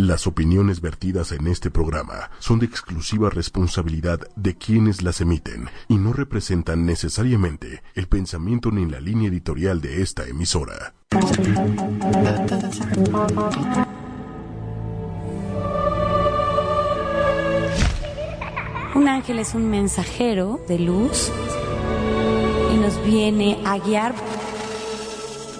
Las 0.00 0.26
opiniones 0.26 0.80
vertidas 0.80 1.30
en 1.30 1.46
este 1.46 1.70
programa 1.70 2.30
son 2.38 2.58
de 2.58 2.64
exclusiva 2.64 3.28
responsabilidad 3.28 4.18
de 4.34 4.56
quienes 4.56 5.02
las 5.02 5.20
emiten 5.20 5.68
y 5.88 5.98
no 5.98 6.14
representan 6.14 6.86
necesariamente 6.86 7.82
el 7.94 8.08
pensamiento 8.08 8.70
ni 8.70 8.86
la 8.86 8.98
línea 8.98 9.28
editorial 9.28 9.82
de 9.82 10.00
esta 10.00 10.26
emisora. 10.26 10.94
Un 18.94 19.06
ángel 19.06 19.38
es 19.38 19.52
un 19.52 19.68
mensajero 19.68 20.60
de 20.66 20.78
luz 20.78 21.30
y 22.72 22.78
nos 22.78 23.04
viene 23.04 23.58
a 23.66 23.76
guiar. 23.76 24.14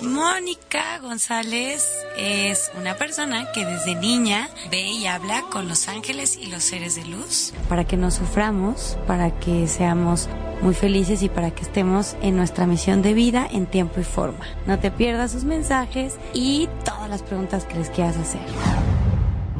Mónica 0.03 0.98
González 1.01 1.87
es 2.17 2.71
una 2.79 2.96
persona 2.96 3.53
que 3.53 3.67
desde 3.67 3.95
niña 3.95 4.49
ve 4.71 4.82
y 4.82 5.07
habla 5.07 5.45
con 5.53 5.69
los 5.69 5.89
ángeles 5.89 6.39
y 6.39 6.46
los 6.46 6.64
seres 6.64 6.95
de 6.95 7.04
luz. 7.04 7.53
Para 7.68 7.86
que 7.86 7.99
no 7.99 8.11
suframos, 8.11 8.96
para 9.07 9.39
que 9.41 9.68
seamos 9.68 10.29
muy 10.63 10.75
felices 10.75 11.22
y 11.22 11.29
para 11.29 11.50
que 11.50 11.63
estemos 11.63 12.17
en 12.22 12.36
nuestra 12.36 12.67
misión 12.67 13.03
de 13.03 13.13
vida 13.13 13.46
en 13.50 13.67
tiempo 13.67 14.00
y 14.00 14.05
forma. 14.05 14.46
No 14.67 14.79
te 14.79 14.91
pierdas 14.91 15.32
sus 15.32 15.44
mensajes 15.44 16.17
y 16.32 16.69
todas 16.85 17.11
las 17.11 17.22
preguntas 17.22 17.64
que 17.64 17.75
les 17.75 17.91
quieras 17.91 18.17
hacer. 18.17 18.41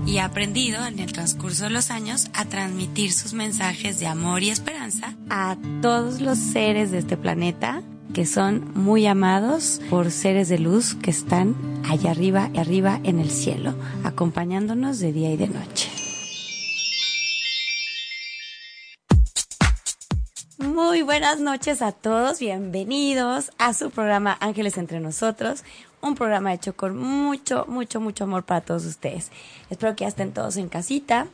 Y 0.07 0.19
ha 0.19 0.25
aprendido 0.25 0.87
en 0.87 0.99
el 1.01 1.13
transcurso 1.13 1.65
de 1.65 1.71
los 1.71 1.91
años 1.91 2.31
a 2.33 2.47
transmitir 2.47 3.13
sus 3.13 3.35
mensajes 3.35 4.01
de 4.01 4.07
amor 4.07 4.43
y 4.43 4.49
esperanza 4.49 5.15
a 5.29 5.59
todos 5.83 6.23
los 6.23 6.39
seres 6.39 6.91
de 6.91 6.99
este 6.99 7.19
planeta 7.19 7.83
que 8.13 8.27
son 8.27 8.73
muy 8.75 9.07
amados 9.07 9.81
por 9.89 10.11
seres 10.11 10.49
de 10.49 10.59
luz 10.59 10.95
que 10.95 11.11
están 11.11 11.55
allá 11.89 12.11
arriba 12.11 12.51
y 12.53 12.59
arriba 12.59 13.01
en 13.05 13.21
el 13.21 13.31
cielo, 13.31 13.75
acompañándonos 14.05 14.99
de 14.99 15.13
día 15.13 15.31
y 15.31 15.37
de 15.37 15.49
noche. 15.49 15.91
Muy 20.59 21.03
buenas 21.03 21.41
noches 21.41 21.83
a 21.83 21.93
todos, 21.93 22.39
bienvenidos 22.39 23.53
a 23.59 23.75
su 23.75 23.91
programa 23.91 24.37
Ángeles 24.41 24.77
entre 24.77 25.01
nosotros, 25.01 25.63
un 26.01 26.15
programa 26.15 26.53
hecho 26.53 26.75
con 26.75 26.97
mucho, 26.97 27.65
mucho, 27.69 28.01
mucho 28.01 28.25
amor 28.25 28.45
para 28.45 28.61
todos 28.61 28.85
ustedes. 28.87 29.31
Espero 29.69 29.95
que 29.95 30.05
ya 30.05 30.09
estén 30.09 30.33
todos 30.33 30.57
en 30.57 30.69
casita, 30.69 31.29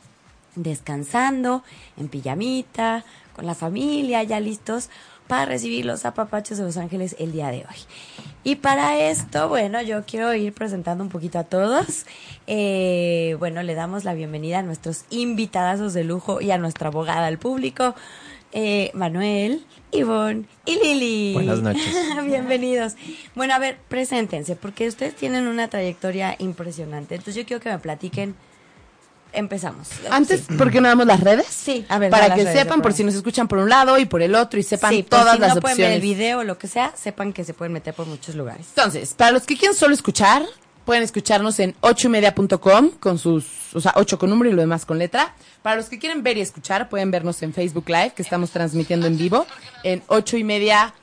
descansando, 0.56 1.62
en 1.96 2.08
pijamita, 2.08 3.05
con 3.34 3.46
la 3.46 3.55
familia, 3.55 4.22
ya 4.22 4.40
listos 4.40 4.88
para 5.27 5.44
recibir 5.44 5.84
los 5.84 6.05
apapachos 6.05 6.58
de 6.58 6.64
Los 6.64 6.77
Ángeles 6.77 7.16
el 7.19 7.32
día 7.32 7.48
de 7.48 7.58
hoy. 7.58 7.77
Y 8.44 8.56
para 8.56 8.98
esto, 8.98 9.48
bueno, 9.48 9.83
yo 9.83 10.05
quiero 10.06 10.33
ir 10.34 10.52
presentando 10.52 11.02
un 11.02 11.10
poquito 11.10 11.38
a 11.38 11.44
todos. 11.44 12.06
Eh, 12.46 13.34
bueno, 13.41 13.62
le 13.64 13.74
damos 13.74 14.05
la 14.05 14.14
bienvenida 14.14 14.60
a 14.60 14.62
nuestros 14.62 15.05
invitadazos 15.10 15.94
de 15.94 16.05
lujo 16.05 16.41
y 16.41 16.52
a 16.52 16.58
nuestra 16.58 16.88
abogada 16.88 17.27
al 17.27 17.38
público, 17.38 17.96
eh, 18.52 18.92
Manuel, 18.94 19.64
Ivonne 19.91 20.44
y 20.64 20.77
Lili. 20.77 21.33
Buenas 21.34 21.61
noches. 21.61 21.92
Bienvenidos. 22.24 22.94
Bueno, 23.34 23.55
a 23.55 23.58
ver, 23.58 23.78
preséntense, 23.88 24.55
porque 24.55 24.86
ustedes 24.86 25.16
tienen 25.16 25.48
una 25.48 25.68
trayectoria 25.68 26.36
impresionante. 26.38 27.16
Entonces 27.16 27.34
yo 27.34 27.46
quiero 27.46 27.61
que 27.61 27.70
me 27.70 27.78
platiquen 27.78 28.36
empezamos. 29.37 29.89
Antes, 30.11 30.42
¿por 30.59 30.70
qué 30.70 30.81
no 30.81 30.89
damos 30.89 31.06
las 31.06 31.20
redes? 31.20 31.47
Sí, 31.48 31.84
a 31.89 31.98
ver. 31.98 32.11
Para 32.11 32.34
que 32.34 32.42
redes, 32.45 32.59
sepan, 32.59 32.83
por 32.83 32.92
si 32.92 33.05
nos 33.05 33.15
escuchan 33.15 33.47
por 33.47 33.59
un 33.59 33.69
lado 33.69 33.98
y 33.98 34.05
por 34.06 34.23
el 34.23 34.34
otro 34.34 34.59
y 34.59 34.62
sepan 34.65 34.91
Sí, 34.92 35.03
todas 35.05 35.34
si 35.37 35.41
las 35.41 35.55
no 35.55 35.61
pueden 35.61 35.77
ver 35.79 35.92
el 35.92 35.98
opciones. 35.98 36.17
video 36.19 36.39
o 36.41 36.45
lo 36.45 36.59
que 36.59 36.67
sea, 36.67 36.92
sepan 36.97 37.33
que 37.33 37.45
se 37.45 37.55
pueden 37.55 37.73
meter 37.73 37.95
por 37.95 38.07
muchos 38.07 38.34
lugares. 38.34 38.67
Entonces, 38.70 39.14
para 39.14 39.31
los 39.31 39.45
que 39.45 39.57
quieran 39.57 39.77
solo 39.77 39.95
escuchar, 39.95 40.45
pueden 40.84 41.03
escucharnos 41.03 41.59
en 41.61 41.75
ochoymedia.com 41.81 42.91
con 43.01 43.19
sus, 43.19 43.47
o 43.75 43.81
sea, 43.81 43.92
ocho 43.97 44.19
con 44.19 44.31
número 44.31 44.51
y 44.51 44.55
lo 44.55 44.62
demás 44.62 44.84
con 44.87 44.98
letra. 44.98 45.34
Para 45.62 45.77
los 45.77 45.87
que 45.87 45.98
quieren 45.98 46.23
ver 46.23 46.39
y 46.39 46.41
escuchar, 46.41 46.89
pueden 46.89 47.11
vernos 47.11 47.42
en 47.42 47.53
Facebook 47.53 47.89
Live, 47.89 48.12
que 48.14 48.23
estamos 48.23 48.51
transmitiendo 48.51 49.07
en 49.07 49.19
vivo, 49.19 49.47
en 49.83 50.03
ocho 50.07 50.37
y 50.37 50.45
media 50.45 50.95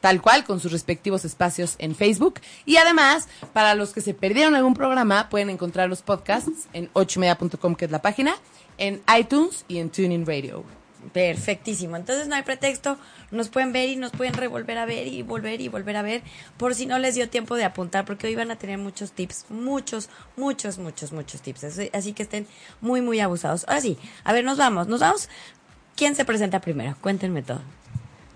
tal 0.00 0.22
cual, 0.22 0.44
con 0.44 0.60
sus 0.60 0.72
respectivos 0.72 1.24
espacios 1.24 1.76
en 1.78 1.94
Facebook. 1.94 2.40
Y 2.64 2.76
además, 2.76 3.28
para 3.52 3.74
los 3.74 3.92
que 3.92 4.00
se 4.00 4.14
perdieron 4.14 4.54
algún 4.54 4.74
programa, 4.74 5.28
pueden 5.28 5.50
encontrar 5.50 5.88
los 5.88 6.02
podcasts 6.02 6.68
en 6.72 6.90
ochoymedia.com, 6.92 7.74
que 7.74 7.86
es 7.86 7.90
la 7.90 8.02
página, 8.02 8.34
en 8.78 9.02
iTunes 9.18 9.64
y 9.68 9.78
en 9.78 9.90
TuneIn 9.90 10.26
Radio. 10.26 10.64
Perfectísimo. 11.12 11.96
Entonces 11.96 12.28
no 12.28 12.34
hay 12.34 12.42
pretexto. 12.42 12.98
Nos 13.30 13.48
pueden 13.48 13.72
ver 13.72 13.88
y 13.88 13.96
nos 13.96 14.10
pueden 14.10 14.34
revolver 14.34 14.78
a 14.78 14.84
ver 14.84 15.06
y 15.06 15.22
volver 15.22 15.60
y 15.60 15.68
volver 15.68 15.96
a 15.96 16.02
ver 16.02 16.22
por 16.56 16.74
si 16.74 16.86
no 16.86 16.98
les 16.98 17.14
dio 17.14 17.28
tiempo 17.28 17.56
de 17.56 17.64
apuntar 17.64 18.04
porque 18.04 18.26
hoy 18.26 18.34
van 18.34 18.50
a 18.50 18.56
tener 18.56 18.78
muchos 18.78 19.12
tips, 19.12 19.46
muchos, 19.48 20.08
muchos, 20.36 20.78
muchos, 20.78 21.12
muchos 21.12 21.40
tips. 21.40 21.64
Así 21.92 22.12
que 22.12 22.22
estén 22.24 22.46
muy, 22.80 23.00
muy 23.00 23.20
abusados. 23.20 23.64
Ahora 23.68 23.80
sí, 23.80 23.96
a 24.24 24.32
ver, 24.32 24.44
nos 24.44 24.58
vamos, 24.58 24.88
nos 24.88 25.00
vamos. 25.00 25.28
¿Quién 25.94 26.14
se 26.14 26.24
presenta 26.24 26.60
primero? 26.60 26.96
Cuéntenme 27.00 27.42
todo. 27.42 27.60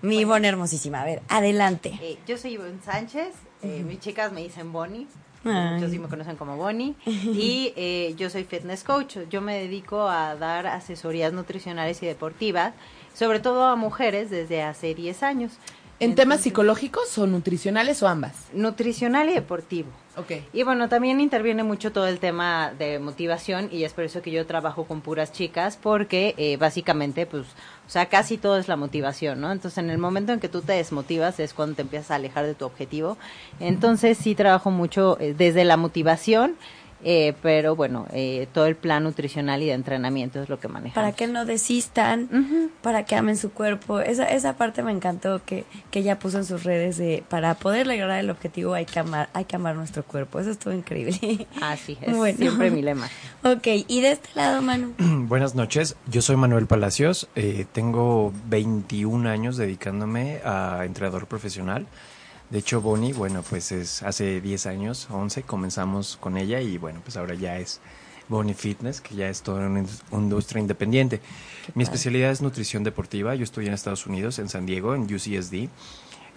Mi 0.03 0.19
Ivonne 0.19 0.49
hermosísima. 0.49 1.01
A 1.01 1.05
ver, 1.05 1.21
adelante. 1.29 1.97
Eh, 2.01 2.17
yo 2.27 2.37
soy 2.37 2.55
Ivonne 2.55 2.81
Sánchez, 2.83 3.33
eh, 3.63 3.83
mis 3.87 4.01
chicas 4.01 4.33
me 4.33 4.41
dicen 4.43 4.73
Bonnie, 4.73 5.07
Ay. 5.45 5.75
muchos 5.75 5.91
sí 5.91 5.97
me 5.97 6.09
conocen 6.09 6.35
como 6.35 6.57
Bonnie, 6.57 6.95
y 7.05 7.71
eh, 7.77 8.13
yo 8.17 8.29
soy 8.29 8.43
fitness 8.43 8.83
coach, 8.83 9.17
yo 9.29 9.39
me 9.39 9.57
dedico 9.59 10.09
a 10.09 10.35
dar 10.35 10.67
asesorías 10.67 11.31
nutricionales 11.31 12.03
y 12.03 12.05
deportivas, 12.05 12.73
sobre 13.13 13.39
todo 13.39 13.65
a 13.65 13.77
mujeres 13.77 14.29
desde 14.29 14.61
hace 14.61 14.93
10 14.93 15.23
años. 15.23 15.53
¿En 16.01 16.15
temas 16.15 16.41
psicológicos 16.41 17.17
o 17.17 17.25
nutricionales 17.25 18.03
o 18.03 18.09
ambas? 18.09 18.47
Nutricional 18.51 19.29
y 19.29 19.33
deportivo. 19.35 19.89
Ok. 20.15 20.31
Y 20.53 20.61
bueno, 20.61 20.89
también 20.89 21.19
interviene 21.19 21.63
mucho 21.63 21.91
todo 21.91 22.07
el 22.07 22.19
tema 22.19 22.71
de 22.77 22.99
motivación 22.99 23.69
y 23.71 23.83
es 23.83 23.93
por 23.93 24.03
eso 24.03 24.21
que 24.21 24.29
yo 24.29 24.45
trabajo 24.45 24.85
con 24.85 25.01
puras 25.01 25.31
chicas 25.31 25.79
porque 25.81 26.35
eh, 26.37 26.55
básicamente 26.57 27.25
pues, 27.25 27.47
o 27.87 27.89
sea, 27.89 28.05
casi 28.07 28.37
todo 28.37 28.57
es 28.57 28.67
la 28.67 28.75
motivación, 28.75 29.41
¿no? 29.41 29.51
Entonces 29.51 29.79
en 29.79 29.89
el 29.89 29.97
momento 29.97 30.31
en 30.31 30.39
que 30.39 30.49
tú 30.49 30.61
te 30.61 30.73
desmotivas 30.73 31.39
es 31.39 31.55
cuando 31.55 31.75
te 31.75 31.81
empiezas 31.81 32.11
a 32.11 32.15
alejar 32.15 32.45
de 32.45 32.53
tu 32.53 32.65
objetivo. 32.65 33.17
Entonces 33.59 34.19
sí 34.19 34.35
trabajo 34.35 34.69
mucho 34.69 35.17
eh, 35.19 35.33
desde 35.35 35.65
la 35.65 35.77
motivación, 35.77 36.57
eh, 37.03 37.33
pero 37.41 37.75
bueno, 37.75 38.05
eh, 38.13 38.47
todo 38.53 38.65
el 38.65 38.75
plan 38.75 39.03
nutricional 39.03 39.61
y 39.61 39.65
de 39.67 39.73
entrenamiento 39.73 40.41
es 40.41 40.49
lo 40.49 40.59
que 40.59 40.67
manejamos. 40.67 40.95
Para 40.95 41.11
que 41.11 41.27
no 41.27 41.45
desistan, 41.45 42.29
Ujú. 42.31 42.69
para 42.81 43.05
que 43.05 43.15
amen 43.15 43.37
su 43.37 43.51
cuerpo. 43.51 43.99
Esa, 43.99 44.25
esa 44.29 44.53
parte 44.57 44.83
me 44.83 44.91
encantó 44.91 45.41
que, 45.45 45.65
que 45.91 45.99
ella 45.99 46.19
puso 46.19 46.37
en 46.37 46.45
sus 46.45 46.63
redes 46.63 46.97
de 46.97 47.23
para 47.29 47.55
poder 47.55 47.87
lograr 47.87 48.19
el 48.19 48.29
objetivo 48.29 48.73
hay 48.73 48.85
que 48.85 48.99
amar, 48.99 49.29
hay 49.33 49.45
que 49.45 49.55
amar 49.55 49.75
nuestro 49.75 50.03
cuerpo. 50.03 50.39
Eso 50.39 50.51
estuvo 50.51 50.73
increíble. 50.73 51.47
Ah, 51.61 51.75
sí, 51.77 51.97
es 52.01 52.15
Bueno. 52.17 52.37
siempre 52.37 52.71
mi 52.71 52.81
lema. 52.81 53.07
Ok, 53.43 53.67
y 53.87 54.01
de 54.01 54.11
este 54.13 54.29
lado, 54.35 54.61
Manu. 54.61 54.93
Buenas 55.27 55.55
noches, 55.55 55.95
yo 56.07 56.21
soy 56.21 56.35
Manuel 56.37 56.67
Palacios, 56.67 57.27
eh, 57.35 57.65
tengo 57.71 58.31
21 58.47 59.29
años 59.29 59.57
dedicándome 59.57 60.39
a 60.45 60.83
entrenador 60.85 61.27
profesional. 61.27 61.85
De 62.53 62.59
hecho, 62.59 62.81
Bonnie, 62.81 63.13
bueno, 63.13 63.41
pues 63.41 63.71
es 63.71 64.03
hace 64.03 64.39
10 64.39 64.67
años, 64.67 65.07
11, 65.09 65.41
comenzamos 65.41 66.17
con 66.17 66.37
ella 66.37 66.61
y 66.61 66.77
bueno, 66.77 66.99
pues 67.03 67.17
ahora 67.17 67.33
ya 67.33 67.57
es 67.57 67.81
Bonnie 68.29 68.53
Fitness, 68.53 69.01
que 69.01 69.15
ya 69.15 69.27
es 69.27 69.41
toda 69.41 69.65
una 69.65 69.79
indus- 69.81 70.03
industria 70.11 70.61
independiente. 70.61 71.19
Mi 71.73 71.81
especialidad 71.81 72.29
es 72.29 72.43
nutrición 72.43 72.83
deportiva, 72.83 73.33
yo 73.33 73.43
estoy 73.43 73.65
en 73.65 73.73
Estados 73.73 74.05
Unidos, 74.05 74.37
en 74.37 74.49
San 74.49 74.67
Diego, 74.67 74.93
en 74.93 75.11
UCSD. 75.11 75.67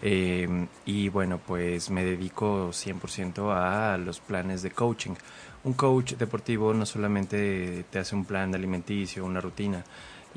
Eh, 0.01 0.67
y 0.87 1.11
bueno, 1.11 1.39
pues 1.47 1.91
me 1.91 2.03
dedico 2.03 2.71
100% 2.73 3.53
a 3.53 3.99
los 3.99 4.19
planes 4.21 4.63
de 4.63 4.71
coaching. 4.71 5.17
Un 5.65 5.75
coach 5.75 6.15
deportivo 6.15 6.73
no 6.73 6.87
solamente 6.87 7.85
te 7.91 7.99
hace 7.99 8.15
un 8.15 8.25
plan 8.25 8.51
de 8.51 8.57
alimenticio, 8.57 9.23
una 9.23 9.43
rutina, 9.43 9.85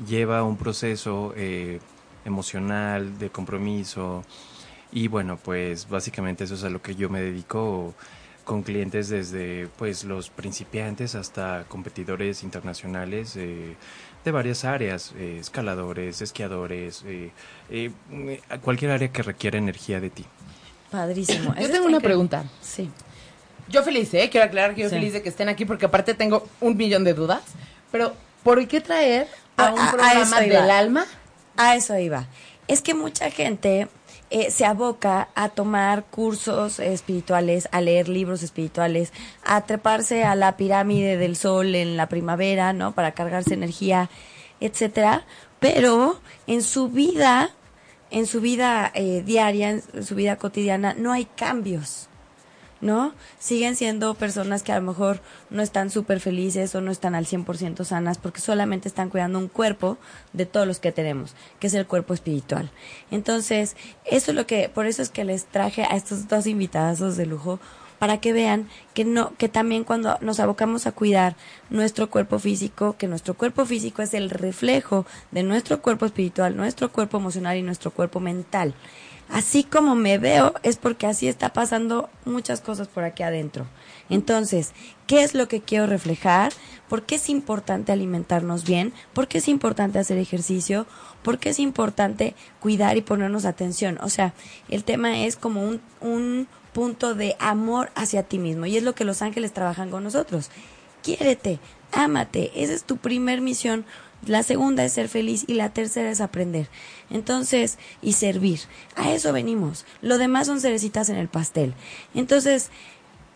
lleva 0.06 0.42
un 0.42 0.58
proceso 0.58 1.32
eh, 1.38 1.80
emocional, 2.26 3.18
de 3.18 3.30
compromiso. 3.30 4.24
Y 4.92 5.08
bueno, 5.08 5.36
pues 5.42 5.88
básicamente 5.88 6.44
eso 6.44 6.54
es 6.54 6.64
a 6.64 6.70
lo 6.70 6.82
que 6.82 6.94
yo 6.96 7.08
me 7.08 7.20
dedico 7.20 7.94
con 8.44 8.62
clientes 8.62 9.08
desde 9.08 9.68
pues 9.78 10.02
los 10.04 10.30
principiantes 10.30 11.14
hasta 11.14 11.64
competidores 11.68 12.42
internacionales 12.42 13.36
eh, 13.36 13.76
de 14.24 14.30
varias 14.32 14.64
áreas, 14.64 15.12
eh, 15.16 15.38
escaladores, 15.40 16.20
esquiadores, 16.20 17.04
eh, 17.06 17.30
eh, 17.70 17.92
a 18.48 18.58
cualquier 18.58 18.90
área 18.90 19.12
que 19.12 19.22
requiera 19.22 19.58
energía 19.58 20.00
de 20.00 20.10
ti. 20.10 20.24
Padrísimo. 20.90 21.54
Yo 21.60 21.70
tengo 21.70 21.86
una 21.86 21.98
increíble. 21.98 22.00
pregunta. 22.00 22.44
Sí. 22.60 22.90
Yo 23.68 23.84
feliz, 23.84 24.12
¿eh? 24.14 24.28
Quiero 24.30 24.46
aclarar 24.46 24.74
que 24.74 24.82
yo 24.82 24.88
Sí. 24.88 24.96
feliz 24.96 25.12
de 25.12 25.22
que 25.22 25.28
estén 25.28 25.48
aquí 25.48 25.64
porque 25.64 25.86
aparte 25.86 26.14
tengo 26.14 26.48
un 26.60 26.76
millón 26.76 27.04
de 27.04 27.14
dudas. 27.14 27.42
Pero, 27.92 28.14
¿por 28.42 28.66
qué 28.66 28.80
traer 28.80 29.28
a, 29.56 29.68
A- 29.68 29.72
un 29.72 29.78
a- 29.78 29.88
a 29.88 29.92
programa 29.92 30.22
eso 30.22 30.42
iba. 30.44 30.60
del 30.62 30.70
alma? 30.72 31.06
A 31.56 31.76
eso 31.76 31.96
iba. 31.96 32.26
Es 32.66 32.82
que 32.82 32.94
mucha 32.94 33.30
gente 33.30 33.86
eh, 34.30 34.50
se 34.50 34.64
aboca 34.64 35.28
a 35.34 35.48
tomar 35.48 36.04
cursos 36.04 36.78
espirituales, 36.78 37.68
a 37.72 37.80
leer 37.80 38.08
libros 38.08 38.42
espirituales, 38.42 39.12
a 39.44 39.62
treparse 39.62 40.24
a 40.24 40.36
la 40.36 40.56
pirámide 40.56 41.16
del 41.16 41.34
sol 41.34 41.74
en 41.74 41.96
la 41.96 42.08
primavera, 42.08 42.72
¿no? 42.72 42.92
Para 42.92 43.12
cargarse 43.12 43.54
energía, 43.54 44.08
etcétera. 44.60 45.24
Pero 45.58 46.20
en 46.46 46.62
su 46.62 46.88
vida, 46.88 47.50
en 48.10 48.26
su 48.26 48.40
vida 48.40 48.92
eh, 48.94 49.22
diaria, 49.24 49.70
en 49.70 50.04
su 50.04 50.14
vida 50.14 50.36
cotidiana, 50.36 50.94
no 50.94 51.12
hay 51.12 51.24
cambios. 51.24 52.09
¿No? 52.80 53.12
Siguen 53.38 53.76
siendo 53.76 54.14
personas 54.14 54.62
que 54.62 54.72
a 54.72 54.80
lo 54.80 54.86
mejor 54.86 55.20
no 55.50 55.62
están 55.62 55.90
súper 55.90 56.20
felices 56.20 56.74
o 56.74 56.80
no 56.80 56.90
están 56.90 57.14
al 57.14 57.26
100% 57.26 57.84
sanas 57.84 58.18
porque 58.18 58.40
solamente 58.40 58.88
están 58.88 59.10
cuidando 59.10 59.38
un 59.38 59.48
cuerpo 59.48 59.98
de 60.32 60.46
todos 60.46 60.66
los 60.66 60.80
que 60.80 60.92
tenemos, 60.92 61.34
que 61.58 61.66
es 61.66 61.74
el 61.74 61.86
cuerpo 61.86 62.14
espiritual. 62.14 62.70
Entonces, 63.10 63.76
eso 64.04 64.30
es 64.30 64.36
lo 64.36 64.46
que, 64.46 64.68
por 64.68 64.86
eso 64.86 65.02
es 65.02 65.10
que 65.10 65.24
les 65.24 65.44
traje 65.44 65.82
a 65.82 65.96
estos 65.96 66.28
dos 66.28 66.46
invitados 66.46 67.16
de 67.16 67.26
lujo 67.26 67.60
para 68.00 68.18
que 68.18 68.32
vean 68.32 68.66
que 68.94 69.04
no 69.04 69.34
que 69.36 69.50
también 69.50 69.84
cuando 69.84 70.16
nos 70.22 70.40
abocamos 70.40 70.86
a 70.86 70.92
cuidar 70.92 71.36
nuestro 71.68 72.08
cuerpo 72.08 72.38
físico, 72.38 72.96
que 72.96 73.06
nuestro 73.06 73.34
cuerpo 73.34 73.66
físico 73.66 74.00
es 74.00 74.14
el 74.14 74.30
reflejo 74.30 75.04
de 75.30 75.42
nuestro 75.42 75.82
cuerpo 75.82 76.06
espiritual, 76.06 76.56
nuestro 76.56 76.90
cuerpo 76.90 77.18
emocional 77.18 77.58
y 77.58 77.62
nuestro 77.62 77.90
cuerpo 77.90 78.18
mental 78.18 78.74
así 79.30 79.64
como 79.64 79.94
me 79.94 80.18
veo 80.18 80.54
es 80.62 80.76
porque 80.76 81.06
así 81.06 81.28
está 81.28 81.52
pasando 81.52 82.10
muchas 82.24 82.60
cosas 82.60 82.88
por 82.88 83.04
aquí 83.04 83.22
adentro. 83.22 83.66
Entonces, 84.08 84.72
¿qué 85.06 85.22
es 85.22 85.34
lo 85.34 85.48
que 85.48 85.60
quiero 85.60 85.86
reflejar? 85.86 86.52
¿Por 86.88 87.02
qué 87.04 87.14
es 87.14 87.28
importante 87.28 87.92
alimentarnos 87.92 88.64
bien? 88.64 88.92
¿Por 89.12 89.28
qué 89.28 89.38
es 89.38 89.48
importante 89.48 89.98
hacer 89.98 90.18
ejercicio? 90.18 90.86
¿Por 91.22 91.38
qué 91.38 91.50
es 91.50 91.60
importante 91.60 92.34
cuidar 92.58 92.96
y 92.96 93.02
ponernos 93.02 93.44
atención? 93.44 93.98
O 94.02 94.08
sea, 94.08 94.34
el 94.68 94.82
tema 94.84 95.24
es 95.24 95.36
como 95.36 95.62
un, 95.62 95.80
un 96.00 96.48
punto 96.72 97.14
de 97.14 97.36
amor 97.38 97.90
hacia 97.94 98.24
ti 98.24 98.38
mismo 98.38 98.66
y 98.66 98.76
es 98.76 98.82
lo 98.82 98.94
que 98.94 99.04
los 99.04 99.22
ángeles 99.22 99.52
trabajan 99.52 99.90
con 99.90 100.02
nosotros. 100.02 100.50
Quiérete, 101.02 101.60
ámate, 101.92 102.50
esa 102.56 102.72
es 102.72 102.84
tu 102.84 102.96
primer 102.96 103.40
misión 103.40 103.84
la 104.26 104.42
segunda 104.42 104.84
es 104.84 104.92
ser 104.92 105.08
feliz 105.08 105.44
y 105.46 105.54
la 105.54 105.70
tercera 105.70 106.10
es 106.10 106.20
aprender. 106.20 106.68
Entonces, 107.10 107.78
y 108.02 108.12
servir. 108.14 108.60
A 108.96 109.12
eso 109.12 109.32
venimos. 109.32 109.86
Lo 110.02 110.18
demás 110.18 110.46
son 110.46 110.60
cerecitas 110.60 111.08
en 111.08 111.16
el 111.16 111.28
pastel. 111.28 111.74
Entonces, 112.14 112.70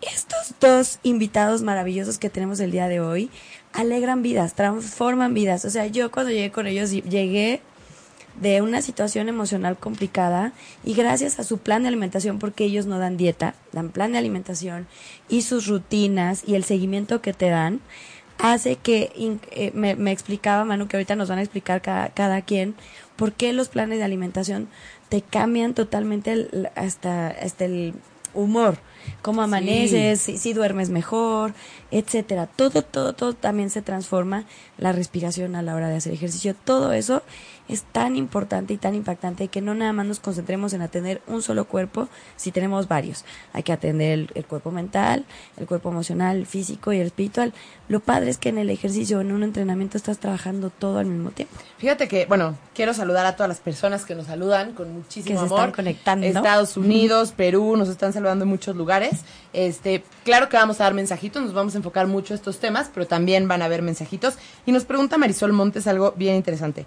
estos 0.02 0.54
dos 0.60 0.98
invitados 1.02 1.62
maravillosos 1.62 2.18
que 2.18 2.30
tenemos 2.30 2.60
el 2.60 2.70
día 2.70 2.88
de 2.88 3.00
hoy 3.00 3.30
alegran 3.72 4.22
vidas, 4.22 4.54
transforman 4.54 5.34
vidas. 5.34 5.64
O 5.64 5.70
sea, 5.70 5.86
yo 5.86 6.10
cuando 6.10 6.30
llegué 6.30 6.50
con 6.50 6.66
ellos 6.66 6.90
llegué 6.90 7.62
de 8.40 8.62
una 8.62 8.82
situación 8.82 9.28
emocional 9.28 9.76
complicada 9.78 10.52
y 10.84 10.94
gracias 10.94 11.38
a 11.38 11.44
su 11.44 11.58
plan 11.58 11.82
de 11.82 11.88
alimentación, 11.88 12.38
porque 12.38 12.64
ellos 12.64 12.86
no 12.86 12.98
dan 12.98 13.16
dieta, 13.16 13.54
dan 13.72 13.90
plan 13.90 14.12
de 14.12 14.18
alimentación 14.18 14.86
y 15.28 15.42
sus 15.42 15.66
rutinas 15.66 16.42
y 16.46 16.54
el 16.54 16.64
seguimiento 16.64 17.20
que 17.20 17.32
te 17.32 17.48
dan, 17.48 17.80
hace 18.38 18.76
que, 18.76 19.12
eh, 19.52 19.70
me, 19.74 19.94
me, 19.94 20.12
explicaba 20.12 20.64
Manu, 20.64 20.88
que 20.88 20.96
ahorita 20.96 21.16
nos 21.16 21.28
van 21.28 21.38
a 21.38 21.42
explicar 21.42 21.82
cada, 21.82 22.08
cada 22.10 22.42
quien, 22.42 22.74
por 23.16 23.32
qué 23.32 23.52
los 23.52 23.68
planes 23.68 23.98
de 23.98 24.04
alimentación 24.04 24.68
te 25.08 25.22
cambian 25.22 25.74
totalmente 25.74 26.48
hasta, 26.74 27.28
hasta 27.28 27.64
el 27.64 27.94
humor, 28.34 28.78
cómo 29.22 29.42
amaneces, 29.42 30.20
si, 30.20 30.52
duermes 30.52 30.90
mejor, 30.90 31.54
etcétera. 31.90 32.46
Todo, 32.46 32.82
todo, 32.82 33.12
todo 33.12 33.32
también 33.32 33.70
se 33.70 33.82
transforma, 33.82 34.44
la 34.76 34.92
respiración 34.92 35.54
a 35.54 35.62
la 35.62 35.74
hora 35.74 35.88
de 35.88 35.96
hacer 35.96 36.12
ejercicio, 36.12 36.54
todo 36.54 36.92
eso 36.92 37.22
es 37.68 37.82
tan 37.82 38.16
importante 38.16 38.74
y 38.74 38.76
tan 38.76 38.94
impactante 38.94 39.48
que 39.48 39.60
no 39.60 39.74
nada 39.74 39.92
más 39.92 40.06
nos 40.06 40.20
concentremos 40.20 40.72
en 40.72 40.82
atender 40.82 41.22
un 41.26 41.42
solo 41.42 41.64
cuerpo 41.64 42.08
si 42.36 42.52
tenemos 42.52 42.88
varios. 42.88 43.24
Hay 43.52 43.62
que 43.62 43.72
atender 43.72 44.30
el, 44.34 44.44
cuerpo 44.44 44.70
mental, 44.70 45.24
el 45.56 45.66
cuerpo 45.66 45.88
emocional, 45.88 46.36
el 46.36 46.46
físico 46.46 46.92
y 46.92 46.98
el 46.98 47.06
espiritual. 47.06 47.54
Lo 47.88 48.00
padre 48.00 48.30
es 48.30 48.38
que 48.38 48.50
en 48.50 48.58
el 48.58 48.70
ejercicio, 48.70 49.20
en 49.20 49.32
un 49.32 49.42
entrenamiento, 49.42 49.96
estás 49.96 50.18
trabajando 50.18 50.70
todo 50.70 50.98
al 50.98 51.06
mismo 51.06 51.30
tiempo. 51.30 51.54
Fíjate 51.78 52.08
que, 52.08 52.26
bueno, 52.26 52.56
quiero 52.74 52.92
saludar 52.92 53.26
a 53.26 53.36
todas 53.36 53.48
las 53.48 53.60
personas 53.60 54.04
que 54.04 54.14
nos 54.14 54.26
saludan 54.26 54.72
con 54.72 54.92
muchísimo 54.92 55.40
que 55.40 55.46
amor. 55.46 55.60
Están 55.60 55.72
conectando. 55.72 56.26
Estados 56.26 56.76
Unidos, 56.76 57.32
Perú, 57.32 57.76
nos 57.76 57.88
están 57.88 58.12
saludando 58.12 58.44
en 58.44 58.50
muchos 58.50 58.76
lugares. 58.76 59.20
Este, 59.52 60.04
claro 60.24 60.48
que 60.48 60.56
vamos 60.56 60.80
a 60.80 60.84
dar 60.84 60.94
mensajitos, 60.94 61.42
nos 61.42 61.54
vamos 61.54 61.74
a 61.74 61.78
enfocar 61.78 62.06
mucho 62.06 62.34
en 62.34 62.38
estos 62.38 62.58
temas, 62.58 62.90
pero 62.92 63.06
también 63.06 63.48
van 63.48 63.62
a 63.62 63.66
haber 63.66 63.82
mensajitos. 63.82 64.34
Y 64.66 64.72
nos 64.72 64.84
pregunta 64.84 65.16
Marisol 65.16 65.52
Montes 65.52 65.86
algo 65.86 66.12
bien 66.16 66.36
interesante. 66.36 66.86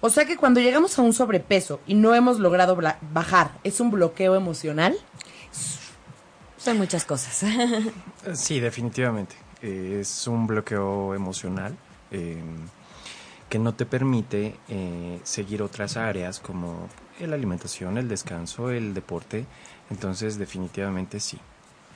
O 0.00 0.10
sea 0.10 0.24
que 0.24 0.36
cuando 0.36 0.60
llegamos 0.60 0.98
a 0.98 1.02
un 1.02 1.12
sobrepeso 1.12 1.80
y 1.86 1.94
no 1.94 2.14
hemos 2.14 2.38
logrado 2.38 2.78
bajar, 3.12 3.52
¿es 3.64 3.80
un 3.80 3.90
bloqueo 3.90 4.34
emocional? 4.34 4.96
Son 6.58 6.78
muchas 6.78 7.04
cosas. 7.04 7.44
sí, 8.34 8.60
definitivamente. 8.60 9.36
es 9.62 10.26
un 10.26 10.46
bloqueo 10.46 11.14
emocional 11.14 11.76
em, 12.10 12.66
que 13.48 13.58
no 13.58 13.74
te 13.74 13.86
permite 13.86 14.56
eh, 14.68 15.20
seguir 15.22 15.62
otras 15.62 15.96
áreas 15.96 16.40
como 16.40 16.88
la 17.20 17.34
alimentación, 17.34 17.98
el 17.98 18.08
descanso, 18.08 18.70
el 18.70 18.94
deporte. 18.94 19.46
Entonces, 19.90 20.38
definitivamente 20.38 21.20
sí 21.20 21.38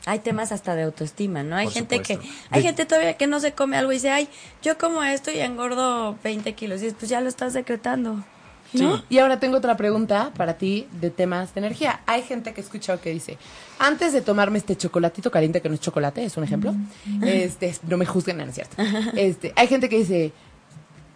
hay 0.07 0.21
temas 0.21 0.53
hasta 0.53 0.75
de 0.75 0.83
autoestima, 0.83 1.43
¿no? 1.43 1.57
Hay 1.57 1.69
gente 1.69 2.01
que, 2.01 2.19
hay 2.51 2.63
gente 2.63 2.87
todavía 2.87 3.15
que 3.15 3.27
no 3.27 3.41
se 3.41 3.53
come 3.53 3.77
algo 3.77 3.93
y 3.93 3.97
dice, 3.97 4.11
ay, 4.11 4.29
yo 4.63 4.79
como 4.79 5.03
esto 5.03 5.31
y 5.31 5.39
engordo 5.41 6.17
20 6.23 6.53
kilos. 6.55 6.83
Y 6.83 6.91
pues 6.91 7.09
ya 7.11 7.21
lo 7.21 7.29
estás 7.29 7.53
decretando. 7.53 8.25
¿no? 8.73 9.03
Y 9.09 9.19
ahora 9.19 9.41
tengo 9.41 9.57
otra 9.57 9.77
pregunta 9.77 10.33
para 10.37 10.55
ti 10.55 10.87
de 11.01 11.11
temas 11.11 11.55
de 11.55 11.61
energía. 11.61 12.01
Hay 12.07 12.23
gente 12.23 12.53
que 12.53 12.61
he 12.61 12.65
escuchado 12.65 13.01
que 13.01 13.11
dice, 13.11 13.37
antes 13.79 14.13
de 14.13 14.21
tomarme 14.21 14.59
este 14.59 14.77
chocolatito 14.77 15.31
caliente, 15.31 15.61
que 15.61 15.69
no 15.69 15.75
es 15.75 15.81
chocolate, 15.81 16.25
es 16.25 16.37
un 16.37 16.45
ejemplo, 16.45 16.75
este, 17.23 17.75
no 17.89 17.97
me 17.97 18.07
juzguen, 18.07 18.39
no 18.39 18.45
es 18.45 18.55
cierto. 18.55 18.77
Este, 19.17 19.53
hay 19.57 19.67
gente 19.67 19.89
que 19.89 19.99
dice, 19.99 20.33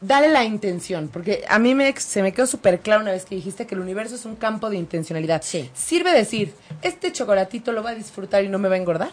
dale 0.07 0.29
la 0.29 0.45
intención, 0.45 1.09
porque 1.09 1.45
a 1.49 1.59
mí 1.59 1.75
me, 1.75 1.95
se 1.97 2.23
me 2.23 2.33
quedó 2.33 2.47
súper 2.47 2.81
claro 2.81 3.03
una 3.03 3.13
vez 3.13 3.25
que 3.25 3.35
dijiste 3.35 3.67
que 3.67 3.75
el 3.75 3.81
universo 3.81 4.15
es 4.15 4.25
un 4.25 4.37
campo 4.37 4.71
de 4.71 4.77
intencionalidad. 4.77 5.43
Sí. 5.43 5.71
¿Sirve 5.75 6.13
decir, 6.13 6.55
este 6.83 7.13
chocolatito 7.13 7.73
lo 7.73 7.83
va 7.83 7.91
a 7.91 7.95
disfrutar 7.95 8.45
y 8.45 8.49
no 8.49 8.59
me 8.59 8.69
va 8.69 8.75
a 8.75 8.79
engordar? 8.79 9.11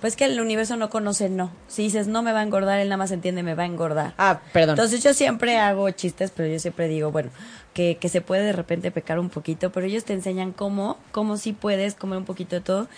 Pues 0.00 0.16
que 0.16 0.24
el 0.24 0.40
universo 0.40 0.76
no 0.76 0.88
conoce 0.88 1.28
no. 1.28 1.52
Si 1.68 1.82
dices 1.82 2.06
no 2.06 2.22
me 2.22 2.32
va 2.32 2.40
a 2.40 2.42
engordar, 2.42 2.80
él 2.80 2.88
nada 2.88 2.96
más 2.96 3.10
entiende 3.10 3.42
me 3.42 3.54
va 3.54 3.64
a 3.64 3.66
engordar. 3.66 4.14
Ah, 4.16 4.40
perdón. 4.52 4.70
Entonces 4.70 5.02
yo 5.02 5.12
siempre 5.12 5.58
hago 5.58 5.90
chistes, 5.90 6.32
pero 6.34 6.48
yo 6.48 6.58
siempre 6.58 6.88
digo, 6.88 7.10
bueno, 7.10 7.30
que, 7.74 7.98
que 7.98 8.08
se 8.08 8.22
puede 8.22 8.44
de 8.44 8.52
repente 8.52 8.90
pecar 8.90 9.18
un 9.18 9.28
poquito, 9.28 9.70
pero 9.70 9.86
ellos 9.86 10.04
te 10.04 10.14
enseñan 10.14 10.52
cómo, 10.52 10.96
cómo 11.12 11.36
sí 11.36 11.52
puedes 11.52 11.94
comer 11.94 12.16
un 12.16 12.24
poquito 12.24 12.56
de 12.56 12.62
todo. 12.62 12.88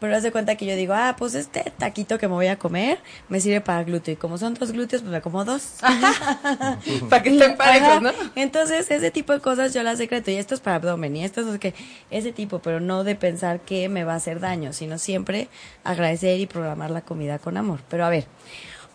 Pero 0.00 0.14
haz 0.14 0.22
de 0.22 0.30
cuenta 0.30 0.56
que 0.56 0.66
yo 0.66 0.76
digo, 0.76 0.94
ah, 0.94 1.16
pues 1.18 1.34
este 1.34 1.72
taquito 1.76 2.18
que 2.18 2.28
me 2.28 2.34
voy 2.34 2.46
a 2.46 2.58
comer 2.58 2.98
me 3.28 3.40
sirve 3.40 3.60
para 3.60 3.82
glúteo. 3.82 4.14
Y 4.14 4.16
como 4.16 4.38
son 4.38 4.54
dos 4.54 4.72
glúteos, 4.72 5.02
pues 5.02 5.12
me 5.12 5.20
como 5.20 5.44
dos. 5.44 5.78
para 7.10 7.22
que 7.22 7.30
estén 7.30 7.56
parejos, 7.56 8.02
¿no? 8.02 8.10
Entonces, 8.36 8.90
ese 8.90 9.10
tipo 9.10 9.32
de 9.32 9.40
cosas 9.40 9.74
yo 9.74 9.82
las 9.82 9.98
secreto. 9.98 10.30
Y 10.30 10.34
esto 10.34 10.54
es 10.54 10.60
para 10.60 10.76
abdomen. 10.76 11.16
Y 11.16 11.24
esto 11.24 11.40
es 11.40 11.58
que, 11.58 11.74
ese 12.10 12.32
tipo, 12.32 12.60
pero 12.60 12.80
no 12.80 13.02
de 13.02 13.16
pensar 13.16 13.60
que 13.60 13.88
me 13.88 14.04
va 14.04 14.14
a 14.14 14.16
hacer 14.16 14.40
daño, 14.40 14.72
sino 14.72 14.98
siempre 14.98 15.48
agradecer 15.84 16.38
y 16.38 16.46
programar 16.46 16.90
la 16.90 17.00
comida 17.00 17.38
con 17.38 17.56
amor. 17.56 17.80
Pero 17.88 18.04
a 18.04 18.10
ver, 18.10 18.26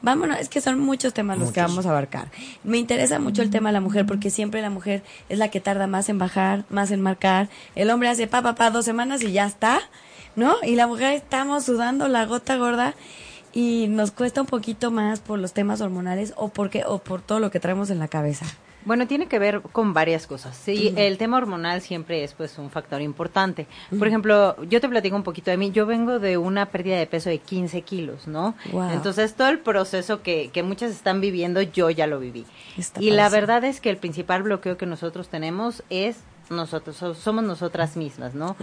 vámonos, 0.03 0.39
es 0.39 0.49
que 0.49 0.61
son 0.61 0.79
muchos 0.79 1.13
temas 1.13 1.39
los 1.39 1.51
que 1.51 1.61
vamos 1.61 1.85
a 1.85 1.89
abarcar. 1.89 2.29
Me 2.63 2.77
interesa 2.77 3.19
mucho 3.19 3.41
el 3.41 3.49
tema 3.49 3.69
de 3.69 3.73
la 3.73 3.81
mujer 3.81 4.05
porque 4.05 4.29
siempre 4.29 4.61
la 4.61 4.69
mujer 4.69 5.01
es 5.29 5.39
la 5.39 5.49
que 5.49 5.59
tarda 5.59 5.87
más 5.87 6.09
en 6.09 6.19
bajar, 6.19 6.65
más 6.69 6.91
en 6.91 7.01
marcar. 7.01 7.49
El 7.75 7.89
hombre 7.89 8.09
hace 8.09 8.27
pa, 8.27 8.41
pa, 8.41 8.53
pa, 8.53 8.69
dos 8.69 8.85
semanas 8.85 9.23
y 9.23 9.31
ya 9.31 9.45
está. 9.45 9.81
¿No? 10.35 10.55
Y 10.63 10.75
la 10.75 10.87
mujer 10.87 11.13
estamos 11.13 11.65
sudando 11.65 12.07
la 12.07 12.25
gota 12.25 12.57
gorda 12.57 12.95
y 13.53 13.87
nos 13.89 14.11
cuesta 14.11 14.41
un 14.41 14.47
poquito 14.47 14.91
más 14.91 15.19
por 15.19 15.39
los 15.39 15.53
temas 15.53 15.81
hormonales 15.81 16.33
o 16.35 16.49
porque 16.49 16.83
o 16.85 16.99
por 16.99 17.21
todo 17.21 17.39
lo 17.39 17.51
que 17.51 17.59
traemos 17.59 17.89
en 17.89 17.99
la 17.99 18.07
cabeza. 18.07 18.45
Bueno, 18.85 19.07
tiene 19.07 19.27
que 19.27 19.39
ver 19.39 19.61
con 19.61 19.93
varias 19.93 20.27
cosas. 20.27 20.57
Sí, 20.57 20.93
el 20.97 21.17
tema 21.17 21.37
hormonal 21.37 21.81
siempre 21.81 22.23
es 22.23 22.33
pues 22.33 22.57
un 22.57 22.69
factor 22.69 23.01
importante. 23.01 23.65
Por 23.97 24.07
ejemplo, 24.07 24.61
yo 24.63 24.81
te 24.81 24.89
platico 24.89 25.15
un 25.15 25.23
poquito 25.23 25.51
de 25.51 25.57
mí. 25.57 25.71
Yo 25.71 25.85
vengo 25.85 26.19
de 26.19 26.37
una 26.37 26.65
pérdida 26.65 26.97
de 26.97 27.07
peso 27.07 27.29
de 27.29 27.37
15 27.37 27.81
kilos, 27.83 28.27
¿no? 28.27 28.55
Entonces, 28.91 29.35
todo 29.35 29.47
el 29.49 29.59
proceso 29.59 30.21
que, 30.21 30.49
que 30.51 30.63
muchas 30.63 30.91
están 30.91 31.21
viviendo, 31.21 31.61
yo 31.61 31.89
ya 31.89 32.07
lo 32.07 32.19
viví. 32.19 32.45
y 32.99 33.11
la 33.11 33.29
verdad 33.29 33.63
es 33.63 33.79
que 33.79 33.89
el 33.89 33.97
principal 33.97 34.43
bloqueo 34.43 34.75
que 34.75 34.85
nosotros 34.85 35.29
tenemos 35.29 35.83
es 35.89 36.17
nosotros, 36.49 36.97
somos 37.17 37.43
nosotras 37.43 37.95
mismas, 37.95 38.35
¿no? 38.35 38.55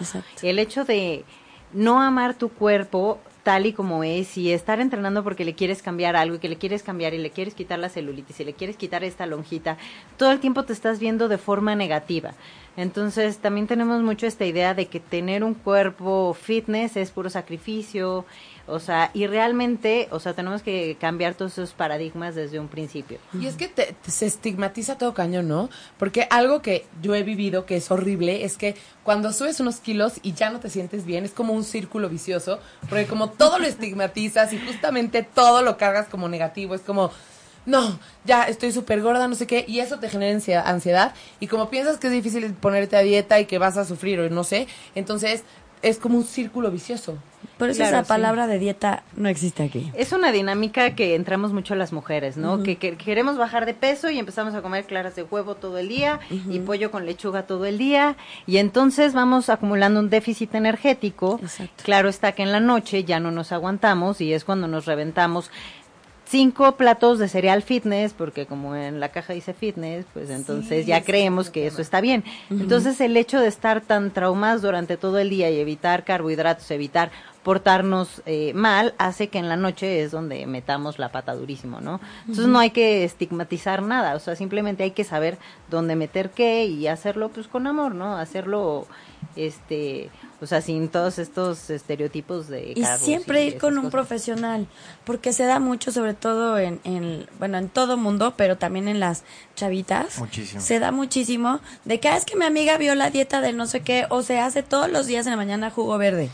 El 0.42 0.58
hecho 0.58 0.84
de 0.84 1.24
no 1.72 2.00
amar 2.00 2.34
tu 2.34 2.48
cuerpo 2.48 3.18
tal 3.42 3.66
y 3.66 3.72
como 3.72 4.04
es 4.04 4.36
y 4.36 4.52
estar 4.52 4.80
entrenando 4.80 5.24
porque 5.24 5.44
le 5.44 5.54
quieres 5.54 5.82
cambiar 5.82 6.16
algo 6.16 6.36
y 6.36 6.38
que 6.38 6.48
le 6.48 6.56
quieres 6.56 6.82
cambiar 6.82 7.14
y 7.14 7.18
le 7.18 7.30
quieres 7.30 7.54
quitar 7.54 7.78
la 7.78 7.88
celulitis 7.88 8.40
y 8.40 8.44
le 8.44 8.52
quieres 8.52 8.76
quitar 8.76 9.02
esta 9.02 9.26
lonjita, 9.26 9.78
todo 10.16 10.30
el 10.30 10.40
tiempo 10.40 10.64
te 10.64 10.72
estás 10.72 10.98
viendo 10.98 11.28
de 11.28 11.38
forma 11.38 11.74
negativa. 11.74 12.32
Entonces 12.80 13.36
también 13.36 13.66
tenemos 13.66 14.00
mucho 14.00 14.26
esta 14.26 14.46
idea 14.46 14.72
de 14.72 14.86
que 14.86 15.00
tener 15.00 15.44
un 15.44 15.52
cuerpo 15.52 16.32
fitness 16.32 16.96
es 16.96 17.10
puro 17.10 17.28
sacrificio, 17.28 18.24
o 18.66 18.78
sea, 18.78 19.10
y 19.12 19.26
realmente, 19.26 20.08
o 20.12 20.18
sea, 20.18 20.32
tenemos 20.32 20.62
que 20.62 20.96
cambiar 20.98 21.34
todos 21.34 21.52
esos 21.52 21.72
paradigmas 21.72 22.34
desde 22.34 22.58
un 22.58 22.68
principio. 22.68 23.18
Y 23.38 23.46
es 23.46 23.56
que 23.56 23.70
se 24.06 24.24
estigmatiza 24.24 24.96
todo 24.96 25.12
cañón, 25.12 25.46
¿no? 25.46 25.68
Porque 25.98 26.26
algo 26.30 26.62
que 26.62 26.86
yo 27.02 27.14
he 27.14 27.22
vivido 27.22 27.66
que 27.66 27.76
es 27.76 27.90
horrible 27.90 28.46
es 28.46 28.56
que 28.56 28.76
cuando 29.02 29.34
subes 29.34 29.60
unos 29.60 29.76
kilos 29.80 30.14
y 30.22 30.32
ya 30.32 30.48
no 30.48 30.60
te 30.60 30.70
sientes 30.70 31.04
bien, 31.04 31.26
es 31.26 31.32
como 31.32 31.52
un 31.52 31.64
círculo 31.64 32.08
vicioso, 32.08 32.60
porque 32.88 33.06
como 33.06 33.28
todo 33.28 33.58
lo 33.58 33.66
estigmatizas 33.66 34.54
y 34.54 34.58
justamente 34.58 35.22
todo 35.22 35.60
lo 35.60 35.76
cargas 35.76 36.06
como 36.08 36.30
negativo, 36.30 36.74
es 36.74 36.80
como 36.80 37.10
no, 37.70 37.98
ya 38.24 38.44
estoy 38.44 38.72
súper 38.72 39.00
gorda, 39.00 39.26
no 39.28 39.34
sé 39.34 39.46
qué, 39.46 39.64
y 39.66 39.80
eso 39.80 39.98
te 39.98 40.08
genera 40.10 40.38
ansiedad, 40.68 41.14
y 41.38 41.46
como 41.46 41.70
piensas 41.70 41.98
que 41.98 42.08
es 42.08 42.12
difícil 42.12 42.52
ponerte 42.54 42.96
a 42.96 43.00
dieta 43.00 43.40
y 43.40 43.46
que 43.46 43.58
vas 43.58 43.76
a 43.76 43.84
sufrir 43.84 44.20
o 44.20 44.28
no 44.28 44.44
sé, 44.44 44.66
entonces 44.94 45.44
es 45.82 45.96
como 45.98 46.18
un 46.18 46.24
círculo 46.24 46.70
vicioso. 46.70 47.16
Por 47.56 47.70
eso 47.70 47.78
Claro, 47.78 47.96
esa 47.96 48.04
sí. 48.04 48.08
palabra 48.08 48.46
de 48.46 48.58
dieta 48.58 49.02
no 49.16 49.28
existe 49.30 49.62
aquí. 49.62 49.90
Es 49.94 50.12
una 50.12 50.30
dinámica 50.30 50.94
que 50.94 51.14
entramos 51.14 51.52
mucho 51.54 51.74
las 51.74 51.90
mujeres, 51.92 52.36
¿no? 52.36 52.62
que, 52.62 52.76
que 52.76 52.96
queremos 52.96 53.38
bajar 53.38 53.64
de 53.64 53.72
peso 53.72 54.10
y 54.10 54.18
empezamos 54.18 54.54
a 54.54 54.60
comer 54.60 54.84
claras 54.84 55.14
de 55.16 55.22
huevo 55.22 55.54
todo 55.54 55.78
el 55.78 55.88
día 55.88 56.20
y 56.30 56.58
pollo 56.60 56.90
con 56.90 57.06
lechuga 57.06 57.46
todo 57.46 57.64
el 57.64 57.78
día 57.78 58.16
y 58.46 58.58
entonces 58.58 59.14
vamos 59.14 59.48
acumulando 59.48 60.00
un 60.00 60.10
déficit 60.10 60.54
energético. 60.54 61.38
Exacto. 61.42 61.82
Claro 61.82 62.08
está 62.10 62.32
que 62.32 62.42
en 62.42 62.52
la 62.52 62.60
noche 62.60 63.04
ya 63.04 63.20
no 63.20 63.30
nos 63.30 63.52
aguantamos 63.52 64.20
y 64.20 64.34
es 64.34 64.44
cuando 64.44 64.66
nos 64.68 64.84
reventamos 64.84 65.50
cinco 66.30 66.76
platos 66.76 67.18
de 67.18 67.28
cereal 67.28 67.62
fitness, 67.62 68.12
porque 68.12 68.46
como 68.46 68.76
en 68.76 69.00
la 69.00 69.08
caja 69.08 69.32
dice 69.32 69.52
fitness, 69.52 70.06
pues 70.14 70.30
entonces 70.30 70.86
ya 70.86 71.02
creemos 71.02 71.50
que 71.50 71.66
eso 71.66 71.82
está 71.82 72.00
bien. 72.00 72.22
Entonces 72.50 73.00
el 73.00 73.16
hecho 73.16 73.40
de 73.40 73.48
estar 73.48 73.80
tan 73.80 74.12
traumados 74.12 74.62
durante 74.62 74.96
todo 74.96 75.18
el 75.18 75.28
día 75.28 75.50
y 75.50 75.58
evitar 75.58 76.04
carbohidratos, 76.04 76.70
evitar 76.70 77.10
portarnos 77.42 78.20
eh, 78.26 78.52
mal, 78.54 78.94
hace 78.98 79.28
que 79.28 79.38
en 79.38 79.48
la 79.48 79.56
noche 79.56 80.02
es 80.02 80.10
donde 80.10 80.46
metamos 80.46 80.98
la 80.98 81.10
pata 81.10 81.34
durísimo, 81.34 81.80
¿no? 81.80 81.98
Entonces 82.22 82.46
no 82.48 82.58
hay 82.58 82.70
que 82.70 83.02
estigmatizar 83.04 83.82
nada, 83.82 84.14
o 84.14 84.18
sea, 84.20 84.36
simplemente 84.36 84.82
hay 84.82 84.90
que 84.90 85.04
saber 85.04 85.38
dónde 85.70 85.96
meter 85.96 86.30
qué 86.30 86.66
y 86.66 86.86
hacerlo 86.86 87.30
pues 87.30 87.48
con 87.48 87.66
amor, 87.66 87.94
¿no? 87.94 88.16
Hacerlo, 88.18 88.86
este, 89.36 90.10
o 90.42 90.46
sea, 90.46 90.60
sin 90.60 90.88
todos 90.90 91.18
estos 91.18 91.70
estereotipos 91.70 92.48
de... 92.48 92.74
Y 92.76 92.84
siempre 92.84 93.44
ir 93.44 93.56
con 93.58 93.74
un 93.74 93.84
cosas. 93.84 93.90
profesional, 93.92 94.66
porque 95.04 95.32
se 95.32 95.44
da 95.44 95.58
mucho, 95.60 95.92
sobre 95.92 96.12
todo 96.12 96.58
en, 96.58 96.78
en, 96.84 97.26
bueno, 97.38 97.56
en 97.56 97.70
todo 97.70 97.96
mundo, 97.96 98.34
pero 98.36 98.58
también 98.58 98.86
en 98.86 99.00
las 99.00 99.24
chavitas. 99.56 100.18
Muchísimo. 100.18 100.60
Se 100.60 100.78
da 100.78 100.92
muchísimo 100.92 101.60
de 101.86 102.00
que 102.00 102.08
"Ah, 102.08 102.16
es 102.18 102.26
que 102.26 102.36
mi 102.36 102.44
amiga 102.44 102.76
vio 102.76 102.94
la 102.94 103.08
dieta 103.10 103.40
de 103.40 103.54
no 103.54 103.66
sé 103.66 103.80
qué, 103.80 104.06
o 104.10 104.22
se 104.22 104.38
hace 104.40 104.62
todos 104.62 104.90
los 104.90 105.06
días 105.06 105.24
en 105.26 105.30
la 105.32 105.36
mañana 105.38 105.70
jugo 105.70 105.96
verde. 105.96 106.28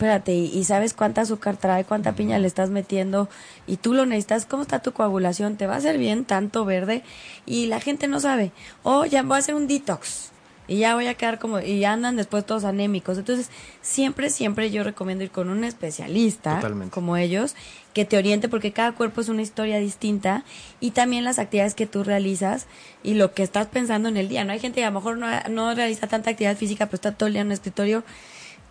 Espérate, 0.00 0.32
y, 0.32 0.46
y 0.46 0.64
sabes 0.64 0.94
cuánta 0.94 1.20
azúcar 1.20 1.58
trae, 1.58 1.84
cuánta 1.84 2.14
piña 2.14 2.38
le 2.38 2.46
estás 2.46 2.70
metiendo, 2.70 3.28
y 3.66 3.76
tú 3.76 3.92
lo 3.92 4.06
necesitas, 4.06 4.46
¿cómo 4.46 4.62
está 4.62 4.78
tu 4.78 4.92
coagulación? 4.92 5.58
¿Te 5.58 5.66
va 5.66 5.74
a 5.74 5.76
hacer 5.76 5.98
bien 5.98 6.24
tanto 6.24 6.64
verde? 6.64 7.02
Y 7.44 7.66
la 7.66 7.80
gente 7.80 8.08
no 8.08 8.18
sabe. 8.18 8.50
O 8.82 9.04
ya 9.04 9.22
voy 9.22 9.36
a 9.36 9.40
hacer 9.40 9.54
un 9.54 9.66
detox 9.66 10.30
y 10.68 10.78
ya 10.78 10.94
voy 10.94 11.06
a 11.08 11.14
quedar 11.14 11.38
como, 11.38 11.60
y 11.60 11.80
ya 11.80 11.92
andan 11.92 12.16
después 12.16 12.46
todos 12.46 12.64
anémicos. 12.64 13.18
Entonces, 13.18 13.50
siempre, 13.82 14.30
siempre 14.30 14.70
yo 14.70 14.84
recomiendo 14.84 15.22
ir 15.22 15.32
con 15.32 15.50
un 15.50 15.64
especialista 15.64 16.54
Totalmente. 16.54 16.94
como 16.94 17.18
ellos, 17.18 17.54
que 17.92 18.06
te 18.06 18.16
oriente, 18.16 18.48
porque 18.48 18.72
cada 18.72 18.92
cuerpo 18.92 19.20
es 19.20 19.28
una 19.28 19.42
historia 19.42 19.80
distinta, 19.80 20.44
y 20.80 20.92
también 20.92 21.24
las 21.24 21.38
actividades 21.38 21.74
que 21.74 21.86
tú 21.86 22.04
realizas 22.04 22.68
y 23.02 23.14
lo 23.14 23.34
que 23.34 23.42
estás 23.42 23.66
pensando 23.66 24.08
en 24.08 24.16
el 24.16 24.28
día. 24.28 24.44
No 24.44 24.52
hay 24.52 24.60
gente 24.60 24.80
que 24.80 24.86
a 24.86 24.90
lo 24.90 24.98
mejor 25.00 25.18
no, 25.18 25.26
no 25.50 25.74
realiza 25.74 26.06
tanta 26.06 26.30
actividad 26.30 26.56
física, 26.56 26.86
pero 26.86 26.94
está 26.94 27.12
todo 27.12 27.26
el 27.26 27.34
día 27.34 27.42
en 27.42 27.48
un 27.48 27.52
escritorio 27.52 28.02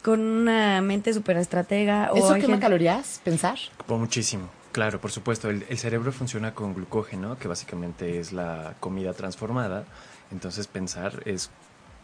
con 0.03 0.19
una 0.21 0.81
mente 0.81 1.13
súper 1.13 1.37
estratega. 1.37 2.11
¿Eso 2.15 2.27
quema 2.35 2.41
gente- 2.47 2.59
calorías? 2.59 3.21
¿Pensar? 3.23 3.57
Por 3.85 3.97
muchísimo. 3.99 4.49
Claro, 4.71 4.99
por 5.01 5.11
supuesto. 5.11 5.49
El, 5.49 5.65
el 5.67 5.77
cerebro 5.77 6.11
funciona 6.11 6.53
con 6.53 6.73
glucógeno, 6.73 7.37
que 7.39 7.47
básicamente 7.47 8.19
es 8.19 8.31
la 8.33 8.75
comida 8.79 9.13
transformada. 9.13 9.85
Entonces 10.31 10.67
pensar 10.67 11.21
es 11.25 11.49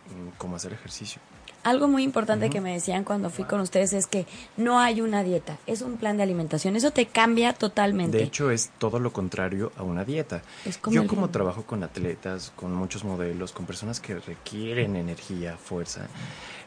mm, 0.08 0.38
cómo 0.38 0.56
hacer 0.56 0.74
ejercicio. 0.74 1.22
Algo 1.66 1.88
muy 1.88 2.04
importante 2.04 2.52
que 2.52 2.62
me 2.62 2.74
decían 2.74 3.04
cuando 3.04 3.32
fui 3.32 3.44
con 3.44 3.60
ustedes 3.60 3.92
es 3.94 4.06
que 4.06 4.28
no 4.56 4.80
hay 4.80 5.02
una 5.02 5.24
dieta, 5.24 5.58
es 5.66 5.82
un 5.82 5.98
plan 5.98 6.16
de 6.16 6.22
alimentación. 6.22 6.76
Eso 6.76 6.92
te 6.92 7.08
cambia 7.08 7.54
totalmente. 7.54 8.20
De 8.20 8.24
hecho, 8.24 8.52
es 8.52 8.70
todo 8.78 9.00
lo 9.00 9.12
contrario 9.12 9.72
a 9.76 9.82
una 9.82 10.06
dieta. 10.06 10.44
Yo 10.92 11.08
como 11.08 11.32
trabajo 11.32 11.64
con 11.64 11.82
atletas, 11.82 12.54
con 12.56 12.72
muchos 12.72 13.04
modelos, 13.04 13.52
con 13.52 13.66
personas 13.66 14.00
que 14.00 14.14
requieren 14.14 14.96
energía, 14.96 15.58
fuerza, 15.58 16.06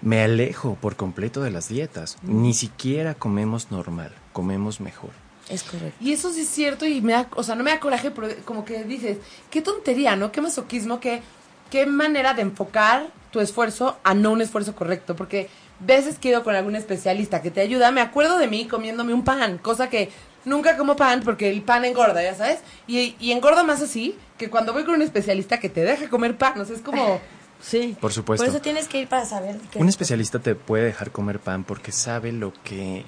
me 0.03 0.21
alejo 0.21 0.77
por 0.81 0.97
completo 0.97 1.43
de 1.43 1.53
las 1.53 1.69
dietas. 1.69 2.19
Ni 2.23 2.53
siquiera 2.53 3.15
comemos 3.15 3.71
normal, 3.71 4.13
comemos 4.33 4.81
mejor. 4.81 5.11
Es 5.49 5.63
correcto. 5.63 5.97
Y 6.01 6.11
eso 6.11 6.33
sí 6.33 6.41
es 6.41 6.49
cierto 6.49 6.87
y 6.87 7.01
me 7.03 7.13
da, 7.13 7.29
o 7.37 7.45
sea, 7.45 7.55
no 7.55 7.63
me 7.63 7.71
da 7.71 7.79
coraje, 7.79 8.11
pero 8.11 8.27
como 8.45 8.65
que 8.65 8.83
dices, 8.83 9.19
qué 9.49 9.63
tontería, 9.63 10.17
¿no? 10.17 10.33
Qué 10.33 10.41
masoquismo, 10.41 10.99
qué, 10.99 11.23
qué 11.71 11.87
manera 11.87 12.35
de 12.35 12.43
enfocar 12.43 13.13
tu 13.31 13.41
esfuerzo 13.41 13.99
a 14.05 14.15
no 14.15 14.33
un 14.33 14.41
esfuerzo 14.41 14.75
correcto, 14.75 15.17
porque 15.17 15.49
veces 15.81 16.19
que 16.19 16.29
he 16.29 16.31
ido 16.33 16.45
con 16.45 16.55
algún 16.55 16.77
especialista 16.77 17.43
que 17.43 17.51
te 17.51 17.61
ayuda, 17.61 17.91
me 17.91 18.01
acuerdo 18.01 18.39
de 18.39 18.49
mí 18.49 18.67
comiéndome 18.67 19.15
un 19.15 19.25
pan, 19.25 19.59
cosa 19.59 19.89
que 19.89 20.11
nunca 20.45 20.77
como 20.77 20.97
pan 20.97 21.23
porque 21.25 21.51
el 21.51 21.63
pan 21.63 21.85
engorda, 21.85 22.23
ya 22.23 22.35
sabes, 22.35 22.61
y, 22.87 23.17
y 23.21 23.33
engorda 23.33 23.63
más 23.63 23.83
así 23.83 24.17
que 24.37 24.51
cuando 24.51 24.73
voy 24.73 24.85
con 24.85 24.95
un 24.95 25.03
especialista 25.03 25.61
que 25.61 25.69
te 25.69 25.85
deja 25.85 26.09
comer 26.09 26.37
pan, 26.37 26.61
o 26.61 26.65
sea, 26.65 26.77
es 26.77 26.83
como... 26.83 27.21
Sí. 27.61 27.97
Por 28.01 28.13
supuesto. 28.13 28.45
Por 28.45 28.55
eso 28.55 28.63
tienes 28.63 28.87
que 28.87 29.01
ir 29.01 29.09
para 29.09 29.25
saber 29.25 29.59
qué 29.73 29.81
Un 29.81 29.89
especialista 29.89 30.39
te 30.39 30.55
puede 30.55 30.85
dejar 30.85 31.11
comer 31.11 31.41
pan 31.41 31.65
porque 31.65 31.91
sabe 31.91 32.31
lo 32.31 32.53
que 32.63 33.05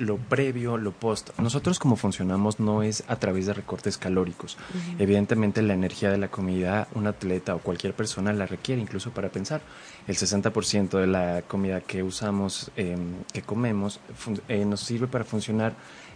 lo 0.00 0.16
previo, 0.16 0.76
lo 0.76 0.92
post. 0.92 1.30
Nosotros 1.38 1.78
como 1.78 1.96
funcionamos 1.96 2.58
no 2.58 2.82
es 2.82 3.04
a 3.06 3.16
través 3.16 3.46
de 3.46 3.54
recortes 3.54 3.98
calóricos. 3.98 4.56
Evidentemente 4.98 5.62
la 5.62 5.74
energía 5.74 6.10
de 6.10 6.18
la 6.18 6.28
comida, 6.28 6.88
un 6.94 7.06
atleta 7.06 7.54
o 7.54 7.58
cualquier 7.60 7.94
persona 7.94 8.32
la 8.32 8.46
requiere 8.46 8.80
incluso 8.80 9.10
para 9.10 9.28
pensar. 9.28 9.60
El 10.06 10.16
60% 10.16 10.98
de 10.98 11.06
la 11.06 11.42
comida 11.42 11.80
que 11.80 12.02
usamos, 12.02 12.70
eh, 12.76 12.96
que 13.32 13.42
comemos, 13.42 14.00
eh, 14.48 14.64
nos 14.64 14.80
sirve 14.80 15.06
para 15.06 15.24
funcionar 15.24 15.74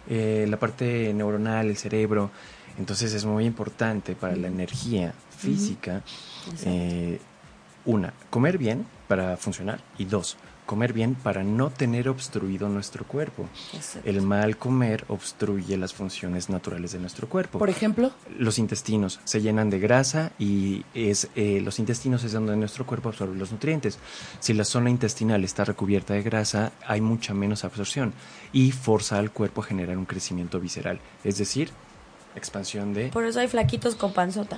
eh, 0.09 0.45
la 0.49 0.57
parte 0.57 1.13
neuronal, 1.13 1.67
el 1.67 1.77
cerebro. 1.77 2.31
Entonces 2.77 3.13
es 3.13 3.25
muy 3.25 3.45
importante 3.45 4.15
para 4.15 4.35
la 4.35 4.47
energía 4.47 5.13
física. 5.37 6.01
eh, 6.65 7.19
una, 7.85 8.13
comer 8.29 8.57
bien 8.57 8.85
para 9.07 9.37
funcionar 9.37 9.79
y 9.97 10.05
dos, 10.05 10.37
comer 10.65 10.93
bien 10.93 11.15
para 11.15 11.43
no 11.43 11.69
tener 11.69 12.09
obstruido 12.09 12.69
nuestro 12.69 13.05
cuerpo. 13.05 13.47
Exacto. 13.73 14.09
El 14.09 14.21
mal 14.21 14.57
comer 14.57 15.05
obstruye 15.07 15.77
las 15.77 15.93
funciones 15.93 16.49
naturales 16.49 16.91
de 16.91 16.99
nuestro 16.99 17.27
cuerpo. 17.29 17.59
Por 17.59 17.69
ejemplo, 17.69 18.11
los 18.37 18.59
intestinos 18.59 19.19
se 19.23 19.41
llenan 19.41 19.69
de 19.69 19.79
grasa 19.79 20.31
y 20.39 20.83
es 20.93 21.29
eh, 21.35 21.61
los 21.61 21.79
intestinos 21.79 22.23
es 22.23 22.33
donde 22.33 22.55
nuestro 22.55 22.85
cuerpo 22.85 23.09
absorbe 23.09 23.37
los 23.37 23.51
nutrientes. 23.51 23.99
Si 24.39 24.53
la 24.53 24.65
zona 24.65 24.89
intestinal 24.89 25.43
está 25.43 25.65
recubierta 25.65 26.13
de 26.13 26.23
grasa, 26.23 26.71
hay 26.85 27.01
mucha 27.01 27.33
menos 27.33 27.63
absorción 27.63 28.13
y 28.51 28.71
forza 28.71 29.19
al 29.19 29.31
cuerpo 29.31 29.61
a 29.61 29.65
generar 29.65 29.97
un 29.97 30.05
crecimiento 30.05 30.59
visceral, 30.59 30.99
es 31.23 31.37
decir, 31.37 31.69
expansión 32.35 32.93
de 32.93 33.07
Por 33.07 33.25
eso 33.25 33.39
hay 33.39 33.47
flaquitos 33.47 33.95
con 33.95 34.13
panzota. 34.13 34.57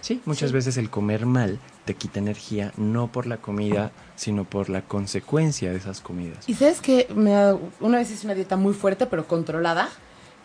Sí, 0.00 0.20
muchas 0.24 0.50
Sí. 0.50 0.54
veces 0.54 0.76
el 0.76 0.90
comer 0.90 1.26
mal 1.26 1.58
te 1.84 1.94
quita 1.94 2.18
energía, 2.18 2.72
no 2.76 3.08
por 3.10 3.26
la 3.26 3.38
comida, 3.38 3.90
sino 4.16 4.44
por 4.44 4.68
la 4.68 4.82
consecuencia 4.82 5.70
de 5.70 5.76
esas 5.78 6.00
comidas. 6.00 6.48
Y 6.48 6.54
sabes 6.54 6.80
que 6.80 7.06
una 7.80 7.98
vez 7.98 8.10
hice 8.10 8.26
una 8.26 8.34
dieta 8.34 8.56
muy 8.56 8.74
fuerte, 8.74 9.06
pero 9.06 9.26
controlada, 9.26 9.88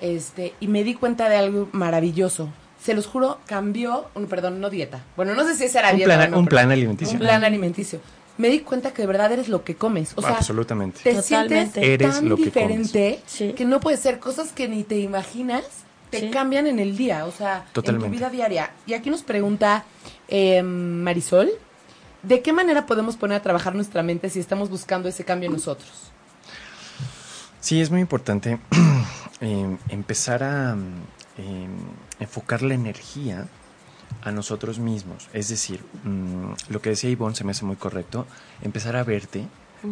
este, 0.01 0.53
y 0.59 0.67
me 0.67 0.83
di 0.83 0.95
cuenta 0.95 1.29
de 1.29 1.37
algo 1.37 1.69
maravilloso. 1.71 2.49
Se 2.81 2.93
los 2.93 3.05
juro, 3.07 3.39
cambió, 3.45 4.05
un, 4.15 4.25
perdón, 4.27 4.59
no 4.59 4.69
dieta. 4.69 5.03
Bueno, 5.15 5.33
no 5.35 5.45
sé 5.45 5.55
si 5.55 5.63
esa 5.65 5.79
era 5.79 5.91
Un 5.91 5.97
dieta. 5.97 6.15
plan- 6.15 6.27
o 6.29 6.31
no, 6.31 6.39
un 6.39 6.47
plan 6.47 6.71
alimenticio. 6.71 7.13
Un 7.13 7.19
plan 7.19 7.43
alimenticio. 7.43 7.99
Me 8.37 8.49
di 8.49 8.59
cuenta 8.61 8.91
que 8.91 9.03
de 9.03 9.07
verdad 9.07 9.31
eres 9.31 9.47
lo 9.47 9.63
que 9.63 9.75
comes. 9.75 10.13
O 10.15 10.21
sea, 10.21 10.31
Absolutamente. 10.37 10.99
te 11.03 11.13
Totalmente. 11.13 11.71
sientes 11.81 11.83
Eres 11.89 12.15
tan 12.15 12.27
lo 12.29 12.35
que 12.35 12.45
diferente 12.45 13.21
Sí. 13.27 13.53
que 13.53 13.63
no 13.63 13.79
puede 13.79 13.95
ser 13.97 14.19
cosas 14.19 14.51
que 14.51 14.67
ni 14.67 14.83
te 14.83 14.97
imaginas 14.97 15.63
te 16.13 16.27
Sí. 16.27 16.29
cambian 16.31 16.67
en 16.67 16.79
el 16.79 16.95
día, 16.95 17.25
o 17.25 17.31
sea, 17.31 17.65
Totalmente. 17.73 18.05
en 18.07 18.11
tu 18.11 18.17
vida 18.17 18.29
diaria. 18.29 18.71
Y 18.85 18.93
aquí 18.93 19.09
nos 19.09 19.23
pregunta 19.23 19.83
eh, 20.27 20.61
Marisol, 20.63 21.49
¿de 22.21 22.41
qué 22.41 22.53
manera 22.53 22.85
podemos 22.85 23.17
poner 23.17 23.37
a 23.37 23.41
trabajar 23.41 23.75
nuestra 23.75 24.03
mente 24.03 24.29
si 24.29 24.39
estamos 24.39 24.69
buscando 24.69 25.09
ese 25.09 25.25
cambio 25.25 25.47
en 25.47 25.53
nosotros? 25.53 25.89
Sí, 27.59 27.81
es 27.81 27.89
muy 27.91 28.01
importante 28.01 28.59
eh, 29.41 29.77
empezar 29.89 30.43
a 30.43 30.75
eh, 31.37 31.67
enfocar 32.19 32.61
la 32.61 32.73
energía 32.73 33.47
a 34.23 34.31
nosotros 34.31 34.79
mismos. 34.79 35.27
Es 35.33 35.49
decir, 35.49 35.83
mm, 36.03 36.53
lo 36.69 36.81
que 36.81 36.89
decía 36.91 37.09
Ivonne 37.09 37.35
se 37.35 37.43
me 37.43 37.51
hace 37.51 37.65
muy 37.65 37.75
correcto, 37.75 38.25
empezar 38.61 38.95
a 38.95 39.03
verte 39.03 39.45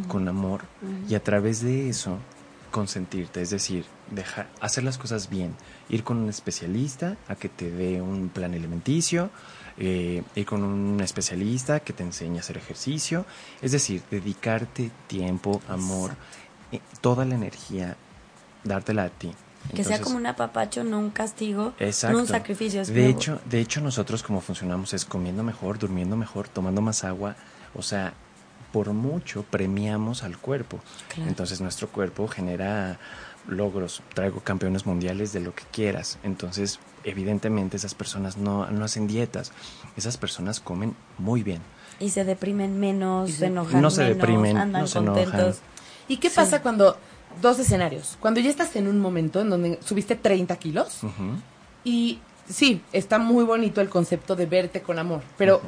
con 0.07 0.25
amor 0.29 0.61
y 1.09 1.15
a 1.15 1.21
través 1.23 1.61
de 1.61 1.89
eso 1.89 2.17
consentirte, 2.71 3.41
es 3.41 3.49
decir, 3.49 3.85
dejar, 4.09 4.49
hacer 4.59 4.83
las 4.83 4.97
cosas 4.97 5.29
bien, 5.29 5.55
ir 5.89 6.03
con 6.03 6.17
un 6.17 6.29
especialista 6.29 7.17
a 7.27 7.35
que 7.35 7.49
te 7.49 7.69
dé 7.69 8.01
un 8.01 8.29
plan 8.29 8.53
alimenticio, 8.53 9.29
eh, 9.77 10.23
ir 10.35 10.45
con 10.45 10.63
un 10.63 10.99
especialista 11.01 11.81
que 11.81 11.93
te 11.93 12.03
enseñe 12.03 12.37
a 12.37 12.39
hacer 12.39 12.57
ejercicio, 12.57 13.25
es 13.61 13.71
decir, 13.71 14.01
dedicarte 14.09 14.91
tiempo, 15.07 15.61
amor, 15.67 16.11
eh, 16.71 16.79
toda 17.01 17.25
la 17.25 17.35
energía, 17.35 17.95
dártela 18.63 19.03
a 19.03 19.09
ti. 19.09 19.31
Que 19.75 19.83
sea 19.83 20.01
como 20.01 20.17
un 20.17 20.25
apapacho, 20.25 20.83
no 20.83 20.97
un 20.97 21.11
castigo, 21.11 21.73
Exacto. 21.79 22.17
no 22.17 22.23
un 22.23 22.27
sacrificio. 22.27 22.83
De 22.83 23.07
hecho, 23.07 23.39
de 23.45 23.59
hecho 23.59 23.79
nosotros 23.79 24.23
como 24.23 24.41
funcionamos 24.41 24.93
es 24.93 25.05
comiendo 25.05 25.43
mejor, 25.43 25.77
durmiendo 25.77 26.17
mejor, 26.17 26.47
tomando 26.47 26.81
más 26.81 27.03
agua, 27.03 27.35
o 27.75 27.83
sea, 27.83 28.13
por 28.71 28.93
mucho 28.93 29.43
premiamos 29.43 30.23
al 30.23 30.37
cuerpo. 30.37 30.79
Claro. 31.13 31.29
Entonces 31.29 31.61
nuestro 31.61 31.87
cuerpo 31.89 32.27
genera 32.27 32.99
logros, 33.47 34.01
traigo 34.13 34.39
campeones 34.41 34.85
mundiales 34.85 35.33
de 35.33 35.39
lo 35.39 35.53
que 35.55 35.63
quieras. 35.71 36.19
Entonces, 36.23 36.79
evidentemente 37.03 37.75
esas 37.77 37.95
personas 37.95 38.37
no, 38.37 38.69
no 38.69 38.85
hacen 38.85 39.07
dietas, 39.07 39.51
esas 39.97 40.17
personas 40.17 40.59
comen 40.59 40.95
muy 41.17 41.41
bien. 41.43 41.59
Y 41.99 42.09
se 42.11 42.23
deprimen 42.23 42.79
menos, 42.79 43.29
Y 43.29 43.33
se 43.33 43.39
se- 43.39 43.45
enojan 43.47 43.81
No 43.81 43.89
se 43.89 44.03
menos, 44.03 44.17
deprimen, 44.17 44.57
andan 44.57 44.81
no 44.83 44.87
se 44.87 44.99
enojan. 44.99 45.23
contentos. 45.25 45.59
¿Y 46.07 46.17
qué 46.17 46.29
Sí. 46.29 46.35
pasa 46.35 46.61
cuando, 46.61 46.97
dos 47.41 47.57
escenarios, 47.59 48.17
cuando 48.19 48.39
ya 48.39 48.49
estás 48.49 48.75
en 48.75 48.87
un 48.87 48.99
momento 48.99 49.41
en 49.41 49.49
donde 49.49 49.79
subiste 49.83 50.15
30 50.15 50.55
kilos 50.57 50.99
y 51.83 52.19
sí, 52.49 52.81
está 52.91 53.17
muy 53.19 53.43
bonito 53.43 53.81
el 53.81 53.89
concepto 53.89 54.35
de 54.35 54.45
verte 54.45 54.81
con 54.81 54.99
amor, 54.99 55.21
pero 55.37 55.61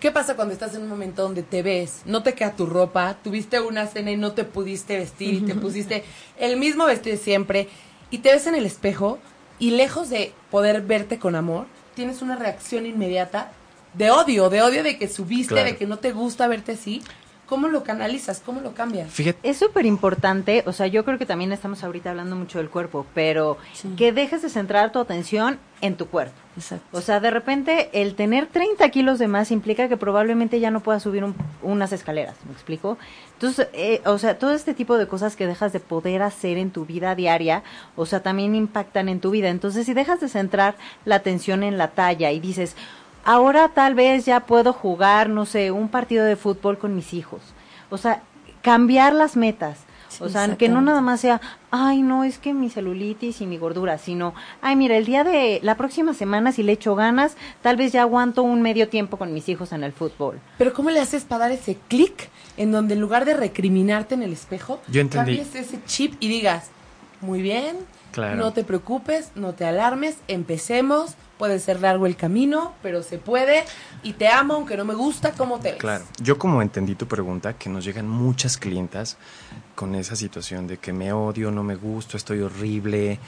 ¿qué 0.00 0.10
pasa 0.10 0.34
cuando 0.34 0.52
estás 0.54 0.74
en 0.74 0.82
un 0.82 0.88
momento 0.88 1.22
donde 1.22 1.42
te 1.42 1.62
ves, 1.62 2.00
no 2.06 2.22
te 2.22 2.34
queda 2.34 2.56
tu 2.56 2.66
ropa, 2.66 3.16
tuviste 3.22 3.60
una 3.60 3.86
cena 3.86 4.10
y 4.10 4.16
no 4.16 4.32
te 4.32 4.44
pudiste 4.44 4.96
vestir 4.96 5.34
y 5.34 5.40
te 5.42 5.54
pusiste 5.54 6.02
el 6.38 6.56
mismo 6.56 6.86
vestido 6.86 7.16
siempre 7.16 7.68
y 8.10 8.18
te 8.18 8.32
ves 8.32 8.46
en 8.46 8.54
el 8.54 8.66
espejo 8.66 9.18
y 9.58 9.72
lejos 9.72 10.08
de 10.10 10.32
poder 10.50 10.80
verte 10.82 11.18
con 11.18 11.34
amor, 11.36 11.66
tienes 11.94 12.22
una 12.22 12.34
reacción 12.36 12.86
inmediata 12.86 13.52
de 13.92 14.10
odio, 14.10 14.48
de 14.50 14.62
odio 14.62 14.82
de 14.82 14.96
que 14.98 15.06
subiste, 15.08 15.54
Claro. 15.54 15.68
de 15.70 15.76
que 15.76 15.86
no 15.86 15.98
te 15.98 16.12
gusta 16.12 16.48
verte 16.48 16.72
así? 16.72 17.02
¿Cómo 17.50 17.66
lo 17.68 17.82
canalizas? 17.82 18.40
¿Cómo 18.46 18.60
lo 18.60 18.72
cambias? 18.74 19.10
Fíjate, 19.10 19.38
Es 19.42 19.58
súper 19.58 19.84
importante, 19.84 20.62
o 20.66 20.72
sea, 20.72 20.86
yo 20.86 21.04
creo 21.04 21.18
que 21.18 21.26
también 21.26 21.50
estamos 21.52 21.82
ahorita 21.84 22.10
hablando 22.10 22.36
mucho 22.36 22.58
del 22.58 22.70
cuerpo, 22.70 23.04
pero 23.12 23.58
Sí. 23.74 23.88
que 23.96 24.12
dejes 24.12 24.40
de 24.40 24.48
centrar 24.48 24.92
tu 24.92 25.00
atención 25.00 25.58
en 25.80 25.96
tu 25.96 26.06
cuerpo. 26.06 26.34
Exacto. 26.56 26.84
O 26.96 27.00
sea, 27.00 27.20
de 27.20 27.30
repente 27.30 27.88
el 27.92 28.14
tener 28.14 28.46
30 28.46 28.88
kilos 28.90 29.18
de 29.18 29.26
más 29.28 29.50
implica 29.50 29.88
que 29.88 29.96
probablemente 29.96 30.60
ya 30.60 30.70
no 30.70 30.80
puedas 30.80 31.02
subir 31.02 31.24
un- 31.24 31.34
unas 31.62 31.92
escaleras, 31.92 32.36
¿me 32.46 32.52
explico? 32.52 32.98
Entonces, 33.34 33.68
eh, 33.72 34.00
o 34.04 34.18
sea, 34.18 34.38
todo 34.38 34.52
este 34.52 34.72
tipo 34.74 34.96
de 34.96 35.08
cosas 35.08 35.34
que 35.36 35.46
dejas 35.46 35.72
de 35.72 35.80
poder 35.80 36.22
hacer 36.22 36.56
en 36.56 36.70
tu 36.70 36.84
vida 36.86 37.14
diaria, 37.16 37.62
o 37.96 38.06
sea, 38.06 38.22
también 38.22 38.54
impactan 38.54 39.08
en 39.08 39.18
tu 39.20 39.30
vida. 39.32 39.48
Entonces, 39.48 39.86
si 39.86 39.94
dejas 39.94 40.20
de 40.20 40.28
centrar 40.28 40.76
la 41.04 41.16
atención 41.16 41.62
en 41.64 41.78
la 41.78 41.88
talla 41.88 42.30
y 42.30 42.38
dices, 42.40 42.76
ahora 43.24 43.68
tal 43.68 43.94
vez 43.94 44.24
ya 44.26 44.40
puedo 44.40 44.72
jugar, 44.72 45.28
no 45.28 45.46
sé, 45.46 45.70
un 45.70 45.88
partido 45.88 46.24
de 46.24 46.36
fútbol 46.36 46.78
con 46.78 46.94
mis 46.94 47.12
hijos. 47.14 47.40
O 47.90 47.98
sea, 47.98 48.22
cambiar 48.62 49.12
las 49.12 49.36
metas. 49.36 49.78
Sí, 50.08 50.24
o 50.24 50.28
sea, 50.28 50.56
que 50.56 50.68
no 50.68 50.80
nada 50.80 51.00
más 51.00 51.20
sea, 51.20 51.40
ay, 51.70 52.02
no, 52.02 52.24
es 52.24 52.38
que 52.38 52.52
mi 52.52 52.68
celulitis 52.68 53.40
y 53.42 53.46
mi 53.46 53.58
gordura, 53.58 53.96
sino, 53.96 54.34
ay, 54.60 54.74
mira, 54.74 54.96
el 54.96 55.04
día 55.06 55.22
de 55.22 55.60
la 55.62 55.76
próxima 55.76 56.14
semana, 56.14 56.50
si 56.50 56.64
le 56.64 56.72
echo 56.72 56.96
ganas, 56.96 57.36
tal 57.62 57.76
vez 57.76 57.92
ya 57.92 58.02
aguanto 58.02 58.42
un 58.42 58.60
medio 58.60 58.88
tiempo 58.88 59.18
con 59.18 59.32
mis 59.32 59.48
hijos 59.48 59.70
en 59.72 59.84
el 59.84 59.92
fútbol. 59.92 60.40
Pero 60.58 60.72
¿cómo 60.74 60.90
le 60.90 60.98
haces 60.98 61.22
para 61.22 61.42
dar 61.44 61.52
ese 61.52 61.78
clic 61.86 62.28
en 62.56 62.72
donde 62.72 62.94
en 62.94 63.00
lugar 63.00 63.24
de 63.24 63.34
recriminarte 63.34 64.16
en 64.16 64.22
el 64.24 64.32
espejo, 64.32 64.80
Yo 64.88 65.00
entendí. 65.00 65.36
cambies 65.38 65.54
ese 65.54 65.78
chip 65.84 66.14
y 66.18 66.26
digas, 66.26 66.70
muy 67.20 67.40
bien, 67.40 67.76
Claro. 68.10 68.34
no 68.34 68.52
te 68.52 68.64
preocupes, 68.64 69.30
no 69.36 69.52
te 69.54 69.64
alarmes, 69.64 70.16
empecemos, 70.26 71.14
puede 71.40 71.58
ser 71.58 71.80
largo 71.80 72.04
el 72.04 72.16
camino, 72.16 72.74
pero 72.82 73.02
se 73.02 73.16
puede 73.16 73.64
y 74.02 74.12
te 74.12 74.28
amo 74.28 74.52
aunque 74.52 74.76
no 74.76 74.84
me 74.84 74.92
gusta 74.92 75.32
cómo 75.32 75.58
te 75.58 75.70
ves. 75.70 75.80
Claro, 75.80 76.04
yo 76.22 76.38
como 76.38 76.60
entendí 76.60 76.94
tu 76.94 77.08
pregunta, 77.08 77.54
que 77.54 77.70
nos 77.70 77.82
llegan 77.82 78.06
muchas 78.06 78.58
clientas 78.58 79.16
con 79.74 79.94
esa 79.94 80.16
situación 80.16 80.66
de 80.66 80.76
que 80.76 80.92
me 80.92 81.14
odio, 81.14 81.50
no 81.50 81.62
me 81.62 81.76
gusto, 81.76 82.18
estoy 82.18 82.42
horrible, 82.42 83.18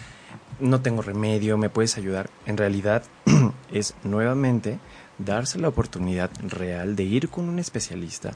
no 0.60 0.82
tengo 0.82 1.00
remedio, 1.00 1.56
¿me 1.56 1.70
puedes 1.70 1.96
ayudar? 1.96 2.28
En 2.44 2.58
realidad 2.58 3.02
es 3.72 3.94
nuevamente 4.04 4.78
darse 5.16 5.58
la 5.58 5.68
oportunidad 5.68 6.30
real 6.42 6.94
de 6.96 7.04
ir 7.04 7.30
con 7.30 7.48
un 7.48 7.58
especialista. 7.58 8.32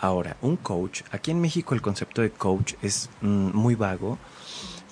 Ahora, 0.00 0.38
un 0.40 0.56
coach, 0.56 1.02
aquí 1.12 1.30
en 1.30 1.42
México 1.42 1.74
el 1.74 1.82
concepto 1.82 2.22
de 2.22 2.30
coach 2.30 2.72
es 2.80 3.10
mm, 3.20 3.50
muy 3.52 3.74
vago, 3.74 4.18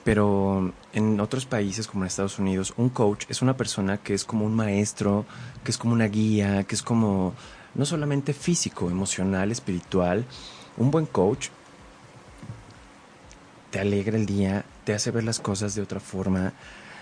pero 0.05 0.73
en 0.93 1.21
otros 1.21 1.47
países 1.47 1.87
como 1.87 2.05
en 2.05 2.09
Estados 2.09 2.39
Unidos, 2.39 2.73
un 2.77 2.89
coach 2.89 3.27
es 3.29 3.43
una 3.43 3.57
persona 3.57 3.99
que 3.99 4.15
es 4.15 4.25
como 4.25 4.45
un 4.45 4.55
maestro, 4.55 5.27
que 5.65 5.71
es 5.71 5.79
como 5.79 5.93
una 5.93 6.07
guía, 6.07 6.65
que 6.65 6.75
es 6.75 6.83
como 6.83 7.35
no 7.75 7.85
solamente 7.85 8.33
físico, 8.33 8.91
emocional, 8.91 9.51
espiritual. 9.51 10.25
Un 10.77 10.91
buen 10.91 11.07
coach 11.07 11.49
te 13.71 13.81
alegra 13.81 14.17
el 14.17 14.27
día, 14.27 14.65
te 14.85 14.95
hace 14.95 15.11
ver 15.11 15.25
las 15.25 15.41
cosas 15.41 15.75
de 15.75 15.83
otra 15.83 16.01
forma. 16.01 16.53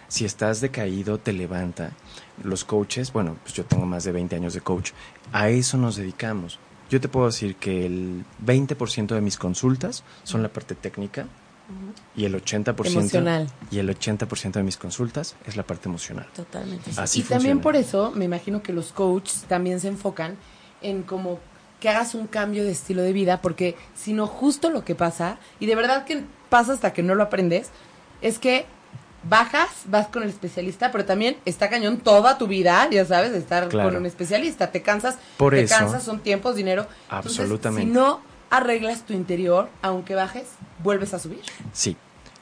Si 0.08 0.24
estás 0.24 0.60
decaído, 0.60 1.18
te 1.18 1.32
levanta. 1.32 1.92
Los 2.42 2.64
coaches, 2.64 3.12
bueno, 3.12 3.36
pues 3.42 3.54
yo 3.54 3.64
tengo 3.64 3.86
más 3.86 4.04
de 4.04 4.12
20 4.12 4.36
años 4.36 4.54
de 4.54 4.60
coach, 4.60 4.92
a 5.32 5.48
eso 5.48 5.76
nos 5.76 5.96
dedicamos. 5.96 6.58
Yo 6.90 7.00
te 7.00 7.08
puedo 7.08 7.26
decir 7.26 7.56
que 7.56 7.86
el 7.86 8.24
20% 8.44 9.14
de 9.14 9.20
mis 9.20 9.38
consultas 9.38 10.04
son 10.22 10.42
la 10.42 10.48
parte 10.48 10.74
técnica 10.74 11.26
y 12.14 12.24
el 12.24 12.34
80% 12.34 12.86
Emocional. 12.86 13.48
y 13.70 13.78
el 13.78 13.88
80% 13.90 14.52
de 14.52 14.62
mis 14.62 14.76
consultas 14.76 15.34
es 15.46 15.56
la 15.56 15.62
parte 15.64 15.88
emocional. 15.88 16.26
Totalmente. 16.34 16.92
sí. 16.92 17.00
Así 17.00 17.20
y 17.20 17.22
también 17.24 17.60
por 17.60 17.76
eso 17.76 18.12
me 18.14 18.24
imagino 18.24 18.62
que 18.62 18.72
los 18.72 18.92
coaches 18.92 19.44
también 19.48 19.80
se 19.80 19.88
enfocan 19.88 20.36
en 20.82 21.02
como 21.02 21.40
que 21.80 21.88
hagas 21.88 22.14
un 22.14 22.26
cambio 22.26 22.64
de 22.64 22.70
estilo 22.72 23.02
de 23.02 23.12
vida, 23.12 23.42
porque 23.42 23.76
si 23.94 24.12
no 24.12 24.26
justo 24.26 24.70
lo 24.70 24.84
que 24.84 24.94
pasa, 24.94 25.38
y 25.60 25.66
de 25.66 25.74
verdad 25.74 26.04
que 26.04 26.24
pasa 26.48 26.72
hasta 26.72 26.92
que 26.92 27.02
no 27.02 27.14
lo 27.14 27.24
aprendes, 27.24 27.68
es 28.22 28.38
que 28.38 28.64
bajas, 29.28 29.68
vas 29.86 30.06
con 30.06 30.22
el 30.22 30.28
especialista, 30.30 30.92
pero 30.92 31.04
también 31.04 31.36
está 31.44 31.68
cañón 31.68 31.98
toda 31.98 32.38
tu 32.38 32.46
vida, 32.46 32.88
ya 32.90 33.04
sabes, 33.04 33.32
de 33.32 33.38
estar 33.38 33.68
Claro. 33.68 33.88
con 33.90 33.98
un 33.98 34.06
especialista. 34.06 34.70
Te 34.70 34.82
cansas, 34.82 35.18
Por 35.36 35.52
te 35.52 35.62
eso- 35.64 35.74
cansas, 35.76 36.02
son 36.04 36.20
tiempos, 36.20 36.54
dinero. 36.56 36.86
Entonces, 37.10 37.40
Absolutamente. 37.40 37.86
si 37.88 37.92
no 37.92 38.20
arreglas 38.50 39.02
tu 39.06 39.12
interior, 39.12 39.68
aunque 39.82 40.14
bajes, 40.14 40.46
vuelves 40.82 41.14
a 41.14 41.18
subir. 41.18 41.42
Sí, 41.72 41.96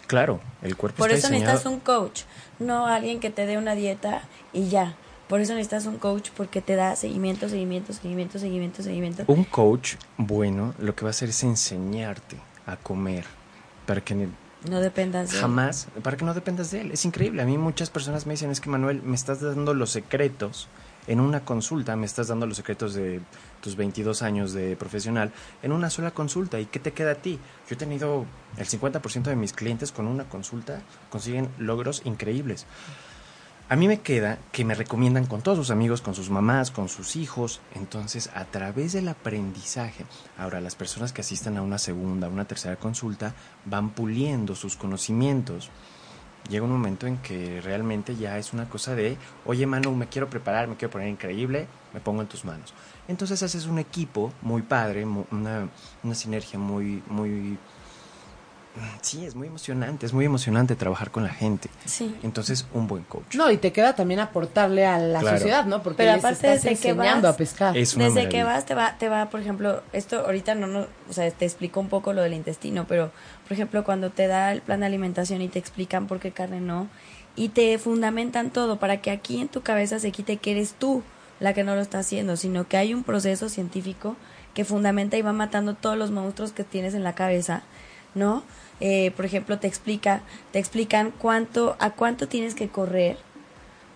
claro, 0.06 0.40
el 0.62 0.76
cuerpo 0.76 0.98
Por 0.98 1.10
está 1.10 1.28
eso 1.28 1.34
diseñado- 1.34 1.52
necesitas 1.54 1.72
un 1.72 1.80
coach, 1.80 2.22
no 2.58 2.86
alguien 2.86 3.20
que 3.20 3.30
te 3.30 3.46
dé 3.46 3.56
una 3.58 3.74
dieta 3.74 4.22
y 4.52 4.68
ya. 4.68 4.94
Por 5.28 5.40
eso 5.40 5.54
necesitas 5.54 5.86
un 5.86 5.96
coach 5.98 6.30
porque 6.36 6.60
te 6.60 6.76
da 6.76 6.96
seguimiento, 6.96 7.48
seguimiento, 7.48 7.92
seguimiento, 7.94 8.38
seguimiento, 8.38 8.82
seguimiento. 8.82 9.24
Un 9.26 9.44
coach 9.44 9.94
bueno 10.18 10.74
lo 10.78 10.94
que 10.94 11.04
va 11.04 11.08
a 11.08 11.12
hacer 11.12 11.30
es 11.30 11.42
enseñarte 11.42 12.36
a 12.66 12.76
comer 12.76 13.24
para 13.86 14.02
que 14.02 14.28
No 14.68 14.80
dependas 14.80 15.32
de 15.32 15.38
jamás, 15.38 15.88
para 16.02 16.16
que 16.18 16.24
no 16.26 16.34
dependas 16.34 16.70
de 16.70 16.82
él. 16.82 16.90
Es 16.92 17.04
increíble. 17.06 17.40
A 17.40 17.46
mí 17.46 17.56
muchas 17.56 17.88
personas 17.88 18.26
me 18.26 18.34
dicen, 18.34 18.50
es 18.50 18.60
que 18.60 18.68
Manuel, 18.68 19.02
me 19.02 19.14
estás 19.14 19.40
dando 19.40 19.72
los 19.72 19.90
secretos 19.90 20.68
en 21.06 21.20
una 21.20 21.40
consulta, 21.40 21.96
me 21.96 22.04
estás 22.06 22.28
dando 22.28 22.46
los 22.46 22.58
secretos 22.58 22.92
de 22.94 23.20
tus 23.64 23.76
22 23.76 24.20
años 24.20 24.52
de 24.52 24.76
profesional 24.76 25.32
en 25.62 25.72
una 25.72 25.88
sola 25.88 26.10
consulta. 26.10 26.60
¿Y 26.60 26.66
qué 26.66 26.78
te 26.78 26.92
queda 26.92 27.12
a 27.12 27.14
ti? 27.14 27.38
Yo 27.66 27.74
he 27.74 27.78
tenido 27.78 28.26
el 28.58 28.66
50% 28.66 29.22
de 29.22 29.36
mis 29.36 29.54
clientes 29.54 29.90
con 29.90 30.06
una 30.06 30.24
consulta 30.24 30.82
consiguen 31.08 31.48
logros 31.58 32.02
increíbles. 32.04 32.66
A 33.70 33.76
mí 33.76 33.88
me 33.88 34.00
queda 34.00 34.38
que 34.52 34.66
me 34.66 34.74
recomiendan 34.74 35.24
con 35.24 35.40
todos 35.40 35.56
sus 35.56 35.70
amigos, 35.70 36.02
con 36.02 36.14
sus 36.14 36.28
mamás, 36.28 36.70
con 36.70 36.90
sus 36.90 37.16
hijos. 37.16 37.62
Entonces, 37.74 38.28
a 38.34 38.44
través 38.44 38.92
del 38.92 39.08
aprendizaje, 39.08 40.04
ahora 40.36 40.60
las 40.60 40.74
personas 40.74 41.14
que 41.14 41.22
asistan 41.22 41.56
a 41.56 41.62
una 41.62 41.78
segunda, 41.78 42.28
una 42.28 42.44
tercera 42.44 42.76
consulta, 42.76 43.34
van 43.64 43.88
puliendo 43.90 44.54
sus 44.54 44.76
conocimientos. 44.76 45.70
Llega 46.48 46.64
un 46.64 46.72
momento 46.72 47.06
en 47.06 47.16
que 47.18 47.60
realmente 47.62 48.16
ya 48.16 48.36
es 48.36 48.52
una 48.52 48.68
cosa 48.68 48.94
de, 48.94 49.16
oye 49.46 49.66
Manu, 49.66 49.94
me 49.94 50.08
quiero 50.08 50.28
preparar, 50.28 50.68
me 50.68 50.76
quiero 50.76 50.92
poner 50.92 51.08
increíble, 51.08 51.66
me 51.94 52.00
pongo 52.00 52.20
en 52.20 52.28
tus 52.28 52.44
manos. 52.44 52.74
Entonces 53.08 53.42
haces 53.42 53.66
un 53.66 53.78
equipo 53.78 54.32
muy 54.42 54.62
padre, 54.62 55.04
una, 55.04 55.68
una 56.02 56.14
sinergia 56.14 56.58
muy, 56.58 57.02
muy... 57.08 57.58
Sí, 59.02 59.24
es 59.24 59.34
muy 59.36 59.46
emocionante, 59.46 60.04
es 60.06 60.12
muy 60.12 60.24
emocionante 60.24 60.74
trabajar 60.74 61.10
con 61.10 61.22
la 61.22 61.28
gente. 61.30 61.68
Sí. 61.84 62.14
Entonces, 62.22 62.66
un 62.74 62.88
buen 62.88 63.04
coach. 63.04 63.34
No, 63.34 63.50
y 63.50 63.56
te 63.56 63.72
queda 63.72 63.94
también 63.94 64.18
aportarle 64.20 64.84
a 64.84 64.98
la 64.98 65.20
Claro. 65.20 65.36
sociedad, 65.38 65.64
¿no? 65.66 65.82
Porque 65.82 65.98
Pero 65.98 66.12
aparte 66.12 66.34
estás 66.34 66.62
desde 66.64 66.68
que 66.80 66.88
enseñando 66.90 67.28
vas- 67.28 67.34
a 67.34 67.36
pescar. 67.38 67.76
Es 67.76 67.94
una 67.94 68.06
Desde 68.06 68.28
que 68.28 68.42
vas 68.42 68.66
te 68.66 68.74
va, 68.74 68.96
te 68.98 69.08
va, 69.08 69.30
por 69.30 69.40
ejemplo, 69.40 69.82
esto 69.92 70.20
ahorita 70.26 70.54
no, 70.56 70.66
no, 70.66 70.86
o 71.08 71.12
sea, 71.12 71.30
te 71.30 71.44
explico 71.44 71.78
un 71.78 71.88
poco 71.88 72.12
lo 72.12 72.22
del 72.22 72.32
intestino, 72.34 72.84
pero, 72.88 73.12
por 73.44 73.52
ejemplo, 73.52 73.84
cuando 73.84 74.10
te 74.10 74.26
da 74.26 74.50
el 74.50 74.60
plan 74.60 74.80
de 74.80 74.86
alimentación 74.86 75.40
y 75.42 75.48
te 75.48 75.58
explican 75.60 76.06
por 76.08 76.18
qué 76.18 76.32
carne 76.32 76.60
no, 76.60 76.88
y 77.36 77.50
te 77.50 77.78
fundamentan 77.78 78.50
todo 78.50 78.78
para 78.78 79.00
que 79.00 79.10
aquí 79.10 79.40
en 79.40 79.48
tu 79.48 79.62
cabeza 79.62 79.98
se 80.00 80.10
quite 80.10 80.36
que 80.38 80.50
eres 80.52 80.74
tú 80.78 81.02
la 81.40 81.52
que 81.52 81.62
no 81.64 81.74
lo 81.76 81.80
está 81.80 81.98
haciendo, 82.00 82.36
sino 82.36 82.66
que 82.66 82.76
hay 82.76 82.94
un 82.94 83.04
proceso 83.04 83.48
científico 83.48 84.16
que 84.54 84.64
fundamenta 84.64 85.16
y 85.16 85.22
va 85.22 85.32
matando 85.32 85.74
todos 85.74 85.96
los 85.98 86.10
monstruos 86.10 86.52
que 86.52 86.62
tienes 86.64 86.94
en 86.94 87.02
la 87.04 87.14
cabeza, 87.14 87.62
¿no? 88.14 88.42
Eh, 88.80 89.12
por 89.16 89.24
ejemplo, 89.24 89.58
te 89.58 89.66
explica, 89.66 90.22
te 90.52 90.58
explican 90.58 91.12
cuánto, 91.16 91.76
a 91.78 91.90
cuánto 91.90 92.28
tienes 92.28 92.54
que 92.54 92.68
correr 92.68 93.16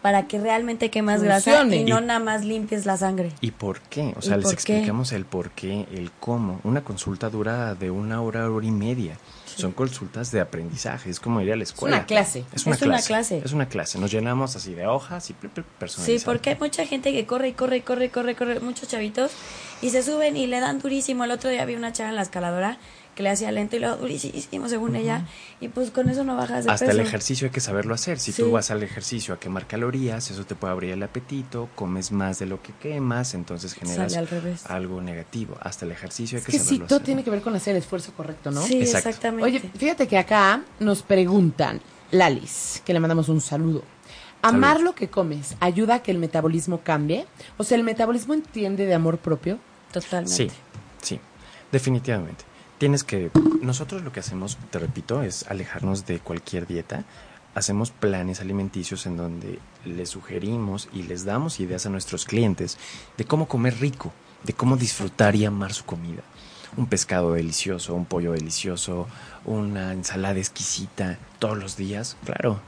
para 0.02 0.28
que 0.28 0.38
realmente 0.38 0.90
quemas 0.90 1.22
grasa 1.24 1.64
y 1.64 1.82
no 1.84 1.98
Y- 1.98 2.04
nada 2.04 2.20
más 2.20 2.44
limpies 2.44 2.86
la 2.86 2.96
sangre. 2.96 3.32
¿Y 3.40 3.50
por 3.50 3.80
qué? 3.80 4.14
O 4.16 4.22
sea, 4.22 4.36
¿Y 4.36 4.38
les 4.38 4.46
qué? 4.48 4.54
explicamos 4.54 5.10
el 5.12 5.24
por 5.24 5.50
qué, 5.50 5.86
el 5.92 6.12
cómo. 6.20 6.60
Una 6.62 6.84
consulta 6.84 7.28
dura 7.30 7.74
de 7.74 7.90
una 7.90 8.22
hora, 8.22 8.48
hora 8.48 8.64
y 8.66 8.70
media. 8.70 9.18
Son 9.44 9.72
consultas 9.72 10.30
de 10.30 10.40
aprendizaje, 10.40 11.10
es 11.10 11.18
como 11.18 11.40
ir 11.40 11.52
a 11.52 11.56
la 11.56 11.64
escuela. 11.64 11.96
una 11.96 12.06
clase. 12.06 12.44
Es 12.52 12.64
una, 12.64 12.76
Es 12.76 12.82
una 12.82 13.02
clase. 13.02 13.42
Es 13.44 13.52
una 13.52 13.68
clase. 13.68 13.98
Nos 13.98 14.12
llenamos 14.12 14.54
así 14.54 14.72
de 14.72 14.86
hojas 14.86 15.30
y 15.30 15.32
pl- 15.32 15.64
Sí, 15.88 16.18
porque 16.24 16.50
hay 16.50 16.56
mucha 16.60 16.86
gente 16.86 17.10
que 17.12 17.26
corre 17.26 17.48
y 17.48 17.52
corre 17.54 17.78
y 17.78 17.80
corre 17.80 18.04
y 18.04 18.08
corre, 18.10 18.36
corre, 18.36 18.60
muchos 18.60 18.86
chavitos, 18.88 19.32
y 19.82 19.90
se 19.90 20.04
suben 20.04 20.36
y 20.36 20.46
le 20.46 20.60
dan 20.60 20.78
durísimo. 20.78 21.24
El 21.24 21.32
otro 21.32 21.50
día 21.50 21.64
vi 21.64 21.74
una 21.74 21.92
chava 21.92 22.10
en 22.10 22.14
la 22.14 22.22
escaladora 22.22 22.78
que 23.18 23.24
le 23.24 23.30
hacía 23.30 23.50
lento 23.50 23.74
y 23.74 23.80
luego 23.80 23.96
durísimo 23.96 24.68
según 24.68 24.94
ella, 24.94 25.26
y 25.60 25.66
pues 25.66 25.90
con 25.90 26.08
eso 26.08 26.22
no 26.22 26.36
bajas 26.36 26.64
de 26.66 26.70
Hasta 26.70 26.86
peso. 26.86 27.00
el 27.00 27.04
ejercicio 27.04 27.46
hay 27.46 27.50
que 27.50 27.58
saberlo 27.58 27.92
hacer. 27.92 28.20
Si 28.20 28.30
Sí. 28.30 28.42
tú 28.44 28.52
vas 28.52 28.70
al 28.70 28.80
ejercicio 28.84 29.34
a 29.34 29.40
quemar 29.40 29.66
calorías, 29.66 30.30
eso 30.30 30.44
te 30.46 30.54
puede 30.54 30.72
abrir 30.72 30.92
el 30.92 31.02
apetito, 31.02 31.68
comes 31.74 32.12
más 32.12 32.38
de 32.38 32.46
lo 32.46 32.62
que 32.62 32.72
quemas, 32.74 33.34
entonces 33.34 33.74
generas 33.74 34.12
Sale 34.12 34.18
al 34.24 34.28
revés. 34.28 34.64
algo 34.66 35.00
negativo. 35.02 35.56
Hasta 35.60 35.84
el 35.84 35.90
ejercicio 35.90 36.36
hay 36.36 36.40
Es 36.42 36.46
que, 36.46 36.52
que 36.52 36.58
sí, 36.60 36.64
saberlo 36.66 36.86
todo 36.86 36.96
hacer. 36.98 37.06
tiene 37.06 37.24
que 37.24 37.30
ver 37.30 37.42
con 37.42 37.56
hacer 37.56 37.74
el 37.74 37.82
esfuerzo 37.82 38.12
correcto, 38.16 38.52
¿no? 38.52 38.62
Sí, 38.62 38.78
Exacto. 38.80 39.08
exactamente. 39.08 39.44
Oye, 39.44 39.58
fíjate 39.76 40.06
que 40.06 40.16
acá 40.16 40.62
nos 40.78 41.02
preguntan, 41.02 41.80
Lalis, 42.12 42.82
que 42.84 42.92
le 42.92 43.00
mandamos 43.00 43.28
un 43.28 43.40
saludo. 43.40 43.82
¿Amar 44.42 44.74
Salud. 44.76 44.84
lo 44.90 44.94
que 44.94 45.08
comes 45.10 45.56
ayuda 45.58 45.96
a 45.96 46.02
que 46.04 46.12
el 46.12 46.18
metabolismo 46.18 46.82
cambie? 46.84 47.26
O 47.56 47.64
sea, 47.64 47.76
¿el 47.76 47.82
metabolismo 47.82 48.32
entiende 48.34 48.86
de 48.86 48.94
amor 48.94 49.18
propio? 49.18 49.58
Totalmente. 49.92 50.32
Sí, 50.32 50.48
sí, 51.02 51.18
definitivamente. 51.72 52.44
Tienes 52.78 53.02
que, 53.02 53.32
nosotros 53.60 54.02
lo 54.02 54.12
que 54.12 54.20
hacemos, 54.20 54.56
te 54.70 54.78
repito, 54.78 55.22
es 55.22 55.44
alejarnos 55.48 56.06
de 56.06 56.20
cualquier 56.20 56.68
dieta. 56.68 57.04
Hacemos 57.56 57.90
planes 57.90 58.40
alimenticios 58.40 59.04
en 59.06 59.16
donde 59.16 59.58
les 59.84 60.10
sugerimos 60.10 60.88
y 60.92 61.02
les 61.02 61.24
damos 61.24 61.58
ideas 61.58 61.86
a 61.86 61.90
nuestros 61.90 62.24
clientes 62.24 62.78
de 63.16 63.24
cómo 63.24 63.48
comer 63.48 63.80
rico, 63.80 64.12
de 64.44 64.52
cómo 64.52 64.76
disfrutar 64.76 65.34
y 65.34 65.44
amar 65.44 65.72
su 65.72 65.84
comida. 65.84 66.22
Un 66.76 66.86
pescado 66.86 67.32
delicioso, 67.32 67.94
un 67.94 68.04
pollo 68.04 68.30
delicioso, 68.30 69.08
una 69.44 69.92
ensalada 69.92 70.38
exquisita 70.38 71.18
todos 71.40 71.58
los 71.58 71.76
días, 71.76 72.16
claro. 72.24 72.60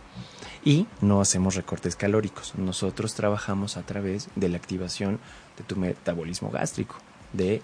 Y 0.64 0.88
no 1.00 1.20
hacemos 1.20 1.54
recortes 1.54 1.94
calóricos. 1.94 2.54
Nosotros 2.56 3.14
trabajamos 3.14 3.76
a 3.76 3.82
través 3.82 4.28
de 4.34 4.48
la 4.48 4.56
activación 4.56 5.20
de 5.56 5.62
tu 5.62 5.76
metabolismo 5.76 6.50
gástrico, 6.50 6.96
de 7.32 7.62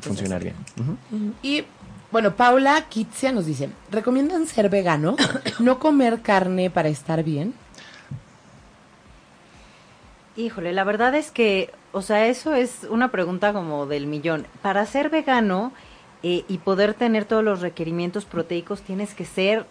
funcionar 0.00 0.42
bien. 0.42 0.54
Y, 1.42 1.64
bueno, 2.12 2.34
Paula 2.34 2.86
Kitsia 2.88 3.32
nos 3.32 3.46
dice, 3.46 3.70
¿recomiendan 3.90 4.46
ser 4.46 4.68
vegano? 4.68 5.16
¿No 5.58 5.78
comer 5.78 6.20
carne 6.22 6.70
para 6.70 6.88
estar 6.88 7.22
bien? 7.22 7.54
Híjole, 10.36 10.72
la 10.72 10.84
verdad 10.84 11.14
es 11.14 11.30
que, 11.30 11.72
o 11.92 12.02
sea, 12.02 12.26
eso 12.26 12.54
es 12.54 12.86
una 12.88 13.10
pregunta 13.10 13.52
como 13.52 13.86
del 13.86 14.06
millón. 14.06 14.46
Para 14.62 14.86
ser 14.86 15.10
vegano 15.10 15.72
eh, 16.22 16.44
y 16.48 16.58
poder 16.58 16.94
tener 16.94 17.24
todos 17.24 17.44
los 17.44 17.60
requerimientos 17.60 18.24
proteicos, 18.24 18.82
tienes 18.82 19.14
que 19.14 19.24
ser 19.24 19.66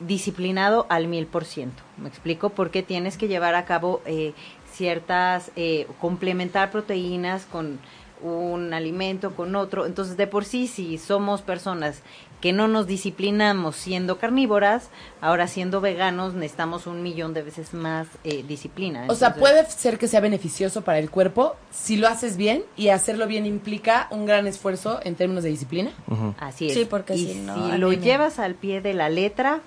disciplinado 0.00 0.86
al 0.88 1.08
mil 1.08 1.26
por 1.26 1.44
ciento. 1.44 1.82
¿Me 1.96 2.08
explico? 2.08 2.50
Porque 2.50 2.82
tienes 2.82 3.16
que 3.16 3.28
llevar 3.28 3.54
a 3.54 3.64
cabo 3.64 4.00
eh, 4.06 4.34
ciertas, 4.72 5.50
eh, 5.56 5.86
complementar 6.00 6.70
proteínas 6.70 7.46
con 7.46 7.78
un 8.22 8.72
alimento, 8.74 9.34
con 9.34 9.54
otro. 9.56 9.86
Entonces, 9.86 10.16
de 10.16 10.26
por 10.26 10.44
sí, 10.44 10.66
si 10.66 10.98
somos 10.98 11.42
personas 11.42 12.02
que 12.40 12.52
no 12.52 12.68
nos 12.68 12.86
disciplinamos 12.86 13.74
siendo 13.74 14.18
carnívoras, 14.18 14.90
ahora 15.20 15.48
siendo 15.48 15.80
veganos 15.80 16.34
necesitamos 16.34 16.86
un 16.86 17.02
millón 17.02 17.34
de 17.34 17.42
veces 17.42 17.74
más 17.74 18.06
eh, 18.22 18.44
disciplina. 18.46 19.06
O 19.08 19.14
sea, 19.16 19.34
puede 19.34 19.68
ser 19.68 19.98
que 19.98 20.06
sea 20.06 20.20
beneficioso 20.20 20.82
para 20.82 21.00
el 21.00 21.10
cuerpo 21.10 21.56
si 21.72 21.96
lo 21.96 22.06
haces 22.06 22.36
bien 22.36 22.62
y 22.76 22.90
hacerlo 22.90 23.26
bien 23.26 23.44
implica 23.44 24.06
un 24.10 24.24
gran 24.24 24.46
esfuerzo 24.46 25.00
en 25.02 25.16
términos 25.16 25.42
de 25.42 25.50
disciplina. 25.50 25.90
Así 26.38 26.68
es. 26.68 26.74
Sí, 26.74 26.84
porque 26.84 27.16
y 27.16 27.26
si 27.32 27.38
no, 27.40 27.72
si 27.72 27.78
lo 27.78 27.92
llevas 27.92 28.38
al 28.38 28.54
pie 28.54 28.80
de 28.80 28.94
la 28.94 29.08
letra, 29.08 29.58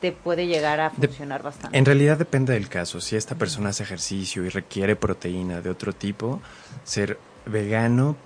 te 0.00 0.10
puede 0.10 0.48
llegar 0.48 0.80
a 0.80 0.90
De- 0.96 1.06
funcionar 1.06 1.44
bastante. 1.44 1.78
En 1.78 1.84
realidad 1.84 2.18
depende 2.18 2.54
del 2.54 2.68
caso. 2.68 3.00
Si 3.00 3.14
esta 3.14 3.36
persona 3.36 3.68
hace 3.68 3.84
ejercicio 3.84 4.44
y 4.44 4.48
requiere 4.48 4.96
proteína 4.96 5.60
de 5.60 5.70
otro 5.70 5.92
tipo, 5.92 6.40
ser 6.82 7.18
vegano 7.46 8.16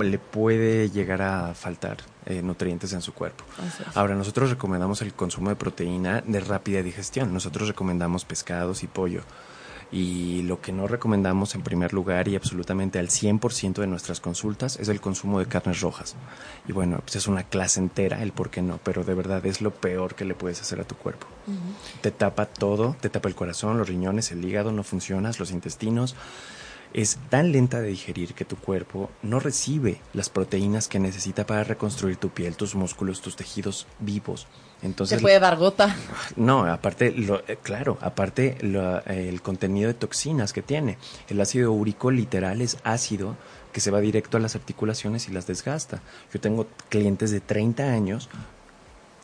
le 0.00 0.18
puede 0.18 0.90
llegar 0.90 1.22
a 1.22 1.54
faltar 1.54 1.98
eh, 2.26 2.42
nutrientes 2.42 2.92
en 2.92 3.02
su 3.02 3.14
cuerpo. 3.14 3.44
Ahora, 3.94 4.14
nosotros 4.14 4.50
recomendamos 4.50 5.00
el 5.02 5.14
consumo 5.14 5.48
de 5.50 5.56
proteína 5.56 6.22
de 6.26 6.40
rápida 6.40 6.82
digestión. 6.82 7.32
Nosotros 7.32 7.68
recomendamos 7.68 8.24
pescados 8.24 8.82
y 8.82 8.88
pollo. 8.88 9.22
Y 9.92 10.42
lo 10.42 10.60
que 10.60 10.72
no 10.72 10.88
recomendamos 10.88 11.54
en 11.54 11.62
primer 11.62 11.92
lugar 11.92 12.26
y 12.26 12.34
absolutamente 12.34 12.98
al 12.98 13.08
100% 13.08 13.74
de 13.74 13.86
nuestras 13.86 14.18
consultas 14.18 14.76
es 14.80 14.88
el 14.88 15.00
consumo 15.00 15.38
de 15.38 15.46
carnes 15.46 15.80
rojas. 15.80 16.16
Y 16.66 16.72
bueno, 16.72 16.98
pues 17.04 17.14
es 17.14 17.28
una 17.28 17.44
clase 17.44 17.78
entera 17.78 18.20
el 18.20 18.32
por 18.32 18.50
qué 18.50 18.62
no, 18.62 18.80
pero 18.82 19.04
de 19.04 19.14
verdad 19.14 19.46
es 19.46 19.60
lo 19.60 19.70
peor 19.70 20.16
que 20.16 20.24
le 20.24 20.34
puedes 20.34 20.60
hacer 20.60 20.80
a 20.80 20.84
tu 20.84 20.96
cuerpo. 20.96 21.28
Te 22.00 22.10
tapa 22.10 22.46
todo, 22.46 22.96
te 23.00 23.08
tapa 23.10 23.28
el 23.28 23.36
corazón, 23.36 23.78
los 23.78 23.88
riñones, 23.88 24.32
el 24.32 24.44
hígado, 24.44 24.72
no 24.72 24.82
funcionas, 24.82 25.38
los 25.38 25.52
intestinos. 25.52 26.16
Es 26.96 27.18
tan 27.28 27.52
lenta 27.52 27.80
de 27.80 27.88
digerir 27.88 28.32
que 28.32 28.46
tu 28.46 28.56
cuerpo 28.56 29.10
no 29.22 29.38
recibe 29.38 30.00
las 30.14 30.30
proteínas 30.30 30.88
que 30.88 30.98
necesita 30.98 31.46
para 31.46 31.62
reconstruir 31.62 32.16
tu 32.16 32.30
piel, 32.30 32.56
tus 32.56 32.74
músculos, 32.74 33.20
tus 33.20 33.36
tejidos 33.36 33.86
vivos. 34.00 34.46
Entonces, 34.82 35.18
Se 35.18 35.22
puede 35.22 35.38
dar 35.38 35.56
gota. 35.58 35.94
no, 36.36 36.64
aparte, 36.64 37.10
lo, 37.12 37.40
eh, 37.48 37.58
claro, 37.62 37.98
aparte 38.00 38.56
lo- 38.62 39.00
eh, 39.06 39.28
el 39.28 39.42
contenido 39.42 39.88
de 39.88 39.94
toxinas 39.94 40.54
que 40.54 40.62
tiene. 40.62 40.96
El 41.28 41.38
ácido 41.40 41.70
úrico 41.72 42.10
literal 42.10 42.62
es 42.62 42.78
ácido 42.82 43.36
que 43.74 43.80
se 43.80 43.90
va 43.90 44.00
directo 44.00 44.38
a 44.38 44.40
las 44.40 44.54
articulaciones 44.54 45.28
y 45.28 45.32
las 45.32 45.46
desgasta. 45.46 46.00
Yo 46.32 46.40
tengo 46.40 46.66
clientes 46.88 47.30
de 47.30 47.40
30 47.40 47.92
años 47.92 48.30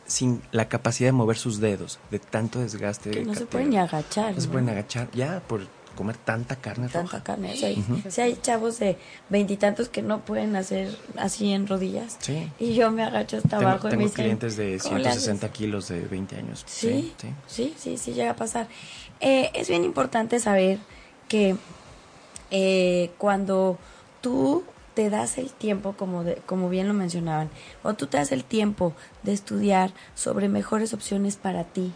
sin 0.07 0.43
la 0.53 0.69
capacidad 0.69 1.09
de 1.09 1.13
mover 1.13 1.39
sus 1.39 1.59
dedos, 1.59 1.99
de 2.11 2.19
tanto 2.19 2.59
desgaste. 2.59 3.11
Que 3.13 3.25
no 3.25 3.35
se 3.35 3.47
pueden 3.47 3.71
ni 3.71 3.79
agachar. 3.79 4.35
No 4.35 4.41
se 4.43 4.49
pueden 4.49 4.69
agachar 4.69 5.09
ya 5.13 5.41
por 5.47 5.63
comer 5.93 6.17
tanta 6.17 6.57
carne 6.57 6.89
Tanta 6.89 7.03
roja. 7.03 7.23
carne. 7.23 7.53
O 7.53 7.57
sea, 7.57 7.75
si 8.11 8.21
hay 8.21 8.37
chavos 8.43 8.79
de 8.79 8.97
veintitantos 9.29 9.89
que 9.89 10.03
no 10.03 10.21
pueden 10.21 10.57
hacer 10.57 10.97
así 11.17 11.53
en 11.53 11.67
rodillas. 11.67 12.17
Sí. 12.21 12.51
Y 12.59 12.75
yo 12.75 12.91
me 12.91 13.03
agacho 13.03 13.37
hasta 13.37 13.59
Tengo, 13.59 13.71
abajo 13.71 13.89
y 13.89 13.91
me 13.91 13.97
tengo 13.97 14.03
dicen, 14.09 14.25
clientes 14.25 14.57
de 14.57 14.79
"¿Cómo 14.83 14.99
le 14.99 15.09
haces?". 15.09 15.23
160 15.25 15.53
kilos 15.53 15.89
de 15.89 16.01
20 16.01 16.37
años. 16.37 16.65
Sí, 16.67 17.15
sí. 17.21 17.29
sí, 17.47 17.75
sí, 17.79 17.99
sí, 17.99 18.13
llega 18.13 18.33
a 18.33 18.37
pasar. 18.37 18.67
Eh, 19.21 19.51
es 19.55 19.69
bien 19.69 19.85
importante 19.85 20.41
saber 20.41 20.79
que 21.29 21.57
eh, 22.51 23.11
cuando 23.19 23.79
tú 24.21 24.65
te 24.95 25.09
das 25.09 25.39
el 25.39 25.51
tiempo, 25.51 25.95
como, 25.95 26.23
de, 26.23 26.37
como 26.45 26.69
bien 26.69 26.87
lo 26.87 26.93
mencionaban, 26.95 27.49
o 27.83 27.95
tú 27.95 28.07
te 28.09 28.19
das 28.19 28.31
el 28.31 28.45
tiempo 28.45 28.93
de 29.23 29.33
estudiar 29.33 29.91
sobre 30.15 30.49
mejores 30.49 30.93
opciones 30.93 31.37
para 31.37 31.65
ti, 31.65 31.93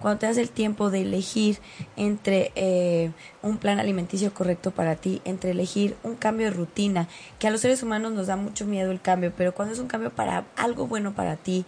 cuando 0.00 0.18
te 0.18 0.26
das 0.26 0.36
el 0.36 0.50
tiempo 0.50 0.90
de 0.90 1.02
elegir 1.02 1.58
entre 1.96 2.52
eh, 2.54 3.10
un 3.42 3.58
plan 3.58 3.78
alimenticio 3.80 4.32
correcto 4.32 4.70
para 4.70 4.96
ti, 4.96 5.20
entre 5.24 5.50
elegir 5.50 5.96
un 6.02 6.14
cambio 6.14 6.46
de 6.46 6.52
rutina, 6.52 7.08
que 7.38 7.48
a 7.48 7.50
los 7.50 7.60
seres 7.60 7.82
humanos 7.82 8.12
nos 8.12 8.28
da 8.28 8.36
mucho 8.36 8.66
miedo 8.66 8.90
el 8.90 9.00
cambio, 9.00 9.32
pero 9.36 9.54
cuando 9.54 9.74
es 9.74 9.80
un 9.80 9.88
cambio 9.88 10.10
para 10.10 10.44
algo 10.56 10.86
bueno 10.86 11.14
para 11.14 11.36
ti, 11.36 11.64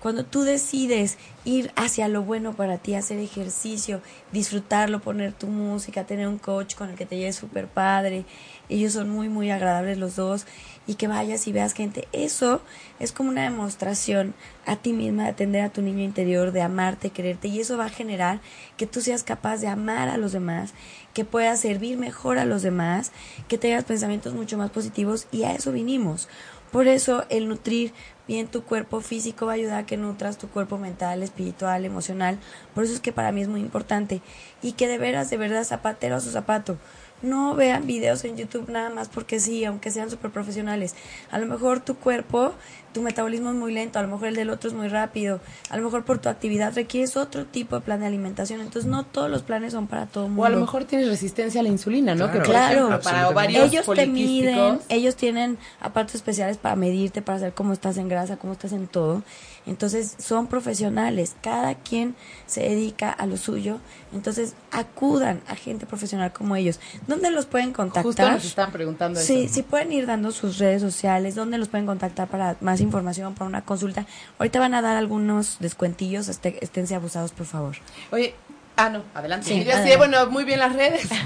cuando 0.00 0.24
tú 0.24 0.42
decides 0.42 1.18
ir 1.44 1.72
hacia 1.74 2.06
lo 2.08 2.22
bueno 2.22 2.54
para 2.54 2.78
ti, 2.78 2.94
hacer 2.94 3.18
ejercicio, 3.18 4.02
disfrutarlo, 4.30 5.00
poner 5.00 5.32
tu 5.32 5.48
música, 5.48 6.04
tener 6.04 6.28
un 6.28 6.38
coach 6.38 6.76
con 6.76 6.90
el 6.90 6.96
que 6.96 7.06
te 7.06 7.16
lleves 7.16 7.36
súper 7.36 7.66
padre, 7.66 8.24
ellos 8.68 8.92
son 8.92 9.10
muy, 9.10 9.28
muy 9.28 9.50
agradables 9.50 9.98
los 9.98 10.16
dos, 10.16 10.46
y 10.86 10.94
que 10.94 11.08
vayas 11.08 11.46
y 11.46 11.52
veas 11.52 11.72
gente, 11.72 12.08
eso 12.12 12.60
es 13.00 13.12
como 13.12 13.30
una 13.30 13.42
demostración 13.42 14.34
a 14.64 14.76
ti 14.76 14.92
misma 14.92 15.24
de 15.24 15.30
atender 15.30 15.62
a 15.62 15.70
tu 15.70 15.82
niño 15.82 16.02
interior, 16.02 16.52
de 16.52 16.62
amarte, 16.62 17.10
quererte, 17.10 17.48
y 17.48 17.60
eso 17.60 17.76
va 17.76 17.86
a 17.86 17.90
generar 17.90 18.40
que 18.76 18.86
tú 18.86 19.00
seas 19.00 19.22
capaz 19.22 19.58
de 19.58 19.68
amar 19.68 20.08
a 20.08 20.16
los 20.16 20.32
demás, 20.32 20.72
que 21.14 21.24
puedas 21.24 21.60
servir 21.60 21.98
mejor 21.98 22.38
a 22.38 22.44
los 22.44 22.62
demás, 22.62 23.12
que 23.48 23.58
tengas 23.58 23.84
pensamientos 23.84 24.34
mucho 24.34 24.58
más 24.58 24.70
positivos, 24.70 25.26
y 25.32 25.44
a 25.44 25.52
eso 25.52 25.72
vinimos. 25.72 26.28
Por 26.70 26.88
eso 26.88 27.24
el 27.30 27.48
nutrir 27.48 27.92
bien 28.26 28.48
tu 28.48 28.62
cuerpo 28.64 29.00
físico 29.00 29.46
va 29.46 29.52
a 29.52 29.54
ayudar 29.54 29.78
a 29.78 29.86
que 29.86 29.96
nutras 29.96 30.36
tu 30.36 30.48
cuerpo 30.48 30.78
mental, 30.78 31.22
espiritual, 31.22 31.84
emocional. 31.84 32.38
Por 32.74 32.84
eso 32.84 32.92
es 32.92 33.00
que 33.00 33.12
para 33.12 33.32
mí 33.32 33.42
es 33.42 33.48
muy 33.48 33.60
importante. 33.60 34.20
Y 34.62 34.72
que 34.72 34.88
de 34.88 34.98
veras, 34.98 35.30
de 35.30 35.36
verdad, 35.36 35.64
zapatero 35.64 36.16
a 36.16 36.20
su 36.20 36.30
zapato. 36.30 36.76
No 37.22 37.54
vean 37.54 37.86
videos 37.86 38.24
en 38.24 38.36
YouTube 38.36 38.68
nada 38.68 38.90
más 38.90 39.08
porque 39.08 39.40
sí, 39.40 39.64
aunque 39.64 39.90
sean 39.90 40.10
súper 40.10 40.30
profesionales. 40.30 40.94
A 41.30 41.38
lo 41.38 41.46
mejor 41.46 41.80
tu 41.80 41.96
cuerpo, 41.96 42.52
tu 42.92 43.00
metabolismo 43.02 43.50
es 43.50 43.56
muy 43.56 43.72
lento, 43.72 43.98
a 43.98 44.02
lo 44.02 44.08
mejor 44.08 44.28
el 44.28 44.36
del 44.36 44.50
otro 44.50 44.68
es 44.68 44.74
muy 44.74 44.88
rápido, 44.88 45.40
a 45.70 45.76
lo 45.76 45.82
mejor 45.82 46.04
por 46.04 46.18
tu 46.18 46.28
actividad 46.28 46.74
requieres 46.74 47.16
otro 47.16 47.46
tipo 47.46 47.76
de 47.76 47.82
plan 47.82 48.00
de 48.00 48.06
alimentación. 48.06 48.60
Entonces 48.60 48.90
no 48.90 49.04
todos 49.04 49.30
los 49.30 49.42
planes 49.42 49.72
son 49.72 49.86
para 49.86 50.06
todo 50.06 50.24
el 50.24 50.30
mundo. 50.30 50.42
O 50.42 50.46
a 50.46 50.50
lo 50.50 50.60
mejor 50.60 50.84
tienes 50.84 51.08
resistencia 51.08 51.60
a 51.60 51.62
la 51.62 51.70
insulina, 51.70 52.14
¿no? 52.14 52.26
Claro, 52.26 52.42
que 52.42 52.48
claro, 52.48 53.00
para 53.00 53.28
ovarios 53.28 53.72
ellos 53.72 53.86
te 53.94 54.06
miden, 54.06 54.78
ellos 54.88 55.16
tienen 55.16 55.58
aparatos 55.80 56.16
especiales 56.16 56.58
para 56.58 56.76
medirte, 56.76 57.22
para 57.22 57.38
saber 57.38 57.54
cómo 57.54 57.72
estás 57.72 57.96
en 57.96 58.08
grasa, 58.08 58.36
cómo 58.36 58.52
estás 58.52 58.72
en 58.72 58.86
todo. 58.88 59.22
Entonces 59.66 60.14
son 60.18 60.46
profesionales, 60.46 61.34
cada 61.42 61.74
quien 61.74 62.14
se 62.46 62.60
dedica 62.60 63.10
a 63.10 63.26
lo 63.26 63.36
suyo. 63.36 63.78
Entonces 64.14 64.54
acudan 64.70 65.40
a 65.48 65.56
gente 65.56 65.86
profesional 65.86 66.32
como 66.32 66.54
ellos. 66.56 66.78
¿Dónde 67.08 67.30
los 67.30 67.46
pueden 67.46 67.72
contactar? 67.72 68.04
Justo 68.04 68.30
nos 68.30 68.44
están 68.44 68.70
preguntando 68.70 69.18
Sí, 69.20 69.42
eso. 69.46 69.54
sí 69.54 69.62
pueden 69.62 69.92
ir 69.92 70.06
dando 70.06 70.30
sus 70.30 70.58
redes 70.58 70.80
sociales, 70.82 71.34
dónde 71.34 71.58
los 71.58 71.68
pueden 71.68 71.86
contactar 71.86 72.28
para 72.28 72.56
más 72.60 72.80
información, 72.80 73.34
para 73.34 73.48
una 73.48 73.62
consulta. 73.62 74.06
Ahorita 74.38 74.60
van 74.60 74.74
a 74.74 74.82
dar 74.82 74.96
algunos 74.96 75.56
descuentillos, 75.58 76.28
este, 76.28 76.62
esténse 76.64 76.94
abusados, 76.94 77.32
por 77.32 77.46
favor. 77.46 77.74
Oye, 78.12 78.34
ah, 78.76 78.88
no, 78.88 79.02
adelante. 79.14 79.46
Sí, 79.48 79.64
Yo 79.64 79.72
adelante. 79.72 79.96
bueno, 79.96 80.30
muy 80.30 80.44
bien 80.44 80.60
las 80.60 80.74
redes. 80.76 81.08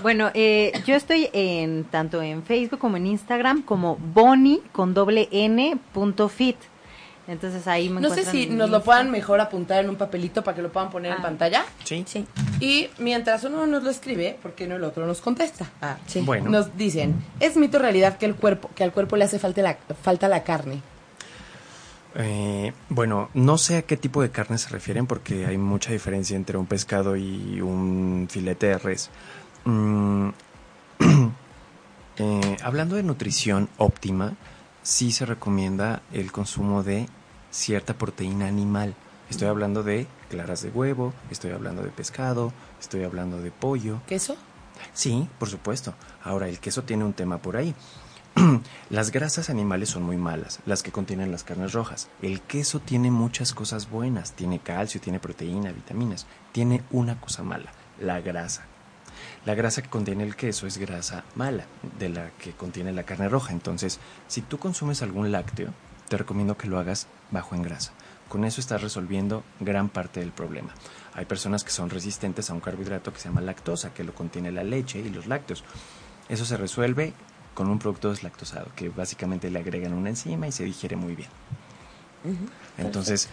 Bueno, 0.00 0.30
eh, 0.34 0.80
yo 0.86 0.94
estoy 0.94 1.28
en 1.32 1.82
tanto 1.82 2.22
en 2.22 2.44
Facebook 2.44 2.78
como 2.78 2.96
en 2.96 3.06
Instagram 3.06 3.62
como 3.62 3.96
Bonnie 3.96 4.60
con 4.70 4.94
doble 4.94 5.28
N 5.32 5.76
punto 5.92 6.28
fit. 6.28 6.54
Entonces 7.28 7.66
ahí 7.68 7.90
me 7.90 8.00
No 8.00 8.08
sé 8.08 8.24
si 8.24 8.46
nos 8.46 8.70
lo 8.70 8.82
puedan 8.82 9.10
mejor 9.10 9.38
apuntar 9.40 9.84
en 9.84 9.90
un 9.90 9.96
papelito 9.96 10.42
para 10.42 10.56
que 10.56 10.62
lo 10.62 10.72
puedan 10.72 10.88
poner 10.90 11.12
en 11.12 11.18
Ah. 11.18 11.22
pantalla. 11.22 11.64
Sí. 11.84 12.02
Sí. 12.06 12.26
Y 12.58 12.88
mientras 12.98 13.44
uno 13.44 13.66
nos 13.66 13.82
lo 13.82 13.90
escribe, 13.90 14.38
¿por 14.42 14.52
qué 14.54 14.66
no 14.66 14.76
el 14.76 14.82
otro 14.84 15.06
nos 15.06 15.20
contesta? 15.20 15.66
Ah, 15.82 15.98
Sí. 16.06 16.22
Bueno. 16.22 16.50
Nos 16.50 16.76
dicen, 16.76 17.14
¿es 17.38 17.56
mito 17.56 17.78
realidad 17.78 18.16
que 18.16 18.24
el 18.26 18.34
cuerpo, 18.34 18.70
que 18.74 18.82
al 18.82 18.92
cuerpo 18.92 19.16
le 19.16 19.24
hace 19.26 19.38
falta 19.38 19.60
la, 19.62 19.76
falta 20.02 20.26
la 20.26 20.42
carne? 20.42 20.80
Eh, 22.14 22.72
bueno, 22.88 23.28
no 23.34 23.58
sé 23.58 23.76
a 23.76 23.82
qué 23.82 23.96
tipo 23.98 24.22
de 24.22 24.30
carne 24.30 24.56
se 24.58 24.70
refieren 24.70 25.06
porque 25.06 25.44
hay 25.46 25.58
mucha 25.58 25.92
diferencia 25.92 26.34
entre 26.34 26.56
un 26.56 26.64
pescado 26.66 27.14
y 27.16 27.60
un 27.60 28.26
filete 28.30 28.68
de 28.68 28.78
res. 28.78 29.10
Mm, 29.66 30.30
eh, 32.18 32.56
hablando 32.62 32.96
de 32.96 33.02
nutrición 33.02 33.68
óptima, 33.76 34.32
sí 34.82 35.12
se 35.12 35.26
recomienda 35.26 36.00
el 36.12 36.32
consumo 36.32 36.82
de 36.82 37.06
cierta 37.50 37.94
proteína 37.94 38.46
animal. 38.46 38.94
Estoy 39.30 39.48
hablando 39.48 39.82
de 39.82 40.06
claras 40.30 40.62
de 40.62 40.70
huevo, 40.70 41.12
estoy 41.30 41.50
hablando 41.50 41.82
de 41.82 41.90
pescado, 41.90 42.52
estoy 42.80 43.04
hablando 43.04 43.40
de 43.40 43.50
pollo. 43.50 44.00
¿Queso? 44.06 44.36
Sí, 44.92 45.28
por 45.38 45.48
supuesto. 45.48 45.94
Ahora, 46.22 46.48
el 46.48 46.60
queso 46.60 46.84
tiene 46.84 47.04
un 47.04 47.12
tema 47.12 47.38
por 47.38 47.56
ahí. 47.56 47.74
las 48.90 49.10
grasas 49.10 49.50
animales 49.50 49.88
son 49.90 50.02
muy 50.02 50.16
malas, 50.16 50.60
las 50.66 50.82
que 50.82 50.92
contienen 50.92 51.32
las 51.32 51.44
carnes 51.44 51.72
rojas. 51.72 52.08
El 52.22 52.40
queso 52.40 52.80
tiene 52.80 53.10
muchas 53.10 53.52
cosas 53.52 53.90
buenas, 53.90 54.32
tiene 54.32 54.60
calcio, 54.60 55.00
tiene 55.00 55.18
proteína, 55.18 55.72
vitaminas. 55.72 56.26
Tiene 56.52 56.82
una 56.90 57.20
cosa 57.20 57.42
mala, 57.42 57.72
la 58.00 58.20
grasa. 58.20 58.64
La 59.44 59.54
grasa 59.54 59.82
que 59.82 59.88
contiene 59.88 60.24
el 60.24 60.36
queso 60.36 60.66
es 60.66 60.78
grasa 60.78 61.24
mala, 61.34 61.66
de 61.98 62.08
la 62.08 62.30
que 62.30 62.52
contiene 62.52 62.92
la 62.92 63.04
carne 63.04 63.28
roja. 63.28 63.52
Entonces, 63.52 63.98
si 64.26 64.42
tú 64.42 64.58
consumes 64.58 65.02
algún 65.02 65.32
lácteo, 65.32 65.72
te 66.08 66.16
recomiendo 66.16 66.56
que 66.56 66.68
lo 66.68 66.78
hagas 66.78 67.06
bajo 67.30 67.54
en 67.54 67.62
grasa. 67.62 67.92
Con 68.28 68.44
eso 68.44 68.60
estás 68.60 68.82
resolviendo 68.82 69.42
gran 69.60 69.88
parte 69.88 70.20
del 70.20 70.32
problema. 70.32 70.74
Hay 71.14 71.24
personas 71.24 71.64
que 71.64 71.70
son 71.70 71.90
resistentes 71.90 72.50
a 72.50 72.54
un 72.54 72.60
carbohidrato 72.60 73.12
que 73.12 73.18
se 73.18 73.28
llama 73.28 73.40
lactosa, 73.40 73.94
que 73.94 74.04
lo 74.04 74.14
contiene 74.14 74.52
la 74.52 74.64
leche 74.64 74.98
y 74.98 75.08
los 75.08 75.26
lácteos. 75.26 75.64
Eso 76.28 76.44
se 76.44 76.56
resuelve 76.56 77.14
con 77.54 77.68
un 77.68 77.78
producto 77.78 78.10
deslactosado, 78.10 78.68
que 78.76 78.88
básicamente 78.88 79.50
le 79.50 79.58
agregan 79.58 79.94
una 79.94 80.10
enzima 80.10 80.46
y 80.46 80.52
se 80.52 80.64
digiere 80.64 80.94
muy 80.94 81.16
bien. 81.16 81.28
Entonces, 82.76 83.28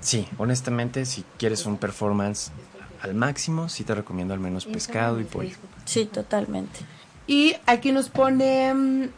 sí, 0.00 0.28
honestamente, 0.38 1.06
si 1.06 1.24
quieres 1.38 1.66
un 1.66 1.78
performance 1.78 2.52
al 3.00 3.14
máximo, 3.14 3.68
sí 3.68 3.84
te 3.84 3.94
recomiendo 3.94 4.34
al 4.34 4.40
menos 4.40 4.66
pescado 4.66 5.20
y 5.20 5.24
pollo. 5.24 5.56
Sí, 5.86 6.04
totalmente. 6.04 6.80
Y 7.26 7.56
aquí 7.66 7.92
nos 7.92 8.10
pone, 8.10 8.72
mm, 8.72 9.08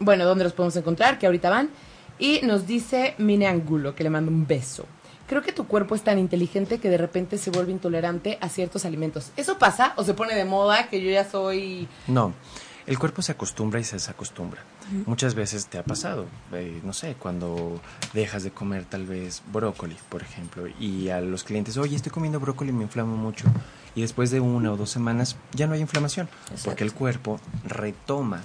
bueno, 0.00 0.24
¿dónde 0.24 0.44
los 0.44 0.52
podemos 0.52 0.76
encontrar? 0.76 1.18
Que 1.18 1.26
ahorita 1.26 1.50
van. 1.50 1.70
Y 2.18 2.40
nos 2.42 2.66
dice 2.66 3.14
Mine 3.18 3.46
Angulo, 3.46 3.94
que 3.94 4.04
le 4.04 4.10
manda 4.10 4.30
un 4.30 4.46
beso. 4.46 4.86
Creo 5.26 5.42
que 5.42 5.52
tu 5.52 5.66
cuerpo 5.66 5.94
es 5.94 6.02
tan 6.02 6.18
inteligente 6.18 6.78
que 6.78 6.88
de 6.88 6.98
repente 6.98 7.36
se 7.36 7.50
vuelve 7.50 7.72
intolerante 7.72 8.38
a 8.40 8.48
ciertos 8.48 8.84
alimentos. 8.84 9.32
¿Eso 9.36 9.58
pasa 9.58 9.92
o 9.96 10.04
se 10.04 10.14
pone 10.14 10.34
de 10.34 10.44
moda 10.44 10.88
que 10.88 11.02
yo 11.02 11.10
ya 11.10 11.28
soy... 11.28 11.88
No, 12.06 12.32
el 12.86 12.98
cuerpo 12.98 13.22
se 13.22 13.32
acostumbra 13.32 13.80
y 13.80 13.84
se 13.84 13.96
desacostumbra. 13.96 14.62
Muchas 15.04 15.34
veces 15.34 15.66
te 15.66 15.78
ha 15.78 15.82
pasado, 15.82 16.26
eh, 16.52 16.80
no 16.84 16.92
sé, 16.92 17.16
cuando 17.18 17.80
dejas 18.12 18.44
de 18.44 18.52
comer 18.52 18.84
tal 18.84 19.04
vez 19.04 19.42
brócoli, 19.52 19.96
por 20.08 20.22
ejemplo, 20.22 20.68
y 20.78 21.08
a 21.08 21.20
los 21.20 21.42
clientes, 21.42 21.76
oye, 21.76 21.96
estoy 21.96 22.12
comiendo 22.12 22.38
brócoli 22.38 22.70
y 22.70 22.74
me 22.74 22.84
inflamo 22.84 23.16
mucho. 23.16 23.46
Y 23.96 24.02
después 24.02 24.30
de 24.30 24.38
una 24.38 24.72
o 24.72 24.76
dos 24.76 24.90
semanas 24.90 25.36
ya 25.52 25.66
no 25.66 25.74
hay 25.74 25.80
inflamación, 25.80 26.28
porque 26.64 26.84
el 26.84 26.92
cuerpo 26.92 27.40
retoma 27.64 28.42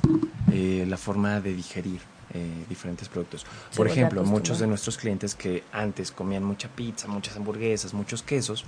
eh, 0.51 0.85
la 0.87 0.97
forma 0.97 1.39
de 1.41 1.53
digerir 1.53 2.01
eh, 2.33 2.65
diferentes 2.69 3.09
productos. 3.09 3.45
Por 3.75 3.87
ejemplo, 3.87 4.23
muchos 4.23 4.59
de 4.59 4.67
nuestros 4.67 4.97
clientes 4.97 5.35
que 5.35 5.63
antes 5.71 6.11
comían 6.11 6.43
mucha 6.43 6.67
pizza, 6.69 7.07
muchas 7.07 7.35
hamburguesas, 7.35 7.93
muchos 7.93 8.23
quesos, 8.23 8.65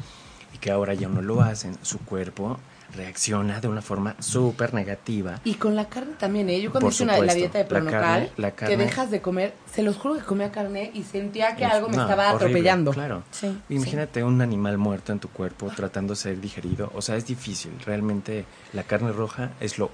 y 0.54 0.58
que 0.60 0.70
ahora 0.72 0.94
ya 0.94 1.08
no 1.10 1.22
lo 1.22 1.42
hacen, 1.42 1.78
su 1.82 2.00
cuerpo 2.00 2.60
reacciona 2.96 3.60
de 3.60 3.68
una 3.68 3.82
forma 3.82 4.16
súper 4.20 4.72
negativa 4.76 5.40
Y 5.44 5.56
con 5.56 5.76
la 5.76 5.86
carne 5.90 6.14
también, 6.20 6.48
¿eh? 6.52 6.62
Yo 6.62 6.70
cuando 6.70 6.86
Por 6.88 6.94
hice 6.94 7.04
una, 7.06 7.18
la 7.18 7.34
dieta 7.34 7.58
de 7.58 7.64
La 7.64 7.68
Pronocal, 7.70 8.02
carne- 8.02 8.32
la 8.38 8.52
que 8.52 8.78
dejas 8.78 9.10
de 9.10 9.20
comer, 9.20 9.56
se 9.74 9.82
los 9.82 9.98
juro 9.98 10.14
que 10.16 10.22
comía 10.22 10.52
carne 10.52 10.92
y 10.94 11.02
sentía 11.02 11.56
que 11.56 11.66
Es- 11.66 11.72
algo 11.72 11.90
me 11.90 11.96
no, 11.96 12.04
estaba 12.04 12.28
horrible, 12.34 12.36
atropellando. 12.46 12.92
Claro. 12.92 13.24
Sí, 13.32 13.58
Imagínate 13.70 14.24
un 14.24 14.42
animal 14.44 14.78
muerto 14.78 15.12
en 15.12 15.20
tu 15.20 15.30
cuerpo 15.30 15.72
tratando 15.76 16.14
de 16.14 16.20
ser 16.20 16.40
digerido. 16.40 16.92
O 16.94 17.02
sea, 17.02 17.16
es 17.16 17.26
difícil. 17.26 17.72
Realmente 17.84 18.46
la 18.74 18.84
carne 18.84 19.12
roja 19.12 19.52
es 19.60 19.80
lo... 19.80 19.90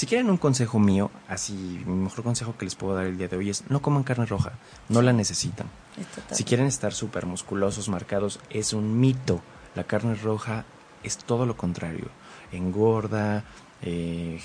Si 0.00 0.06
quieren 0.06 0.30
un 0.30 0.38
consejo 0.38 0.78
mío, 0.78 1.10
así, 1.28 1.52
mi 1.84 1.94
mejor 1.94 2.24
consejo 2.24 2.56
que 2.56 2.64
les 2.64 2.74
puedo 2.74 2.94
dar 2.94 3.04
el 3.04 3.18
día 3.18 3.28
de 3.28 3.36
hoy 3.36 3.50
es 3.50 3.64
no 3.68 3.82
coman 3.82 4.02
carne 4.02 4.24
roja. 4.24 4.52
No 4.88 5.02
la 5.02 5.12
necesitan. 5.12 5.66
Si 6.30 6.42
quieren 6.42 6.64
estar 6.68 6.94
súper 6.94 7.26
musculosos, 7.26 7.90
marcados, 7.90 8.40
es 8.48 8.72
un 8.72 8.98
mito. 8.98 9.42
La 9.74 9.84
carne 9.84 10.14
roja 10.14 10.64
es 11.02 11.18
todo 11.18 11.44
lo 11.44 11.54
contrario. 11.54 12.06
Engorda, 12.50 13.44
eh, 13.82 14.40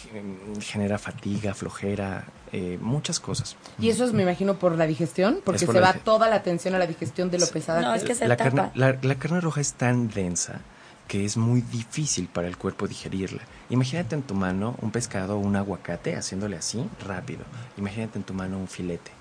genera 0.59 0.97
fatiga, 0.97 1.53
flojera, 1.53 2.25
eh, 2.51 2.77
muchas 2.81 3.21
cosas. 3.21 3.55
Y 3.79 3.87
eso 3.87 4.03
es, 4.03 4.11
me 4.11 4.23
imagino, 4.23 4.55
por 4.55 4.77
la 4.77 4.85
digestión, 4.85 5.39
porque 5.45 5.65
por 5.65 5.75
se 5.75 5.79
la 5.79 5.93
va 5.93 5.93
toda 5.93 6.27
la 6.27 6.35
atención 6.35 6.75
a 6.75 6.79
la 6.79 6.85
digestión 6.85 7.31
de 7.31 7.39
lo 7.39 7.47
pesada 7.47 7.81
No, 7.81 7.93
que 7.93 7.99
es 7.99 8.03
que 8.03 8.15
se 8.15 8.27
la 8.27 8.35
tapa. 8.35 8.51
carne, 8.51 8.71
la, 8.75 8.97
la 9.01 9.15
carne 9.15 9.39
roja 9.39 9.61
es 9.61 9.71
tan 9.71 10.09
densa 10.09 10.59
que 11.07 11.23
es 11.25 11.37
muy 11.37 11.61
difícil 11.61 12.27
para 12.27 12.47
el 12.47 12.57
cuerpo 12.57 12.87
digerirla. 12.87 13.41
Imagínate 13.69 14.15
en 14.15 14.23
tu 14.23 14.33
mano 14.33 14.75
un 14.81 14.91
pescado 14.91 15.35
o 15.35 15.39
un 15.39 15.55
aguacate 15.55 16.15
haciéndole 16.15 16.57
así 16.57 16.83
rápido. 17.05 17.43
Imagínate 17.77 18.17
en 18.17 18.23
tu 18.23 18.33
mano 18.33 18.57
un 18.57 18.67
filete. 18.67 19.11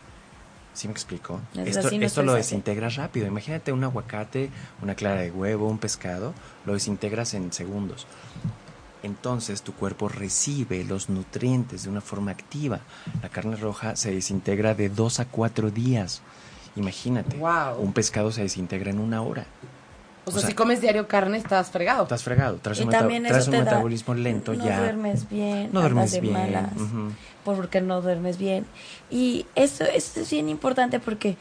¿Sí 0.72 0.88
me 0.88 0.92
explico? 0.92 1.40
Es 1.54 1.76
Esto, 1.76 1.90
no 1.96 2.04
esto 2.06 2.22
lo 2.22 2.34
desintegras 2.34 2.96
rápido. 2.96 3.26
Imagínate 3.26 3.70
un 3.72 3.84
aguacate, 3.84 4.50
una 4.82 4.94
clara 4.96 5.20
de 5.20 5.30
huevo, 5.30 5.68
un 5.68 5.78
pescado, 5.78 6.34
lo 6.66 6.72
desintegras 6.72 7.34
en 7.34 7.52
segundos. 7.52 8.06
Entonces 9.02 9.62
tu 9.62 9.74
cuerpo 9.74 10.08
recibe 10.08 10.82
los 10.84 11.10
nutrientes 11.10 11.84
de 11.84 11.90
una 11.90 12.00
forma 12.00 12.30
activa. 12.30 12.80
La 13.22 13.28
carne 13.28 13.56
roja 13.56 13.96
se 13.96 14.10
desintegra 14.12 14.74
de 14.74 14.88
dos 14.88 15.20
a 15.20 15.26
cuatro 15.26 15.70
días. 15.70 16.22
Imagínate, 16.74 17.36
Wow. 17.36 17.76
un 17.78 17.92
pescado 17.92 18.32
se 18.32 18.42
desintegra 18.42 18.90
en 18.90 18.98
una 18.98 19.20
hora. 19.22 19.46
O 20.26 20.30
sea, 20.30 20.38
o 20.38 20.40
sea, 20.40 20.48
si 20.50 20.54
comes 20.54 20.80
diario 20.80 21.06
carne, 21.06 21.36
estás 21.36 21.70
fregado. 21.70 22.04
Estás 22.04 22.22
fregado, 22.22 22.56
traes 22.56 22.78
Y 22.78 22.82
un, 22.82 22.88
meta- 22.88 22.98
también 23.00 23.22
traes 23.24 23.42
eso 23.42 23.50
un 23.50 23.58
te 23.58 23.64
da- 23.64 23.70
metabolismo 23.72 24.14
lento 24.14 24.54
no 24.54 24.64
ya. 24.64 24.78
duermes 24.80 25.28
bien, 25.28 25.68
No 25.72 25.80
duermes 25.80 26.20
bien. 26.20 26.32
malas, 26.32 26.70
porque 27.44 27.80
no 27.82 28.00
duermes 28.00 28.38
bien. 28.38 28.64
Y 29.10 29.44
eso, 29.54 29.84
eso 29.84 30.20
es 30.20 30.30
bien 30.30 30.48
importante 30.48 30.98
porque, 30.98 31.36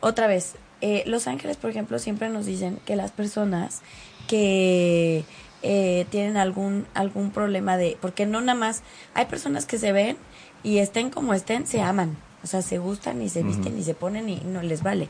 otra 0.00 0.26
vez, 0.28 0.54
eh, 0.80 1.02
Los 1.06 1.26
Ángeles, 1.26 1.56
por 1.56 1.70
ejemplo, 1.70 1.98
siempre 1.98 2.28
nos 2.28 2.46
dicen 2.46 2.78
que 2.86 2.94
las 2.96 3.10
personas 3.10 3.82
que 4.28 5.24
eh, 5.62 6.06
tienen 6.10 6.36
algún, 6.36 6.86
algún 6.94 7.30
problema 7.32 7.76
de... 7.76 7.98
Porque 8.00 8.26
no 8.26 8.40
nada 8.40 8.58
más... 8.58 8.82
Hay 9.14 9.26
personas 9.26 9.66
que 9.66 9.76
se 9.78 9.92
ven 9.92 10.16
y 10.62 10.78
estén 10.78 11.10
como 11.10 11.34
estén, 11.34 11.66
se 11.66 11.82
aman. 11.82 12.16
O 12.42 12.46
sea, 12.46 12.62
se 12.62 12.78
gustan 12.78 13.20
y 13.20 13.28
se 13.28 13.42
visten 13.42 13.76
y 13.78 13.82
se 13.82 13.92
ponen 13.94 14.28
y 14.28 14.36
no 14.46 14.62
les 14.62 14.82
vale. 14.82 15.08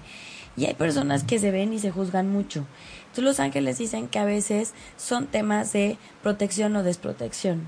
Y 0.56 0.64
hay 0.64 0.74
personas 0.74 1.22
que 1.22 1.38
se 1.38 1.52
ven 1.52 1.72
y 1.72 1.78
se 1.78 1.92
juzgan 1.92 2.28
mucho. 2.33 2.64
Entonces 3.10 3.24
los 3.24 3.40
ángeles 3.40 3.78
dicen 3.78 4.06
que 4.06 4.20
a 4.20 4.24
veces 4.24 4.72
son 4.96 5.26
temas 5.26 5.72
de 5.72 5.98
protección 6.22 6.76
o 6.76 6.84
desprotección. 6.84 7.66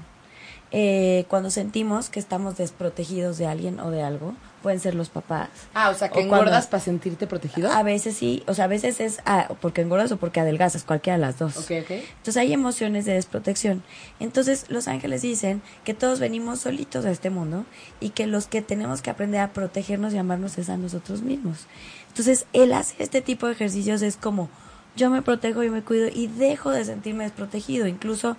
Eh, 0.75 1.27
cuando 1.29 1.51
sentimos 1.51 2.09
que 2.09 2.19
estamos 2.19 2.57
desprotegidos 2.57 3.37
de 3.37 3.47
alguien 3.47 3.79
o 3.79 3.91
de 3.91 4.03
algo, 4.03 4.35
pueden 4.63 4.81
ser 4.81 4.95
los 4.95 5.11
papás. 5.11 5.51
Ah, 5.75 5.91
o 5.91 5.95
sea, 5.95 6.09
que 6.09 6.21
O 6.21 6.23
engordas 6.23 6.67
para 6.67 6.83
sentirte 6.83 7.27
protegido. 7.27 7.71
A 7.71 7.83
veces 7.83 8.17
sí, 8.17 8.43
o 8.47 8.55
sea, 8.55 8.65
a 8.65 8.69
veces 8.69 9.01
es 9.01 9.21
ah, 9.27 9.49
porque 9.61 9.83
engordas 9.83 10.13
o 10.13 10.17
porque 10.17 10.41
adelgazas, 10.41 10.85
cualquiera 10.85 11.19
de 11.19 11.27
las 11.27 11.39
dos. 11.39 11.59
Ok, 11.59 11.73
ok. 11.83 11.91
Entonces 11.91 12.37
hay 12.39 12.55
emociones 12.55 13.05
de 13.05 13.13
desprotección. 13.13 13.83
Entonces 14.19 14.65
los 14.69 14.89
ángeles 14.89 15.21
dicen 15.21 15.61
que 15.85 15.93
todos 15.93 16.21
venimos 16.21 16.61
solitos 16.61 17.05
a 17.05 17.11
este 17.11 17.29
mundo 17.29 17.67
y 18.01 18.11
que 18.11 18.27
los 18.27 18.47
que 18.47 18.63
tenemos 18.63 19.03
que 19.03 19.11
aprender 19.11 19.43
a 19.43 19.53
protegernos 19.53 20.15
y 20.15 20.19
amarnos 20.19 20.57
es 20.57 20.71
a 20.71 20.79
nosotros 20.79 21.21
mismos. 21.21 21.67
Entonces 22.09 22.47
el 22.55 22.73
hacer 22.73 23.03
este 23.03 23.21
tipo 23.21 23.47
de 23.47 23.53
ejercicios 23.53 24.01
es 24.01 24.17
como 24.17 24.49
yo 24.97 25.11
me 25.11 25.23
protejo, 25.23 25.63
yo 25.63 25.73
me 25.73 25.83
cuido 25.83 26.09
y 26.13 26.27
dejo 26.27 26.71
de 26.71 26.85
sentirme 26.85 27.25
desprotegido. 27.25 27.87
Incluso 27.87 28.37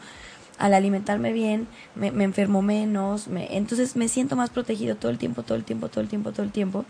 al 0.57 0.73
alimentarme 0.73 1.33
bien, 1.33 1.67
me, 1.95 2.07
enfermo 2.23 2.61
menos, 2.61 3.27
me, 3.27 3.57
entonces 3.57 3.95
me 3.95 4.07
siento 4.07 4.35
más 4.35 4.49
protegido 4.49 4.95
todo 4.95 5.11
el 5.11 5.17
tiempo, 5.17 5.43
todo 5.43 5.57
el 5.57 5.63
tiempo, 5.63 5.89
todo 5.89 6.01
el 6.01 6.07
tiempo, 6.09 6.31
todo 6.31 6.43
el 6.43 6.51
tiempo. 6.51 6.85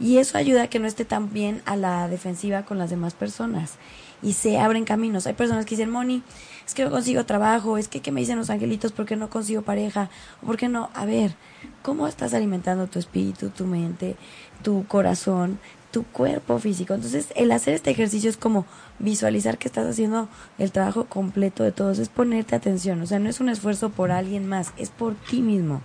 Y 0.00 0.18
eso 0.18 0.36
ayuda 0.36 0.64
a 0.64 0.66
que 0.68 0.80
no 0.80 0.88
esté 0.88 1.04
tan 1.04 1.32
bien 1.32 1.62
a 1.66 1.76
la 1.76 2.08
defensiva 2.08 2.64
con 2.64 2.78
las 2.78 2.90
demás 2.90 3.14
personas. 3.14 3.74
Y 4.22 4.32
se 4.32 4.58
abren 4.58 4.84
caminos. 4.84 5.26
Hay 5.26 5.34
personas 5.34 5.64
que 5.64 5.76
dicen, 5.76 5.90
Moni, 5.90 6.22
es 6.66 6.74
que 6.74 6.84
no 6.84 6.90
consigo 6.90 7.24
trabajo, 7.24 7.78
es 7.78 7.88
que, 7.88 8.00
¿qué 8.00 8.10
me 8.10 8.20
dicen 8.20 8.38
los 8.38 8.50
angelitos? 8.50 8.90
¿Por 8.90 9.06
qué 9.06 9.16
no 9.16 9.30
consigo 9.30 9.62
pareja? 9.62 10.10
¿O 10.42 10.46
por 10.46 10.56
qué 10.56 10.68
no? 10.68 10.90
A 10.94 11.04
ver, 11.04 11.36
¿cómo 11.82 12.08
estás 12.08 12.34
alimentando 12.34 12.88
tu 12.88 12.98
espíritu, 12.98 13.50
tu 13.50 13.66
mente, 13.66 14.16
tu 14.62 14.84
corazón, 14.86 15.60
tu 15.94 16.02
cuerpo 16.02 16.58
físico? 16.58 16.92
Entonces, 16.94 17.28
el 17.36 17.52
hacer 17.52 17.74
este 17.74 17.90
ejercicio 17.90 18.28
es 18.28 18.36
como 18.36 18.66
visualizar 18.98 19.58
que 19.58 19.68
estás 19.68 19.86
haciendo 19.86 20.28
el 20.58 20.72
trabajo 20.72 21.04
completo 21.04 21.62
de 21.62 21.70
todos, 21.70 21.98
es 22.00 22.08
ponerte 22.08 22.56
atención. 22.56 23.00
O 23.00 23.06
sea, 23.06 23.20
no 23.20 23.30
es 23.30 23.38
un 23.38 23.48
esfuerzo 23.48 23.90
por 23.90 24.10
alguien 24.10 24.48
más, 24.48 24.72
es 24.76 24.90
por 24.90 25.14
ti 25.14 25.40
mismo. 25.40 25.80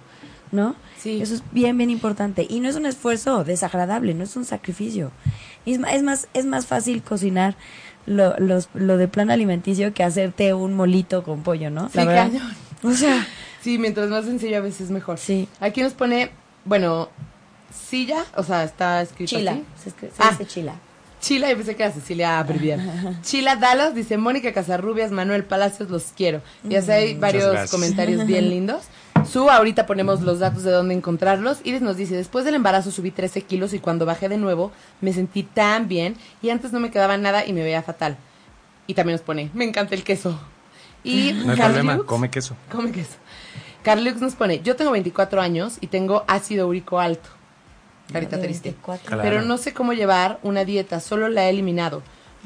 ¿no? 0.52 0.76
Sí. 0.98 1.22
Eso 1.22 1.36
es 1.36 1.44
bien, 1.52 1.78
bien 1.78 1.92
importante. 1.92 2.48
Y 2.50 2.60
no 2.60 2.70
es 2.70 2.76
un 2.76 2.88
esfuerzo 2.88 3.44
desagradable, 3.44 4.16
no 4.16 4.24
es 4.24 4.36
un 4.36 4.46
sacrificio. 4.46 5.12
Es, 5.68 5.78
más, 6.02 6.28
es 6.34 6.46
más 6.46 6.66
fácil 6.66 7.04
cocinar 7.04 7.56
lo, 8.08 8.36
los, 8.40 8.68
lo 8.74 8.98
de 8.98 9.08
plan 9.08 9.30
alimenticio 9.30 9.94
que 9.94 10.04
hacerte 10.04 10.56
un 10.56 10.74
molito 10.74 11.24
con 11.24 11.44
pollo, 11.44 11.70
¿no? 11.70 11.90
Sí, 11.90 11.98
La 11.98 12.06
verdad. 12.06 12.32
cañón. 12.32 12.54
O 12.82 12.92
sea, 12.94 13.28
Sí, 13.62 13.78
mientras 13.78 14.10
más 14.10 14.26
sencillo 14.26 14.58
a 14.58 14.62
veces 14.62 14.90
mejor. 14.90 15.20
Sí. 15.20 15.48
Aquí 15.60 15.84
nos 15.84 15.94
pone, 15.94 16.32
bueno, 16.66 17.10
silla, 17.72 18.26
o 18.36 18.44
sea, 18.44 18.64
está 18.64 19.02
escrito 19.02 19.36
chila. 19.38 19.52
así. 19.52 19.64
Se, 19.84 19.90
se 19.92 20.10
Ah. 20.20 20.32
dice 20.32 20.46
chila. 20.46 20.76
Chila, 21.22 21.50
yo 21.50 21.58
pensé 21.58 21.76
que 21.76 21.84
era 21.84 21.92
Cecilia 21.92 22.42
Brivier. 22.44 22.80
Chila 23.24 23.58
Dallas 23.58 23.94
dice, 23.94 24.18
Mónica 24.18 24.54
Casarrubias, 24.54 25.12
Manuel 25.12 25.44
Palacios, 25.44 25.90
los 25.90 26.06
quiero. 26.16 26.42
Y 26.68 26.76
así 26.76 26.92
hay 26.92 27.14
varios 27.16 27.46
gracias. 27.52 27.72
comentarios 27.72 28.26
bien 28.26 28.50
lindos. 28.50 28.84
Su, 29.30 29.50
ahorita 29.50 29.86
ponemos 29.86 30.22
los 30.22 30.40
datos 30.40 30.64
de 30.64 30.72
dónde 30.72 30.94
encontrarlos. 30.96 31.60
Iris 31.66 31.82
nos 31.82 31.98
dice, 31.98 32.16
después 32.16 32.46
del 32.46 32.56
embarazo 32.56 32.90
subí 32.90 33.12
13 33.12 33.42
kilos 33.42 33.74
y 33.74 33.80
cuando 33.80 34.06
bajé 34.06 34.30
de 34.30 34.38
nuevo 34.38 34.72
me 35.02 35.12
sentí 35.12 35.44
tan 35.44 35.90
bien 35.90 36.16
y 36.42 36.52
antes 36.52 36.72
no 36.72 36.80
me 36.80 36.90
quedaba 36.90 37.18
nada 37.18 37.46
y 37.46 37.52
me 37.52 37.64
veía 37.64 37.84
fatal. 37.84 38.16
Y 38.88 38.94
también 38.94 39.16
nos 39.16 39.22
pone, 39.22 39.50
me 39.54 39.66
encanta 39.66 39.96
el 39.96 40.06
queso. 40.06 40.40
Y 41.04 41.34
No 41.46 41.52
hay 41.52 41.58
Carl 41.58 41.74
problema, 41.74 41.98
Lux- 41.98 42.06
come 42.06 42.30
queso. 42.30 42.56
Come 42.72 42.94
queso. 42.94 43.18
Carlux 43.84 44.22
nos 44.22 44.36
pone, 44.36 44.62
yo 44.62 44.78
tengo 44.78 44.92
24 44.92 45.42
años 45.42 45.78
y 45.82 45.88
tengo 45.88 46.24
ácido 46.30 46.66
úrico 46.70 46.98
alto. 47.00 47.30
Carita 48.12 48.40
triste. 48.40 48.70
24. 48.70 49.08
Claro. 49.08 49.22
Pero 49.24 49.42
no 49.42 49.58
sé 49.58 49.74
cómo 49.74 49.94
llevar 49.94 50.40
una 50.44 50.66
dieta, 50.66 51.00
solo 51.00 51.30
la 51.30 51.46
he 51.46 51.50
eliminado. 51.50 52.02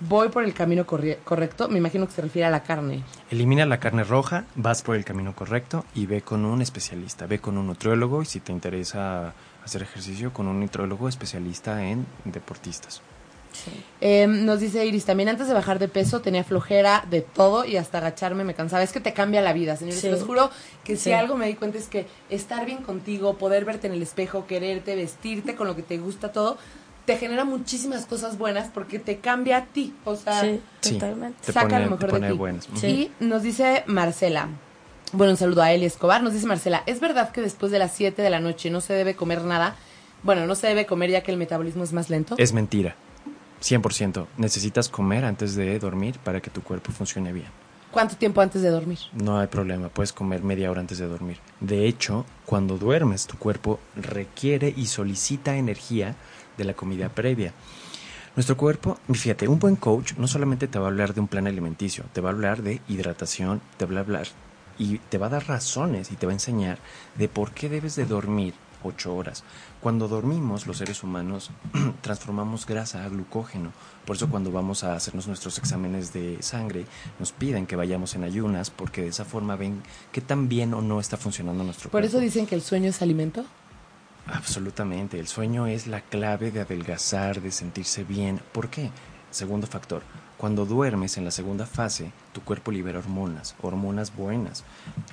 Voy 0.09 0.29
por 0.29 0.43
el 0.43 0.53
camino 0.53 0.85
correcto, 0.85 1.69
me 1.69 1.77
imagino 1.77 2.07
que 2.07 2.13
se 2.13 2.21
refiere 2.23 2.47
a 2.47 2.49
la 2.49 2.63
carne. 2.63 3.03
Elimina 3.29 3.65
la 3.65 3.79
carne 3.79 4.03
roja, 4.03 4.45
vas 4.55 4.81
por 4.81 4.95
el 4.95 5.05
camino 5.05 5.35
correcto 5.35 5.85
y 5.93 6.07
ve 6.07 6.21
con 6.21 6.45
un 6.45 6.61
especialista, 6.61 7.27
ve 7.27 7.39
con 7.39 7.57
un 7.57 7.67
nutriólogo 7.67 8.21
y 8.23 8.25
si 8.25 8.39
te 8.39 8.51
interesa 8.51 9.33
hacer 9.63 9.83
ejercicio, 9.83 10.33
con 10.33 10.47
un 10.47 10.59
nutriólogo 10.59 11.07
especialista 11.07 11.83
en 11.85 12.07
deportistas. 12.25 13.01
Eh, 14.01 14.27
nos 14.27 14.59
dice 14.59 14.85
Iris, 14.85 15.05
también 15.05 15.29
antes 15.29 15.47
de 15.47 15.53
bajar 15.53 15.79
de 15.79 15.87
peso 15.87 16.21
tenía 16.21 16.43
flojera 16.43 17.05
de 17.09 17.21
todo 17.21 17.65
y 17.65 17.77
hasta 17.77 17.99
agacharme 17.99 18.43
me 18.43 18.53
cansaba. 18.53 18.83
Es 18.83 18.91
que 18.91 18.99
te 18.99 19.13
cambia 19.13 19.41
la 19.41 19.53
vida, 19.53 19.75
señores. 19.77 19.99
Sí. 20.01 20.09
Les 20.09 20.23
juro 20.23 20.49
que 20.83 20.97
si 20.97 21.11
algo 21.13 21.35
me 21.37 21.47
di 21.47 21.53
cuenta 21.55 21.77
es 21.77 21.87
que 21.87 22.05
estar 22.29 22.65
bien 22.65 22.79
contigo, 22.79 23.37
poder 23.37 23.65
verte 23.65 23.87
en 23.87 23.93
el 23.93 24.01
espejo, 24.01 24.45
quererte, 24.47 24.95
vestirte 24.95 25.55
con 25.55 25.67
lo 25.67 25.75
que 25.75 25.83
te 25.83 25.97
gusta 25.97 26.31
todo, 26.31 26.57
te 27.05 27.17
genera 27.17 27.43
muchísimas 27.45 28.05
cosas 28.05 28.37
buenas 28.37 28.69
porque 28.73 28.97
te 28.99 29.17
cambia 29.19 29.57
a 29.57 29.65
ti. 29.65 29.93
O 30.05 30.15
sea, 30.15 30.41
Sí, 30.41 30.59
totalmente. 30.81 31.37
Te 31.45 31.51
saca 31.51 31.67
pone- 31.67 31.79
lo 31.85 31.91
mejor 31.91 31.99
te 31.99 32.07
pone 32.07 32.27
de 32.27 32.31
ti. 32.33 32.37
buenas. 32.37 32.67
Sí. 32.75 32.87
Y 33.19 33.23
nos 33.23 33.43
dice 33.43 33.83
Marcela. 33.87 34.47
Bueno, 35.11 35.31
un 35.31 35.37
saludo 35.37 35.61
a 35.61 35.71
Eli 35.71 35.85
Escobar. 35.85 36.23
Nos 36.23 36.33
dice 36.33 36.47
Marcela, 36.47 36.81
¿es 36.87 36.99
verdad 36.99 37.31
que 37.31 37.41
después 37.41 37.71
de 37.71 37.77
las 37.79 37.91
7 37.93 38.21
de 38.21 38.29
la 38.29 38.39
noche 38.39 38.69
no 38.71 38.81
se 38.81 38.93
debe 38.93 39.15
comer 39.15 39.43
nada? 39.43 39.75
Bueno, 40.23 40.47
no 40.47 40.55
se 40.55 40.67
debe 40.67 40.85
comer 40.85 41.11
ya 41.11 41.21
que 41.21 41.31
el 41.31 41.37
metabolismo 41.37 41.83
es 41.83 41.91
más 41.93 42.09
lento. 42.09 42.35
Es 42.37 42.53
mentira. 42.53 42.95
100%. 43.63 44.27
Necesitas 44.37 44.89
comer 44.89 45.25
antes 45.25 45.55
de 45.55 45.79
dormir 45.79 46.19
para 46.23 46.41
que 46.41 46.49
tu 46.49 46.61
cuerpo 46.61 46.91
funcione 46.91 47.31
bien. 47.31 47.47
¿Cuánto 47.91 48.17
tiempo 48.17 48.41
antes 48.41 48.63
de 48.63 48.69
dormir? 48.69 48.97
No 49.13 49.37
hay 49.37 49.47
problema, 49.47 49.87
puedes 49.87 50.13
comer 50.13 50.43
media 50.43 50.71
hora 50.71 50.81
antes 50.81 50.97
de 50.97 51.07
dormir. 51.07 51.37
De 51.59 51.87
hecho, 51.87 52.25
cuando 52.45 52.79
duermes, 52.79 53.27
tu 53.27 53.37
cuerpo 53.37 53.79
requiere 53.95 54.73
y 54.75 54.87
solicita 54.87 55.57
energía 55.57 56.15
de 56.57 56.63
la 56.63 56.73
comida 56.73 57.09
previa. 57.09 57.53
Nuestro 58.35 58.57
cuerpo, 58.57 58.97
fíjate, 59.11 59.47
un 59.47 59.59
buen 59.59 59.75
coach 59.75 60.13
no 60.17 60.27
solamente 60.27 60.67
te 60.67 60.79
va 60.79 60.85
a 60.85 60.89
hablar 60.89 61.13
de 61.13 61.21
un 61.21 61.27
plan 61.27 61.45
alimenticio, 61.45 62.03
te 62.13 62.19
va 62.19 62.29
a 62.29 62.33
hablar 62.33 62.63
de 62.63 62.81
hidratación, 62.87 63.61
te 63.77 63.85
va 63.85 63.97
a 63.97 63.99
hablar 63.99 64.27
y 64.79 64.97
te 64.97 65.19
va 65.19 65.27
a 65.27 65.29
dar 65.29 65.47
razones 65.47 66.11
y 66.11 66.15
te 66.15 66.25
va 66.25 66.31
a 66.31 66.33
enseñar 66.33 66.79
de 67.15 67.27
por 67.27 67.51
qué 67.51 67.69
debes 67.69 67.95
de 67.95 68.05
dormir 68.05 68.55
ocho 68.83 69.15
horas. 69.15 69.43
Cuando 69.81 70.07
dormimos, 70.07 70.67
los 70.67 70.77
seres 70.77 71.03
humanos 71.03 71.51
transformamos 72.01 72.65
grasa 72.65 73.03
a 73.03 73.09
glucógeno. 73.09 73.71
Por 74.05 74.15
eso 74.15 74.29
cuando 74.29 74.51
vamos 74.51 74.83
a 74.83 74.95
hacernos 74.95 75.27
nuestros 75.27 75.57
exámenes 75.57 76.13
de 76.13 76.41
sangre, 76.41 76.85
nos 77.19 77.31
piden 77.31 77.65
que 77.65 77.75
vayamos 77.75 78.15
en 78.15 78.23
ayunas 78.23 78.69
porque 78.69 79.01
de 79.01 79.07
esa 79.09 79.25
forma 79.25 79.55
ven 79.55 79.81
qué 80.11 80.21
tan 80.21 80.49
bien 80.49 80.73
o 80.73 80.81
no 80.81 80.99
está 80.99 81.17
funcionando 81.17 81.63
nuestro 81.63 81.89
Por 81.89 82.01
cuerpo. 82.01 82.07
eso 82.07 82.19
dicen 82.19 82.45
que 82.45 82.55
el 82.55 82.61
sueño 82.61 82.89
es 82.89 83.01
alimento. 83.01 83.45
Absolutamente, 84.27 85.19
el 85.19 85.27
sueño 85.27 85.67
es 85.67 85.87
la 85.87 86.01
clave 86.01 86.51
de 86.51 86.61
adelgazar, 86.61 87.41
de 87.41 87.51
sentirse 87.51 88.03
bien. 88.03 88.39
¿Por 88.53 88.69
qué? 88.69 88.89
Segundo 89.31 89.67
factor, 89.67 90.01
cuando 90.43 90.65
duermes 90.65 91.17
en 91.17 91.23
la 91.23 91.31
segunda 91.31 91.65
fase, 91.65 92.11
tu 92.33 92.41
cuerpo 92.41 92.69
libera 92.69 92.99
hormonas, 92.99 93.55
hormonas 93.61 94.13
buenas, 94.13 94.65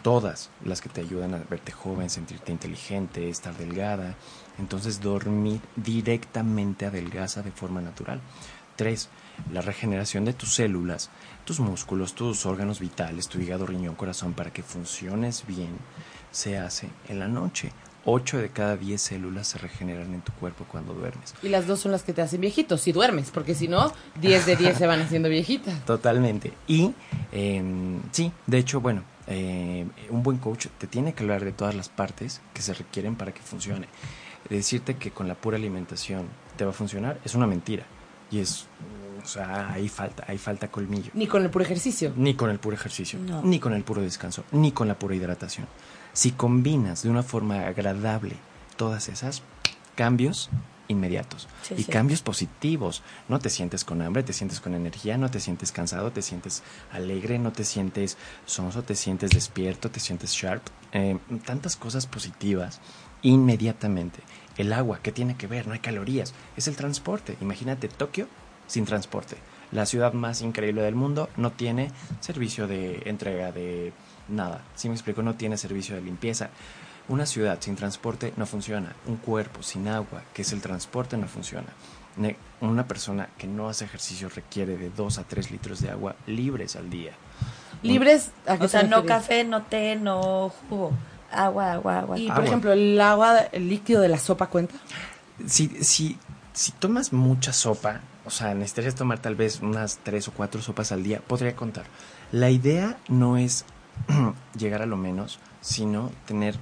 todas 0.02 0.50
las 0.64 0.80
que 0.80 0.88
te 0.88 1.02
ayudan 1.02 1.34
a 1.34 1.44
verte 1.48 1.70
joven, 1.70 2.10
sentirte 2.10 2.50
inteligente, 2.50 3.28
estar 3.28 3.56
delgada. 3.56 4.16
Entonces 4.58 5.00
dormir 5.00 5.60
directamente 5.76 6.84
adelgaza 6.84 7.44
de 7.44 7.52
forma 7.52 7.80
natural. 7.80 8.20
Tres, 8.74 9.08
la 9.52 9.60
regeneración 9.60 10.24
de 10.24 10.32
tus 10.32 10.52
células, 10.52 11.10
tus 11.44 11.60
músculos, 11.60 12.16
tus 12.16 12.44
órganos 12.44 12.80
vitales, 12.80 13.28
tu 13.28 13.38
hígado, 13.38 13.66
riñón, 13.66 13.94
corazón, 13.94 14.32
para 14.32 14.52
que 14.52 14.64
funciones 14.64 15.44
bien, 15.46 15.78
se 16.32 16.58
hace 16.58 16.88
en 17.08 17.20
la 17.20 17.28
noche. 17.28 17.70
8 18.04 18.38
de 18.38 18.48
cada 18.48 18.76
10 18.76 19.00
células 19.00 19.48
se 19.48 19.58
regeneran 19.58 20.14
en 20.14 20.22
tu 20.22 20.32
cuerpo 20.32 20.64
cuando 20.70 20.94
duermes. 20.94 21.34
Y 21.42 21.48
las 21.48 21.66
dos 21.66 21.80
son 21.80 21.92
las 21.92 22.02
que 22.02 22.12
te 22.12 22.22
hacen 22.22 22.40
viejito, 22.40 22.78
si 22.78 22.92
duermes, 22.92 23.30
porque 23.30 23.54
si 23.54 23.68
no, 23.68 23.92
10 24.20 24.46
de 24.46 24.56
10 24.56 24.78
se 24.78 24.86
van 24.86 25.00
haciendo 25.00 25.28
viejitas. 25.28 25.84
Totalmente. 25.84 26.52
Y 26.66 26.92
eh, 27.32 27.62
sí, 28.12 28.32
de 28.46 28.58
hecho, 28.58 28.80
bueno, 28.80 29.02
eh, 29.26 29.86
un 30.08 30.22
buen 30.22 30.38
coach 30.38 30.66
te 30.78 30.86
tiene 30.86 31.12
que 31.12 31.22
hablar 31.22 31.44
de 31.44 31.52
todas 31.52 31.74
las 31.74 31.88
partes 31.88 32.40
que 32.54 32.62
se 32.62 32.72
requieren 32.74 33.16
para 33.16 33.32
que 33.32 33.40
funcione. 33.42 33.86
Decirte 34.48 34.96
que 34.96 35.10
con 35.10 35.28
la 35.28 35.34
pura 35.34 35.56
alimentación 35.58 36.26
te 36.56 36.64
va 36.64 36.70
a 36.70 36.74
funcionar 36.74 37.20
es 37.24 37.34
una 37.34 37.46
mentira. 37.46 37.84
Y 38.32 38.38
es, 38.38 38.66
o 39.22 39.26
sea, 39.26 39.72
ahí 39.72 39.88
falta, 39.88 40.24
ahí 40.26 40.38
falta 40.38 40.68
colmillo. 40.70 41.10
Ni 41.14 41.26
con 41.26 41.42
el 41.42 41.50
puro 41.50 41.64
ejercicio. 41.64 42.12
Ni 42.16 42.34
con 42.34 42.48
el 42.48 42.58
puro 42.58 42.74
ejercicio, 42.76 43.18
No. 43.18 43.42
ni 43.42 43.58
con 43.58 43.74
el 43.74 43.82
puro 43.82 44.00
descanso, 44.02 44.44
ni 44.52 44.72
con 44.72 44.88
la 44.88 44.98
pura 44.98 45.14
hidratación. 45.14 45.66
Si 46.12 46.32
combinas 46.32 47.02
de 47.02 47.10
una 47.10 47.22
forma 47.22 47.66
agradable 47.66 48.36
todas 48.76 49.08
esas 49.08 49.42
cambios 49.94 50.50
inmediatos 50.88 51.46
Sí, 51.62 51.74
y 51.76 51.82
sí. 51.84 51.92
cambios 51.92 52.20
positivos, 52.20 53.02
no 53.28 53.38
te 53.38 53.48
sientes 53.48 53.84
con 53.84 54.02
hambre, 54.02 54.24
te 54.24 54.32
sientes 54.32 54.58
con 54.60 54.74
energía, 54.74 55.16
no 55.18 55.30
te 55.30 55.38
sientes 55.38 55.70
cansado, 55.70 56.10
te 56.10 56.20
sientes 56.22 56.62
alegre, 56.90 57.38
no 57.38 57.52
te 57.52 57.64
sientes 57.64 58.16
sonso, 58.44 58.82
te 58.82 58.96
sientes 58.96 59.30
despierto, 59.30 59.90
te 59.90 60.00
sientes 60.00 60.32
sharp, 60.32 60.66
eh, 60.92 61.16
tantas 61.44 61.76
cosas 61.76 62.06
positivas 62.06 62.80
inmediatamente. 63.22 64.20
El 64.56 64.72
agua, 64.72 64.98
¿qué 65.02 65.12
tiene 65.12 65.36
que 65.36 65.46
ver? 65.46 65.66
No 65.66 65.74
hay 65.74 65.78
calorías, 65.78 66.34
es 66.56 66.66
el 66.68 66.76
transporte. 66.76 67.36
Imagínate 67.40 67.88
Tokio 67.88 68.26
sin 68.66 68.84
transporte. 68.84 69.36
La 69.72 69.86
ciudad 69.86 70.12
más 70.12 70.42
increíble 70.42 70.82
del 70.82 70.96
mundo 70.96 71.28
no 71.36 71.52
tiene 71.52 71.92
servicio 72.20 72.66
de 72.66 73.02
entrega 73.06 73.52
de 73.52 73.92
nada. 74.30 74.62
Si 74.74 74.88
me 74.88 74.94
explico, 74.94 75.22
no 75.22 75.34
tiene 75.34 75.56
servicio 75.56 75.94
de 75.94 76.02
limpieza. 76.02 76.50
Una 77.08 77.26
ciudad 77.26 77.58
sin 77.60 77.76
transporte 77.76 78.32
no 78.36 78.46
funciona. 78.46 78.94
Un 79.06 79.16
cuerpo 79.16 79.62
sin 79.62 79.88
agua, 79.88 80.22
que 80.32 80.42
es 80.42 80.52
el 80.52 80.60
transporte, 80.60 81.16
no 81.16 81.26
funciona. 81.26 81.68
Una 82.60 82.86
persona 82.86 83.28
que 83.38 83.46
no 83.46 83.68
hace 83.68 83.84
ejercicio 83.84 84.28
requiere 84.28 84.76
de 84.76 84.90
2 84.90 85.18
a 85.18 85.24
3 85.24 85.50
litros 85.50 85.80
de 85.80 85.90
agua 85.90 86.16
libres 86.26 86.76
al 86.76 86.90
día. 86.90 87.12
Libres, 87.82 88.30
¿a 88.46 88.58
qué 88.58 88.64
O 88.64 88.68
sea, 88.68 88.82
no 88.82 89.06
café, 89.06 89.44
no 89.44 89.62
té, 89.62 89.96
no 89.96 90.52
jugo. 90.68 90.92
Agua, 91.32 91.72
agua, 91.72 92.00
agua. 92.00 92.18
Y, 92.18 92.26
por 92.26 92.36
Agua. 92.36 92.46
ejemplo, 92.46 92.72
el 92.72 93.00
agua, 93.00 93.38
el 93.52 93.68
líquido 93.68 94.02
de 94.02 94.08
la 94.08 94.18
sopa 94.18 94.48
cuenta. 94.48 94.74
Si, 95.46 95.68
si, 95.82 96.18
si 96.52 96.72
tomas 96.72 97.12
mucha 97.12 97.52
sopa, 97.52 98.00
o 98.26 98.30
sea, 98.30 98.52
necesitarías 98.54 98.94
tomar 98.94 99.20
tal 99.20 99.36
vez 99.36 99.60
unas 99.60 99.98
3 100.02 100.28
o 100.28 100.32
4 100.32 100.60
sopas 100.60 100.92
al 100.92 101.02
día, 101.02 101.20
podría 101.26 101.56
contar. 101.56 101.86
La 102.32 102.50
idea 102.50 102.98
no 103.08 103.36
es 103.36 103.64
llegar 104.58 104.82
a 104.82 104.86
lo 104.86 104.96
menos, 104.96 105.38
sino 105.60 106.10
tener 106.26 106.56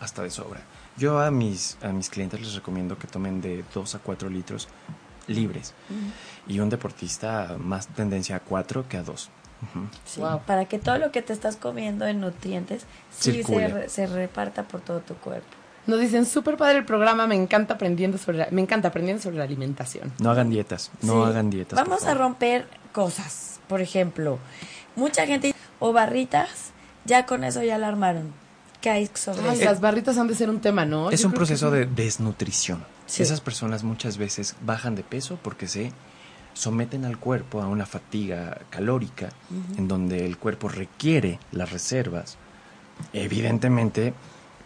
hasta 0.00 0.22
de 0.22 0.30
sobra. 0.30 0.60
Yo 0.96 1.20
a 1.20 1.30
mis, 1.30 1.78
a 1.82 1.88
mis 1.88 2.10
clientes 2.10 2.40
les 2.40 2.54
recomiendo 2.54 2.98
que 2.98 3.06
tomen 3.06 3.40
de 3.40 3.64
2 3.74 3.94
a 3.94 3.98
4 4.00 4.28
litros 4.28 4.68
libres. 5.26 5.72
Y 6.46 6.58
un 6.60 6.68
deportista 6.68 7.56
más 7.58 7.86
tendencia 7.88 8.36
a 8.36 8.40
4 8.40 8.88
que 8.88 8.96
a 8.96 9.02
2. 9.02 9.30
Sí, 10.04 10.20
Wow. 10.20 10.40
Para 10.46 10.64
que 10.64 10.78
todo 10.78 10.98
lo 10.98 11.12
que 11.12 11.22
te 11.22 11.32
estás 11.32 11.56
comiendo 11.56 12.06
en 12.06 12.20
nutrientes 12.20 12.86
sí 13.10 13.42
se, 13.88 14.06
reparta 14.06 14.64
por 14.64 14.80
todo 14.80 15.00
tu 15.00 15.14
cuerpo. 15.14 15.48
Nos 15.86 16.00
dicen, 16.00 16.26
súper 16.26 16.56
padre 16.56 16.78
el 16.78 16.84
programa, 16.84 17.26
me 17.26 17.34
encanta 17.34 17.74
aprendiendo 17.74 18.16
sobre 18.18 18.38
la, 18.38 18.48
me 18.50 18.60
encanta 18.60 18.88
aprendiendo 18.88 19.22
sobre 19.22 19.36
la 19.38 19.44
alimentación. 19.44 20.12
No 20.18 20.30
hagan 20.30 20.50
dietas, 20.50 20.90
no 21.02 21.24
Sí. 21.24 21.30
hagan 21.30 21.50
dietas. 21.50 21.78
Vamos 21.78 22.04
a 22.04 22.14
romper 22.14 22.66
cosas. 22.92 23.60
Por 23.68 23.80
ejemplo, 23.80 24.38
mucha 24.96 25.26
gente 25.26 25.54
o 25.78 25.92
barritas, 25.92 26.70
ya 27.04 27.26
con 27.26 27.44
eso 27.44 27.62
ya 27.62 27.78
la 27.78 27.88
armaron. 27.88 28.32
¿Qué 28.80 28.90
hay 28.90 29.10
sobre 29.12 29.42
Ay, 29.48 29.56
eso? 29.56 29.64
las 29.66 29.80
barritas 29.80 30.16
han 30.16 30.26
de 30.26 30.34
ser 30.34 30.48
un 30.48 30.60
tema, 30.60 30.86
¿no? 30.86 31.10
Es 31.10 31.20
Yo 31.20 31.26
un 31.28 31.32
que 31.32 31.36
proceso 31.36 31.70
de 31.70 31.86
desnutrición. 31.86 32.84
Sí. 33.06 33.22
Esas 33.22 33.40
personas 33.40 33.84
muchas 33.84 34.16
veces 34.16 34.56
bajan 34.62 34.94
de 34.94 35.02
peso 35.02 35.38
porque 35.42 35.68
se 35.68 35.92
someten 36.54 37.04
al 37.04 37.18
cuerpo 37.18 37.60
a 37.60 37.66
una 37.68 37.84
fatiga 37.86 38.58
calórica 38.70 39.30
en 39.76 39.86
donde 39.88 40.24
el 40.26 40.38
cuerpo 40.38 40.68
requiere 40.68 41.38
las 41.52 41.72
reservas. 41.72 42.38
Evidentemente, 43.12 44.14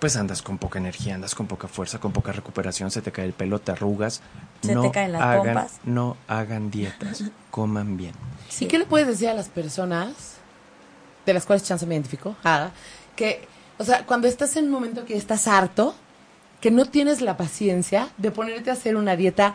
pues 0.04 0.16
andas 0.16 0.42
con 0.42 0.58
poca 0.58 0.78
energía, 0.78 1.14
andas 1.14 1.34
con 1.34 1.46
poca 1.46 1.66
fuerza, 1.66 1.98
con 1.98 2.12
poca 2.12 2.30
recuperación, 2.30 2.90
se 2.90 3.00
te 3.00 3.10
cae 3.10 3.24
el 3.24 3.32
pelo, 3.32 3.58
te 3.58 3.72
arrugas. 3.72 4.20
Se 4.60 4.74
no 4.74 4.82
te 4.82 4.90
caen 4.90 5.12
las 5.12 5.22
hagan, 5.22 5.44
pompas. 5.44 5.80
No 5.84 6.18
hagan 6.28 6.70
dietas, 6.70 7.24
coman 7.50 7.96
bien. 7.96 8.12
¿Y 8.60 8.66
qué 8.66 8.78
le 8.78 8.84
puedes 8.84 9.08
decir 9.08 9.30
a 9.30 9.32
las 9.32 9.48
personas, 9.48 10.34
de 11.24 11.32
las 11.32 11.46
cuales 11.46 11.62
Chance 11.62 11.86
me 11.86 11.94
identificó, 11.94 12.36
ah, 12.44 12.68
que, 13.16 13.48
o 13.78 13.84
sea, 13.84 14.04
cuando 14.04 14.28
estás 14.28 14.54
en 14.58 14.66
un 14.66 14.72
momento 14.72 15.06
que 15.06 15.16
estás 15.16 15.48
harto, 15.48 15.94
que 16.60 16.70
no 16.70 16.84
tienes 16.84 17.22
la 17.22 17.38
paciencia 17.38 18.10
de 18.18 18.30
ponerte 18.30 18.68
a 18.68 18.74
hacer 18.74 18.96
una 18.96 19.16
dieta, 19.16 19.54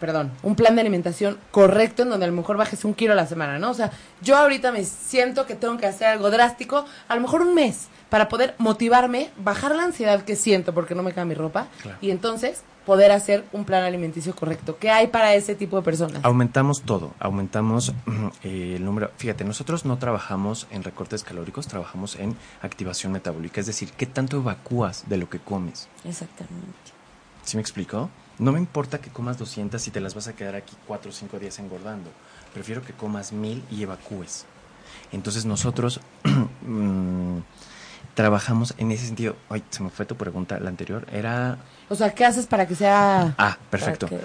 perdón, 0.00 0.32
un 0.42 0.56
plan 0.56 0.74
de 0.74 0.80
alimentación 0.80 1.38
correcto 1.52 2.02
en 2.02 2.10
donde 2.10 2.24
a 2.24 2.28
lo 2.28 2.34
mejor 2.34 2.56
bajes 2.56 2.84
un 2.84 2.94
kilo 2.94 3.12
a 3.12 3.16
la 3.16 3.28
semana, 3.28 3.60
¿no? 3.60 3.70
O 3.70 3.74
sea, 3.74 3.92
yo 4.20 4.36
ahorita 4.36 4.72
me 4.72 4.84
siento 4.84 5.46
que 5.46 5.54
tengo 5.54 5.76
que 5.76 5.86
hacer 5.86 6.08
algo 6.08 6.28
drástico, 6.28 6.86
a 7.06 7.14
lo 7.14 7.20
mejor 7.20 7.42
un 7.42 7.54
mes, 7.54 7.86
para 8.10 8.28
poder 8.28 8.54
motivarme, 8.58 9.30
bajar 9.38 9.74
la 9.74 9.84
ansiedad 9.84 10.22
que 10.24 10.36
siento 10.36 10.74
porque 10.74 10.94
no 10.94 11.02
me 11.02 11.12
cae 11.12 11.24
mi 11.24 11.34
ropa, 11.34 11.68
Claro. 11.82 11.96
y 12.00 12.10
entonces 12.10 12.62
poder 12.84 13.12
hacer 13.12 13.44
un 13.52 13.64
plan 13.64 13.84
alimenticio 13.84 14.34
correcto. 14.34 14.76
¿Qué 14.80 14.90
hay 14.90 15.06
para 15.06 15.34
ese 15.34 15.54
tipo 15.54 15.76
de 15.76 15.82
personas? 15.82 16.24
Aumentamos 16.24 16.82
todo, 16.82 17.14
aumentamos 17.20 17.92
eh, 18.42 18.74
el 18.76 18.84
número. 18.84 19.10
Fíjate, 19.16 19.44
nosotros 19.44 19.84
no 19.84 19.96
trabajamos 19.98 20.66
en 20.70 20.82
recortes 20.82 21.22
calóricos, 21.22 21.68
trabajamos 21.68 22.16
en 22.16 22.36
activación 22.62 23.12
metabólica, 23.12 23.60
es 23.60 23.66
decir, 23.66 23.92
qué 23.92 24.06
tanto 24.06 24.38
evacúas 24.38 25.08
de 25.08 25.18
lo 25.18 25.28
que 25.30 25.38
comes. 25.38 25.88
Exactamente. 26.04 26.66
¿Sí 27.44 27.56
me 27.56 27.60
explicó? 27.60 28.10
No 28.38 28.52
me 28.52 28.58
importa 28.58 28.98
que 28.98 29.10
comas 29.10 29.38
200 29.38 29.86
y 29.86 29.90
te 29.90 30.00
las 30.00 30.14
vas 30.14 30.26
a 30.26 30.32
quedar 30.34 30.56
aquí 30.56 30.74
4 30.86 31.10
o 31.10 31.12
5 31.12 31.38
días 31.38 31.58
engordando. 31.58 32.10
Prefiero 32.54 32.82
que 32.82 32.92
comas 32.94 33.32
1000 33.32 33.62
y 33.70 33.82
evacúes. 33.82 34.46
Entonces 35.12 35.44
nosotros 35.44 36.00
mm, 36.66 37.38
trabajamos 38.14 38.74
en 38.78 38.90
ese 38.92 39.06
sentido. 39.06 39.36
Ay, 39.48 39.62
se 39.70 39.82
me 39.82 39.90
fue 39.90 40.06
tu 40.06 40.16
pregunta, 40.16 40.58
la 40.60 40.68
anterior. 40.70 41.06
Era... 41.12 41.58
O 41.88 41.94
sea, 41.94 42.14
¿qué 42.14 42.24
haces 42.24 42.46
para 42.46 42.66
que 42.66 42.74
sea... 42.74 43.34
Ah, 43.38 43.56
perfecto. 43.70 44.06
Que- 44.08 44.20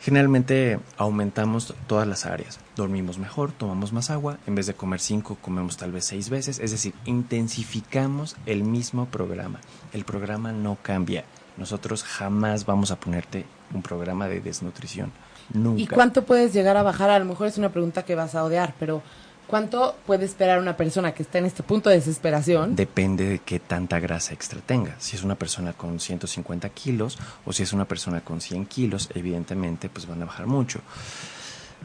Generalmente 0.00 0.78
aumentamos 0.96 1.74
todas 1.88 2.06
las 2.06 2.24
áreas. 2.24 2.60
Dormimos 2.76 3.18
mejor, 3.18 3.50
tomamos 3.50 3.92
más 3.92 4.10
agua. 4.10 4.38
En 4.46 4.54
vez 4.54 4.66
de 4.66 4.74
comer 4.74 5.00
5, 5.00 5.38
comemos 5.42 5.76
tal 5.76 5.90
vez 5.90 6.04
6 6.04 6.30
veces. 6.30 6.60
Es 6.60 6.70
decir, 6.70 6.94
intensificamos 7.04 8.36
el 8.46 8.62
mismo 8.62 9.06
programa. 9.06 9.58
El 9.92 10.04
programa 10.04 10.52
no 10.52 10.78
cambia. 10.82 11.24
Nosotros 11.56 12.04
jamás 12.04 12.64
vamos 12.64 12.92
a 12.92 13.00
ponerte 13.00 13.44
un 13.74 13.82
programa 13.82 14.28
de 14.28 14.40
desnutrición. 14.40 15.10
Nunca. 15.52 15.82
¿Y 15.82 15.86
cuánto 15.88 16.24
puedes 16.24 16.52
llegar 16.52 16.76
a 16.76 16.82
bajar? 16.84 17.10
A 17.10 17.18
lo 17.18 17.24
mejor 17.24 17.48
es 17.48 17.58
una 17.58 17.70
pregunta 17.70 18.04
que 18.04 18.14
vas 18.14 18.34
a 18.36 18.44
odiar, 18.44 18.74
pero 18.78 19.02
¿cuánto 19.48 19.96
puede 20.06 20.24
esperar 20.24 20.60
una 20.60 20.76
persona 20.76 21.12
que 21.12 21.24
está 21.24 21.38
en 21.38 21.46
este 21.46 21.64
punto 21.64 21.90
de 21.90 21.96
desesperación? 21.96 22.76
Depende 22.76 23.24
de 23.28 23.38
qué 23.40 23.58
tanta 23.58 23.98
grasa 23.98 24.32
extra 24.34 24.60
tenga. 24.64 24.94
Si 25.00 25.16
es 25.16 25.24
una 25.24 25.34
persona 25.34 25.72
con 25.72 25.98
150 25.98 26.68
kilos 26.68 27.18
o 27.44 27.52
si 27.52 27.64
es 27.64 27.72
una 27.72 27.86
persona 27.86 28.20
con 28.20 28.40
100 28.40 28.66
kilos, 28.66 29.08
evidentemente 29.14 29.88
pues 29.88 30.06
van 30.06 30.22
a 30.22 30.26
bajar 30.26 30.46
mucho. 30.46 30.80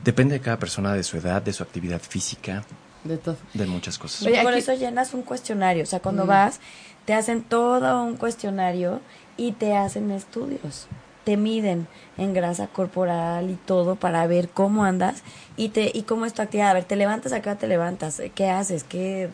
Depende 0.03 0.36
de 0.36 0.41
cada 0.41 0.59
persona, 0.59 0.93
de 0.93 1.03
su 1.03 1.18
edad, 1.18 1.41
de 1.41 1.53
su 1.53 1.64
actividad 1.64 2.01
física, 2.01 2.64
De 3.03 3.18
todo. 3.18 3.38
de 3.53 3.66
muchas 3.66 3.97
cosas. 3.97 4.24
Oye, 4.28 4.41
por 4.43 4.53
eso 4.53 4.74
llenas 4.74 5.14
un 5.14 5.22
cuestionario. 5.24 5.84
O 5.84 5.86
sea, 5.88 5.99
cuando 5.99 6.26
Mm. 6.26 6.28
vas, 6.28 6.59
te 7.05 7.14
hacen 7.14 7.41
todo 7.43 8.03
un 8.03 8.18
cuestionario 8.18 9.01
y 9.38 9.51
te 9.53 9.76
hacen 9.76 10.11
estudios. 10.11 10.88
Te 11.24 11.38
miden 11.38 11.88
en 12.17 12.34
grasa 12.34 12.67
corporal 12.67 13.49
y 13.49 13.55
todo 13.55 13.95
para 13.95 14.28
ver 14.28 14.49
cómo 14.49 14.84
andas 14.84 15.24
y 15.55 15.69
te 15.69 15.89
y 15.93 16.03
cómo 16.03 16.26
es 16.26 16.34
tu 16.34 16.41
actividad. 16.41 16.71
A 16.71 16.74
ver, 16.74 16.84
te 16.84 16.95
levantas 16.97 17.32
acá, 17.32 17.55
te 17.57 17.67
levantas. 17.67 18.21
¿Qué 18.36 18.49
haces? 18.49 18.84
¿Qué? 18.84 19.30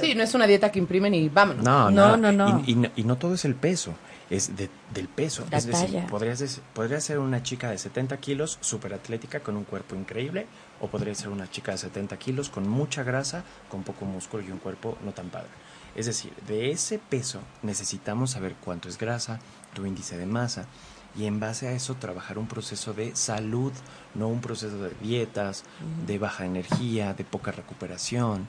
Sí, 0.00 0.14
no 0.14 0.22
es 0.22 0.32
una 0.34 0.46
dieta 0.46 0.70
que 0.70 0.78
imprimen 0.78 1.12
y 1.14 1.28
vámonos. 1.28 1.64
No, 1.64 1.90
No, 1.90 2.16
no, 2.16 2.30
no, 2.32 2.50
no. 2.52 2.62
Y, 2.66 2.72
y 2.72 2.74
no. 2.76 2.88
y 2.94 3.02
no 3.04 3.16
todo 3.18 3.34
es 3.34 3.44
el 3.44 3.54
peso, 3.56 3.94
es 4.30 4.56
de- 4.56 4.70
del 4.92 5.08
peso. 5.08 5.44
La 5.50 5.58
es 5.58 5.66
decir, 5.66 5.90
talla. 5.90 6.06
podrías, 6.06 6.38
des- 6.38 6.60
podría 6.72 7.00
ser 7.00 7.18
una 7.18 7.42
chica 7.42 7.68
de 7.70 7.78
70 7.78 8.16
kilos, 8.18 8.58
súper 8.60 8.94
atlética, 8.94 9.40
con 9.40 9.56
un 9.56 9.64
cuerpo 9.64 9.96
increíble, 9.96 10.46
o 10.80 10.86
podría 10.88 11.14
ser 11.16 11.30
una 11.30 11.50
chica 11.50 11.72
de 11.72 11.78
70 11.78 12.16
kilos, 12.16 12.48
con 12.48 12.68
mucha 12.68 13.02
grasa, 13.02 13.42
con 13.68 13.82
poco 13.82 14.04
músculo 14.04 14.44
y 14.44 14.50
un 14.52 14.58
cuerpo 14.58 14.96
no 15.04 15.10
tan 15.12 15.30
padre. 15.30 15.48
Es 15.96 16.06
decir, 16.06 16.32
de 16.48 16.70
ese 16.72 16.98
peso 16.98 17.40
necesitamos 17.62 18.32
saber 18.32 18.54
cuánto 18.64 18.88
es 18.88 18.98
grasa, 18.98 19.40
tu 19.74 19.86
índice 19.86 20.16
de 20.18 20.26
masa, 20.26 20.66
y 21.16 21.26
en 21.26 21.40
base 21.40 21.68
a 21.68 21.72
eso 21.72 21.94
trabajar 21.94 22.38
un 22.38 22.46
proceso 22.46 22.92
de 22.92 23.14
salud, 23.14 23.72
no 24.14 24.28
un 24.28 24.40
proceso 24.40 24.76
de 24.82 24.90
dietas, 25.00 25.64
de 26.06 26.18
baja 26.18 26.44
energía, 26.44 27.14
de 27.14 27.24
poca 27.24 27.52
recuperación. 27.52 28.48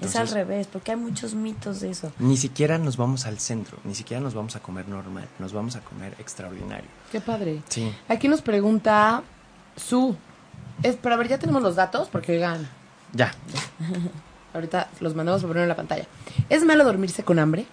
es 0.00 0.16
al 0.16 0.28
revés, 0.28 0.66
porque 0.66 0.92
hay 0.92 0.96
muchos 0.96 1.34
mitos 1.34 1.80
de 1.80 1.90
eso. 1.90 2.12
Ni 2.18 2.36
siquiera 2.36 2.78
nos 2.78 2.96
vamos 2.96 3.26
al 3.26 3.38
centro, 3.38 3.78
ni 3.84 3.94
siquiera 3.94 4.20
nos 4.22 4.34
vamos 4.34 4.56
a 4.56 4.60
comer 4.60 4.88
normal, 4.88 5.28
nos 5.38 5.52
vamos 5.52 5.76
a 5.76 5.80
comer 5.80 6.14
extraordinario. 6.18 6.88
Qué 7.10 7.20
padre. 7.20 7.62
Sí. 7.68 7.92
Aquí 8.08 8.28
nos 8.28 8.42
pregunta 8.42 9.22
Su. 9.76 10.16
Es, 10.82 10.96
pero 10.96 11.14
a 11.14 11.18
ver, 11.18 11.28
ya 11.28 11.38
tenemos 11.38 11.62
los 11.62 11.74
datos, 11.76 12.08
porque 12.08 12.32
oigan, 12.32 12.68
Ya. 13.12 13.32
ahorita 14.54 14.88
los 15.00 15.14
mandamos 15.14 15.42
a 15.44 15.46
poner 15.46 15.62
en 15.64 15.68
la 15.68 15.76
pantalla. 15.76 16.06
¿Es 16.48 16.64
malo 16.64 16.84
dormirse 16.84 17.22
con 17.24 17.38
hambre? 17.38 17.66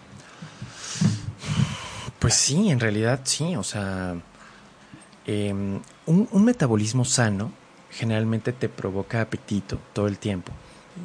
Pues 2.23 2.35
sí, 2.35 2.69
en 2.69 2.79
realidad 2.79 3.19
sí, 3.25 3.57
o 3.57 3.63
sea, 3.63 4.15
em, 5.25 5.81
un, 6.05 6.29
un 6.31 6.45
metabolismo 6.45 7.03
sano 7.03 7.51
generalmente 7.91 8.53
te 8.53 8.69
provoca 8.69 9.19
apetito 9.19 9.77
todo 9.91 10.07
el 10.07 10.17
tiempo, 10.17 10.53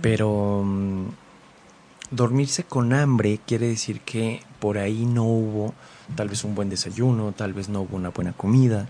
pero 0.01 0.62
mm, 0.64 1.07
dormirse 2.12 2.62
con 2.62 2.93
hambre 2.93 3.41
quiere 3.45 3.66
decir 3.66 4.01
que 4.03 4.43
por 4.61 4.79
ahí 4.79 5.07
no 5.07 5.25
hubo 5.25 5.75
tal 6.14 6.29
vez 6.29 6.45
un 6.45 6.55
buen 6.55 6.71
desayuno, 6.71 7.33
tal 7.33 7.53
vez 7.53 7.69
no 7.69 7.81
hubo 7.81 7.97
una 7.97 8.11
buena 8.11 8.33
comida. 8.33 8.87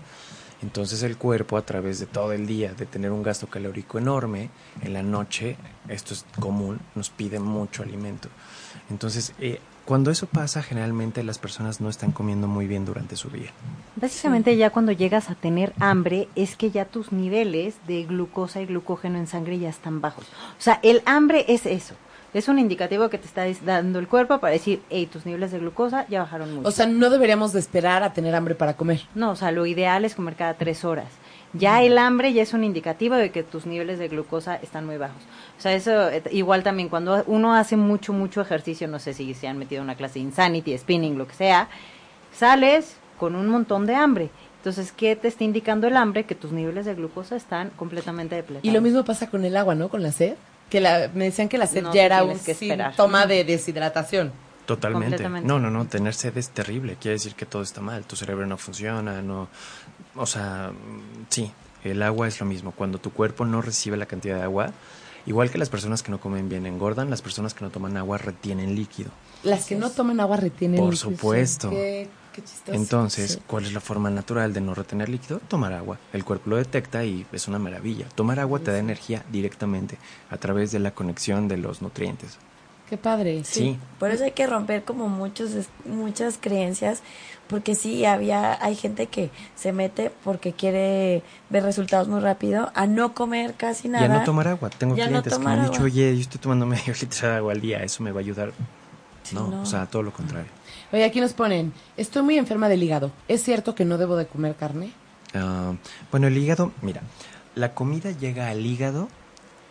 Entonces 0.61 1.01
el 1.01 1.17
cuerpo 1.17 1.57
a 1.57 1.63
través 1.63 1.99
de 1.99 2.05
todo 2.05 2.33
el 2.33 2.45
día, 2.45 2.73
de 2.75 2.85
tener 2.85 3.11
un 3.11 3.23
gasto 3.23 3.47
calórico 3.47 3.97
enorme, 3.97 4.51
en 4.83 4.93
la 4.93 5.01
noche, 5.01 5.57
esto 5.87 6.13
es 6.13 6.27
común, 6.39 6.79
nos 6.93 7.09
pide 7.09 7.39
mucho 7.39 7.81
alimento. 7.81 8.29
Entonces, 8.91 9.33
eh, 9.39 9.59
cuando 9.89 10.11
eso 10.11 10.27
pasa, 10.27 10.61
generalmente 10.61 11.23
las 11.23 11.39
personas 11.39 11.81
no 11.81 11.89
están 11.89 12.11
comiendo 12.11 12.47
muy 12.47 12.67
bien 12.67 12.85
durante 12.85 13.15
su 13.15 13.31
día. 13.31 13.49
Básicamente 13.95 14.55
ya 14.55 14.69
cuando 14.69 14.91
llegas 14.91 15.31
a 15.31 15.33
tener 15.33 15.73
hambre 15.79 16.27
es 16.35 16.55
que 16.55 16.69
ya 16.69 16.85
tus 16.85 17.11
niveles 17.11 17.73
de 17.87 18.03
glucosa 18.03 18.61
y 18.61 18.67
glucógeno 18.67 19.17
en 19.17 19.25
sangre 19.25 19.57
ya 19.57 19.69
están 19.69 19.99
bajos. 19.99 20.25
O 20.25 20.61
sea, 20.61 20.79
el 20.83 21.01
hambre 21.07 21.43
es 21.47 21.65
eso. 21.65 21.95
Es 22.35 22.47
un 22.49 22.59
indicativo 22.59 23.09
que 23.09 23.17
te 23.17 23.25
está 23.25 23.47
dando 23.65 23.97
el 23.97 24.07
cuerpo 24.07 24.37
para 24.37 24.53
decir, 24.53 24.83
hey, 24.91 25.09
tus 25.11 25.25
niveles 25.25 25.51
de 25.51 25.57
glucosa 25.57 26.05
ya 26.07 26.19
bajaron 26.19 26.53
mucho. 26.53 26.67
O 26.67 26.71
sea, 26.71 26.85
no 26.85 27.09
deberíamos 27.09 27.51
de 27.51 27.59
esperar 27.59 28.03
a 28.03 28.13
tener 28.13 28.35
hambre 28.35 28.53
para 28.53 28.75
comer. 28.75 29.01
no, 29.15 29.31
o 29.31 29.35
sea, 29.35 29.51
lo 29.51 29.65
ideal 29.65 30.05
es 30.05 30.13
comer 30.13 30.35
cada 30.35 30.53
tres 30.53 30.85
horas. 30.85 31.07
Ya 31.53 31.81
el 31.81 31.97
hambre 31.97 32.31
ya 32.33 32.43
es 32.43 32.53
un 32.53 32.63
indicativo 32.63 33.15
de 33.15 33.31
que 33.31 33.43
tus 33.43 33.65
niveles 33.65 33.97
de 33.97 34.07
glucosa 34.07 34.55
están 34.55 34.85
muy 34.85 34.97
bajos. 34.97 35.21
O 35.57 35.61
sea, 35.61 35.73
eso 35.73 36.09
eh, 36.09 36.21
igual 36.31 36.63
también 36.63 36.89
cuando 36.89 37.23
uno 37.25 37.55
hace 37.55 37.75
mucho, 37.75 38.13
mucho 38.13 38.41
ejercicio, 38.41 38.87
no 38.87 38.99
sé 38.99 39.13
si 39.13 39.33
se 39.33 39.47
han 39.47 39.57
metido 39.57 39.81
en 39.81 39.85
una 39.85 39.95
clase 39.95 40.15
de 40.15 40.25
insanity, 40.25 40.77
spinning, 40.77 41.17
lo 41.17 41.27
que 41.27 41.33
sea, 41.33 41.67
sales 42.33 42.97
con 43.17 43.35
un 43.35 43.47
montón 43.47 43.85
de 43.87 43.95
hambre. 43.95 44.29
Entonces, 44.57 44.91
¿qué 44.91 45.15
te 45.15 45.27
está 45.27 45.43
indicando 45.43 45.87
el 45.87 45.97
hambre? 45.97 46.25
Que 46.25 46.35
tus 46.35 46.51
niveles 46.51 46.85
de 46.85 46.93
glucosa 46.93 47.35
están 47.35 47.71
completamente 47.71 48.35
depletados. 48.35 48.65
Y 48.65 48.71
lo 48.71 48.81
mismo 48.81 49.03
pasa 49.03 49.29
con 49.29 49.45
el 49.45 49.55
agua, 49.57 49.73
¿no? 49.73 49.89
Con 49.89 50.03
la 50.03 50.11
sed. 50.11 50.35
Que 50.69 50.81
la, 50.81 51.09
me 51.13 51.25
decían 51.25 51.49
que 51.49 51.57
la 51.57 51.65
sed 51.65 51.81
No, 51.81 51.93
ya 51.93 52.03
era 52.03 52.23
un 52.23 52.37
que 52.37 52.53
síntoma 52.53 53.25
de 53.25 53.43
deshidratación. 53.43 54.31
Totalmente. 54.65 55.27
No, 55.27 55.57
no, 55.59 55.71
no, 55.71 55.85
tener 55.85 56.13
sed 56.13 56.37
es 56.37 56.49
terrible, 56.49 56.95
quiere 57.01 57.13
decir 57.13 57.33
que 57.33 57.47
todo 57.47 57.63
está 57.63 57.81
mal, 57.81 58.03
tu 58.03 58.15
cerebro 58.15 58.45
no 58.45 58.55
funciona, 58.55 59.19
no, 59.23 59.47
o 60.19 60.25
sea, 60.25 60.71
sí, 61.29 61.51
el 61.83 62.01
agua 62.03 62.27
es 62.27 62.39
lo 62.39 62.45
mismo, 62.45 62.71
cuando 62.71 62.97
tu 62.99 63.11
cuerpo 63.11 63.45
no 63.45 63.61
recibe 63.61 63.97
la 63.97 64.05
cantidad 64.05 64.35
de 64.37 64.43
agua, 64.43 64.71
igual 65.25 65.49
que 65.49 65.57
las 65.57 65.69
personas 65.69 66.03
que 66.03 66.11
no 66.11 66.19
comen 66.19 66.49
bien 66.49 66.65
engordan, 66.65 67.09
las 67.09 67.21
personas 67.21 67.53
que 67.53 67.63
no 67.63 67.71
toman 67.71 67.97
agua 67.97 68.17
retienen 68.17 68.75
líquido. 68.75 69.11
Las 69.43 69.65
que 69.65 69.75
no 69.75 69.89
toman 69.89 70.19
agua 70.19 70.37
retienen 70.37 70.79
Por 70.79 70.91
líquido. 70.93 71.11
supuesto. 71.11 71.69
Qué, 71.69 72.09
qué 72.33 72.41
chistoso. 72.43 72.73
Entonces, 72.73 73.31
Sí. 73.33 73.39
¿cuál 73.47 73.65
es 73.65 73.73
la 73.73 73.79
forma 73.79 74.09
natural 74.09 74.51
de 74.53 74.59
no 74.61 74.73
retener 74.73 75.07
líquido? 75.07 75.39
Tomar 75.47 75.71
agua. 75.73 75.97
El 76.11 76.25
cuerpo 76.25 76.49
lo 76.49 76.57
detecta 76.57 77.05
y 77.05 77.25
es 77.31 77.47
una 77.47 77.59
maravilla. 77.59 78.07
Tomar 78.15 78.39
agua 78.39 78.59
te 78.59 78.71
da 78.71 78.79
energía 78.79 79.23
directamente 79.31 79.97
a 80.29 80.37
través 80.37 80.71
de 80.71 80.79
la 80.79 80.91
conexión 80.91 81.47
de 81.47 81.57
los 81.57 81.81
nutrientes. 81.81 82.37
Qué 82.89 82.97
padre. 82.97 83.43
Sí, 83.45 83.77
Por 83.99 84.09
eso 84.09 84.23
hay 84.23 84.31
que 84.31 84.47
romper 84.47 84.83
como 84.83 85.07
muchos 85.09 85.51
muchas 85.85 86.39
creencias, 86.41 87.03
porque 87.49 87.75
sí 87.75 88.05
había 88.05 88.63
hay 88.63 88.75
gente 88.75 89.07
que 89.07 89.31
se 89.55 89.73
mete 89.73 90.11
porque 90.23 90.53
quiere 90.53 91.23
ver 91.49 91.63
resultados 91.63 92.07
muy 92.07 92.19
rápido 92.21 92.71
a 92.75 92.85
no 92.87 93.13
comer 93.13 93.55
casi 93.55 93.89
nada. 93.89 94.05
y 94.05 94.09
a 94.09 94.13
no 94.19 94.23
tomar 94.23 94.47
agua. 94.47 94.69
Tengo 94.69 94.95
Y 94.95 95.01
a 95.01 95.05
no 95.05 95.09
clientes 95.23 95.33
que 95.37 95.43
me 95.43 95.51
han 95.51 95.65
dicho, 95.69 95.83
oye, 95.83 96.15
yo 96.15 96.21
estoy 96.21 96.39
tomando 96.39 96.65
medio 96.67 96.93
litro 97.01 97.27
de 97.29 97.35
agua 97.35 97.51
al 97.53 97.59
día, 97.61 97.83
¿eso 97.83 98.03
me 98.03 98.11
va 98.11 98.19
a 98.19 98.23
ayudar? 98.23 98.53
Sí, 99.23 99.35
no, 99.35 99.47
no. 99.47 99.61
o 99.63 99.65
sea, 99.65 99.85
todo 99.87 100.03
lo 100.03 100.13
contrario. 100.13 100.49
Oye, 100.93 101.03
aquí 101.03 101.19
nos 101.21 101.33
ponen, 101.33 101.73
estoy 101.97 102.21
muy 102.23 102.37
enferma 102.37 102.69
del 102.69 102.81
hígado. 102.81 103.11
¿Es 103.27 103.43
cierto 103.43 103.75
que 103.75 103.85
no 103.85 103.97
debo 103.97 104.15
de 104.15 104.25
comer 104.27 104.55
carne? 104.55 104.91
Ah, 105.33 105.73
bueno, 106.11 106.27
el 106.27 106.37
hígado, 106.37 106.71
mira, 106.81 107.01
la 107.55 107.73
comida 107.73 108.11
llega 108.11 108.49
al 108.49 108.65
hígado 108.65 109.07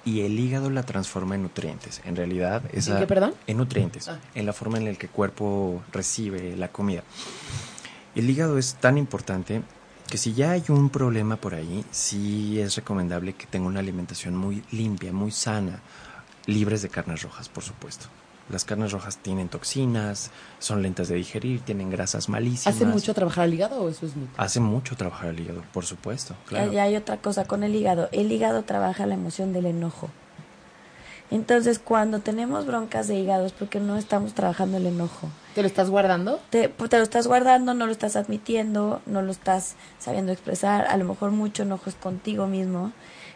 y 0.05 0.21
el 0.21 0.39
hígado 0.39 0.71
la 0.71 0.85
transforma 0.85 1.35
en 1.35 1.43
nutrientes. 1.43 2.01
En 2.05 2.15
realidad, 2.15 2.63
esa, 2.73 2.93
¿En 2.95 2.99
qué, 3.01 3.07
perdón? 3.09 3.35
En 3.49 3.57
nutrientes, 3.57 4.09
Ah. 4.09 4.19
en 4.35 4.47
la 4.47 4.53
forma 4.53 4.79
en 4.79 4.85
la 4.85 4.95
que 4.95 5.07
el 5.07 5.13
cuerpo 5.13 5.83
recibe 5.93 6.57
la 6.57 6.69
comida. 6.69 7.03
El 8.19 8.29
hígado 8.29 8.59
es 8.59 8.75
tan 8.75 8.99
importante 8.99 9.63
que 10.11 10.19
si 10.19 10.35
ya 10.35 10.51
hay 10.51 10.65
un 10.71 10.91
problema 10.91 11.37
por 11.37 11.55
ahí, 11.55 11.85
sí 11.93 12.59
es 12.59 12.75
recomendable 12.75 13.35
que 13.35 13.47
tenga 13.47 13.69
una 13.69 13.79
alimentación 13.79 14.37
muy 14.37 14.65
limpia, 14.73 15.13
muy 15.13 15.31
sana, 15.31 15.83
libres 16.47 16.83
de 16.83 16.89
carnes 16.89 17.23
rojas, 17.23 17.49
por 17.49 17.63
supuesto. 17.63 18.07
Las 18.51 18.65
carnes 18.65 18.91
rojas 18.91 19.19
tienen 19.19 19.49
toxinas, 19.49 20.33
son 20.59 20.83
lentas 20.83 21.07
de 21.07 21.15
digerir, 21.15 21.61
tienen 21.61 21.91
grasas 21.91 22.29
malísimas. 22.29 22.75
¿Hace 22.75 22.87
mucho 22.87 23.15
trabajar 23.15 23.45
al 23.45 23.55
hígado 23.55 23.81
o 23.83 23.89
eso 23.89 24.07
es 24.07 24.17
mito? 24.17 24.33
Hace 24.37 24.59
mucho 24.59 24.97
trabajar 24.97 25.29
el 25.29 25.39
hígado, 25.39 25.63
por 25.73 25.87
supuesto. 25.87 26.35
Claro. 26.47 26.73
Y 26.73 26.79
hay 26.79 26.97
otra 26.97 27.19
cosa 27.19 27.45
con 27.45 27.63
el 27.63 27.73
hígado. 27.77 28.09
El 28.11 28.33
hígado 28.33 28.65
trabaja 28.65 29.07
la 29.07 29.15
emoción 29.15 29.53
del 29.53 29.67
enojo. 29.67 30.11
Entonces, 31.31 31.79
cuando 31.79 32.21
tenemos 32.21 32.65
broncas 32.67 33.07
de 33.07 33.17
hígado 33.17 33.45
es 33.45 33.53
porque 33.53 33.81
no 33.81 33.97
estamos 33.97 34.33
trabajando 34.33 34.79
el 34.79 34.87
enojo. 34.87 35.29
¿Te 35.55 35.61
lo 35.61 35.69
estás 35.69 35.91
guardando? 35.91 36.41
Te, 36.51 36.69
pues, 36.69 36.89
te 36.89 36.97
lo 36.97 37.03
estás 37.03 37.27
guardando, 37.27 37.75
no 37.75 37.85
lo 37.87 37.93
estás 37.93 38.17
admitiendo, 38.17 39.03
no 39.05 39.21
lo 39.21 39.31
estás 39.31 39.75
sabiendo 39.99 40.33
expresar. 40.33 40.87
A 40.87 40.97
lo 40.97 41.05
mejor 41.05 41.31
mucho 41.31 41.65
enojo 41.65 41.91
es 41.91 41.97
contigo 41.97 42.47
mismo. 42.47 42.93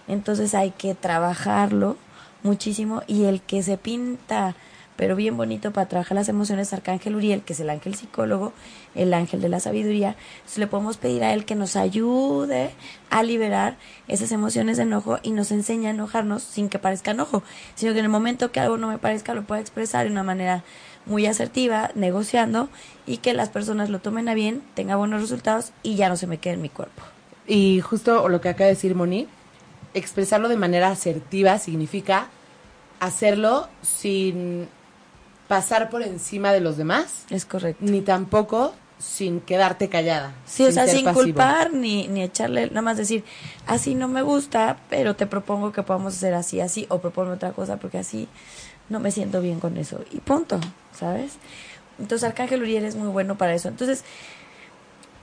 Entonces, 0.09 0.55
hay 0.55 0.71
que 0.71 0.95
trabajarlo 0.95 1.97
muchísimo. 2.43 3.03
Y 3.07 3.25
el 3.25 3.43
que 3.43 3.63
se 3.63 3.77
pinta, 3.77 4.55
pero 5.03 5.17
bien 5.17 5.37
bonito 5.37 5.73
para 5.73 5.89
trabajar 5.89 6.15
las 6.15 6.29
emociones, 6.29 6.69
es 6.69 6.75
Arcángel 6.75 7.17
Uriel, 7.17 7.43
que 7.43 7.55
es 7.55 7.59
el 7.59 7.71
ángel 7.71 7.97
psicólogo, 7.97 8.53
el 8.95 9.13
ángel 9.15 9.41
de 9.41 9.49
la 9.49 9.59
sabiduría. 9.59 10.15
Entonces, 10.37 10.59
le 10.59 10.69
podemos 10.69 10.97
pedir 10.97 11.25
a 11.25 11.35
él 11.35 11.45
que 11.45 11.57
nos 11.57 11.75
ayude 11.75 12.71
a 13.11 13.25
liberar 13.25 13.79
esas 14.07 14.31
emociones 14.31 14.77
de 14.77 14.85
enojo 14.85 15.19
y 15.25 15.33
nos 15.33 15.51
enseña 15.51 15.89
a 15.89 15.93
enojarnos 15.93 16.45
sin 16.45 16.69
que 16.69 16.79
parezca 16.79 17.11
enojo, 17.11 17.43
sino 17.75 17.95
que 17.95 17.99
en 17.99 18.05
el 18.05 18.13
momento 18.13 18.53
que 18.53 18.61
algo 18.61 18.77
no 18.77 18.87
me 18.87 18.99
parezca 18.99 19.35
lo 19.35 19.43
pueda 19.43 19.61
expresar 19.61 20.07
de 20.07 20.13
una 20.13 20.23
manera 20.23 20.63
muy 21.05 21.27
asertiva, 21.27 21.91
negociando 21.97 22.69
y 23.05 23.17
que 23.17 23.35
las 23.35 23.49
personas 23.49 23.91
lo 23.91 23.99
tomen 23.99 24.29
a 24.29 24.35
bien, 24.35 24.63
tenga 24.75 24.95
buenos 24.95 25.21
resultados 25.21 25.73
y 25.83 25.97
ya 25.97 26.11
no 26.11 26.17
se 26.17 26.29
me 26.29 26.39
quede 26.39 26.55
en 26.55 26.63
mi 26.63 26.69
cuerpo. 26.69 27.03
Y 27.49 27.81
justo 27.81 28.29
lo 28.29 28.41
que 28.41 28.51
acaba 28.51 28.67
de 28.67 28.75
decir 28.75 28.95
Moni, 28.95 29.27
expresarlo 29.95 30.49
de 30.49 30.57
manera 30.57 30.91
asertiva 30.91 31.59
significa 31.59 32.29
hacerlo 33.01 33.67
sin 33.83 34.69
pasar 35.57 35.91
por 35.91 36.03
encima 36.03 36.53
de 36.53 36.61
los 36.61 36.77
demás, 36.77 37.25
Es 37.31 37.45
correcto. 37.45 37.85
ni 37.85 38.01
tampoco 38.01 38.75
sin 38.99 39.41
quedarte 39.41 39.89
callada. 39.89 40.33
Sí, 40.47 40.63
o 40.65 40.73
sea, 40.73 40.87
sin 40.87 41.05
pasivo. 41.05 41.25
culpar 41.25 41.73
ni, 41.73 42.07
ni 42.09 42.23
echarle, 42.23 42.69
nada 42.69 42.83
más 42.83 42.97
decir, 42.97 43.25
así 43.67 43.95
no 43.95 44.09
me 44.09 44.23
gusta, 44.23 44.79
pero 44.89 45.15
te 45.17 45.27
propongo 45.27 45.73
que 45.73 45.83
podamos 45.83 46.15
hacer 46.15 46.35
así, 46.35 46.61
así, 46.61 46.87
o 46.89 47.01
propongo 47.01 47.33
otra 47.33 47.53
cosa 47.53 47.77
porque 47.79 47.99
así 47.99 48.29
no 48.89 49.01
me 49.01 49.11
siento 49.11 49.41
bien 49.41 49.59
con 49.61 49.77
eso. 49.77 50.05
Y 50.13 50.19
punto, 50.19 50.61
¿sabes? 50.99 51.33
Entonces, 51.99 52.27
Arcángel 52.29 52.63
Uriel 52.63 52.85
es 52.85 52.97
muy 52.97 53.09
bueno 53.09 53.37
para 53.37 53.55
eso. 53.55 53.69
Entonces, 53.69 54.05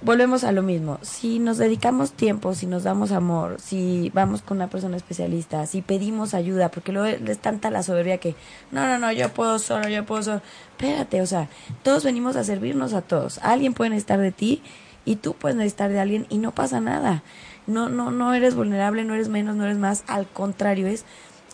volvemos 0.02 0.44
a 0.44 0.52
lo 0.52 0.64
mismo. 0.64 1.00
Si 1.02 1.40
nos 1.40 1.58
dedicamos 1.58 2.12
tiempo, 2.12 2.54
si 2.54 2.66
nos 2.66 2.84
damos 2.84 3.12
amor, 3.12 3.58
si 3.60 4.12
vamos 4.14 4.42
con 4.42 4.58
una 4.58 4.70
persona 4.70 4.98
especialista, 4.98 5.66
si 5.66 5.82
pedimos 5.82 6.34
ayuda, 6.34 6.70
porque 6.70 6.92
luego 6.92 7.18
es 7.26 7.40
tanta 7.40 7.70
la 7.70 7.84
soberbia 7.84 8.18
que, 8.18 8.36
no, 8.72 8.88
no, 8.88 9.00
no, 9.00 9.12
yo 9.12 9.30
puedo 9.30 9.60
solo, 9.60 9.90
yo 9.90 10.06
puedo 10.06 10.24
solo. 10.24 10.42
Espérate, 10.72 11.22
o 11.22 11.26
sea, 11.26 11.50
todos 11.84 12.04
venimos 12.04 12.36
a 12.36 12.44
servirnos 12.44 12.94
a 12.94 13.02
todos. 13.02 13.40
Alguien 13.40 13.74
puede 13.74 13.92
necesitar 13.92 14.20
de 14.20 14.32
ti 14.32 14.62
y 15.06 15.18
tú 15.18 15.34
puedes 15.34 15.58
necesitar 15.58 15.92
de 15.92 16.00
alguien 16.00 16.26
y 16.30 16.38
no 16.38 16.52
pasa 16.52 16.80
nada. 16.80 17.24
No, 17.68 17.90
no, 17.90 18.10
no 18.10 18.34
eres 18.34 18.56
vulnerable, 18.56 19.04
no 19.04 19.14
eres 19.14 19.30
menos, 19.30 19.56
no 19.56 19.66
eres 19.66 19.78
más. 19.78 20.04
Al 20.08 20.28
contrario, 20.28 20.88
es 20.88 21.06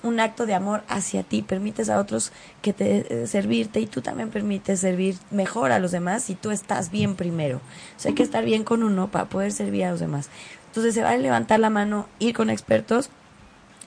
un 0.06 0.20
acto 0.20 0.46
de 0.46 0.54
amor 0.54 0.84
hacia 0.88 1.24
ti, 1.24 1.42
permites 1.42 1.90
a 1.90 2.00
otros 2.00 2.32
que 2.62 2.74
te 2.74 3.24
eh, 3.24 3.28
servirte 3.28 3.80
y 3.80 3.88
tú 3.88 4.02
también 4.02 4.30
permites 4.30 4.80
servir 4.80 5.18
mejor 5.32 5.72
a 5.72 5.80
los 5.80 5.92
demás 5.92 6.24
si 6.24 6.36
tú 6.36 6.52
estás 6.52 6.92
bien 6.92 7.16
primero. 7.16 7.58
O 7.58 8.00
sea, 8.00 8.10
hay 8.10 8.16
que 8.16 8.24
estar 8.24 8.46
bien 8.46 8.64
con 8.64 8.84
uno 8.84 9.10
para 9.10 9.26
poder 9.26 9.52
servir 9.52 9.86
a 9.86 9.92
los 9.92 10.00
demás. 10.00 10.30
Entonces 10.68 10.94
se 10.94 11.02
vale 11.02 11.22
levantar 11.22 11.60
la 11.60 11.70
mano, 11.70 12.08
ir 12.20 12.36
con 12.36 12.50
expertos 12.50 13.10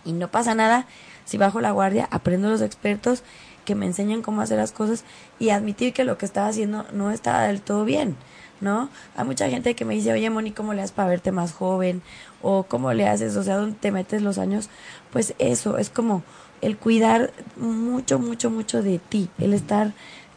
y 0.04 0.12
no 0.12 0.28
pasa 0.28 0.54
nada 0.54 0.86
si 1.24 1.38
bajo 1.38 1.60
la 1.60 1.70
guardia, 1.70 2.08
aprendo 2.10 2.48
los 2.48 2.62
expertos 2.62 3.22
que 3.64 3.74
me 3.74 3.84
enseñan 3.84 4.22
cómo 4.22 4.40
hacer 4.40 4.56
las 4.56 4.72
cosas 4.72 5.04
y 5.38 5.50
admitir 5.50 5.92
que 5.92 6.04
lo 6.04 6.16
que 6.16 6.24
estaba 6.24 6.48
haciendo 6.48 6.86
no 6.92 7.10
estaba 7.10 7.42
del 7.42 7.60
todo 7.60 7.84
bien, 7.84 8.16
¿no? 8.62 8.88
Hay 9.14 9.26
mucha 9.26 9.50
gente 9.50 9.74
que 9.74 9.84
me 9.84 9.92
dice, 9.92 10.10
oye, 10.10 10.30
Moni, 10.30 10.52
¿cómo 10.52 10.72
le 10.72 10.80
haces 10.80 10.92
para 10.92 11.10
verte 11.10 11.32
más 11.32 11.52
joven? 11.52 12.00
O 12.42 12.64
¿cómo 12.64 12.92
le 12.92 13.08
haces? 13.08 13.36
O 13.36 13.42
sea, 13.42 13.56
¿dónde 13.56 13.76
te 13.78 13.92
metes 13.92 14.22
los 14.22 14.38
años? 14.38 14.68
Pues 15.12 15.34
eso, 15.38 15.78
es 15.78 15.90
como 15.90 16.22
el 16.60 16.76
cuidar 16.76 17.32
mucho, 17.56 18.18
mucho, 18.18 18.50
mucho 18.50 18.82
de 18.82 18.98
ti, 18.98 19.28
el 19.38 19.54
estar 19.54 19.92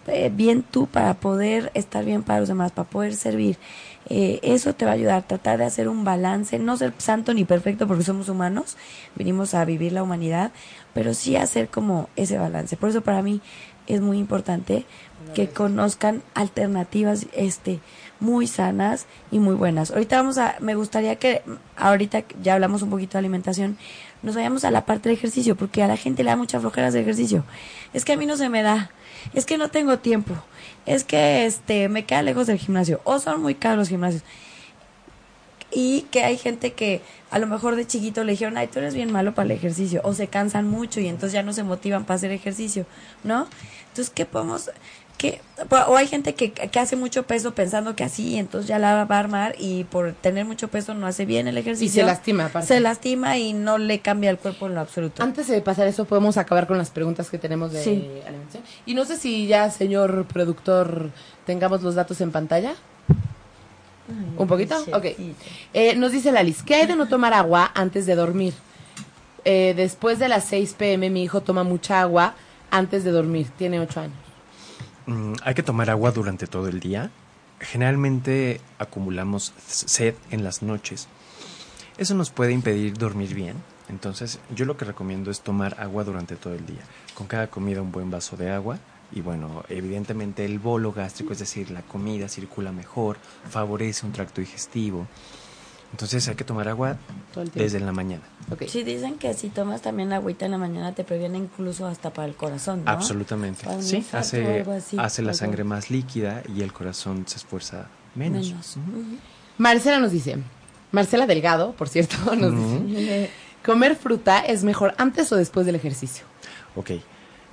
eh, 0.07 0.31
bien 0.33 0.63
tú 0.63 0.87
para 0.87 1.13
poder 1.13 1.71
estar 1.75 2.03
bien 2.03 2.23
para 2.23 2.39
los 2.39 2.49
demás, 2.49 2.71
para 2.71 2.89
poder 2.89 3.15
servir. 3.15 3.57
Eh, 4.09 4.39
eso 4.41 4.73
te 4.73 4.85
va 4.85 4.91
a 4.91 4.95
ayudar, 4.95 5.23
tratar 5.23 5.59
de 5.59 5.65
hacer 5.65 5.87
un 5.87 6.03
balance, 6.03 6.57
no 6.57 6.75
ser 6.75 6.93
santo 6.97 7.33
ni 7.33 7.45
perfecto 7.45 7.87
porque 7.87 8.03
somos 8.03 8.27
humanos, 8.27 8.77
vinimos 9.15 9.53
a 9.53 9.63
vivir 9.63 9.93
la 9.93 10.01
humanidad, 10.01 10.51
pero 10.93 11.13
sí 11.13 11.35
hacer 11.35 11.69
como 11.69 12.09
ese 12.15 12.37
balance. 12.37 12.77
Por 12.77 12.89
eso 12.89 13.01
para 13.01 13.21
mí 13.21 13.41
es 13.87 14.01
muy 14.01 14.17
importante 14.17 14.85
que 15.35 15.49
conozcan 15.49 16.23
alternativas 16.33 17.27
este 17.33 17.79
muy 18.21 18.47
sanas 18.47 19.07
y 19.31 19.39
muy 19.39 19.55
buenas. 19.55 19.91
Ahorita 19.91 20.15
vamos 20.15 20.37
a 20.37 20.55
me 20.61 20.75
gustaría 20.75 21.17
que 21.17 21.41
ahorita 21.75 22.23
ya 22.41 22.53
hablamos 22.53 22.81
un 22.81 22.89
poquito 22.89 23.13
de 23.13 23.19
alimentación, 23.19 23.77
nos 24.23 24.35
vayamos 24.35 24.63
a 24.63 24.71
la 24.71 24.85
parte 24.85 25.09
del 25.09 25.17
ejercicio 25.17 25.57
porque 25.57 25.83
a 25.83 25.87
la 25.87 25.97
gente 25.97 26.23
le 26.23 26.29
da 26.29 26.37
mucha 26.37 26.59
flojera 26.59 26.87
hacer 26.87 27.01
ejercicio. 27.01 27.43
Es 27.93 28.05
que 28.05 28.13
a 28.13 28.17
mí 28.17 28.25
no 28.25 28.37
se 28.37 28.47
me 28.47 28.61
da. 28.61 28.91
Es 29.33 29.45
que 29.45 29.57
no 29.57 29.69
tengo 29.69 29.99
tiempo. 29.99 30.35
Es 30.85 31.03
que 31.03 31.45
este 31.45 31.89
me 31.89 32.05
queda 32.05 32.21
lejos 32.21 32.47
del 32.47 32.57
gimnasio 32.57 33.01
o 33.03 33.19
son 33.19 33.41
muy 33.41 33.55
caros 33.55 33.79
los 33.79 33.89
gimnasios 33.89 34.23
y 35.71 36.01
que 36.11 36.23
hay 36.23 36.37
gente 36.37 36.73
que 36.73 37.01
a 37.29 37.39
lo 37.39 37.47
mejor 37.47 37.75
de 37.75 37.87
chiquito 37.87 38.23
le 38.23 38.33
dijeron, 38.33 38.57
ay, 38.57 38.67
tú 38.67 38.79
eres 38.79 38.93
bien 38.93 39.11
malo 39.11 39.33
para 39.33 39.45
el 39.45 39.51
ejercicio, 39.51 40.01
o 40.03 40.13
se 40.13 40.27
cansan 40.27 40.67
mucho 40.69 40.99
y 40.99 41.07
entonces 41.07 41.33
ya 41.33 41.43
no 41.43 41.53
se 41.53 41.63
motivan 41.63 42.03
para 42.05 42.15
hacer 42.15 42.31
ejercicio, 42.31 42.85
¿no? 43.23 43.47
Entonces, 43.89 44.09
¿qué 44.13 44.25
podemos...? 44.25 44.69
qué 45.17 45.39
o 45.87 45.95
hay 45.95 46.07
gente 46.07 46.33
que, 46.33 46.51
que 46.51 46.79
hace 46.79 46.95
mucho 46.95 47.23
peso 47.27 47.53
pensando 47.53 47.95
que 47.95 48.03
así, 48.03 48.37
entonces 48.37 48.67
ya 48.67 48.79
la 48.79 49.05
va 49.05 49.15
a 49.15 49.19
armar 49.19 49.53
y 49.59 49.83
por 49.83 50.13
tener 50.13 50.45
mucho 50.45 50.69
peso 50.69 50.95
no 50.95 51.05
hace 51.05 51.25
bien 51.27 51.47
el 51.47 51.59
ejercicio. 51.59 52.01
Y 52.01 52.03
se 52.03 52.03
lastima, 52.03 52.45
aparte. 52.45 52.67
Se 52.67 52.79
lastima 52.79 53.37
y 53.37 53.53
no 53.53 53.77
le 53.77 53.99
cambia 53.99 54.31
el 54.31 54.39
cuerpo 54.39 54.65
en 54.65 54.73
lo 54.73 54.81
absoluto. 54.81 55.21
Antes 55.21 55.47
de 55.47 55.61
pasar 55.61 55.85
eso, 55.87 56.05
podemos 56.05 56.37
acabar 56.37 56.65
con 56.65 56.79
las 56.79 56.89
preguntas 56.89 57.29
que 57.29 57.37
tenemos 57.37 57.71
de 57.71 57.83
Sí. 57.83 58.11
alimentación. 58.25 58.63
Y 58.87 58.95
no 58.95 59.05
sé 59.05 59.15
si 59.17 59.45
ya, 59.45 59.69
señor 59.69 60.25
productor, 60.25 61.11
tengamos 61.45 61.83
los 61.83 61.93
datos 61.93 62.19
en 62.21 62.31
pantalla. 62.31 62.73
¿Un 64.37 64.47
poquito? 64.47 64.75
Ok. 64.93 65.05
Eh, 65.73 65.95
nos 65.95 66.11
dice 66.11 66.31
Lalis, 66.31 66.63
¿qué 66.63 66.75
hay 66.75 66.87
de 66.87 66.95
no 66.95 67.07
tomar 67.07 67.33
agua 67.33 67.71
antes 67.73 68.05
de 68.05 68.15
dormir? 68.15 68.53
Eh, 69.43 69.73
después 69.75 70.19
de 70.19 70.29
las 70.29 70.45
6 70.45 70.75
pm 70.77 71.09
mi 71.09 71.23
hijo 71.23 71.41
toma 71.41 71.63
mucha 71.63 72.01
agua 72.01 72.35
antes 72.69 73.03
de 73.03 73.11
dormir, 73.11 73.47
tiene 73.57 73.79
8 73.79 74.01
años. 74.01 74.17
Mm, 75.07 75.33
hay 75.43 75.53
que 75.53 75.63
tomar 75.63 75.89
agua 75.89 76.11
durante 76.11 76.47
todo 76.47 76.67
el 76.67 76.79
día. 76.79 77.11
Generalmente 77.59 78.61
acumulamos 78.79 79.53
sed 79.67 80.15
en 80.31 80.43
las 80.43 80.61
noches. 80.61 81.07
Eso 81.97 82.15
nos 82.15 82.29
puede 82.29 82.51
impedir 82.51 82.97
dormir 82.97 83.33
bien. 83.33 83.57
Entonces, 83.89 84.39
yo 84.55 84.65
lo 84.65 84.77
que 84.77 84.85
recomiendo 84.85 85.29
es 85.29 85.41
tomar 85.41 85.75
agua 85.79 86.03
durante 86.03 86.35
todo 86.35 86.53
el 86.53 86.65
día. 86.65 86.81
Con 87.13 87.27
cada 87.27 87.47
comida 87.47 87.81
un 87.81 87.91
buen 87.91 88.09
vaso 88.09 88.37
de 88.37 88.49
agua. 88.49 88.79
Y 89.11 89.21
bueno, 89.21 89.63
evidentemente 89.69 90.45
el 90.45 90.59
bolo 90.59 90.93
gástrico, 90.93 91.33
es 91.33 91.39
decir, 91.39 91.69
la 91.71 91.81
comida 91.81 92.29
circula 92.29 92.71
mejor, 92.71 93.17
favorece 93.49 94.05
un 94.05 94.11
tracto 94.13 94.39
digestivo. 94.41 95.07
Entonces 95.91 96.25
hay 96.29 96.35
que 96.35 96.45
tomar 96.45 96.69
agua 96.69 96.95
Todo 97.33 97.43
el 97.43 97.51
tiempo. 97.51 97.63
desde 97.63 97.81
la 97.81 97.91
mañana. 97.91 98.23
Ok. 98.49 98.63
Sí, 98.69 98.83
dicen 98.83 99.15
que 99.17 99.33
si 99.33 99.49
tomas 99.49 99.81
también 99.81 100.13
agüita 100.13 100.45
en 100.45 100.51
la 100.51 100.57
mañana 100.57 100.93
te 100.95 101.03
previene 101.03 101.37
incluso 101.37 101.85
hasta 101.85 102.13
para 102.13 102.29
el 102.29 102.35
corazón, 102.35 102.85
¿no? 102.85 102.91
Absolutamente. 102.91 103.65
Sí, 103.81 104.05
hace, 104.13 104.61
así, 104.61 104.97
hace 104.97 105.21
la 105.21 105.33
sangre 105.33 105.65
más 105.65 105.89
líquida 105.89 106.43
y 106.55 106.61
el 106.61 106.71
corazón 106.71 107.25
se 107.27 107.35
esfuerza 107.35 107.87
menos. 108.15 108.47
Menos. 108.47 108.77
Marcela 109.57 109.99
nos 109.99 110.11
dice, 110.13 110.37
Marcela 110.93 111.27
Delgado, 111.27 111.73
por 111.73 111.89
cierto, 111.89 112.15
nos 112.35 112.85
dice, 112.87 113.29
¿comer 113.65 113.97
fruta 113.97 114.39
es 114.39 114.63
mejor 114.63 114.95
antes 114.97 115.29
o 115.33 115.35
después 115.35 115.65
del 115.65 115.75
ejercicio? 115.75 116.23
Ok, 116.77 116.91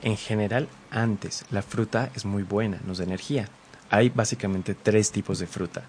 en 0.02 0.16
general, 0.16 0.68
antes, 0.90 1.44
la 1.50 1.62
fruta 1.62 2.10
es 2.14 2.24
muy 2.24 2.42
buena, 2.42 2.80
nos 2.86 2.98
da 2.98 3.04
energía. 3.04 3.48
Hay 3.90 4.10
básicamente 4.10 4.74
tres 4.74 5.10
tipos 5.10 5.38
de 5.38 5.46
fruta. 5.46 5.84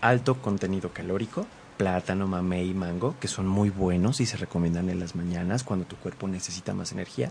Alto 0.00 0.40
contenido 0.40 0.92
calórico, 0.92 1.46
plátano, 1.76 2.26
mamey 2.26 2.70
y 2.70 2.74
mango, 2.74 3.16
que 3.20 3.28
son 3.28 3.46
muy 3.46 3.70
buenos 3.70 4.20
y 4.20 4.26
se 4.26 4.36
recomiendan 4.36 4.90
en 4.90 5.00
las 5.00 5.14
mañanas 5.14 5.64
cuando 5.64 5.86
tu 5.86 5.96
cuerpo 5.96 6.28
necesita 6.28 6.74
más 6.74 6.92
energía. 6.92 7.30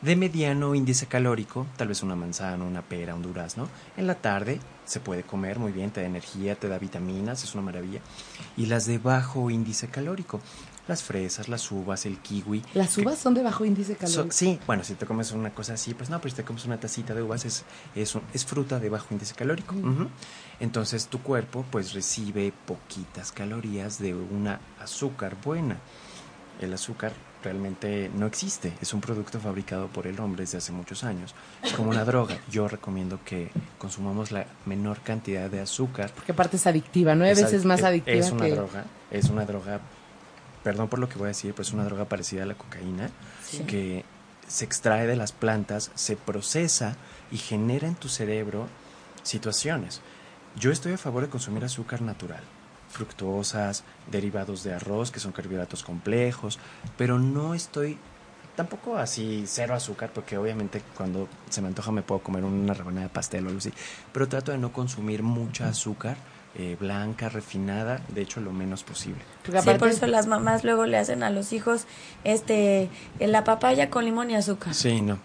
De 0.00 0.16
mediano 0.16 0.74
índice 0.74 1.06
calórico, 1.06 1.66
tal 1.76 1.88
vez 1.88 2.02
una 2.02 2.16
manzana, 2.16 2.64
una 2.64 2.82
pera, 2.82 3.14
un 3.14 3.22
durazno. 3.22 3.68
En 3.96 4.08
la 4.08 4.16
tarde 4.16 4.58
se 4.84 4.98
puede 4.98 5.22
comer 5.22 5.60
muy 5.60 5.70
bien, 5.70 5.92
te 5.92 6.00
da 6.00 6.06
energía, 6.08 6.56
te 6.56 6.66
da 6.66 6.78
vitaminas, 6.78 7.44
es 7.44 7.54
una 7.54 7.62
maravilla. 7.62 8.00
Y 8.56 8.66
las 8.66 8.86
de 8.86 8.98
bajo 8.98 9.48
índice 9.48 9.86
calórico, 9.88 10.40
las 10.88 11.02
fresas, 11.02 11.48
las 11.48 11.70
uvas, 11.70 12.06
el 12.06 12.18
kiwi. 12.18 12.62
¿Las 12.74 12.96
uvas 12.98 13.18
son 13.18 13.34
de 13.34 13.42
bajo 13.42 13.64
índice 13.64 13.94
calórico? 13.96 14.32
sí, 14.32 14.58
bueno, 14.66 14.84
si 14.84 14.94
te 14.94 15.06
comes 15.06 15.32
una 15.32 15.54
cosa 15.54 15.74
así, 15.74 15.94
pues 15.94 16.10
no, 16.10 16.20
pero 16.20 16.30
si 16.30 16.36
te 16.36 16.44
comes 16.44 16.64
una 16.64 16.78
tacita 16.78 17.14
de 17.14 17.22
uvas 17.22 17.44
es, 17.44 17.64
es, 17.94 18.14
es 18.34 18.44
fruta 18.44 18.78
de 18.80 18.88
bajo 18.88 19.06
índice 19.10 19.34
calórico. 19.34 19.74
Entonces 20.60 21.06
tu 21.06 21.20
cuerpo 21.20 21.64
pues 21.70 21.92
recibe 21.92 22.52
poquitas 22.66 23.32
calorías 23.32 23.98
de 23.98 24.14
una 24.14 24.60
azúcar 24.80 25.36
buena. 25.42 25.78
El 26.60 26.72
azúcar 26.74 27.12
realmente 27.42 28.10
no 28.14 28.26
existe, 28.26 28.72
es 28.80 28.94
un 28.94 29.00
producto 29.00 29.40
fabricado 29.40 29.88
por 29.88 30.06
el 30.06 30.18
hombre 30.20 30.42
desde 30.42 30.58
hace 30.58 30.72
muchos 30.72 31.04
años. 31.04 31.34
Es 31.62 31.72
como 31.72 31.90
una 31.90 32.04
droga. 32.04 32.38
Yo 32.50 32.68
recomiendo 32.68 33.18
que 33.24 33.50
consumamos 33.78 34.30
la 34.30 34.46
menor 34.64 35.00
cantidad 35.00 35.50
de 35.50 35.60
azúcar. 35.60 36.12
Porque 36.14 36.32
aparte 36.32 36.56
es 36.56 36.66
adictiva, 36.66 37.14
nueve 37.14 37.42
veces 37.42 37.64
más 37.64 37.82
adictiva. 37.82 38.16
Es 38.16 38.30
una 38.30 38.48
droga, 38.48 38.84
es 39.10 39.28
una 39.28 39.44
droga, 39.44 39.80
perdón 40.62 40.88
por 40.88 40.98
lo 40.98 41.08
que 41.08 41.16
voy 41.16 41.26
a 41.26 41.28
decir, 41.28 41.52
pero 41.52 41.62
es 41.62 41.72
una 41.72 41.84
droga 41.84 42.06
parecida 42.06 42.42
a 42.42 42.46
la 42.46 42.54
cocaína, 42.54 43.10
que 43.66 44.04
se 44.46 44.64
extrae 44.64 45.06
de 45.06 45.16
las 45.16 45.32
plantas, 45.32 45.90
se 45.94 46.16
procesa 46.16 46.96
y 47.30 47.38
genera 47.38 47.88
en 47.88 47.94
tu 47.94 48.08
cerebro 48.08 48.68
situaciones. 49.22 50.00
Yo 50.56 50.70
estoy 50.70 50.92
a 50.92 50.98
favor 50.98 51.22
de 51.22 51.30
consumir 51.30 51.64
azúcar 51.64 52.02
natural 52.02 52.42
fructuosas, 52.92 53.84
derivados 54.10 54.62
de 54.62 54.74
arroz, 54.74 55.10
que 55.10 55.18
son 55.18 55.32
carbohidratos 55.32 55.82
complejos, 55.82 56.58
pero 56.96 57.18
no 57.18 57.54
estoy 57.54 57.98
tampoco 58.54 58.98
así 58.98 59.44
cero 59.46 59.74
azúcar, 59.74 60.10
porque 60.14 60.36
obviamente 60.36 60.82
cuando 60.96 61.28
se 61.48 61.62
me 61.62 61.68
antoja 61.68 61.90
me 61.90 62.02
puedo 62.02 62.22
comer 62.22 62.44
una 62.44 62.74
rebanada 62.74 63.08
de 63.08 63.12
pastel 63.12 63.46
o 63.46 63.48
algo 63.48 63.58
así, 63.58 63.72
pero 64.12 64.28
trato 64.28 64.52
de 64.52 64.58
no 64.58 64.72
consumir 64.72 65.22
mucha 65.22 65.68
azúcar. 65.68 66.16
Eh, 66.54 66.76
blanca, 66.78 67.30
refinada, 67.30 68.02
de 68.08 68.20
hecho 68.20 68.42
lo 68.42 68.52
menos 68.52 68.84
posible. 68.84 69.22
Sí, 69.46 69.70
por 69.78 69.88
eso 69.88 70.06
las 70.06 70.26
mamás 70.26 70.64
luego 70.64 70.84
le 70.84 70.98
hacen 70.98 71.22
a 71.22 71.30
los 71.30 71.54
hijos 71.54 71.86
este 72.24 72.90
la 73.18 73.42
papaya 73.42 73.88
con 73.88 74.04
limón 74.04 74.30
y 74.30 74.34
azúcar. 74.34 74.74
Sí, 74.74 75.00
no. 75.00 75.18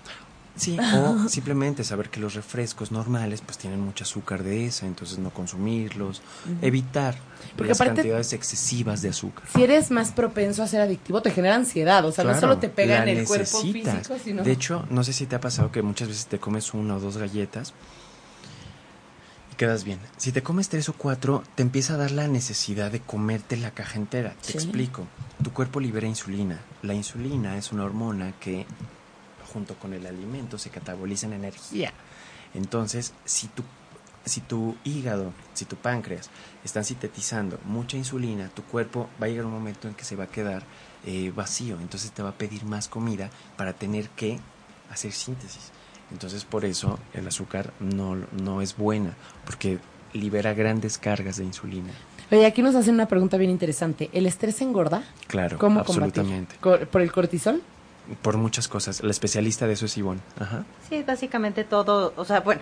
Sí, 0.55 0.77
o 0.95 1.27
simplemente 1.29 1.83
saber 1.83 2.09
que 2.09 2.21
los 2.21 2.33
refrescos 2.33 2.91
normales 2.91 3.41
pues 3.41 3.57
tienen 3.57 3.79
mucho 3.79 4.05
azúcar 4.05 4.41
de 4.41 4.65
esa, 4.65 4.85
entonces 4.85 5.19
no 5.19 5.29
consumirlos, 5.29 6.21
evitar 6.61 7.15
Porque 7.55 7.69
las 7.69 7.77
cantidades 7.77 8.33
excesivas 8.33 9.01
de 9.01 9.09
azúcar. 9.09 9.43
Si 9.53 9.63
eres 9.63 9.91
más 9.91 10.11
propenso 10.11 10.63
a 10.63 10.67
ser 10.67 10.81
adictivo, 10.81 11.21
te 11.21 11.31
genera 11.31 11.55
ansiedad, 11.55 12.03
o 12.05 12.11
sea, 12.11 12.23
no 12.23 12.39
solo 12.39 12.57
te 12.57 12.69
pega 12.69 13.03
en 13.03 13.17
el 13.17 13.27
cuerpo 13.27 13.61
físico, 13.61 14.15
sino... 14.23 14.43
De 14.43 14.51
hecho, 14.51 14.85
no 14.89 15.03
sé 15.03 15.13
si 15.13 15.25
te 15.25 15.35
ha 15.35 15.41
pasado 15.41 15.71
que 15.71 15.81
muchas 15.81 16.07
veces 16.07 16.27
te 16.27 16.39
comes 16.39 16.73
una 16.73 16.95
o 16.95 16.99
dos 16.99 17.17
galletas 17.17 17.73
quedas 19.57 19.83
bien. 19.83 19.99
Si 20.15 20.31
te 20.31 20.43
comes 20.43 20.69
tres 20.69 20.87
o 20.87 20.93
cuatro, 20.93 21.43
te 21.55 21.63
empieza 21.63 21.95
a 21.95 21.97
dar 21.97 22.11
la 22.11 22.27
necesidad 22.27 22.91
de 22.91 23.01
comerte 23.01 23.57
la 23.57 23.71
caja 23.71 23.97
entera. 23.97 24.35
Te 24.45 24.53
explico. 24.53 25.07
Tu 25.43 25.51
cuerpo 25.51 25.79
libera 25.79 26.07
insulina. 26.07 26.61
La 26.83 26.93
insulina 26.93 27.57
es 27.57 27.71
una 27.71 27.83
hormona 27.83 28.33
que 28.39 28.65
junto 29.51 29.75
con 29.75 29.93
el 29.93 30.05
alimento 30.05 30.57
se 30.57 30.69
cataboliza 30.69 31.25
en 31.25 31.33
energía. 31.33 31.91
Entonces, 32.53 33.13
si 33.25 33.47
tu, 33.47 33.63
si 34.25 34.41
tu 34.41 34.77
hígado, 34.83 35.33
si 35.53 35.65
tu 35.65 35.75
páncreas 35.75 36.29
están 36.63 36.85
sintetizando 36.85 37.59
mucha 37.65 37.97
insulina, 37.97 38.49
tu 38.49 38.63
cuerpo 38.63 39.09
va 39.21 39.25
a 39.25 39.29
llegar 39.29 39.45
un 39.45 39.53
momento 39.53 39.87
en 39.87 39.95
que 39.95 40.05
se 40.05 40.15
va 40.15 40.25
a 40.25 40.31
quedar 40.31 40.63
eh, 41.05 41.31
vacío, 41.35 41.79
entonces 41.79 42.11
te 42.11 42.23
va 42.23 42.29
a 42.29 42.37
pedir 42.37 42.63
más 42.65 42.87
comida 42.87 43.29
para 43.57 43.73
tener 43.73 44.09
que 44.09 44.39
hacer 44.89 45.11
síntesis. 45.11 45.71
Entonces 46.11 46.45
por 46.45 46.65
eso 46.65 46.99
el 47.13 47.27
azúcar 47.27 47.73
no, 47.79 48.15
no 48.41 48.61
es 48.61 48.77
buena, 48.77 49.13
porque 49.45 49.79
libera 50.13 50.53
grandes 50.53 50.97
cargas 50.97 51.37
de 51.37 51.43
insulina. 51.43 51.91
Oye, 52.31 52.45
aquí 52.45 52.61
nos 52.61 52.75
hacen 52.75 52.93
una 52.93 53.07
pregunta 53.07 53.37
bien 53.37 53.51
interesante. 53.51 54.09
¿El 54.13 54.25
estrés 54.25 54.61
engorda? 54.61 55.03
Claro, 55.27 55.57
¿Cómo 55.57 55.79
absolutamente. 55.79 56.55
¿Por 56.59 57.01
el 57.01 57.11
cortisol? 57.11 57.61
por 58.21 58.37
muchas 58.37 58.67
cosas. 58.67 59.03
La 59.03 59.11
especialista 59.11 59.67
de 59.67 59.73
eso 59.73 59.85
es 59.85 59.97
Ivonne. 59.97 60.21
Ajá. 60.39 60.63
Sí, 60.87 61.03
básicamente 61.05 61.63
todo, 61.63 62.13
o 62.15 62.25
sea, 62.25 62.39
bueno, 62.41 62.61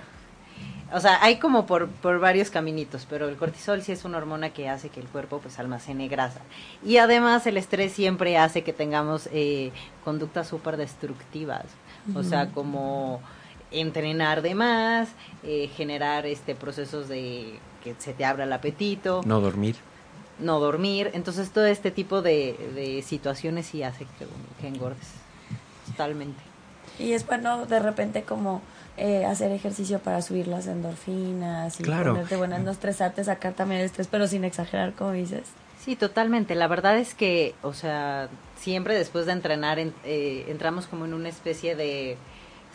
o 0.94 1.00
sea, 1.00 1.24
hay 1.24 1.38
como 1.38 1.66
por, 1.66 1.88
por 1.88 2.20
varios 2.20 2.50
caminitos, 2.50 3.06
pero 3.10 3.28
el 3.28 3.36
cortisol 3.36 3.82
sí 3.82 3.92
es 3.92 4.06
una 4.06 4.18
hormona 4.18 4.52
que 4.52 4.70
hace 4.70 4.90
que 4.90 5.00
el 5.00 5.08
cuerpo 5.08 5.40
pues 5.40 5.60
almacene 5.60 6.08
grasa. 6.08 6.42
Y 6.84 6.98
además 6.98 7.46
el 7.48 7.58
estrés 7.58 7.94
siempre 7.94 8.38
hace 8.38 8.64
que 8.64 8.74
tengamos 8.74 9.30
eh, 9.32 9.72
conductas 10.04 10.48
súper 10.48 10.78
destructivas, 10.78 11.66
o 12.14 12.24
sea, 12.24 12.52
como 12.52 13.22
entrenar 13.72 14.42
de 14.42 14.56
más, 14.56 15.10
eh, 15.44 15.70
generar 15.76 16.26
este 16.26 16.56
procesos 16.56 17.08
de 17.08 17.60
que 17.84 17.96
se 17.98 18.14
te 18.14 18.26
abra 18.26 18.44
el 18.44 18.54
apetito. 18.54 19.22
No 19.26 19.42
dormir. 19.42 19.76
No 20.40 20.60
dormir. 20.60 21.12
Entonces 21.14 21.52
todo 21.52 21.66
este 21.66 21.92
tipo 21.92 22.22
de, 22.22 22.56
de 22.76 23.02
situaciones 23.02 23.68
sí 23.68 23.84
hace 23.84 24.06
que 24.60 24.68
engordes. 24.68 25.12
Totalmente. 25.88 26.42
Y 27.00 27.14
es 27.14 27.26
bueno 27.26 27.66
de 27.66 27.80
repente 27.80 28.24
como 28.24 28.62
eh, 28.98 29.26
hacer 29.26 29.52
ejercicio 29.52 30.00
para 30.00 30.22
subir 30.22 30.48
las 30.48 30.68
endorfinas 30.68 31.80
y 31.80 31.84
ponerte 31.84 32.38
buenas, 32.38 32.62
no 32.62 32.72
estresarte, 32.72 33.24
sacar 33.24 33.54
también 33.54 33.82
el 33.82 33.88
estrés, 33.88 34.08
pero 34.08 34.28
sin 34.28 34.46
exagerar, 34.46 34.94
como 34.94 35.12
dices. 35.12 35.44
Sí, 35.84 35.98
totalmente. 35.98 36.56
La 36.56 36.68
verdad 36.68 36.98
es 36.98 37.14
que, 37.14 37.54
o 37.62 37.74
sea, 37.74 38.30
siempre 38.58 38.96
después 38.96 39.26
de 39.26 39.34
entrenar 39.34 39.80
eh, 39.80 40.46
entramos 40.48 40.88
como 40.88 41.06
en 41.06 41.14
una 41.14 41.30
especie 41.30 41.76
de 41.76 42.18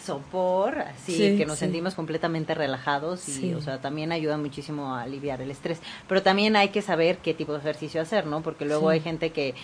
sopor, 0.05 0.79
así 0.79 1.37
que 1.37 1.45
nos 1.47 1.59
sentimos 1.59 1.95
completamente 1.95 2.55
relajados 2.55 3.29
y, 3.29 3.53
o 3.55 3.61
sea, 3.61 3.81
también 3.81 4.13
ayuda 4.13 4.39
muchísimo 4.39 4.95
a 4.95 5.03
aliviar 5.03 5.43
el 5.43 5.51
estrés. 5.51 5.79
Pero 6.09 6.23
también 6.23 6.57
hay 6.57 6.71
que 6.71 6.83
saber 6.83 7.19
qué 7.19 7.35
tipo 7.35 7.53
de 7.53 7.59
ejercicio 7.59 8.01
hacer, 8.01 8.27
¿no? 8.27 8.43
Porque 8.43 8.65
luego 8.65 8.89
hay 8.89 9.01
gente 9.01 9.31
que 9.31 9.55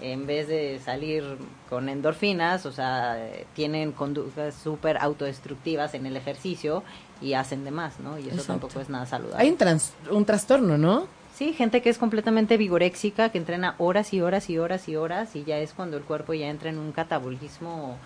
en 0.00 0.26
vez 0.26 0.48
de 0.48 0.80
salir 0.84 1.24
con 1.70 1.88
endorfinas, 1.88 2.66
o 2.66 2.72
sea, 2.72 3.16
tienen 3.54 3.92
conductas 3.92 4.54
súper 4.56 4.98
autodestructivas 4.98 5.94
en 5.94 6.06
el 6.06 6.16
ejercicio 6.16 6.82
y 7.22 7.34
hacen 7.34 7.64
de 7.64 7.70
más, 7.70 8.00
¿no? 8.00 8.18
Y 8.18 8.28
eso 8.28 8.42
tampoco 8.42 8.80
es 8.80 8.88
nada 8.88 9.06
saludable. 9.06 9.40
Hay 9.40 9.50
un, 9.50 10.16
un 10.16 10.24
trastorno, 10.24 10.76
¿no? 10.76 11.06
Sí, 11.36 11.52
gente 11.52 11.82
que 11.82 11.90
es 11.90 11.98
completamente 11.98 12.56
vigoréxica, 12.56 13.30
que 13.30 13.38
entrena 13.38 13.74
horas 13.78 14.14
y 14.14 14.20
horas 14.20 14.48
y 14.50 14.58
horas 14.58 14.88
y 14.88 14.94
horas 14.94 15.34
y 15.34 15.42
ya 15.42 15.58
es 15.58 15.72
cuando 15.72 15.96
el 15.96 16.04
cuerpo 16.04 16.32
ya 16.32 16.48
entra 16.48 16.70
en 16.70 16.78
un 16.78 16.92
catabolismo 16.92 17.98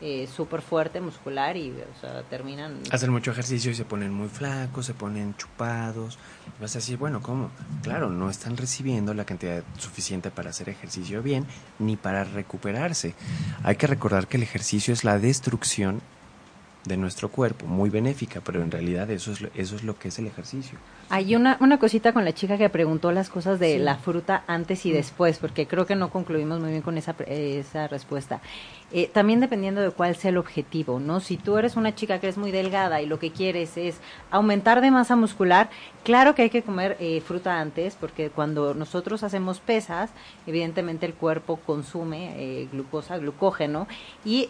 eh, 0.00 0.28
súper 0.32 0.62
fuerte 0.62 1.00
muscular 1.00 1.56
y 1.56 1.70
o 1.70 2.00
sea, 2.00 2.22
terminan... 2.22 2.82
Hacen 2.92 3.10
mucho 3.10 3.32
ejercicio 3.32 3.72
y 3.72 3.74
se 3.74 3.84
ponen 3.84 4.12
muy 4.12 4.28
flacos, 4.28 4.86
se 4.86 4.94
ponen 4.94 5.34
chupados. 5.36 6.16
Vas 6.60 6.76
a 6.76 6.78
decir, 6.78 6.96
bueno, 6.96 7.20
¿cómo? 7.22 7.50
Claro, 7.82 8.08
no 8.08 8.30
están 8.30 8.56
recibiendo 8.56 9.14
la 9.14 9.24
cantidad 9.24 9.64
suficiente 9.78 10.30
para 10.30 10.50
hacer 10.50 10.68
ejercicio 10.68 11.24
bien 11.24 11.44
ni 11.80 11.96
para 11.96 12.22
recuperarse. 12.22 13.14
Hay 13.64 13.74
que 13.74 13.88
recordar 13.88 14.28
que 14.28 14.36
el 14.36 14.44
ejercicio 14.44 14.94
es 14.94 15.02
la 15.02 15.18
destrucción 15.18 16.02
de 16.86 16.96
nuestro 16.96 17.28
cuerpo, 17.28 17.66
muy 17.66 17.90
benéfica, 17.90 18.40
pero 18.44 18.62
en 18.62 18.70
realidad 18.70 19.10
eso 19.10 19.32
es, 19.32 19.44
eso 19.54 19.76
es 19.76 19.84
lo 19.84 19.98
que 19.98 20.08
es 20.08 20.18
el 20.18 20.26
ejercicio. 20.26 20.78
Hay 21.08 21.34
una, 21.36 21.56
una 21.60 21.78
cosita 21.78 22.12
con 22.12 22.24
la 22.24 22.32
chica 22.32 22.56
que 22.58 22.68
preguntó 22.68 23.12
las 23.12 23.28
cosas 23.28 23.58
de 23.60 23.78
la 23.78 23.96
fruta 23.96 24.44
antes 24.46 24.86
y 24.86 24.90
mm. 24.90 24.94
después, 24.94 25.38
porque 25.38 25.66
creo 25.66 25.86
que 25.86 25.96
no 25.96 26.10
concluimos 26.10 26.60
muy 26.60 26.70
bien 26.70 26.82
con 26.82 26.96
esa, 26.98 27.14
esa 27.26 27.88
respuesta. 27.88 28.40
Eh, 28.92 29.10
también 29.12 29.40
dependiendo 29.40 29.80
de 29.80 29.90
cuál 29.90 30.14
sea 30.14 30.30
el 30.30 30.36
objetivo, 30.36 31.00
¿no? 31.00 31.20
Si 31.20 31.36
tú 31.36 31.58
eres 31.58 31.76
una 31.76 31.94
chica 31.94 32.20
que 32.20 32.28
es 32.28 32.38
muy 32.38 32.52
delgada 32.52 33.02
y 33.02 33.06
lo 33.06 33.18
que 33.18 33.32
quieres 33.32 33.76
es 33.76 33.96
aumentar 34.30 34.80
de 34.80 34.92
masa 34.92 35.16
muscular, 35.16 35.70
claro 36.04 36.34
que 36.34 36.42
hay 36.42 36.50
que 36.50 36.62
comer 36.62 36.96
eh, 37.00 37.20
fruta 37.20 37.60
antes, 37.60 37.96
porque 38.00 38.30
cuando 38.30 38.74
nosotros 38.74 39.24
hacemos 39.24 39.58
pesas, 39.58 40.10
evidentemente 40.46 41.04
el 41.04 41.14
cuerpo 41.14 41.56
consume 41.66 42.34
eh, 42.36 42.68
glucosa, 42.70 43.18
glucógeno, 43.18 43.88
y 44.24 44.48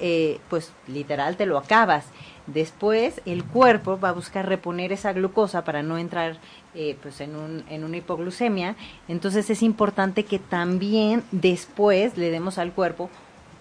pues 0.50 0.72
literal 0.86 1.36
te 1.36 1.46
lo 1.46 1.56
acabas. 1.56 2.06
Después 2.46 3.20
el 3.26 3.44
cuerpo 3.44 3.98
va 3.98 4.10
a 4.10 4.12
buscar 4.12 4.48
reponer 4.48 4.92
esa 4.92 5.12
glucosa 5.12 5.64
para 5.64 5.82
no 5.82 5.98
entrar 5.98 6.36
eh, 6.74 6.96
pues 7.02 7.20
en, 7.20 7.34
un, 7.34 7.64
en 7.68 7.82
una 7.82 7.96
hipoglucemia. 7.96 8.76
Entonces 9.08 9.50
es 9.50 9.62
importante 9.62 10.24
que 10.24 10.38
también 10.38 11.24
después 11.32 12.16
le 12.16 12.30
demos 12.30 12.58
al 12.58 12.72
cuerpo 12.72 13.10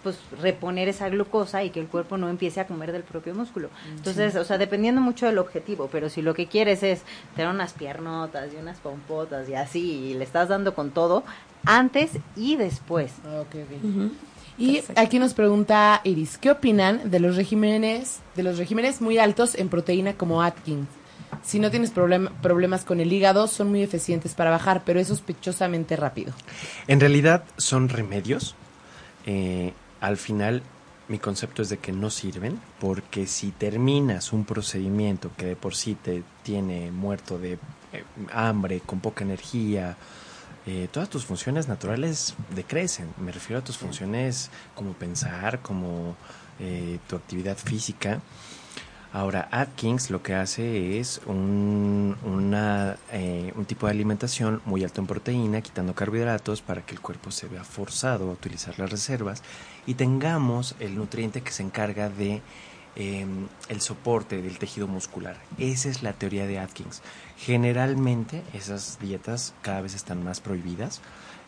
pues 0.05 0.19
reponer 0.39 0.87
esa 0.87 1.09
glucosa 1.09 1.63
y 1.63 1.71
que 1.71 1.79
el 1.79 1.87
cuerpo 1.87 2.15
no 2.15 2.29
empiece 2.29 2.59
a 2.59 2.67
comer 2.67 2.91
del 2.91 3.01
propio 3.01 3.33
músculo. 3.33 3.69
Entonces, 3.89 4.35
o 4.35 4.45
sea, 4.45 4.59
dependiendo 4.59 5.01
mucho 5.01 5.25
del 5.25 5.39
objetivo, 5.39 5.89
pero 5.91 6.09
si 6.09 6.21
lo 6.21 6.35
que 6.35 6.45
quieres 6.45 6.83
es 6.83 7.01
tener 7.35 7.51
unas 7.51 7.73
piernotas 7.73 8.53
y 8.53 8.57
unas 8.57 8.77
pompotas 8.77 9.49
y 9.49 9.55
así, 9.55 9.81
y 9.81 10.13
le 10.13 10.23
estás 10.23 10.47
dando 10.47 10.75
con 10.75 10.91
todo, 10.91 11.23
antes 11.65 12.11
y 12.35 12.55
después. 12.55 13.13
Okay, 13.47 13.65
y 14.59 14.83
aquí 14.95 15.17
nos 15.17 15.33
pregunta 15.33 16.01
Iris, 16.03 16.37
¿qué 16.37 16.51
opinan 16.51 17.09
de 17.09 17.19
los 17.19 17.35
regímenes, 17.35 18.19
de 18.35 18.43
los 18.43 18.59
regímenes 18.59 19.01
muy 19.01 19.17
altos 19.17 19.55
en 19.55 19.69
proteína 19.69 20.13
como 20.13 20.43
Atkins? 20.43 20.87
Si 21.41 21.57
no 21.57 21.71
tienes 21.71 21.89
problemas 21.89 22.85
con 22.85 22.99
el 22.99 23.11
hígado, 23.11 23.47
son 23.47 23.69
muy 23.71 23.81
eficientes 23.81 24.35
para 24.35 24.51
bajar, 24.51 24.83
pero 24.85 24.99
es 24.99 25.07
sospechosamente 25.07 25.95
rápido. 25.95 26.31
En 26.87 26.99
realidad 26.99 27.43
son 27.57 27.89
remedios. 27.89 28.53
Eh, 29.25 29.73
al 30.01 30.17
final, 30.17 30.61
mi 31.07 31.19
concepto 31.19 31.61
es 31.61 31.69
de 31.69 31.77
que 31.77 31.91
no 31.91 32.09
sirven, 32.09 32.59
porque 32.79 33.27
si 33.27 33.51
terminas 33.51 34.33
un 34.33 34.45
procedimiento 34.45 35.31
que 35.37 35.45
de 35.45 35.55
por 35.55 35.75
sí 35.75 35.95
te 35.95 36.23
tiene 36.43 36.91
muerto 36.91 37.37
de 37.37 37.53
eh, 37.93 38.03
hambre, 38.31 38.81
con 38.81 38.99
poca 38.99 39.23
energía, 39.23 39.97
eh, 40.67 40.87
todas 40.91 41.09
tus 41.09 41.25
funciones 41.25 41.67
naturales 41.67 42.33
decrecen. 42.55 43.13
Me 43.17 43.31
refiero 43.31 43.59
a 43.59 43.63
tus 43.63 43.77
funciones 43.77 44.49
como 44.73 44.93
pensar, 44.93 45.59
como 45.61 46.15
eh, 46.59 46.99
tu 47.07 47.15
actividad 47.15 47.57
física. 47.57 48.21
Ahora, 49.13 49.47
Atkins 49.51 50.09
lo 50.09 50.21
que 50.21 50.33
hace 50.33 50.99
es 50.99 51.21
un, 51.25 52.17
una, 52.25 52.97
eh, 53.13 53.53
un 53.55 53.63
tipo 53.65 53.85
de 53.85 53.93
alimentación 53.93 54.61
muy 54.65 54.83
alto 54.83 54.99
en 54.99 55.07
proteína, 55.07 55.61
quitando 55.61 55.93
carbohidratos 55.93 56.61
para 56.61 56.81
que 56.81 56.95
el 56.95 56.99
cuerpo 56.99 57.31
se 57.31 57.47
vea 57.47 57.63
forzado 57.63 58.29
a 58.29 58.33
utilizar 58.33 58.77
las 58.77 58.89
reservas 58.89 59.41
y 59.85 59.95
tengamos 59.95 60.75
el 60.79 60.95
nutriente 60.95 61.41
que 61.41 61.51
se 61.51 61.63
encarga 61.63 62.09
de 62.09 62.41
em, 62.95 63.47
el 63.69 63.81
soporte 63.81 64.41
del 64.41 64.57
tejido 64.57 64.87
muscular. 64.87 65.37
Esa 65.57 65.89
es 65.89 66.01
la 66.01 66.13
teoría 66.13 66.47
de 66.47 66.59
Atkins. 66.59 67.01
Generalmente 67.37 68.41
esas 68.53 68.99
dietas 68.99 69.53
cada 69.61 69.81
vez 69.81 69.95
están 69.95 70.23
más 70.23 70.39
prohibidas. 70.39 71.01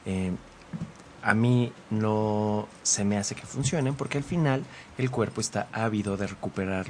Em, 0.06 0.38
a 1.28 1.34
mí 1.34 1.74
no 1.90 2.68
se 2.84 3.04
me 3.04 3.18
hace 3.18 3.36
que 3.36 3.46
funcionen 3.46 3.96
porque 3.96 4.18
al 4.18 4.24
final 4.24 4.64
el 4.98 5.12
cuerpo 5.12 5.42
está 5.42 5.68
ávido 5.74 6.16
de 6.16 6.28
recuperar 6.28 6.86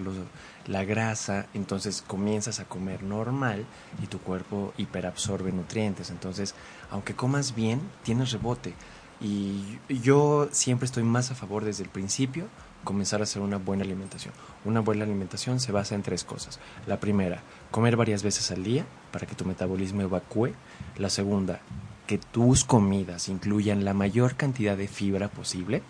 la 0.67 0.83
grasa, 0.83 1.47
entonces 1.53 2.03
comienzas 2.05 2.59
a 2.59 2.65
comer 2.65 3.03
normal 3.03 3.65
y 4.03 4.07
tu 4.07 4.19
cuerpo 4.19 4.73
hiperabsorbe 4.77 5.51
nutrientes. 5.51 6.11
Entonces, 6.11 6.55
aunque 6.91 7.15
comas 7.15 7.55
bien, 7.55 7.81
tienes 8.03 8.31
rebote. 8.31 8.73
Y 9.19 9.79
yo 9.89 10.47
siempre 10.51 10.85
estoy 10.85 11.03
más 11.03 11.31
a 11.31 11.35
favor 11.35 11.65
desde 11.65 11.83
el 11.83 11.89
principio 11.89 12.47
comenzar 12.83 13.19
a 13.19 13.23
hacer 13.23 13.41
una 13.41 13.57
buena 13.57 13.83
alimentación. 13.83 14.33
Una 14.63 14.79
buena 14.79 15.03
alimentación 15.03 15.59
se 15.59 15.73
basa 15.73 15.95
en 15.95 16.03
tres 16.03 16.23
cosas. 16.23 16.59
La 16.85 16.99
primera, 16.99 17.41
comer 17.69 17.97
varias 17.97 18.23
veces 18.23 18.49
al 18.51 18.63
día 18.63 18.85
para 19.11 19.27
que 19.27 19.35
tu 19.35 19.43
metabolismo 19.43 20.01
evacúe. 20.01 20.51
La 20.97 21.09
segunda, 21.09 21.59
que 22.05 22.17
tus 22.17 22.63
comidas 22.63 23.27
incluyan 23.27 23.83
la 23.83 23.93
mayor 23.93 24.35
cantidad 24.35 24.77
de 24.77 24.87
fibra 24.87 25.27
posible. 25.27 25.83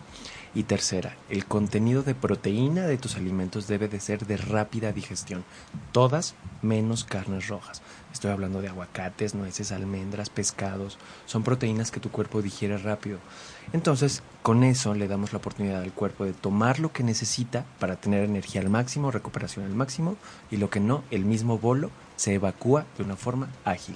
Y 0.56 0.64
tercera, 0.64 1.16
el 1.30 1.46
contenido 1.46 2.02
de 2.02 2.16
proteína 2.16 2.88
de 2.88 2.98
tus 2.98 3.16
alimentos 3.16 3.68
debe 3.68 3.88
de 3.88 4.00
ser 4.00 4.26
de 4.26 4.38
rápida 4.38 4.92
digestión, 4.92 5.44
todas 5.92 6.34
menos 6.64 7.04
carnes 7.04 7.48
rojas. 7.48 7.84
Estoy 8.18 8.32
hablando 8.32 8.64
de 8.64 8.70
aguacates, 8.70 9.36
nueces, 9.36 9.72
almendras, 9.72 10.32
pescados. 10.32 10.98
Son 11.28 11.44
proteínas 11.44 11.92
que 11.92 12.00
tu 12.00 12.10
cuerpo 12.10 12.42
digiere 12.42 12.80
rápido. 12.80 13.20
Entonces, 13.74 14.24
con 14.42 14.64
eso 14.64 14.96
le 14.96 15.08
damos 15.08 15.34
la 15.34 15.38
oportunidad 15.38 15.84
al 15.84 15.92
cuerpo 15.92 16.26
de 16.26 16.34
tomar 16.34 16.80
lo 16.80 16.92
que 16.92 17.04
necesita 17.04 17.64
para 17.78 17.98
tener 17.98 18.24
energía 18.24 18.62
al 18.62 18.72
máximo, 18.72 19.12
recuperación 19.12 19.66
al 19.66 19.76
máximo, 19.76 20.18
y 20.50 20.58
lo 20.58 20.72
que 20.72 20.80
no, 20.80 21.04
el 21.12 21.26
mismo 21.26 21.60
bolo 21.60 21.92
se 22.16 22.34
evacúa 22.34 22.86
de 22.98 23.04
una 23.04 23.16
forma 23.16 23.50
ágil. 23.66 23.96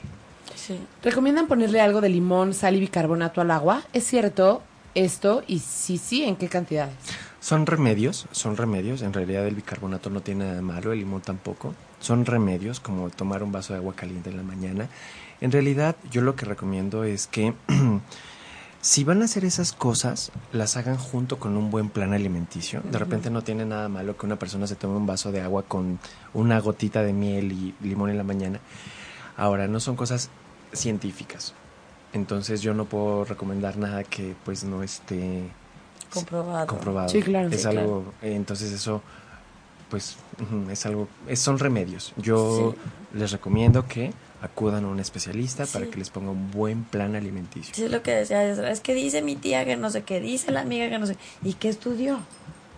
¿Recomiendan 1.01 1.47
ponerle 1.47 1.81
algo 1.81 1.99
de 1.99 2.09
limón, 2.09 2.53
sal 2.53 2.75
y 2.75 2.79
bicarbonato 2.79 3.41
al 3.41 3.49
agua? 3.49 3.81
¿Es 3.91 4.05
cierto 4.05 4.61
esto? 4.93 5.41
Y 5.47 5.57
si 5.57 5.97
sí, 5.97 6.25
¿en 6.25 6.35
qué 6.35 6.47
cantidades? 6.47 6.93
Son 7.39 7.65
remedios, 7.65 8.27
son 8.31 8.55
remedios. 8.55 9.01
En 9.01 9.13
realidad 9.13 9.47
el 9.47 9.55
bicarbonato 9.55 10.11
no 10.11 10.21
tiene 10.21 10.45
nada 10.45 10.61
malo, 10.61 10.93
el 10.93 10.99
limón 10.99 11.21
tampoco. 11.21 11.73
Son 12.01 12.25
remedios 12.25 12.79
como 12.79 13.09
tomar 13.09 13.43
un 13.43 13.51
vaso 13.51 13.73
de 13.73 13.79
agua 13.79 13.95
caliente 13.95 14.29
en 14.29 14.37
la 14.37 14.43
mañana. 14.43 14.89
En 15.39 15.51
realidad 15.51 15.95
yo 16.11 16.21
lo 16.21 16.35
que 16.35 16.45
recomiendo 16.45 17.03
es 17.03 17.27
que 17.27 17.53
si 18.81 19.03
van 19.03 19.21
a 19.21 19.25
hacer 19.25 19.45
esas 19.45 19.71
cosas, 19.71 20.31
las 20.51 20.75
hagan 20.75 20.97
junto 20.97 21.39
con 21.39 21.55
un 21.55 21.71
buen 21.71 21.89
plan 21.89 22.13
alimenticio. 22.13 22.81
De 22.91 22.97
repente 22.97 23.29
no 23.29 23.43
tiene 23.43 23.65
nada 23.65 23.87
malo 23.87 24.17
que 24.17 24.25
una 24.25 24.37
persona 24.37 24.67
se 24.67 24.75
tome 24.75 24.97
un 24.97 25.05
vaso 25.05 25.31
de 25.31 25.41
agua 25.41 25.63
con 25.63 25.99
una 26.33 26.59
gotita 26.59 27.03
de 27.03 27.13
miel 27.13 27.51
y 27.51 27.75
limón 27.81 28.09
en 28.09 28.17
la 28.17 28.23
mañana. 28.23 28.59
Ahora, 29.37 29.67
no 29.67 29.79
son 29.79 29.95
cosas 29.95 30.29
científicas. 30.73 31.53
Entonces 32.13 32.61
yo 32.61 32.73
no 32.73 32.85
puedo 32.85 33.23
recomendar 33.23 33.77
nada 33.77 34.03
que 34.03 34.35
pues 34.43 34.63
no 34.63 34.83
esté 34.83 35.43
comprobado. 36.11 36.67
comprobado. 36.67 37.09
Sí, 37.09 37.21
claro. 37.21 37.49
Es 37.49 37.65
algo, 37.65 38.13
entonces 38.21 38.71
eso 38.71 39.01
pues 39.91 40.15
es 40.71 40.85
algo, 40.85 41.07
son 41.35 41.59
remedios. 41.59 42.13
Yo 42.15 42.73
les 43.13 43.31
recomiendo 43.31 43.85
que 43.87 44.13
acudan 44.41 44.85
a 44.85 44.87
un 44.87 44.99
especialista 44.99 45.65
para 45.67 45.85
que 45.85 45.97
les 45.97 46.09
ponga 46.09 46.31
un 46.31 46.49
buen 46.49 46.83
plan 46.85 47.15
alimenticio. 47.15 47.75
Sí, 47.75 47.83
es 47.83 47.91
lo 47.91 48.01
que 48.01 48.11
decía, 48.11 48.49
es 48.49 48.79
que 48.79 48.95
dice 48.95 49.21
mi 49.21 49.35
tía 49.35 49.65
que 49.65 49.75
no 49.75 49.91
sé 49.91 50.03
qué, 50.03 50.19
dice 50.19 50.51
la 50.51 50.61
amiga 50.61 50.89
que 50.89 50.97
no 50.97 51.05
sé, 51.05 51.17
¿y 51.43 51.53
qué 51.53 51.69
estudió? 51.69 52.19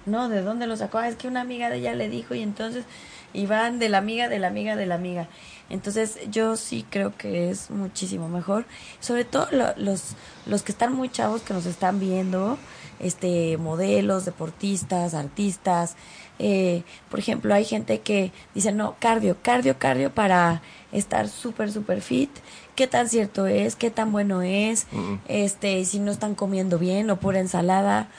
No, 0.05 0.27
¿de 0.27 0.41
dónde 0.41 0.67
lo 0.67 0.75
sacó? 0.75 0.97
Ah, 0.97 1.07
es 1.07 1.15
que 1.15 1.29
una 1.29 1.39
amiga 1.39 1.69
de 1.69 1.77
ella 1.77 1.93
le 1.93 2.09
dijo 2.09 2.35
y 2.35 2.41
entonces, 2.41 2.83
y 3.31 3.45
van 3.45 3.79
de 3.79 3.87
la 3.87 3.99
amiga, 3.99 4.27
de 4.27 4.39
la 4.39 4.47
amiga, 4.47 4.75
de 4.75 4.85
la 4.85 4.95
amiga. 4.95 5.29
Entonces 5.69 6.19
yo 6.29 6.57
sí 6.57 6.85
creo 6.89 7.15
que 7.15 7.49
es 7.49 7.69
muchísimo 7.69 8.27
mejor, 8.27 8.65
sobre 8.99 9.23
todo 9.23 9.47
los, 9.77 10.15
los 10.45 10.63
que 10.63 10.71
están 10.73 10.93
muy 10.93 11.09
chavos 11.09 11.43
que 11.43 11.53
nos 11.53 11.65
están 11.65 11.99
viendo, 11.99 12.57
este 12.99 13.57
modelos, 13.57 14.25
deportistas, 14.25 15.13
artistas. 15.13 15.95
Eh, 16.39 16.83
por 17.09 17.19
ejemplo, 17.19 17.53
hay 17.53 17.65
gente 17.65 18.01
que 18.01 18.31
dice, 18.55 18.71
no, 18.71 18.95
cardio, 18.99 19.37
cardio, 19.41 19.77
cardio 19.77 20.11
para 20.11 20.61
estar 20.91 21.29
súper, 21.29 21.71
súper 21.71 22.01
fit. 22.01 22.29
¿Qué 22.75 22.87
tan 22.87 23.07
cierto 23.07 23.45
es? 23.47 23.75
¿Qué 23.75 23.91
tan 23.91 24.11
bueno 24.11 24.41
es? 24.41 24.87
Este, 25.27 25.85
si 25.85 25.99
no 25.99 26.11
están 26.11 26.35
comiendo 26.35 26.79
bien 26.79 27.09
o 27.09 27.17
pura 27.17 27.39
ensalada. 27.39 28.09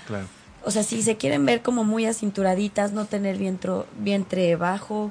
O 0.64 0.70
sea, 0.70 0.82
si 0.82 1.02
se 1.02 1.16
quieren 1.16 1.44
ver 1.44 1.62
como 1.62 1.84
muy 1.84 2.06
acinturaditas, 2.06 2.92
no 2.92 3.04
tener 3.04 3.36
vientre, 3.36 3.72
vientre 3.98 4.56
bajo, 4.56 5.10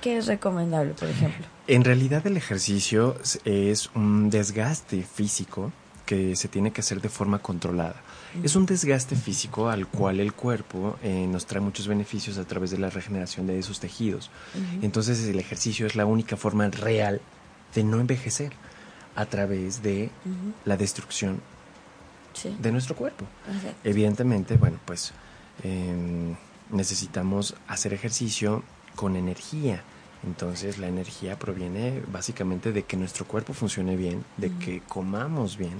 ¿Qué, 0.00 0.18
es 0.18 0.26
recomendable, 0.26 0.94
por 0.94 1.08
ejemplo? 1.08 1.46
En 1.66 1.82
realidad 1.82 2.24
el 2.26 2.36
ejercicio 2.36 3.16
es 3.44 3.90
un 3.94 4.30
desgaste 4.30 5.02
físico 5.02 5.72
que 6.06 6.36
se 6.36 6.46
tiene 6.46 6.72
que 6.72 6.80
hacer 6.80 7.00
de 7.00 7.08
forma 7.08 7.40
controlada. 7.40 7.96
Es 8.42 8.56
un 8.56 8.66
desgaste 8.66 9.16
físico 9.16 9.68
al 9.68 9.86
cual 9.86 10.20
el 10.20 10.32
cuerpo 10.32 10.96
eh, 11.02 11.26
nos 11.28 11.46
trae 11.46 11.60
muchos 11.60 11.86
beneficios 11.86 12.38
a 12.38 12.44
través 12.44 12.70
de 12.70 12.78
la 12.78 12.90
regeneración 12.90 13.46
de 13.46 13.58
esos 13.58 13.80
tejidos. 13.80 14.30
Entonces 14.82 15.24
el 15.26 15.38
ejercicio 15.38 15.86
es 15.86 15.94
la 15.94 16.06
única 16.06 16.36
forma 16.36 16.68
real 16.68 17.20
de 17.74 17.84
no 17.84 18.00
envejecer 18.00 18.52
a 19.14 19.26
través 19.26 19.82
de 19.82 20.10
la 20.64 20.76
destrucción 20.76 21.40
de 22.58 22.72
nuestro 22.72 22.96
cuerpo. 22.96 23.24
Evidentemente, 23.84 24.56
bueno, 24.56 24.78
pues 24.84 25.12
em, 25.62 26.34
necesitamos 26.70 27.54
hacer 27.68 27.94
ejercicio 27.94 28.62
con 28.96 29.16
energía. 29.16 29.82
Entonces 30.26 30.78
la 30.78 30.88
energía 30.88 31.38
proviene 31.38 32.02
básicamente 32.10 32.72
de 32.72 32.84
que 32.84 32.96
nuestro 32.96 33.26
cuerpo 33.26 33.52
funcione 33.52 33.96
bien, 33.96 34.24
de 34.36 34.50
que 34.52 34.80
comamos 34.80 35.56
bien. 35.56 35.78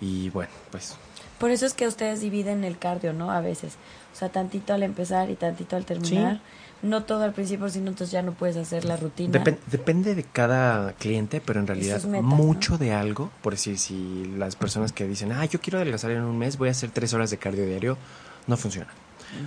Y 0.00 0.30
bueno, 0.30 0.50
pues... 0.70 0.96
Por 1.38 1.50
eso 1.50 1.66
es 1.66 1.74
que 1.74 1.86
ustedes 1.86 2.20
dividen 2.20 2.64
el 2.64 2.78
cardio, 2.78 3.12
¿no? 3.12 3.30
A 3.30 3.40
veces. 3.40 3.74
O 4.12 4.16
sea, 4.16 4.28
tantito 4.28 4.74
al 4.74 4.82
empezar 4.82 5.30
y 5.30 5.36
tantito 5.36 5.76
al 5.76 5.84
terminar. 5.84 6.40
No 6.82 7.04
todo 7.04 7.22
al 7.22 7.32
principio, 7.32 7.68
sino 7.68 7.90
entonces 7.90 8.12
ya 8.12 8.22
no 8.22 8.32
puedes 8.32 8.56
hacer 8.56 8.84
la 8.84 8.96
rutina. 8.96 9.42
depende 9.66 10.14
de 10.14 10.24
cada 10.24 10.92
cliente, 10.94 11.40
pero 11.40 11.60
en 11.60 11.66
realidad 11.66 12.02
mucho 12.04 12.78
de 12.78 12.92
algo, 12.92 13.30
por 13.42 13.54
decir, 13.54 13.78
si 13.78 14.32
las 14.36 14.56
personas 14.56 14.92
que 14.92 15.06
dicen, 15.06 15.32
ah, 15.32 15.44
yo 15.44 15.60
quiero 15.60 15.78
adelgazar 15.78 16.12
en 16.12 16.22
un 16.22 16.38
mes, 16.38 16.56
voy 16.56 16.68
a 16.68 16.72
hacer 16.72 16.90
tres 16.90 17.14
horas 17.14 17.30
de 17.30 17.38
cardio 17.38 17.66
diario, 17.66 17.98
no 18.46 18.56
funciona 18.56 18.92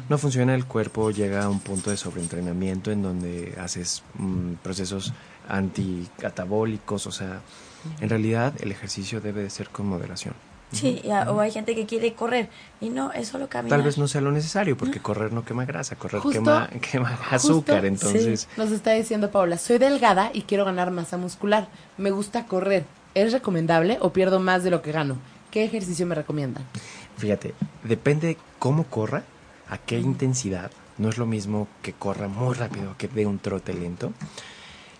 no 0.09 0.17
funciona 0.17 0.55
el 0.55 0.65
cuerpo, 0.65 1.11
llega 1.11 1.43
a 1.43 1.49
un 1.49 1.59
punto 1.59 1.89
de 1.89 1.97
sobreentrenamiento 1.97 2.91
en 2.91 3.01
donde 3.01 3.55
haces 3.59 4.03
mm, 4.15 4.53
procesos 4.63 5.13
anticatabólicos, 5.47 7.07
o 7.07 7.11
sea, 7.11 7.41
en 7.99 8.09
realidad 8.09 8.53
el 8.59 8.71
ejercicio 8.71 9.21
debe 9.21 9.41
de 9.43 9.49
ser 9.49 9.69
con 9.69 9.87
moderación. 9.87 10.33
Sí, 10.71 11.01
o 11.27 11.39
hay 11.41 11.51
gente 11.51 11.75
que 11.75 11.85
quiere 11.85 12.13
correr 12.13 12.49
y 12.79 12.89
no, 12.89 13.11
es 13.11 13.27
solo 13.27 13.49
caminar. 13.49 13.77
Tal 13.77 13.85
vez 13.85 13.97
no 13.97 14.07
sea 14.07 14.21
lo 14.21 14.31
necesario, 14.31 14.77
porque 14.77 15.01
correr 15.01 15.33
no 15.33 15.43
quema 15.43 15.65
grasa, 15.65 15.97
correr 15.97 16.21
quema, 16.31 16.69
quema 16.91 17.19
azúcar, 17.29 17.85
entonces... 17.85 18.47
Nos 18.55 18.71
está 18.71 18.91
diciendo 18.91 19.31
Paula, 19.31 19.57
soy 19.57 19.79
delgada 19.79 20.31
y 20.33 20.43
quiero 20.43 20.63
ganar 20.63 20.91
masa 20.91 21.17
muscular, 21.17 21.67
me 21.97 22.11
gusta 22.11 22.45
correr, 22.45 22.85
¿es 23.15 23.33
recomendable 23.33 23.97
o 23.99 24.13
pierdo 24.13 24.39
más 24.39 24.63
de 24.63 24.71
lo 24.71 24.81
que 24.81 24.93
gano? 24.93 25.17
¿Qué 25.51 25.65
ejercicio 25.65 26.05
me 26.05 26.15
recomiendan? 26.15 26.63
Fíjate, 27.17 27.53
depende 27.83 28.37
cómo 28.57 28.85
corra, 28.85 29.23
a 29.69 29.77
qué 29.77 29.99
intensidad. 29.99 30.71
No 30.97 31.09
es 31.09 31.17
lo 31.17 31.25
mismo 31.25 31.67
que 31.81 31.93
corra 31.93 32.27
muy 32.27 32.53
rápido 32.55 32.95
que 32.97 33.07
de 33.07 33.25
un 33.25 33.39
trote 33.39 33.73
lento. 33.73 34.13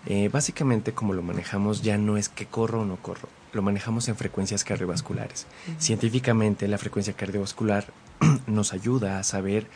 Eh, 0.06 0.28
básicamente 0.32 0.92
como 0.92 1.12
lo 1.12 1.22
manejamos 1.22 1.82
ya 1.82 1.96
no 1.96 2.16
es 2.16 2.28
que 2.28 2.46
corro 2.46 2.80
o 2.80 2.84
no 2.84 2.96
corro, 2.96 3.28
lo 3.52 3.62
manejamos 3.62 4.08
en 4.08 4.16
frecuencias 4.16 4.64
cardiovasculares. 4.64 5.46
Científicamente 5.78 6.66
la 6.68 6.78
frecuencia 6.78 7.12
cardiovascular 7.14 7.86
nos 8.46 8.72
ayuda 8.72 9.18
a 9.18 9.22
saber 9.22 9.68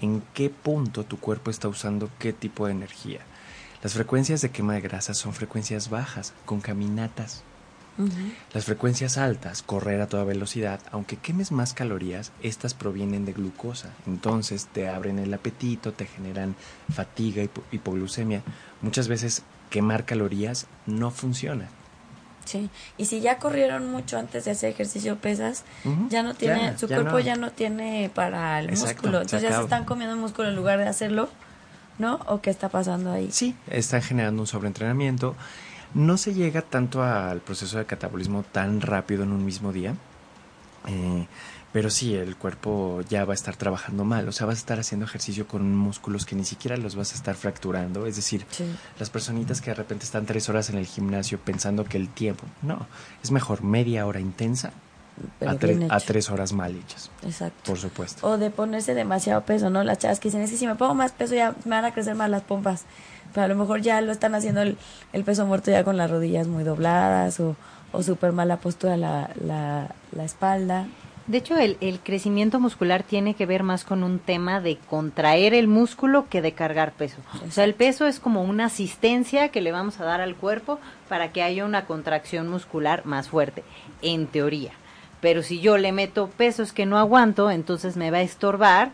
en 0.00 0.22
qué 0.34 0.50
punto 0.50 1.04
tu 1.04 1.18
cuerpo 1.18 1.50
está 1.50 1.68
usando 1.68 2.10
qué 2.18 2.32
tipo 2.32 2.66
de 2.66 2.72
energía. 2.72 3.20
Las 3.82 3.94
frecuencias 3.94 4.42
de 4.42 4.50
quema 4.50 4.74
de 4.74 4.80
grasa 4.82 5.14
son 5.14 5.32
frecuencias 5.32 5.88
bajas, 5.88 6.34
con 6.44 6.60
caminatas. 6.60 7.44
Las 8.54 8.64
frecuencias 8.64 9.18
altas, 9.18 9.62
correr 9.62 10.00
a 10.00 10.06
toda 10.06 10.24
velocidad, 10.24 10.80
aunque 10.90 11.16
quemes 11.16 11.52
más 11.52 11.74
calorías, 11.74 12.32
estas 12.42 12.72
provienen 12.72 13.26
de 13.26 13.34
glucosa. 13.34 13.90
Entonces 14.06 14.68
te 14.72 14.88
abren 14.88 15.18
el 15.18 15.34
apetito, 15.34 15.92
te 15.92 16.06
generan 16.06 16.56
fatiga, 16.90 17.42
y 17.42 17.50
hipoglucemia. 17.72 18.42
Muchas 18.80 19.08
veces 19.08 19.42
quemar 19.70 20.04
calorías 20.04 20.66
no 20.86 21.10
funciona. 21.10 21.68
Sí, 22.44 22.68
y 22.98 23.04
si 23.04 23.20
ya 23.20 23.38
corrieron 23.38 23.90
mucho 23.90 24.18
antes 24.18 24.44
de 24.44 24.50
hacer 24.50 24.70
ejercicio 24.70 25.16
pesas, 25.16 25.64
ya 26.08 26.22
no 26.22 26.34
tiene, 26.34 26.62
ya, 26.62 26.78
su 26.78 26.88
ya 26.88 26.96
cuerpo 26.96 27.12
no. 27.12 27.20
ya 27.20 27.36
no 27.36 27.50
tiene 27.52 28.10
para 28.12 28.58
el 28.58 28.70
Exacto, 28.70 28.94
músculo, 28.94 29.18
se 29.18 29.22
entonces 29.22 29.48
ya 29.50 29.56
se 29.56 29.62
están 29.62 29.84
comiendo 29.84 30.16
músculo 30.16 30.48
en 30.48 30.56
lugar 30.56 30.78
de 30.78 30.88
hacerlo, 30.88 31.28
¿no? 31.98 32.18
¿O 32.26 32.40
qué 32.40 32.50
está 32.50 32.68
pasando 32.68 33.12
ahí? 33.12 33.30
Sí, 33.30 33.54
están 33.68 34.02
generando 34.02 34.42
un 34.42 34.46
sobreentrenamiento. 34.48 35.36
No 35.94 36.16
se 36.16 36.34
llega 36.34 36.62
tanto 36.62 37.04
al 37.04 37.40
proceso 37.40 37.78
de 37.78 37.84
catabolismo 37.84 38.42
tan 38.50 38.80
rápido 38.80 39.22
en 39.22 39.32
un 39.32 39.44
mismo 39.44 39.72
día, 39.72 39.94
eh, 40.88 41.26
pero 41.72 41.88
sí, 41.90 42.14
el 42.14 42.36
cuerpo 42.36 43.00
ya 43.08 43.24
va 43.24 43.32
a 43.32 43.34
estar 43.34 43.54
trabajando 43.56 44.04
mal, 44.04 44.28
o 44.28 44.32
sea, 44.32 44.46
vas 44.46 44.56
a 44.56 44.58
estar 44.58 44.80
haciendo 44.80 45.06
ejercicio 45.06 45.46
con 45.46 45.76
músculos 45.76 46.26
que 46.26 46.34
ni 46.34 46.44
siquiera 46.44 46.76
los 46.76 46.96
vas 46.96 47.12
a 47.12 47.14
estar 47.14 47.34
fracturando, 47.36 48.06
es 48.06 48.16
decir, 48.16 48.44
Sí. 48.50 48.64
las 48.98 49.10
personitas 49.10 49.60
que 49.60 49.70
de 49.70 49.74
repente 49.74 50.04
están 50.04 50.26
tres 50.26 50.48
horas 50.48 50.68
en 50.70 50.78
el 50.78 50.86
gimnasio 50.86 51.38
pensando 51.38 51.84
que 51.84 51.96
el 51.96 52.08
tiempo, 52.08 52.44
no, 52.62 52.86
es 53.22 53.30
mejor 53.30 53.62
media 53.62 54.06
hora 54.06 54.18
intensa 54.20 54.72
a, 55.42 55.52
tre- 55.54 55.76
bien 55.78 55.92
a 55.92 56.00
tres 56.00 56.30
horas 56.30 56.52
mal 56.52 56.74
hechas, 56.74 57.10
Exacto. 57.22 57.60
por 57.66 57.78
supuesto. 57.78 58.26
O 58.26 58.38
de 58.38 58.50
ponerse 58.50 58.94
demasiado 58.94 59.42
peso, 59.42 59.68
¿no? 59.70 59.84
Las 59.84 59.98
chavas 59.98 60.18
que 60.18 60.28
dicen, 60.28 60.40
es 60.40 60.50
que 60.50 60.56
si 60.56 60.66
me 60.66 60.74
pongo 60.76 60.94
más 60.94 61.12
peso 61.12 61.34
ya 61.34 61.54
me 61.66 61.70
van 61.76 61.84
a 61.84 61.92
crecer 61.92 62.14
más 62.14 62.30
las 62.30 62.42
pompas. 62.42 62.84
Pero 63.34 63.44
a 63.44 63.48
lo 63.48 63.54
mejor 63.54 63.80
ya 63.80 64.00
lo 64.00 64.10
están 64.10 64.34
haciendo 64.34 64.62
el, 64.62 64.76
el 65.12 65.22
peso 65.22 65.46
muerto 65.46 65.70
ya 65.70 65.84
con 65.84 65.96
las 65.96 66.10
rodillas 66.10 66.48
muy 66.48 66.64
dobladas 66.64 67.38
o, 67.38 67.54
o 67.92 68.02
súper 68.02 68.32
mala 68.32 68.56
postura 68.56 68.96
la, 68.96 69.30
la, 69.44 69.94
la 70.12 70.24
espalda. 70.24 70.88
De 71.30 71.38
hecho, 71.38 71.56
el, 71.56 71.76
el 71.80 72.00
crecimiento 72.00 72.58
muscular 72.58 73.04
tiene 73.04 73.34
que 73.34 73.46
ver 73.46 73.62
más 73.62 73.84
con 73.84 74.02
un 74.02 74.18
tema 74.18 74.60
de 74.60 74.78
contraer 74.78 75.54
el 75.54 75.68
músculo 75.68 76.26
que 76.28 76.42
de 76.42 76.54
cargar 76.54 76.90
peso. 76.90 77.18
O 77.46 77.52
sea, 77.52 77.62
el 77.62 77.74
peso 77.74 78.08
es 78.08 78.18
como 78.18 78.42
una 78.42 78.64
asistencia 78.64 79.50
que 79.50 79.60
le 79.60 79.70
vamos 79.70 80.00
a 80.00 80.04
dar 80.04 80.20
al 80.20 80.34
cuerpo 80.34 80.80
para 81.08 81.30
que 81.30 81.44
haya 81.44 81.64
una 81.64 81.86
contracción 81.86 82.48
muscular 82.48 83.06
más 83.06 83.28
fuerte, 83.28 83.62
en 84.02 84.26
teoría. 84.26 84.72
Pero 85.20 85.44
si 85.44 85.60
yo 85.60 85.78
le 85.78 85.92
meto 85.92 86.26
pesos 86.30 86.72
que 86.72 86.84
no 86.84 86.98
aguanto, 86.98 87.52
entonces 87.52 87.96
me 87.96 88.10
va 88.10 88.18
a 88.18 88.22
estorbar 88.22 88.90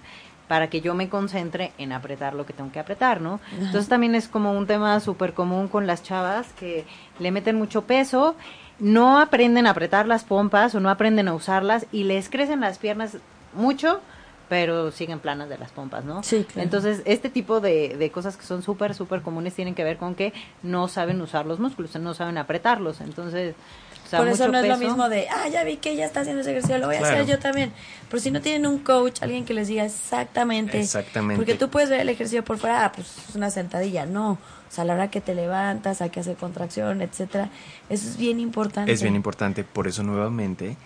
para 0.47 0.69
que 0.69 0.83
yo 0.83 0.95
me 0.95 1.09
concentre 1.09 1.73
en 1.79 1.91
apretar 1.91 2.35
lo 2.35 2.45
que 2.45 2.53
tengo 2.53 2.71
que 2.71 2.81
apretar, 2.81 3.23
¿no? 3.23 3.41
Entonces 3.53 3.89
también 3.89 4.15
es 4.15 4.29
como 4.29 4.53
un 4.53 4.67
tema 4.67 5.01
súper 5.01 5.33
común 5.33 5.69
con 5.69 5.87
las 5.87 6.03
chavas 6.03 6.53
que 6.53 6.85
le 7.19 7.31
meten 7.31 7.57
mucho 7.57 7.85
peso, 7.85 8.37
no 8.79 9.19
aprenden 9.19 9.67
a 9.67 9.71
apretar 9.71 10.07
las 10.07 10.25
pompas 10.25 10.75
o 10.75 10.81
no 10.81 10.91
aprenden 10.91 11.29
a 11.29 11.35
usarlas 11.35 11.87
y 11.93 12.05
les 12.05 12.29
crecen 12.29 12.61
las 12.61 12.79
piernas 12.79 13.19
mucho, 13.55 14.01
pero 14.49 14.93
siguen 14.93 15.19
planas 15.19 15.49
de 15.49 15.59
las 15.59 15.73
pompas, 15.73 16.05
¿no? 16.05 16.23
Sí, 16.23 16.45
claro. 16.45 16.63
Entonces, 16.63 17.03
este 17.05 17.31
tipo 17.31 17.61
de, 17.61 17.97
de 17.97 18.11
cosas 18.11 18.37
que 18.37 18.45
son 18.45 18.63
súper, 18.63 18.95
súper 18.95 19.23
comunes 19.23 19.55
tienen 19.55 19.75
que 19.75 19.83
ver 19.83 19.97
con 19.97 20.15
que 20.15 20.33
no 20.63 20.89
saben 20.89 21.21
usar 21.21 21.47
los 21.47 21.59
músculos, 21.59 21.97
no 21.97 22.15
saben 22.15 22.39
apretarlos. 22.39 23.01
Entonces, 23.01 23.55
o 24.07 24.09
sea, 24.09 24.21
Por 24.21 24.29
eso 24.29 24.47
no 24.49 24.59
es 24.59 24.69
lo 24.69 24.79
mismo 24.79 25.09
de, 25.09 25.29
ah, 25.29 25.49
ya 25.49 25.65
vi 25.65 25.79
que 25.79 25.91
ella 25.91 26.07
está 26.07 26.21
haciendo 26.21 26.43
ese 26.43 26.53
ejercicio, 26.53 26.79
lo 26.79 26.87
voy 26.87 26.97
a 26.97 27.01
hacer 27.01 27.27
yo 27.27 27.39
también. 27.41 27.73
Pero 28.09 28.23
si 28.23 28.31
no 28.31 28.41
tienen 28.41 28.67
un 28.67 28.79
coach, 28.79 29.21
alguien 29.21 29.45
que 29.45 29.53
les 29.53 29.67
diga 29.67 29.85
exactamente. 29.85 30.81
Exactamente. 30.81 31.37
Porque 31.37 31.55
tú 31.57 31.69
puedes 31.71 31.91
ver 31.91 32.01
el 32.01 32.09
ejercicio 32.09 32.45
por 32.45 32.59
fuera, 32.59 32.85
ah, 32.85 32.93
pues 32.93 33.09
es 33.29 33.35
una 33.35 33.51
sentadilla. 33.51 34.07
No. 34.07 34.33
O 34.33 34.39
sea, 34.71 34.83
a 34.83 34.85
la 34.87 34.95
hora 34.95 35.11
que 35.11 35.21
te 35.21 35.35
levantas, 35.35 36.01
hay 36.03 36.11
que 36.11 36.21
hacer 36.21 36.37
contracción, 36.37 37.03
etcétera. 37.03 37.51
Eso 37.89 38.09
es 38.09 38.17
bien 38.17 38.39
importante. 38.39 38.93
Es 38.93 39.03
bien 39.03 39.17
importante, 39.17 39.65
por 39.65 39.89
eso 39.89 40.03
nuevamente, 40.05 40.77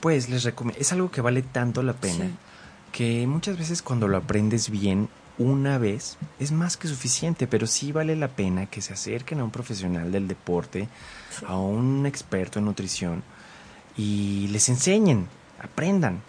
pues 0.00 0.28
les 0.30 0.42
recomiendo, 0.44 0.80
es 0.80 0.90
algo 0.92 1.10
que 1.10 1.20
vale 1.20 1.42
tanto 1.42 1.82
la 1.82 1.92
pena, 1.92 2.24
Sí. 2.24 2.34
que 2.92 3.26
muchas 3.26 3.58
veces 3.58 3.82
cuando 3.82 4.08
lo 4.08 4.16
aprendes 4.16 4.70
bien 4.70 5.08
una 5.36 5.78
vez 5.78 6.16
es 6.38 6.52
más 6.52 6.76
que 6.76 6.86
suficiente, 6.86 7.46
pero 7.46 7.66
sí 7.66 7.90
vale 7.92 8.14
la 8.14 8.28
pena 8.28 8.66
que 8.66 8.80
se 8.80 8.92
acerquen 8.92 9.40
a 9.40 9.44
un 9.44 9.50
profesional 9.50 10.12
del 10.12 10.28
deporte, 10.28 10.88
Sí. 11.40 11.44
a 11.48 11.56
un 11.56 12.06
experto 12.06 12.58
en 12.58 12.64
nutrición 12.66 13.22
y 13.96 14.48
les 14.48 14.68
enseñen, 14.68 15.26
aprendan. 15.62 16.20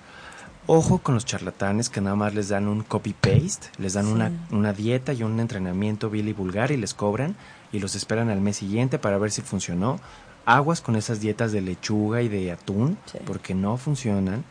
Ojo 0.67 0.97
con 0.97 1.13
los 1.13 1.25
charlatanes 1.25 1.89
que 1.89 2.01
nada 2.01 2.15
más 2.15 2.33
les 2.33 2.49
dan 2.49 2.67
un 2.67 2.81
copy-paste, 2.81 3.67
les 3.77 3.93
dan 3.93 4.05
Sí. 4.07 4.11
una, 4.13 4.31
una 4.51 4.73
dieta 4.73 5.13
y 5.13 5.21
un 5.23 5.39
entrenamiento 5.39 6.09
vil 6.09 6.27
y 6.27 6.33
vulgar 6.33 6.71
y 6.71 6.77
les 6.77 6.93
cobran 6.95 7.35
y 7.71 7.79
los 7.79 7.93
esperan 7.95 8.29
al 8.29 8.41
mes 8.41 8.57
siguiente 8.57 8.97
para 8.97 9.17
ver 9.19 9.31
si 9.31 9.41
funcionó. 9.41 9.99
Aguas 10.47 10.81
con 10.81 10.95
esas 10.95 11.19
dietas 11.19 11.51
de 11.51 11.61
lechuga 11.61 12.21
y 12.21 12.29
de 12.29 12.51
atún, 12.51 12.97
Sí. 13.11 13.17
porque 13.25 13.53
no 13.55 13.77
funcionan. 13.77 14.43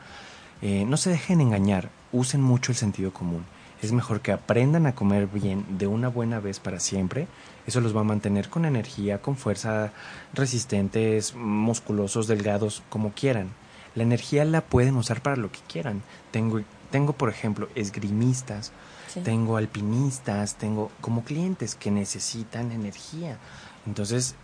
Eh, 0.62 0.84
no 0.86 0.96
se 0.96 1.10
dejen 1.10 1.40
engañar, 1.40 1.90
usen 2.12 2.40
mucho 2.42 2.72
el 2.72 2.76
sentido 2.76 3.12
común. 3.12 3.44
Es 3.82 3.92
mejor 3.92 4.20
que 4.20 4.32
aprendan 4.32 4.86
a 4.86 4.94
comer 4.94 5.26
bien 5.26 5.64
de 5.78 5.86
una 5.88 6.08
buena 6.08 6.40
vez 6.40 6.58
para 6.60 6.80
siempre. 6.80 7.26
Eso 7.66 7.80
los 7.80 7.96
va 7.96 8.00
a 8.00 8.04
mantener 8.04 8.48
con 8.48 8.64
energía, 8.64 9.22
con 9.22 9.36
fuerza, 9.36 9.92
resistentes, 10.34 11.34
musculosos, 11.34 12.26
delgados, 12.26 12.82
como 12.88 13.12
quieran. 13.12 13.48
La 13.94 14.02
energía 14.02 14.44
la 14.44 14.60
pueden 14.60 14.96
usar 14.96 15.22
para 15.22 15.36
lo 15.36 15.50
que 15.50 15.60
quieran. 15.68 16.02
Tengo, 16.30 16.60
tengo 16.90 17.12
por 17.14 17.30
ejemplo, 17.30 17.68
esgrimistas, 17.74 18.72
Sí. 19.08 19.20
tengo 19.20 19.56
alpinistas, 19.56 20.56
tengo 20.56 20.90
como 21.00 21.22
clientes 21.24 21.74
que 21.76 21.90
necesitan 21.90 22.72
energía. 22.72 23.38
Entonces, 23.86 24.34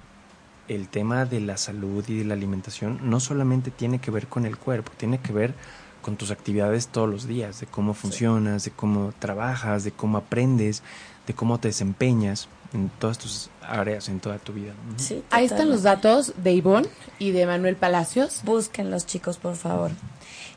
el 0.69 0.89
tema 0.89 1.25
de 1.25 1.41
la 1.41 1.57
salud 1.57 2.05
y 2.09 2.19
de 2.19 2.25
la 2.25 2.35
alimentación 2.35 3.01
no 3.03 3.19
solamente 3.19 3.73
tiene 3.73 3.99
que 3.99 4.13
ver 4.13 4.29
con 4.29 4.47
el 4.47 4.57
cuerpo, 4.57 4.93
tiene 4.97 5.19
que 5.19 5.33
ver 5.33 5.55
con 6.03 6.17
tus 6.17 6.31
actividades 6.31 6.87
todos 6.87 7.09
los 7.11 7.27
días, 7.27 7.61
de 7.61 7.67
cómo 7.67 7.93
funcionas, 7.95 8.65
de 8.65 8.71
cómo 8.71 9.13
trabajas, 9.19 9.83
de 9.83 9.91
cómo 9.91 10.19
aprendes, 10.19 10.83
de 11.27 11.35
cómo 11.35 11.59
te 11.59 11.69
desempeñas 11.69 12.49
en 12.73 12.89
todas 12.99 13.19
tus 13.19 13.51
áreas, 13.63 14.09
en 14.09 14.21
toda 14.21 14.39
tu 14.39 14.53
vida. 14.53 14.73
Sí, 14.97 15.23
Ahí 15.31 15.45
están 15.47 15.71
los 15.71 15.83
datos 15.83 16.35
de 16.37 16.53
Ivonne 16.53 16.89
y 17.19 17.31
de 17.33 17.47
Manuel 17.47 17.77
Palacios. 17.77 18.43
Busquen 18.45 18.91
los 18.91 19.07
chicos, 19.07 19.39
por 19.39 19.57
favor. 19.57 19.91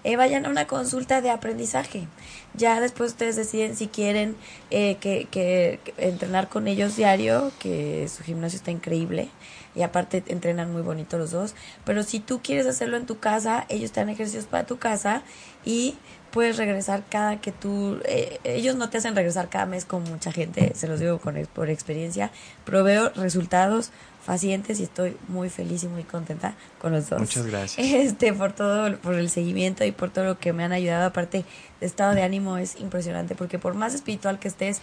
Eh, 0.04 0.16
vayan 0.18 0.46
a 0.46 0.50
una 0.50 0.68
consulta 0.68 1.22
de 1.22 1.30
aprendizaje. 1.30 2.08
Ya 2.56 2.80
después 2.82 3.12
ustedes 3.14 3.36
deciden 3.38 3.76
si 3.76 3.88
quieren 3.88 4.36
eh, 4.70 4.98
que, 5.00 5.28
que- 5.32 5.80
que 5.84 5.94
entrenar 5.98 6.50
con 6.50 6.68
ellos 6.68 6.96
diario, 6.98 7.52
que 7.60 8.08
su 8.10 8.22
gimnasio 8.24 8.58
está 8.58 8.70
increíble 8.72 9.30
y 9.76 9.82
aparte 9.82 10.24
entrenan 10.28 10.72
muy 10.72 10.82
bonito 10.82 11.18
los 11.18 11.32
dos. 11.32 11.56
Pero 11.86 12.04
si 12.04 12.20
tú 12.20 12.42
quieres 12.44 12.68
hacerlo 12.68 12.98
en 12.98 13.06
tu 13.06 13.18
casa, 13.20 13.66
ellos 13.70 13.92
te 13.92 14.02
dan 14.02 14.10
ejercicios 14.10 14.46
para 14.46 14.66
tu 14.66 14.78
casa 14.78 15.24
y 15.66 15.96
puedes 16.34 16.58
regresar 16.58 17.04
cada 17.08 17.40
que 17.40 17.52
tú... 17.52 18.00
eh, 18.06 18.40
ellos 18.44 18.76
no 18.76 18.90
te 18.90 18.98
hacen 18.98 19.16
regresar 19.16 19.50
cada 19.50 19.68
mes 19.68 19.86
con 19.86 20.04
mucha 20.04 20.32
gente, 20.32 20.74
se 20.76 20.88
los 20.88 21.00
digo 21.00 21.20
con, 21.20 21.36
por 21.54 21.70
experiencia, 21.70 22.32
pero 22.66 22.84
veo 22.84 23.12
resultados 23.16 23.92
facientes 24.26 24.80
y 24.80 24.84
estoy 24.84 25.16
muy 25.28 25.50
feliz 25.50 25.84
y 25.84 25.88
muy 25.88 26.04
contenta 26.04 26.56
con 26.80 26.94
los 26.94 27.10
dos. 27.10 27.20
Muchas 27.20 27.46
gracias. 27.46 27.88
Este, 27.94 28.34
por 28.34 28.54
todo, 28.54 28.98
por 28.98 29.14
el 29.16 29.30
seguimiento 29.30 29.86
y 29.86 29.92
por 29.92 30.10
todo 30.10 30.26
lo 30.26 30.40
que 30.40 30.54
me 30.54 30.64
han 30.64 30.72
ayudado. 30.72 31.06
Aparte, 31.06 31.46
de 31.80 31.86
estado 31.86 32.16
de 32.16 32.24
ánimo 32.24 32.58
es 32.58 32.80
impresionante 32.80 33.36
porque 33.36 33.60
por 33.60 33.76
más 33.76 33.94
espiritual 33.94 34.40
que 34.40 34.48
estés, 34.48 34.82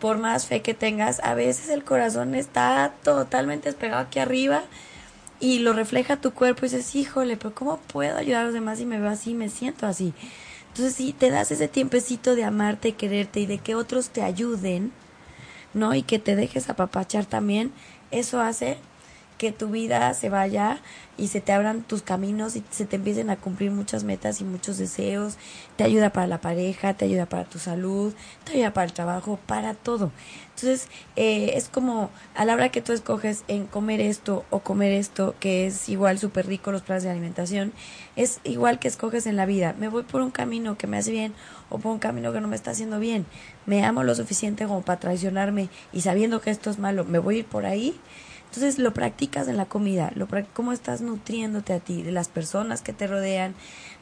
por 0.00 0.18
más 0.18 0.46
fe 0.46 0.60
que 0.60 0.74
tengas, 0.74 1.20
a 1.24 1.34
veces 1.34 1.70
el 1.70 1.84
corazón 1.84 2.34
está 2.34 2.92
totalmente 3.02 3.70
despegado 3.70 4.02
aquí 4.02 4.18
arriba 4.18 4.64
y 5.40 5.60
lo 5.60 5.72
refleja 5.72 6.16
tu 6.20 6.32
cuerpo 6.32 6.66
y 6.66 6.68
dices, 6.68 6.94
híjole, 6.94 7.36
pero 7.36 7.54
¿cómo 7.54 7.78
puedo 7.78 8.16
ayudar 8.18 8.42
a 8.42 8.44
los 8.44 8.54
demás 8.54 8.78
si 8.78 8.86
me 8.86 9.00
veo 9.00 9.10
así, 9.10 9.34
me 9.34 9.48
siento 9.48 9.86
así? 9.86 10.12
Entonces, 10.76 10.96
si 10.96 11.14
te 11.14 11.30
das 11.30 11.50
ese 11.50 11.68
tiempecito 11.68 12.34
de 12.34 12.44
amarte, 12.44 12.92
quererte 12.92 13.40
y 13.40 13.46
de 13.46 13.56
que 13.56 13.74
otros 13.74 14.10
te 14.10 14.22
ayuden, 14.22 14.92
¿no? 15.72 15.94
Y 15.94 16.02
que 16.02 16.18
te 16.18 16.36
dejes 16.36 16.68
apapachar 16.68 17.24
también, 17.24 17.72
eso 18.10 18.42
hace 18.42 18.76
que 19.38 19.52
tu 19.52 19.68
vida 19.68 20.12
se 20.14 20.28
vaya 20.28 20.80
y 21.18 21.28
se 21.28 21.40
te 21.40 21.52
abran 21.52 21.82
tus 21.82 22.02
caminos 22.02 22.56
y 22.56 22.64
se 22.70 22.84
te 22.84 22.96
empiecen 22.96 23.30
a 23.30 23.36
cumplir 23.36 23.70
muchas 23.70 24.04
metas 24.04 24.40
y 24.40 24.44
muchos 24.44 24.78
deseos. 24.78 25.36
Te 25.76 25.84
ayuda 25.84 26.10
para 26.10 26.26
la 26.26 26.40
pareja, 26.40 26.94
te 26.94 27.04
ayuda 27.06 27.26
para 27.26 27.44
tu 27.44 27.58
salud, 27.58 28.14
te 28.44 28.52
ayuda 28.52 28.72
para 28.72 28.86
el 28.86 28.92
trabajo, 28.92 29.38
para 29.46 29.74
todo. 29.74 30.10
Entonces, 30.54 30.88
eh, 31.16 31.52
es 31.54 31.68
como 31.68 32.10
a 32.34 32.44
la 32.46 32.54
hora 32.54 32.70
que 32.70 32.80
tú 32.80 32.92
escoges 32.92 33.44
en 33.48 33.66
comer 33.66 34.00
esto 34.00 34.44
o 34.50 34.60
comer 34.60 34.92
esto, 34.92 35.34
que 35.38 35.66
es 35.66 35.88
igual 35.88 36.18
súper 36.18 36.46
rico 36.46 36.72
los 36.72 36.82
planes 36.82 37.04
de 37.04 37.10
alimentación, 37.10 37.72
es 38.16 38.40
igual 38.44 38.78
que 38.78 38.88
escoges 38.88 39.26
en 39.26 39.36
la 39.36 39.44
vida. 39.44 39.74
Me 39.78 39.88
voy 39.88 40.04
por 40.04 40.22
un 40.22 40.30
camino 40.30 40.78
que 40.78 40.86
me 40.86 40.96
hace 40.96 41.10
bien 41.10 41.34
o 41.68 41.78
por 41.78 41.92
un 41.92 41.98
camino 41.98 42.32
que 42.32 42.40
no 42.40 42.48
me 42.48 42.56
está 42.56 42.70
haciendo 42.70 42.98
bien. 42.98 43.26
Me 43.66 43.84
amo 43.84 44.02
lo 44.02 44.14
suficiente 44.14 44.66
como 44.66 44.82
para 44.82 45.00
traicionarme 45.00 45.68
y 45.92 46.00
sabiendo 46.02 46.40
que 46.40 46.50
esto 46.50 46.70
es 46.70 46.78
malo, 46.78 47.04
me 47.04 47.18
voy 47.18 47.36
a 47.36 47.38
ir 47.40 47.46
por 47.46 47.66
ahí. 47.66 47.98
Entonces 48.46 48.78
lo 48.78 48.94
practicas 48.94 49.48
en 49.48 49.56
la 49.56 49.66
comida, 49.66 50.12
lo 50.14 50.26
cómo 50.54 50.72
estás 50.72 51.00
nutriéndote 51.00 51.72
a 51.72 51.80
ti, 51.80 52.02
de 52.02 52.12
las 52.12 52.28
personas 52.28 52.80
que 52.80 52.92
te 52.92 53.06
rodean, 53.06 53.54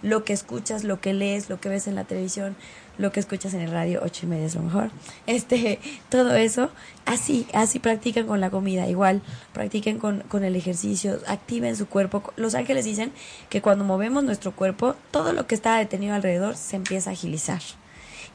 lo 0.02 0.24
que 0.24 0.32
escuchas, 0.32 0.84
lo 0.84 1.00
que 1.00 1.12
lees, 1.12 1.48
lo 1.48 1.60
que 1.60 1.68
ves 1.68 1.88
en 1.88 1.94
la 1.94 2.04
televisión, 2.04 2.54
lo 2.98 3.10
que 3.10 3.20
escuchas 3.20 3.54
en 3.54 3.60
el 3.62 3.70
radio, 3.70 4.00
ocho 4.04 4.26
y 4.26 4.28
media 4.28 4.46
es 4.46 4.54
lo 4.54 4.62
mejor. 4.62 4.90
Este, 5.26 5.80
todo 6.08 6.36
eso, 6.36 6.70
así, 7.06 7.46
así 7.52 7.78
practican 7.78 8.26
con 8.26 8.40
la 8.40 8.50
comida, 8.50 8.86
igual, 8.86 9.22
practiquen 9.52 9.98
con, 9.98 10.20
con 10.20 10.44
el 10.44 10.54
ejercicio, 10.54 11.18
activen 11.26 11.76
su 11.76 11.86
cuerpo. 11.86 12.22
Los 12.36 12.54
ángeles 12.54 12.84
dicen 12.84 13.12
que 13.48 13.62
cuando 13.62 13.84
movemos 13.84 14.22
nuestro 14.22 14.54
cuerpo, 14.54 14.94
todo 15.10 15.32
lo 15.32 15.46
que 15.46 15.54
está 15.54 15.78
detenido 15.78 16.14
alrededor 16.14 16.56
se 16.56 16.76
empieza 16.76 17.10
a 17.10 17.14
agilizar 17.14 17.60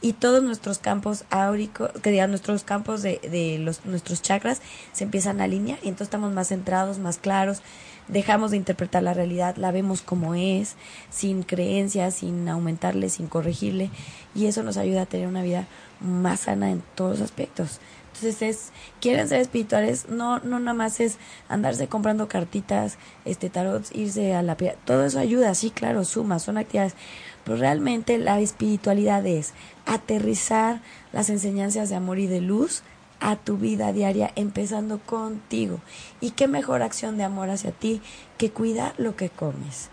y 0.02 0.14
todos 0.14 0.42
nuestros 0.44 0.80
campos 0.80 1.26
áuricos, 1.30 1.92
que 2.02 2.12
digan 2.12 2.30
nuestros 2.30 2.64
campos 2.64 3.02
de, 3.02 3.20
de 3.24 3.60
los, 3.60 3.86
nuestros 3.86 4.22
chakras 4.22 4.62
se 4.94 5.04
empiezan 5.04 5.42
a 5.42 5.46
alinear 5.46 5.80
y 5.82 5.88
entonces 5.88 6.08
estamos 6.08 6.32
más 6.32 6.50
centrados, 6.50 7.00
más 7.00 7.18
claros. 7.18 7.62
dejamos 8.08 8.52
de 8.52 8.58
interpretar 8.58 9.04
la 9.04 9.14
realidad, 9.14 9.56
la 9.58 9.72
vemos 9.72 10.02
como 10.02 10.36
es, 10.36 10.76
sin 11.10 11.44
creencias, 11.44 12.16
sin 12.16 12.48
aumentarle, 12.50 13.10
sin 13.10 13.28
corregirle, 13.28 13.92
y 14.36 14.48
eso 14.48 14.64
nos 14.64 14.78
ayuda 14.78 15.04
a 15.04 15.06
tener 15.06 15.28
una 15.28 15.44
vida 15.44 15.68
más 16.00 16.42
sana 16.42 16.72
en 16.72 16.82
todos 16.96 17.20
los 17.20 17.22
aspectos. 17.22 17.80
Entonces 18.08 18.42
es, 18.42 18.72
quieren 19.00 19.30
ser 19.30 19.40
espirituales, 19.40 20.10
no, 20.10 20.40
no 20.40 20.60
nada 20.60 20.74
más 20.74 21.00
es 21.00 21.18
andarse 21.48 21.88
comprando 21.88 22.28
cartitas, 22.28 22.98
este 23.24 23.50
tarots, 23.50 23.96
irse 23.96 24.34
a 24.34 24.42
la 24.42 24.58
todo 24.58 25.06
eso 25.06 25.20
ayuda, 25.20 25.54
sí, 25.56 25.70
claro, 25.70 26.04
suma, 26.04 26.40
son 26.40 26.58
actividades, 26.58 26.96
pero 27.44 27.58
realmente 27.58 28.18
la 28.18 28.40
espiritualidad 28.40 29.26
es 29.26 29.54
aterrizar 29.86 30.82
las 31.12 31.30
enseñanzas 31.30 31.90
de 31.90 31.96
amor 31.96 32.20
y 32.20 32.28
de 32.28 32.42
luz 32.42 32.84
a 33.20 33.36
tu 33.36 33.58
vida 33.58 33.92
diaria, 33.94 34.32
empezando 34.36 35.00
contigo. 35.00 35.80
Y 36.22 36.32
qué 36.32 36.48
mejor 36.48 36.82
acción 36.82 37.18
de 37.18 37.24
amor 37.24 37.50
hacia 37.50 37.72
ti 37.72 38.02
que 38.38 38.52
cuidar 38.52 38.94
lo 38.98 39.16
que 39.16 39.30
comes. 39.30 39.90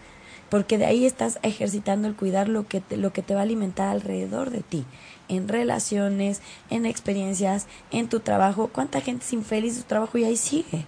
Porque 0.49 0.79
de 0.79 0.87
ahí 0.87 1.07
estás 1.07 1.41
ejercitando 1.43 2.07
el 2.07 2.15
cuidar 2.15 2.49
lo 2.49 2.69
que 2.69 2.81
te, 2.81 2.97
lo 2.97 3.13
que 3.13 3.23
te 3.23 3.35
va 3.35 3.41
a 3.41 3.43
alimentar 3.43 3.89
alrededor 3.89 4.51
de 4.51 4.61
ti, 4.61 4.85
en 5.29 5.49
relaciones, 5.49 6.41
en 6.71 6.87
experiencias, 6.87 7.67
en 7.91 8.09
tu 8.09 8.21
trabajo. 8.21 8.71
¿Cuánta 8.73 9.01
gente 9.01 9.25
es 9.25 9.33
infeliz 9.33 9.75
en 9.75 9.81
su 9.81 9.89
trabajo 9.89 10.19
y 10.19 10.25
ahí 10.25 10.37
sigue? 10.37 10.87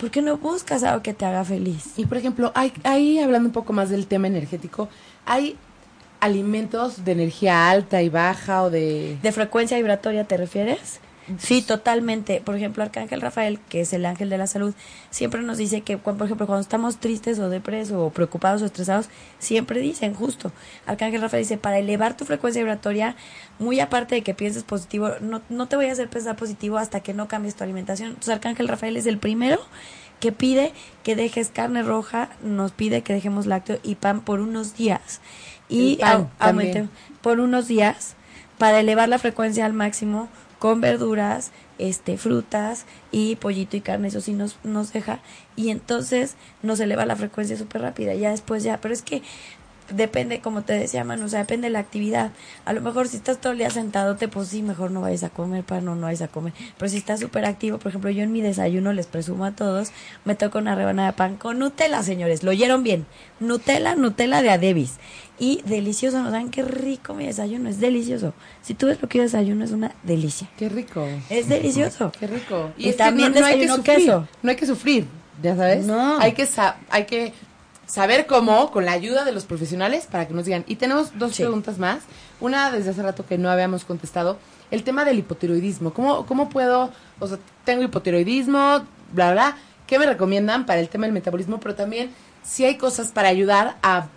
¿Por 0.00 0.10
qué 0.10 0.22
no 0.22 0.38
buscas 0.38 0.84
algo 0.84 1.02
que 1.02 1.12
te 1.12 1.26
haga 1.26 1.44
feliz? 1.44 1.98
Y 1.98 2.06
por 2.06 2.16
ejemplo, 2.16 2.52
hay, 2.54 2.72
ahí 2.84 3.18
hablando 3.18 3.48
un 3.48 3.52
poco 3.52 3.72
más 3.72 3.90
del 3.90 4.06
tema 4.06 4.28
energético, 4.28 4.88
hay 5.26 5.56
alimentos 6.20 7.04
de 7.04 7.12
energía 7.12 7.70
alta 7.70 8.02
y 8.02 8.08
baja 8.08 8.62
o 8.62 8.70
de... 8.70 9.18
¿De 9.22 9.32
frecuencia 9.32 9.76
vibratoria 9.76 10.24
te 10.24 10.36
refieres? 10.36 11.00
Sí, 11.36 11.60
totalmente. 11.60 12.40
Por 12.40 12.56
ejemplo, 12.56 12.82
Arcángel 12.82 13.20
Rafael, 13.20 13.60
que 13.68 13.82
es 13.82 13.92
el 13.92 14.06
ángel 14.06 14.30
de 14.30 14.38
la 14.38 14.46
salud, 14.46 14.74
siempre 15.10 15.42
nos 15.42 15.58
dice 15.58 15.82
que, 15.82 15.98
por 15.98 16.14
ejemplo, 16.22 16.46
cuando 16.46 16.62
estamos 16.62 16.98
tristes 16.98 17.38
o 17.38 17.50
depresos 17.50 17.96
o 17.98 18.10
preocupados 18.10 18.62
o 18.62 18.64
estresados, 18.64 19.08
siempre 19.38 19.80
dicen, 19.80 20.14
justo, 20.14 20.52
Arcángel 20.86 21.20
Rafael 21.20 21.42
dice, 21.42 21.58
para 21.58 21.78
elevar 21.78 22.16
tu 22.16 22.24
frecuencia 22.24 22.62
vibratoria, 22.62 23.14
muy 23.58 23.80
aparte 23.80 24.14
de 24.14 24.22
que 24.22 24.32
pienses 24.32 24.62
positivo, 24.62 25.10
no, 25.20 25.42
no 25.50 25.68
te 25.68 25.76
voy 25.76 25.86
a 25.86 25.92
hacer 25.92 26.08
pensar 26.08 26.36
positivo 26.36 26.78
hasta 26.78 27.00
que 27.00 27.12
no 27.12 27.28
cambies 27.28 27.56
tu 27.56 27.64
alimentación. 27.64 28.10
Entonces, 28.10 28.32
Arcángel 28.34 28.68
Rafael 28.68 28.96
es 28.96 29.06
el 29.06 29.18
primero 29.18 29.60
que 30.20 30.32
pide 30.32 30.72
que 31.02 31.14
dejes 31.14 31.50
carne 31.50 31.82
roja, 31.82 32.30
nos 32.42 32.72
pide 32.72 33.02
que 33.02 33.12
dejemos 33.12 33.46
lácteo 33.46 33.78
y 33.82 33.96
pan 33.96 34.22
por 34.22 34.40
unos 34.40 34.76
días 34.76 35.20
y 35.68 35.98
aumente 36.38 36.88
por 37.22 37.40
unos 37.40 37.68
días 37.68 38.14
para 38.58 38.80
elevar 38.80 39.08
la 39.08 39.18
frecuencia 39.18 39.66
al 39.66 39.72
máximo 39.72 40.28
con 40.58 40.80
verduras, 40.80 41.52
este, 41.78 42.18
frutas 42.18 42.84
y 43.12 43.36
pollito 43.36 43.76
y 43.76 43.80
carne, 43.80 44.08
eso 44.08 44.20
sí 44.20 44.32
nos, 44.32 44.58
nos 44.64 44.92
deja, 44.92 45.20
y 45.54 45.70
entonces 45.70 46.34
nos 46.62 46.80
eleva 46.80 47.06
la 47.06 47.16
frecuencia 47.16 47.56
súper 47.56 47.82
rápida, 47.82 48.14
ya 48.14 48.30
después 48.30 48.64
ya, 48.64 48.80
pero 48.80 48.92
es 48.92 49.02
que 49.02 49.22
depende, 49.90 50.40
como 50.40 50.62
te 50.62 50.72
decía 50.72 51.04
Manu, 51.04 51.26
o 51.26 51.28
sea, 51.28 51.40
depende 51.40 51.66
de 51.66 51.72
la 51.72 51.78
actividad. 51.78 52.32
A 52.64 52.72
lo 52.72 52.80
mejor 52.80 53.08
si 53.08 53.16
estás 53.16 53.40
todo 53.40 53.52
el 53.52 53.58
día 53.58 53.70
sentado, 53.70 54.16
te 54.16 54.28
pues 54.28 54.48
sí, 54.48 54.62
mejor 54.62 54.90
no 54.90 55.00
vayas 55.00 55.22
a 55.22 55.30
comer 55.30 55.64
pan 55.64 55.84
no, 55.84 55.94
no 55.94 56.02
vayas 56.02 56.22
a 56.22 56.28
comer. 56.28 56.52
Pero 56.76 56.88
si 56.88 56.96
estás 56.96 57.20
súper 57.20 57.44
activo, 57.44 57.78
por 57.78 57.90
ejemplo, 57.90 58.10
yo 58.10 58.22
en 58.22 58.32
mi 58.32 58.40
desayuno 58.40 58.92
les 58.92 59.06
presumo 59.06 59.44
a 59.44 59.52
todos, 59.52 59.90
me 60.24 60.34
toco 60.34 60.58
una 60.58 60.74
rebanada 60.74 61.12
de 61.12 61.16
pan 61.16 61.36
con 61.36 61.58
Nutella, 61.58 62.02
señores, 62.02 62.42
lo 62.42 62.50
oyeron 62.50 62.82
bien. 62.82 63.06
Nutella, 63.40 63.94
Nutella 63.94 64.42
de 64.42 64.50
Adebis. 64.50 64.96
Y 65.40 65.62
delicioso, 65.64 66.20
¿no 66.20 66.30
saben 66.30 66.50
qué 66.50 66.62
rico 66.62 67.14
mi 67.14 67.26
desayuno? 67.26 67.68
Es 67.68 67.78
delicioso. 67.78 68.34
Si 68.62 68.74
tú 68.74 68.86
ves 68.86 69.00
lo 69.00 69.08
que 69.08 69.18
yo 69.18 69.24
desayuno, 69.24 69.64
es 69.64 69.70
una 69.70 69.94
delicia. 70.02 70.48
Qué 70.56 70.68
rico. 70.68 71.06
Es 71.30 71.48
delicioso. 71.48 72.10
Qué 72.18 72.26
rico. 72.26 72.72
Y, 72.76 72.92
también 72.92 73.32
no, 73.32 73.46
hay 73.46 73.60
que 73.60 73.68
sufrir, 73.68 73.84
queso. 73.84 74.28
No 74.42 74.50
hay 74.50 74.56
que 74.56 74.66
sufrir, 74.66 75.06
ya 75.40 75.54
sabes. 75.54 75.86
No. 75.86 76.18
Hay 76.18 76.32
que, 76.32 76.48
hay 76.90 77.04
que 77.04 77.32
saber 77.88 78.26
cómo, 78.26 78.70
con 78.70 78.84
la 78.84 78.92
ayuda 78.92 79.24
de 79.24 79.32
los 79.32 79.44
profesionales, 79.44 80.06
para 80.08 80.28
que 80.28 80.34
nos 80.34 80.44
digan. 80.44 80.64
Y 80.68 80.76
tenemos 80.76 81.18
dos 81.18 81.36
preguntas 81.36 81.78
más. 81.78 82.02
Una 82.38 82.70
desde 82.70 82.90
hace 82.90 83.02
rato 83.02 83.26
que 83.26 83.38
no 83.38 83.50
habíamos 83.50 83.84
contestado. 83.84 84.38
El 84.70 84.84
tema 84.84 85.04
del 85.04 85.18
hipotiroidismo. 85.18 85.92
¿Cómo, 85.92 86.26
cómo 86.26 86.50
puedo, 86.50 86.92
o 87.18 87.26
sea, 87.26 87.38
tengo 87.64 87.82
hipotiroidismo, 87.82 88.82
bla, 89.12 89.32
bla. 89.32 89.56
¿Qué 89.86 89.98
me 89.98 90.06
recomiendan 90.06 90.66
para 90.66 90.80
el 90.80 90.90
tema 90.90 91.06
del 91.06 91.14
metabolismo? 91.14 91.58
Pero 91.58 91.74
también 91.74 92.10
si 92.44 92.64
hay 92.64 92.76
cosas 92.76 93.10
para 93.10 93.28
ayudar 93.28 93.78
a 93.82 94.08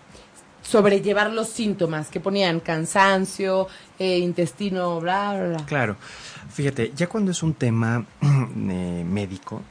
sobrellevar 0.61 1.31
los 1.31 1.47
síntomas 1.49 2.09
que 2.09 2.19
ponían 2.19 2.59
cansancio, 2.59 3.67
eh, 3.97 4.19
intestino, 4.19 4.99
bla, 4.99 5.33
bla, 5.33 5.47
bla. 5.47 5.65
Claro. 5.65 5.95
Fíjate, 6.51 6.91
ya 6.93 7.07
cuando 7.07 7.31
es 7.31 7.41
un 7.41 7.53
tema 7.53 8.05
eh, 8.21 9.05
médico, 9.07 9.61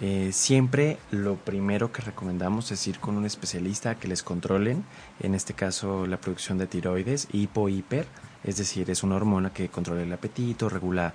eh, 0.00 0.30
siempre 0.32 0.98
lo 1.10 1.36
primero 1.36 1.92
que 1.92 2.00
recomendamos 2.00 2.72
es 2.72 2.86
ir 2.86 2.98
con 2.98 3.16
un 3.16 3.26
especialista 3.26 3.96
que 3.96 4.08
les 4.08 4.22
controlen, 4.22 4.84
en 5.20 5.34
este 5.34 5.52
caso 5.52 6.06
la 6.06 6.16
producción 6.16 6.56
de 6.56 6.66
tiroides, 6.66 7.28
hipo-hiper, 7.32 8.06
es 8.42 8.56
decir, 8.56 8.90
es 8.90 9.02
una 9.02 9.16
hormona 9.16 9.52
que 9.52 9.68
controla 9.68 10.02
el 10.02 10.12
apetito, 10.12 10.68
regula. 10.68 11.12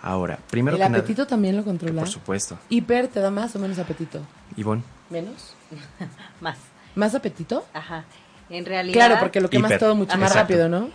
Ahora, 0.00 0.38
primero 0.48 0.76
¿El 0.76 0.82
apetito 0.84 1.26
también 1.26 1.56
lo 1.56 1.64
controla? 1.64 2.02
Por 2.02 2.08
supuesto. 2.08 2.56
¿Hiper 2.68 3.08
te 3.08 3.18
da 3.18 3.32
más 3.32 3.56
o 3.56 3.58
menos 3.58 3.80
apetito? 3.80 4.20
Ivonne. 4.56 4.84
¿Menos? 5.10 5.54
más. 6.40 6.58
¿Más 6.94 7.16
apetito? 7.16 7.66
Ajá. 7.74 8.04
En 8.48 8.64
realidad. 8.64 8.94
Claro, 8.94 9.16
porque 9.18 9.40
lo 9.40 9.50
quemas 9.50 9.78
todo 9.78 9.96
mucho 9.96 10.16
más 10.16 10.34
rápido, 10.34 10.68
¿no? 10.68 10.90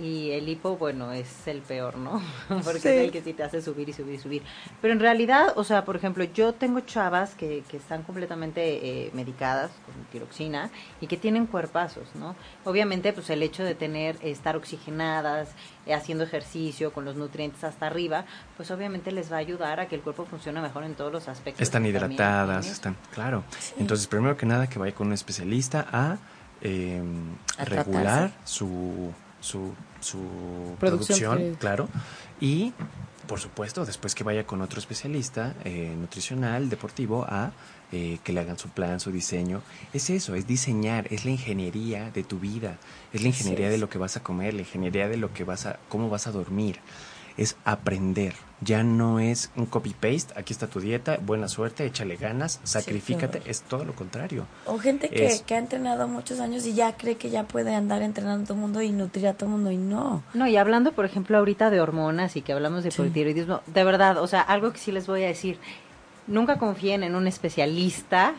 Y 0.00 0.30
el 0.30 0.48
hipo, 0.48 0.76
bueno, 0.76 1.12
es 1.12 1.46
el 1.46 1.60
peor, 1.60 1.96
¿no? 1.96 2.22
Porque 2.48 2.78
es 2.78 2.86
el 2.86 3.10
que 3.10 3.22
sí 3.22 3.32
te 3.32 3.42
hace 3.42 3.60
subir 3.60 3.88
y 3.88 3.92
subir 3.92 4.14
y 4.14 4.18
subir. 4.18 4.42
Pero 4.80 4.92
en 4.92 5.00
realidad, 5.00 5.52
o 5.56 5.64
sea, 5.64 5.84
por 5.84 5.96
ejemplo, 5.96 6.24
yo 6.24 6.54
tengo 6.54 6.80
chavas 6.80 7.34
que, 7.34 7.62
que 7.68 7.76
están 7.76 8.02
completamente 8.02 9.06
eh, 9.06 9.10
medicadas 9.12 9.70
con 9.84 9.94
tiroxina 10.10 10.70
y 11.00 11.06
que 11.06 11.16
tienen 11.16 11.46
cuerpazos, 11.46 12.14
¿no? 12.14 12.34
Obviamente, 12.64 13.12
pues 13.12 13.28
el 13.30 13.42
hecho 13.42 13.64
de 13.64 13.74
tener, 13.74 14.16
estar 14.22 14.56
oxigenadas, 14.56 15.50
eh, 15.86 15.94
haciendo 15.94 16.24
ejercicio, 16.24 16.92
con 16.92 17.04
los 17.04 17.16
nutrientes 17.16 17.64
hasta 17.64 17.86
arriba, 17.86 18.24
pues 18.56 18.70
obviamente 18.70 19.12
les 19.12 19.30
va 19.30 19.36
a 19.36 19.40
ayudar 19.40 19.80
a 19.80 19.88
que 19.88 19.96
el 19.96 20.00
cuerpo 20.00 20.24
funcione 20.24 20.60
mejor 20.60 20.84
en 20.84 20.94
todos 20.94 21.12
los 21.12 21.28
aspectos. 21.28 21.60
Están 21.60 21.84
hidratadas, 21.84 22.70
están, 22.70 22.96
claro. 23.12 23.44
Entonces, 23.78 24.06
primero 24.06 24.36
que 24.36 24.46
nada, 24.46 24.68
que 24.68 24.78
vaya 24.78 24.94
con 24.94 25.08
un 25.08 25.12
especialista 25.12 25.86
a, 25.92 26.18
eh, 26.60 27.02
regular 27.58 28.30
su 28.44 29.12
su, 29.42 29.74
su 30.00 30.76
producción, 30.80 31.56
claro. 31.58 31.88
Y, 32.40 32.72
por 33.26 33.40
supuesto, 33.40 33.84
después 33.84 34.14
que 34.14 34.24
vaya 34.24 34.46
con 34.46 34.62
otro 34.62 34.78
especialista 34.78 35.54
eh, 35.64 35.94
nutricional, 35.98 36.70
deportivo, 36.70 37.24
a 37.28 37.52
eh, 37.92 38.18
que 38.24 38.32
le 38.32 38.40
hagan 38.40 38.58
su 38.58 38.70
plan, 38.70 39.00
su 39.00 39.12
diseño. 39.12 39.60
Es 39.92 40.08
eso, 40.08 40.34
es 40.34 40.46
diseñar, 40.46 41.06
es 41.12 41.26
la 41.26 41.32
ingeniería 41.32 42.10
de 42.10 42.22
tu 42.22 42.38
vida, 42.38 42.78
es 43.12 43.20
la 43.20 43.28
ingeniería 43.28 43.68
de 43.68 43.76
lo 43.76 43.90
que 43.90 43.98
vas 43.98 44.16
a 44.16 44.22
comer, 44.22 44.54
la 44.54 44.60
ingeniería 44.60 45.08
de 45.08 45.18
lo 45.18 45.34
que 45.34 45.44
vas 45.44 45.66
a, 45.66 45.78
cómo 45.90 46.08
vas 46.08 46.26
a 46.26 46.32
dormir 46.32 46.78
es 47.36 47.56
aprender. 47.64 48.34
Ya 48.60 48.84
no 48.84 49.18
es 49.18 49.50
un 49.56 49.66
copy-paste, 49.66 50.34
aquí 50.36 50.52
está 50.52 50.68
tu 50.68 50.78
dieta, 50.78 51.18
buena 51.20 51.48
suerte, 51.48 51.84
échale 51.84 52.14
ganas, 52.16 52.60
sacrifícate, 52.62 53.42
es 53.46 53.62
todo 53.62 53.84
lo 53.84 53.92
contrario. 53.94 54.46
O 54.66 54.78
gente 54.78 55.08
que, 55.08 55.40
que, 55.44 55.54
ha 55.54 55.58
entrenado 55.58 56.06
muchos 56.06 56.38
años 56.38 56.64
y 56.64 56.74
ya 56.74 56.96
cree 56.96 57.16
que 57.16 57.28
ya 57.30 57.42
puede 57.42 57.74
andar 57.74 58.02
entrenando 58.02 58.44
a 58.44 58.46
todo 58.46 58.54
el 58.54 58.60
mundo 58.60 58.80
y 58.80 58.92
nutrir 58.92 59.26
a 59.26 59.34
todo 59.34 59.46
el 59.46 59.52
mundo 59.56 59.72
y 59.72 59.78
no. 59.78 60.22
No, 60.32 60.46
y 60.46 60.56
hablando, 60.56 60.92
por 60.92 61.04
ejemplo, 61.04 61.38
ahorita 61.38 61.70
de 61.70 61.80
hormonas 61.80 62.36
y 62.36 62.42
que 62.42 62.52
hablamos 62.52 62.84
de 62.84 62.90
hipotiroidismo, 62.90 63.62
de 63.66 63.84
verdad, 63.84 64.18
o 64.18 64.28
sea, 64.28 64.42
algo 64.42 64.72
que 64.72 64.78
sí 64.78 64.92
les 64.92 65.08
voy 65.08 65.24
a 65.24 65.26
decir, 65.26 65.58
nunca 66.28 66.58
confíen 66.58 67.02
en 67.02 67.16
un 67.16 67.26
especialista 67.26 68.34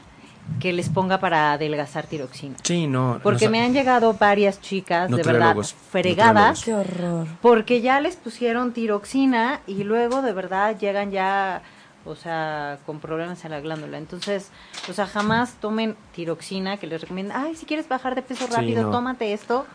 que 0.60 0.74
les 0.74 0.90
ponga 0.90 1.20
para 1.20 1.54
adelgazar 1.54 2.08
tiroxina. 2.08 2.56
Sí, 2.64 2.88
no. 2.88 3.20
Porque 3.24 3.50
me 3.50 3.62
han 3.62 3.74
llegado 3.74 4.14
varias 4.14 4.62
chicas, 4.62 5.10
de 5.10 5.24
verdad, 5.24 5.56
fregadas. 5.92 6.64
Qué 6.64 6.74
horror. 6.74 7.28
Porque 7.42 7.82
ya 7.82 8.00
les 8.00 8.16
pusieron 8.16 8.74
tiroxina 8.74 9.62
y 9.68 9.84
luego 9.84 10.22
de 10.22 10.34
verdad 10.34 10.78
llegan 10.78 11.12
ya, 11.12 11.62
o 12.06 12.16
sea, 12.16 12.80
con 12.86 13.00
problemas 13.00 13.44
en 13.46 13.52
la 13.52 13.60
glándula. 13.60 13.98
Entonces, 13.98 14.50
o 14.90 14.94
sea, 14.94 15.06
jamás 15.06 15.56
tomen 15.60 15.96
tiroxina 16.14 16.78
que 16.78 16.88
les 16.88 17.02
recomiendan, 17.02 17.46
ay, 17.46 17.56
si 17.56 17.66
quieres 17.66 17.88
bajar 17.88 18.16
de 18.16 18.22
peso 18.22 18.48
rápido, 18.48 18.90
tómate 18.90 19.34
esto. 19.34 19.66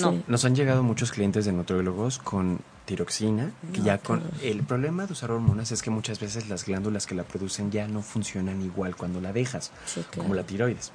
No. 0.00 0.22
Nos 0.26 0.44
han 0.44 0.54
llegado 0.54 0.82
muchos 0.82 1.12
clientes 1.12 1.44
de 1.44 1.52
nutriólogos 1.52 2.18
con 2.18 2.60
tiroxina, 2.84 3.50
que 3.72 3.80
ya 3.80 3.98
con 3.98 4.22
el 4.42 4.62
problema 4.62 5.06
de 5.06 5.12
usar 5.12 5.30
hormonas 5.30 5.72
es 5.72 5.82
que 5.82 5.90
muchas 5.90 6.20
veces 6.20 6.48
las 6.48 6.66
glándulas 6.66 7.06
que 7.06 7.14
la 7.14 7.24
producen 7.24 7.70
ya 7.70 7.88
no 7.88 8.02
funcionan 8.02 8.60
igual 8.62 8.96
cuando 8.96 9.20
la 9.20 9.32
dejas, 9.32 9.72
como 10.16 10.34
la 10.34 10.44
tiroides. 10.44 10.92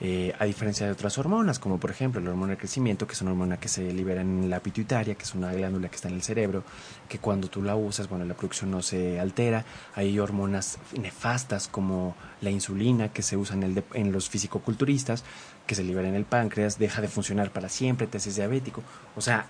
Eh, 0.00 0.32
a 0.38 0.44
diferencia 0.44 0.86
de 0.86 0.92
otras 0.92 1.18
hormonas, 1.18 1.58
como 1.58 1.80
por 1.80 1.90
ejemplo 1.90 2.20
la 2.20 2.30
hormona 2.30 2.50
del 2.50 2.58
crecimiento, 2.58 3.04
que 3.08 3.14
es 3.14 3.22
una 3.22 3.32
hormona 3.32 3.58
que 3.58 3.66
se 3.66 3.92
libera 3.92 4.20
en 4.20 4.48
la 4.48 4.60
pituitaria, 4.60 5.16
que 5.16 5.24
es 5.24 5.34
una 5.34 5.52
glándula 5.52 5.88
que 5.88 5.96
está 5.96 6.08
en 6.08 6.14
el 6.14 6.22
cerebro, 6.22 6.62
que 7.08 7.18
cuando 7.18 7.48
tú 7.48 7.62
la 7.62 7.74
usas, 7.74 8.08
bueno, 8.08 8.24
la 8.24 8.34
producción 8.34 8.70
no 8.70 8.80
se 8.80 9.18
altera. 9.18 9.64
Hay 9.96 10.16
hormonas 10.20 10.78
nefastas 10.96 11.66
como 11.66 12.14
la 12.40 12.50
insulina, 12.50 13.12
que 13.12 13.22
se 13.22 13.36
usa 13.36 13.56
en, 13.56 13.64
el 13.64 13.84
en 13.94 14.12
los 14.12 14.28
fisicoculturistas, 14.28 15.24
que 15.66 15.74
se 15.74 15.82
libera 15.82 16.08
en 16.08 16.14
el 16.14 16.24
páncreas, 16.24 16.78
deja 16.78 17.02
de 17.02 17.08
funcionar 17.08 17.50
para 17.50 17.68
siempre, 17.68 18.06
te 18.06 18.18
haces 18.18 18.36
diabético. 18.36 18.84
O 19.16 19.20
sea, 19.20 19.48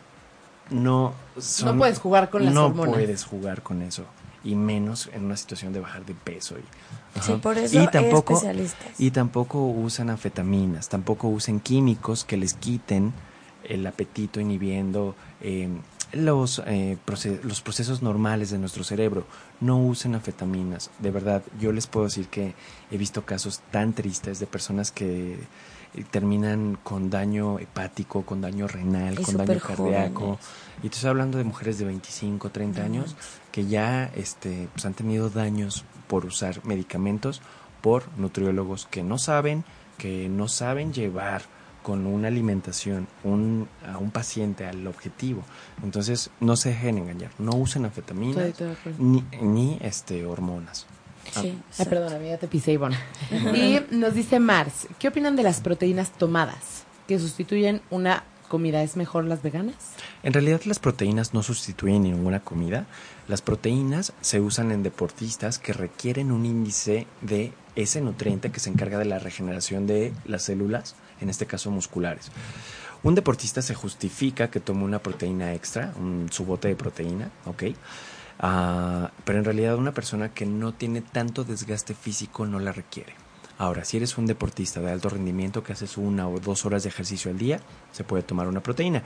no 0.70 1.14
no 1.64 1.76
puedes 1.76 1.98
jugar 1.98 2.30
con 2.30 2.44
las 2.44 2.54
no 2.54 2.66
hormonas. 2.66 2.94
puedes 2.94 3.24
jugar 3.24 3.62
con 3.62 3.82
eso 3.82 4.04
y 4.44 4.54
menos 4.54 5.10
en 5.12 5.24
una 5.24 5.36
situación 5.36 5.72
de 5.72 5.80
bajar 5.80 6.04
de 6.06 6.14
peso. 6.14 6.56
Y, 6.58 7.20
sí, 7.20 7.32
por 7.34 7.58
eso 7.58 7.82
y 7.82 7.86
tampoco, 7.88 8.34
especialistas. 8.34 9.00
Y 9.00 9.10
tampoco 9.10 9.64
usan 9.66 10.10
anfetaminas, 10.10 10.88
tampoco 10.88 11.28
usan 11.28 11.60
químicos 11.60 12.24
que 12.24 12.36
les 12.36 12.54
quiten 12.54 13.12
el 13.64 13.86
apetito 13.86 14.40
inhibiendo 14.40 15.14
eh, 15.40 15.68
los, 16.12 16.62
eh, 16.66 16.96
los 17.42 17.60
procesos 17.60 18.02
normales 18.02 18.50
de 18.50 18.58
nuestro 18.58 18.84
cerebro. 18.84 19.26
No 19.60 19.78
usen 19.78 20.14
anfetaminas. 20.14 20.90
De 20.98 21.10
verdad, 21.10 21.42
yo 21.60 21.72
les 21.72 21.86
puedo 21.86 22.06
decir 22.06 22.28
que 22.28 22.54
he 22.90 22.96
visto 22.96 23.24
casos 23.24 23.60
tan 23.70 23.92
tristes 23.92 24.38
de 24.38 24.46
personas 24.46 24.90
que 24.90 25.34
eh, 25.34 25.38
terminan 26.10 26.78
con 26.82 27.10
daño 27.10 27.58
hepático, 27.58 28.22
con 28.22 28.40
daño 28.40 28.66
renal, 28.68 29.20
con 29.20 29.36
daño 29.36 29.58
cardíaco. 29.60 30.38
Y 30.82 30.86
estoy 30.86 31.10
hablando 31.10 31.38
de 31.38 31.44
mujeres 31.44 31.78
de 31.78 31.84
25, 31.86 32.50
30 32.50 32.82
años 32.82 33.16
que 33.52 33.66
ya 33.66 34.10
este, 34.14 34.68
pues 34.72 34.84
han 34.86 34.94
tenido 34.94 35.30
daños 35.30 35.84
por 36.06 36.24
usar 36.24 36.64
medicamentos 36.64 37.42
por 37.80 38.04
nutriólogos 38.18 38.86
que 38.86 39.02
no 39.02 39.18
saben, 39.18 39.64
que 39.98 40.28
no 40.28 40.48
saben 40.48 40.92
llevar 40.92 41.42
con 41.82 42.06
una 42.06 42.28
alimentación 42.28 43.08
un, 43.24 43.68
a 43.86 43.98
un 43.98 44.10
paciente 44.10 44.66
al 44.66 44.86
objetivo. 44.86 45.42
Entonces, 45.82 46.30
no 46.40 46.56
se 46.56 46.70
dejen 46.70 46.98
engañar, 46.98 47.30
no 47.38 47.52
usen 47.52 47.84
anfetaminas 47.84 48.52
ni, 48.98 49.24
ni 49.40 49.78
este, 49.80 50.26
hormonas. 50.26 50.86
Sí. 51.32 51.54
Ah. 51.56 51.74
Ay, 51.78 51.86
perdóname, 51.86 52.28
ya 52.28 52.38
te 52.38 52.48
pisé, 52.48 52.72
Ivonne. 52.72 52.96
y 53.54 53.80
nos 53.90 54.14
dice 54.14 54.40
Mars, 54.40 54.88
¿qué 54.98 55.08
opinan 55.08 55.36
de 55.36 55.42
las 55.42 55.60
proteínas 55.60 56.12
tomadas 56.12 56.84
que 57.06 57.18
sustituyen 57.18 57.82
una 57.90 58.24
comida? 58.48 58.82
¿Es 58.82 58.96
mejor 58.96 59.24
las 59.24 59.42
veganas? 59.42 59.74
En 60.22 60.32
realidad 60.32 60.62
las 60.64 60.78
proteínas 60.78 61.34
no 61.34 61.42
sustituyen 61.42 62.02
ninguna 62.02 62.40
comida. 62.40 62.86
Las 63.28 63.42
proteínas 63.42 64.12
se 64.20 64.40
usan 64.40 64.72
en 64.72 64.82
deportistas 64.82 65.58
que 65.58 65.72
requieren 65.72 66.32
un 66.32 66.46
índice 66.46 67.06
de 67.20 67.52
ese 67.76 68.00
nutriente 68.00 68.50
que 68.50 68.60
se 68.60 68.70
encarga 68.70 68.98
de 68.98 69.04
la 69.04 69.18
regeneración 69.18 69.86
de 69.86 70.12
las 70.24 70.42
células 70.42 70.96
en 71.20 71.30
este 71.30 71.46
caso 71.46 71.70
musculares. 71.70 72.30
Un 73.02 73.14
deportista 73.14 73.62
se 73.62 73.74
justifica 73.74 74.50
que 74.50 74.58
tome 74.58 74.82
una 74.82 74.98
proteína 74.98 75.54
extra, 75.54 75.92
un, 75.98 76.28
su 76.32 76.44
bote 76.44 76.68
de 76.68 76.74
proteína, 76.74 77.30
¿ok? 77.46 77.64
Ah, 78.38 79.10
pero 79.24 79.38
en 79.38 79.44
realidad 79.44 79.76
una 79.76 79.92
persona 79.92 80.32
que 80.32 80.46
no 80.46 80.72
tiene 80.72 81.00
tanto 81.00 81.44
desgaste 81.44 81.94
físico 81.94 82.46
no 82.46 82.58
la 82.58 82.72
requiere. 82.72 83.14
Ahora, 83.58 83.84
si 83.84 83.96
eres 83.96 84.16
un 84.18 84.26
deportista 84.26 84.80
de 84.80 84.92
alto 84.92 85.08
rendimiento 85.08 85.64
que 85.64 85.72
haces 85.72 85.96
una 85.96 86.28
o 86.28 86.38
dos 86.38 86.64
horas 86.64 86.84
de 86.84 86.90
ejercicio 86.90 87.30
al 87.30 87.38
día, 87.38 87.60
se 87.90 88.04
puede 88.04 88.22
tomar 88.22 88.46
una 88.46 88.62
proteína. 88.62 89.02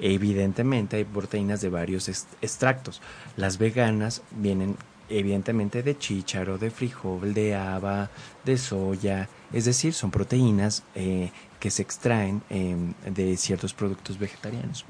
Evidentemente 0.00 0.96
hay 0.96 1.04
proteínas 1.04 1.60
de 1.60 1.68
varios 1.68 2.08
extractos. 2.08 3.02
Las 3.36 3.58
veganas 3.58 4.22
vienen 4.30 4.76
evidentemente 5.10 5.82
de 5.82 5.98
chícharo, 5.98 6.56
de 6.56 6.70
frijol, 6.70 7.34
de 7.34 7.54
haba, 7.54 8.08
de 8.44 8.56
soya, 8.56 9.28
es 9.52 9.66
decir, 9.66 9.92
son 9.92 10.10
proteínas 10.10 10.84
eh, 10.94 11.30
que 11.60 11.70
se 11.70 11.82
extraen 11.82 12.42
em, 12.48 12.94
de 13.04 13.36
ciertos 13.36 13.74
productos 13.74 14.18
vegetarianos. 14.18 14.86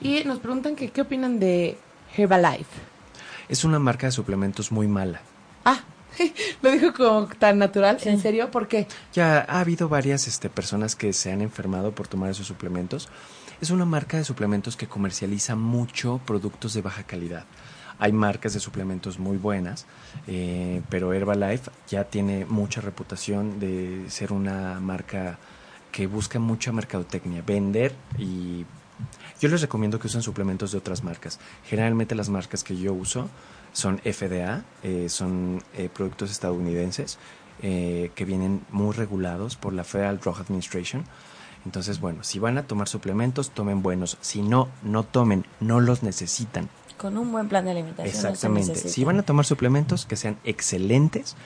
Y 0.00 0.22
nos 0.24 0.38
preguntan 0.38 0.76
que 0.76 0.90
qué 0.90 1.02
opinan 1.02 1.38
de 1.38 1.76
Herbalife. 2.16 2.90
Es 3.48 3.64
una 3.64 3.78
marca 3.78 4.06
de 4.06 4.12
suplementos 4.12 4.70
muy 4.70 4.86
mala. 4.86 5.20
Ah, 5.64 5.80
lo 6.62 6.70
dijo 6.70 6.92
como 6.92 7.26
tan 7.26 7.58
natural. 7.58 7.98
¿En 8.04 8.20
serio? 8.20 8.50
¿Por 8.50 8.68
qué? 8.68 8.86
Ya 9.12 9.44
ha 9.48 9.60
habido 9.60 9.88
varias 9.88 10.28
este, 10.28 10.48
personas 10.48 10.96
que 10.96 11.12
se 11.12 11.32
han 11.32 11.40
enfermado 11.40 11.92
por 11.92 12.08
tomar 12.08 12.30
esos 12.30 12.46
suplementos. 12.46 13.08
Es 13.60 13.70
una 13.70 13.84
marca 13.84 14.16
de 14.16 14.24
suplementos 14.24 14.76
que 14.76 14.86
comercializa 14.86 15.54
mucho 15.54 16.20
productos 16.24 16.74
de 16.74 16.82
baja 16.82 17.02
calidad. 17.02 17.44
Hay 17.98 18.12
marcas 18.12 18.54
de 18.54 18.60
suplementos 18.60 19.18
muy 19.18 19.36
buenas, 19.36 19.84
eh, 20.26 20.80
pero 20.88 21.12
Herbalife 21.12 21.70
ya 21.86 22.04
tiene 22.04 22.46
mucha 22.46 22.80
reputación 22.80 23.60
de 23.60 24.04
ser 24.08 24.32
una 24.32 24.80
marca 24.80 25.38
que 25.92 26.06
busca 26.06 26.38
mucha 26.38 26.72
mercadotecnia, 26.72 27.42
vender 27.46 27.92
y 28.18 28.64
yo 29.40 29.48
les 29.48 29.60
recomiendo 29.60 29.98
que 29.98 30.06
usen 30.06 30.22
suplementos 30.22 30.72
de 30.72 30.78
otras 30.78 31.02
marcas. 31.02 31.38
Generalmente 31.64 32.14
las 32.14 32.28
marcas 32.28 32.64
que 32.64 32.76
yo 32.76 32.92
uso 32.92 33.28
son 33.72 33.98
FDA, 33.98 34.64
eh, 34.82 35.08
son 35.08 35.62
eh, 35.76 35.88
productos 35.92 36.30
estadounidenses 36.30 37.18
que 37.60 38.24
vienen 38.24 38.62
muy 38.70 38.94
regulados 38.94 39.54
por 39.54 39.74
la 39.74 39.84
Federal 39.84 40.18
Drug 40.18 40.38
Administration. 40.38 41.04
Entonces, 41.66 42.00
bueno, 42.00 42.24
si 42.24 42.38
van 42.38 42.58
a 42.58 42.62
tomar 42.62 42.88
suplementos, 42.88 43.50
tomen 43.50 43.82
buenos. 43.82 44.16
Si 44.20 44.42
no, 44.42 44.68
no 44.82 45.02
tomen, 45.02 45.44
no 45.60 45.80
los 45.80 46.02
necesitan. 46.02 46.68
Con 46.96 47.18
un 47.18 47.32
buen 47.32 47.48
plan 47.48 47.64
de 47.64 47.72
alimentación. 47.72 48.14
Exactamente. 48.14 48.76
si 48.76 49.04
van 49.04 49.18
a 49.18 49.22
tomar 49.22 49.44
suplementos, 49.44 50.06
que 50.06 50.16
sean 50.16 50.38
excelentes. 50.44 51.36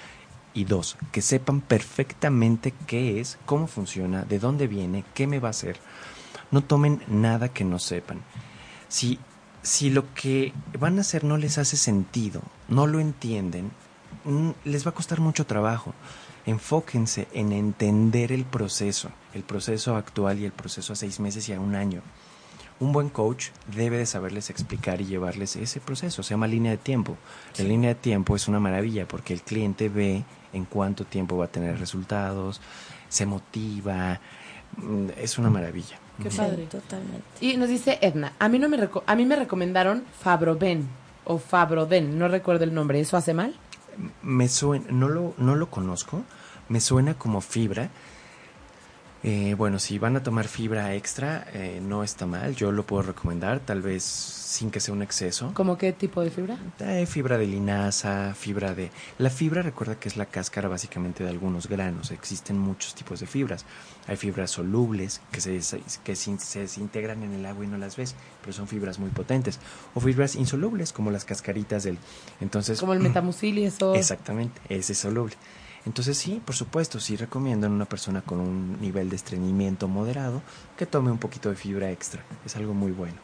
Y 0.56 0.64
dos, 0.64 0.96
que 1.10 1.20
sepan 1.20 1.60
perfectamente 1.60 2.72
qué 2.86 3.20
es, 3.20 3.38
cómo 3.44 3.66
funciona, 3.66 4.22
de 4.22 4.38
dónde 4.38 4.68
viene, 4.68 5.04
qué 5.12 5.26
me 5.26 5.40
va 5.40 5.48
a 5.48 5.50
hacer. 5.50 5.80
No 6.54 6.62
tomen 6.62 7.02
nada 7.08 7.48
que 7.48 7.64
no 7.64 7.80
sepan. 7.80 8.22
Si, 8.86 9.18
si 9.62 9.90
lo 9.90 10.14
que 10.14 10.52
van 10.78 10.98
a 10.98 11.00
hacer 11.00 11.24
no 11.24 11.36
les 11.36 11.58
hace 11.58 11.76
sentido, 11.76 12.42
no 12.68 12.86
lo 12.86 13.00
entienden, 13.00 13.72
mm, 14.22 14.50
les 14.64 14.86
va 14.86 14.90
a 14.90 14.94
costar 14.94 15.18
mucho 15.18 15.46
trabajo. 15.46 15.94
Enfóquense 16.46 17.26
en 17.32 17.50
entender 17.50 18.30
el 18.30 18.44
proceso, 18.44 19.10
el 19.32 19.42
proceso 19.42 19.96
actual 19.96 20.38
y 20.38 20.44
el 20.44 20.52
proceso 20.52 20.92
a 20.92 20.96
seis 20.96 21.18
meses 21.18 21.48
y 21.48 21.54
a 21.54 21.58
un 21.58 21.74
año. 21.74 22.02
Un 22.78 22.92
buen 22.92 23.08
coach 23.08 23.46
debe 23.74 23.98
de 23.98 24.06
saberles 24.06 24.48
explicar 24.48 25.00
y 25.00 25.06
llevarles 25.06 25.56
ese 25.56 25.80
proceso, 25.80 26.22
se 26.22 26.34
llama 26.34 26.46
línea 26.46 26.70
de 26.70 26.78
tiempo. 26.78 27.16
La 27.58 27.64
línea 27.64 27.88
de 27.88 27.96
tiempo 27.96 28.36
es 28.36 28.46
una 28.46 28.60
maravilla 28.60 29.08
porque 29.08 29.32
el 29.32 29.42
cliente 29.42 29.88
ve 29.88 30.22
en 30.52 30.66
cuánto 30.66 31.04
tiempo 31.04 31.36
va 31.36 31.46
a 31.46 31.50
tener 31.50 31.80
resultados, 31.80 32.60
se 33.08 33.26
motiva, 33.26 34.20
mm, 34.76 35.08
es 35.16 35.36
una 35.36 35.50
maravilla. 35.50 35.98
Qué 36.22 36.30
padre. 36.30 36.66
totalmente. 36.66 37.24
Y 37.40 37.56
nos 37.56 37.68
dice 37.68 37.98
Edna, 38.00 38.32
a 38.38 38.48
mí, 38.48 38.58
no 38.58 38.68
me 38.68 38.88
a 39.06 39.14
mí 39.16 39.24
me 39.26 39.36
recomendaron 39.36 40.04
Fabroven 40.20 40.88
o 41.24 41.38
Fabroden, 41.38 42.18
no 42.18 42.28
recuerdo 42.28 42.64
el 42.64 42.74
nombre, 42.74 43.00
¿eso 43.00 43.16
hace 43.16 43.34
mal? 43.34 43.54
Me 44.22 44.48
suena, 44.48 44.86
no 44.90 45.08
lo, 45.08 45.34
no 45.38 45.54
lo 45.54 45.70
conozco, 45.70 46.22
me 46.68 46.80
suena 46.80 47.14
como 47.14 47.40
fibra, 47.40 47.90
eh, 49.26 49.54
bueno, 49.54 49.78
si 49.78 49.98
van 49.98 50.16
a 50.16 50.22
tomar 50.22 50.48
fibra 50.48 50.94
extra, 50.94 51.46
eh, 51.54 51.80
no 51.82 52.04
está 52.04 52.26
mal. 52.26 52.54
Yo 52.54 52.72
lo 52.72 52.84
puedo 52.84 53.00
recomendar, 53.00 53.58
tal 53.58 53.80
vez 53.80 54.02
sin 54.04 54.70
que 54.70 54.80
sea 54.80 54.92
un 54.92 55.00
exceso. 55.00 55.50
¿Cómo 55.54 55.78
qué 55.78 55.94
tipo 55.94 56.20
de 56.20 56.30
fibra? 56.30 56.58
Eh, 56.78 57.06
fibra 57.06 57.38
de 57.38 57.46
linaza, 57.46 58.34
fibra 58.34 58.74
de... 58.74 58.90
La 59.16 59.30
fibra, 59.30 59.62
recuerda 59.62 59.98
que 59.98 60.10
es 60.10 60.18
la 60.18 60.26
cáscara 60.26 60.68
básicamente 60.68 61.24
de 61.24 61.30
algunos 61.30 61.68
granos. 61.68 62.10
Existen 62.10 62.58
muchos 62.58 62.94
tipos 62.94 63.18
de 63.18 63.26
fibras. 63.26 63.64
Hay 64.08 64.16
fibras 64.16 64.50
solubles 64.50 65.22
que 65.32 65.40
se, 65.40 65.58
que 66.04 66.16
se 66.16 66.60
desintegran 66.60 67.22
en 67.22 67.32
el 67.32 67.46
agua 67.46 67.64
y 67.64 67.68
no 67.68 67.78
las 67.78 67.96
ves, 67.96 68.14
pero 68.42 68.52
son 68.52 68.68
fibras 68.68 68.98
muy 68.98 69.08
potentes. 69.08 69.58
O 69.94 70.00
fibras 70.00 70.36
insolubles, 70.36 70.92
como 70.92 71.10
las 71.10 71.24
cascaritas 71.24 71.82
del... 71.84 71.96
Entonces, 72.42 72.78
como 72.78 72.92
el 72.92 73.00
metamucil 73.00 73.56
y 73.56 73.64
eso. 73.64 73.94
Exactamente, 73.94 74.60
ese 74.68 74.92
es 74.92 74.98
soluble. 74.98 75.34
Entonces 75.86 76.16
sí, 76.16 76.40
por 76.44 76.54
supuesto, 76.54 76.98
sí 76.98 77.16
recomiendo 77.16 77.66
en 77.66 77.72
una 77.72 77.84
persona 77.84 78.22
con 78.22 78.40
un 78.40 78.80
nivel 78.80 79.10
de 79.10 79.16
estreñimiento 79.16 79.86
moderado 79.86 80.42
que 80.76 80.86
tome 80.86 81.10
un 81.10 81.18
poquito 81.18 81.50
de 81.50 81.56
fibra 81.56 81.90
extra. 81.90 82.22
Es 82.44 82.56
algo 82.56 82.72
muy 82.74 82.92
bueno. 82.92 83.16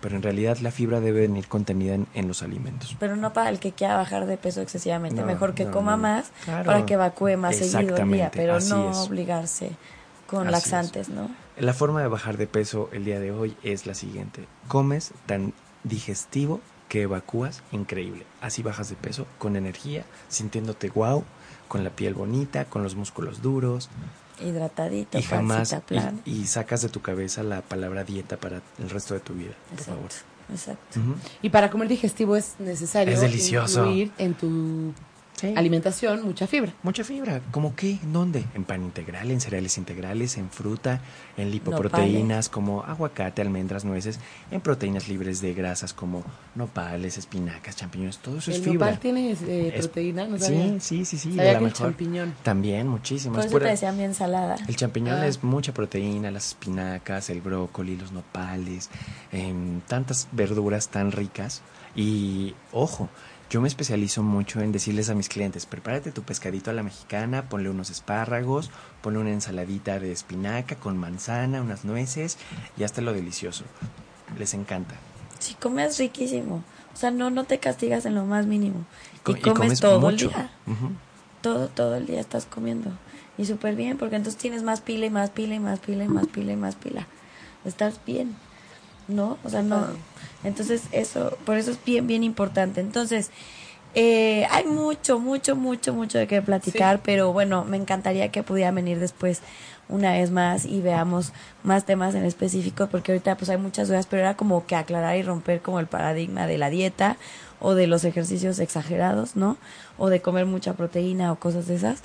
Pero 0.00 0.16
en 0.16 0.22
realidad 0.22 0.58
la 0.58 0.70
fibra 0.70 1.00
debe 1.00 1.22
venir 1.22 1.48
contenida 1.48 1.94
en, 1.94 2.28
los 2.28 2.42
alimentos. 2.42 2.96
Pero 3.00 3.16
no 3.16 3.32
para 3.32 3.50
el 3.50 3.58
que 3.58 3.72
quiera 3.72 3.96
bajar 3.96 4.26
de 4.26 4.36
peso 4.36 4.60
excesivamente. 4.60 5.24
Mejor 5.24 5.54
que 5.54 5.66
coma 5.66 5.96
más 5.96 6.30
para 6.46 6.86
que 6.86 6.94
evacúe 6.94 7.36
más 7.36 7.56
seguido 7.56 7.96
el 7.96 8.10
día. 8.12 8.30
Pero 8.32 8.60
no 8.60 8.90
obligarse 9.02 9.72
con 10.26 10.50
laxantes, 10.50 11.08
¿no? 11.08 11.30
La 11.56 11.72
forma 11.72 12.00
de 12.00 12.08
bajar 12.08 12.36
de 12.36 12.46
peso 12.46 12.88
el 12.92 13.04
día 13.04 13.18
de 13.18 13.32
hoy 13.32 13.56
es 13.64 13.86
la 13.86 13.94
siguiente. 13.94 14.46
Comes 14.68 15.12
tan 15.26 15.52
digestivo 15.82 16.60
que 16.88 17.02
evacúas 17.02 17.62
increíble. 17.72 18.24
Así 18.40 18.62
bajas 18.62 18.88
de 18.90 18.96
peso 18.96 19.26
con 19.38 19.56
energía, 19.56 20.04
sintiéndote 20.28 20.90
wow 20.90 21.24
con 21.68 21.84
la 21.84 21.90
piel 21.90 22.14
bonita, 22.14 22.64
con 22.64 22.82
los 22.82 22.94
músculos 22.94 23.42
duros. 23.42 23.88
Hidratadito, 24.40 25.18
y 25.18 25.22
jamás 25.22 25.74
y, 26.24 26.46
sacas 26.46 26.82
de 26.82 26.88
tu 26.88 27.02
cabeza 27.02 27.42
la 27.42 27.60
palabra 27.60 28.04
dieta 28.04 28.36
para 28.36 28.62
el 28.78 28.90
resto 28.90 29.14
de 29.14 29.20
tu 29.20 29.34
vida, 29.34 29.52
por 29.70 29.84
favor. 29.84 30.10
Exacto. 30.50 31.00
Y 31.42 31.50
para 31.50 31.70
comer 31.70 31.88
digestivo 31.88 32.36
es 32.36 32.54
necesario 32.58 33.12
es 33.12 33.20
delicioso. 33.20 33.80
incluir 33.80 34.12
en 34.16 34.34
tu 34.34 34.94
Alimentación, 35.56 36.24
mucha 36.24 36.46
fibra. 36.46 36.72
Mucha 36.82 37.04
fibra. 37.04 37.40
¿Cómo 37.50 37.74
qué? 37.76 37.98
¿Dónde? 38.12 38.44
En 38.54 38.64
pan 38.64 38.82
integral, 38.82 39.30
en 39.30 39.40
cereales 39.40 39.78
integrales, 39.78 40.36
en 40.36 40.50
fruta, 40.50 41.00
en 41.36 41.50
lipoproteínas 41.50 42.48
como 42.48 42.82
aguacate, 42.82 43.42
almendras, 43.42 43.84
nueces, 43.84 44.18
en 44.50 44.60
proteínas 44.60 45.08
libres 45.08 45.40
de 45.40 45.54
grasas 45.54 45.92
como 45.92 46.24
nopales, 46.54 47.18
espinacas, 47.18 47.76
champiñones, 47.76 48.18
todo 48.18 48.38
eso 48.38 48.50
es 48.50 48.58
fibra. 48.58 48.72
¿El 48.72 48.78
nopal 48.78 48.98
tiene 48.98 49.36
eh, 49.46 49.74
proteína? 49.78 50.26
¿No 50.26 50.38
sí, 50.38 50.78
sí, 50.80 51.04
sí, 51.04 51.18
sí. 51.18 51.32
la 51.32 51.52
el 51.52 51.72
champiñón. 51.72 52.34
También, 52.42 52.88
muchísimo. 52.88 53.34
Por 53.34 53.62
eso 53.62 53.80
te 53.80 53.92
mi 53.92 54.04
ensalada. 54.04 54.56
El 54.66 54.76
champiñón 54.76 55.20
ah. 55.20 55.26
es 55.26 55.42
mucha 55.44 55.72
proteína, 55.72 56.30
las 56.30 56.48
espinacas, 56.48 57.30
el 57.30 57.40
brócoli, 57.40 57.96
los 57.96 58.12
nopales, 58.12 58.90
tantas 59.86 60.28
verduras 60.32 60.88
tan 60.88 61.12
ricas. 61.12 61.62
Y, 61.94 62.54
ojo, 62.72 63.08
Yo 63.50 63.62
me 63.62 63.68
especializo 63.68 64.22
mucho 64.22 64.60
en 64.60 64.72
decirles 64.72 65.08
a 65.08 65.14
mis 65.14 65.30
clientes, 65.30 65.64
prepárate 65.64 66.12
tu 66.12 66.22
pescadito 66.22 66.70
a 66.70 66.74
la 66.74 66.82
mexicana, 66.82 67.48
ponle 67.48 67.70
unos 67.70 67.88
espárragos, 67.88 68.70
ponle 69.00 69.20
una 69.20 69.30
ensaladita 69.30 69.98
de 69.98 70.12
espinaca 70.12 70.76
con 70.76 70.98
manzana, 70.98 71.62
unas 71.62 71.86
nueces 71.86 72.36
y 72.76 72.84
hasta 72.84 73.00
lo 73.00 73.14
delicioso. 73.14 73.64
Les 74.38 74.52
encanta. 74.52 74.96
Sí, 75.38 75.56
comes 75.58 75.98
riquísimo. 75.98 76.62
O 76.92 76.96
sea, 76.96 77.10
no, 77.10 77.30
no 77.30 77.44
te 77.44 77.58
castigas 77.58 78.04
en 78.04 78.14
lo 78.16 78.24
más 78.26 78.46
mínimo. 78.46 78.84
Y, 79.26 79.40
comes, 79.40 79.80
todo 79.80 80.10
el 80.10 80.16
día. 80.18 80.50
Todo, 81.40 81.68
todo 81.68 81.96
el 81.96 82.06
día 82.06 82.20
estás 82.20 82.44
comiendo. 82.44 82.90
Y 83.38 83.46
súper 83.46 83.76
bien, 83.76 83.96
porque 83.96 84.16
entonces 84.16 84.38
tienes 84.38 84.62
más 84.62 84.82
pila 84.82 85.06
y 85.06 85.10
más 85.10 85.30
pila 85.30 85.54
y 85.54 85.60
más 85.60 85.78
pila 85.78 86.04
y 86.04 86.08
más 86.08 86.26
pila 86.26 86.52
y 86.52 86.56
más 86.56 86.74
pila. 86.74 87.06
Estás 87.64 88.00
bien. 88.04 88.36
¿No? 89.08 89.38
O 89.42 89.48
sea, 89.48 89.62
no. 89.62 89.86
Entonces, 90.44 90.82
eso, 90.92 91.36
por 91.44 91.56
eso 91.56 91.70
es 91.72 91.84
bien, 91.84 92.06
bien 92.06 92.22
importante. 92.22 92.80
Entonces, 92.80 93.30
eh, 93.94 94.46
hay 94.50 94.64
mucho, 94.66 95.18
mucho, 95.18 95.56
mucho, 95.56 95.94
mucho 95.94 96.18
de 96.18 96.26
qué 96.26 96.42
platicar, 96.42 97.00
pero 97.02 97.32
bueno, 97.32 97.64
me 97.64 97.76
encantaría 97.76 98.30
que 98.30 98.42
pudiera 98.42 98.70
venir 98.70 99.00
después 99.00 99.40
una 99.88 100.12
vez 100.12 100.30
más 100.30 100.66
y 100.66 100.80
veamos 100.80 101.32
más 101.62 101.84
temas 101.84 102.14
en 102.14 102.24
específico, 102.24 102.88
porque 102.88 103.12
ahorita 103.12 103.36
pues 103.36 103.48
hay 103.48 103.56
muchas 103.56 103.88
dudas, 103.88 104.06
pero 104.06 104.20
era 104.20 104.36
como 104.36 104.66
que 104.66 104.76
aclarar 104.76 105.16
y 105.16 105.22
romper 105.22 105.62
como 105.62 105.80
el 105.80 105.86
paradigma 105.86 106.46
de 106.46 106.58
la 106.58 106.68
dieta 106.68 107.16
o 107.60 107.74
de 107.74 107.86
los 107.86 108.04
ejercicios 108.04 108.58
exagerados, 108.58 109.34
¿no? 109.34 109.56
O 109.96 110.10
de 110.10 110.20
comer 110.20 110.46
mucha 110.46 110.74
proteína 110.74 111.32
o 111.32 111.36
cosas 111.36 111.66
de 111.66 111.76
esas. 111.76 112.02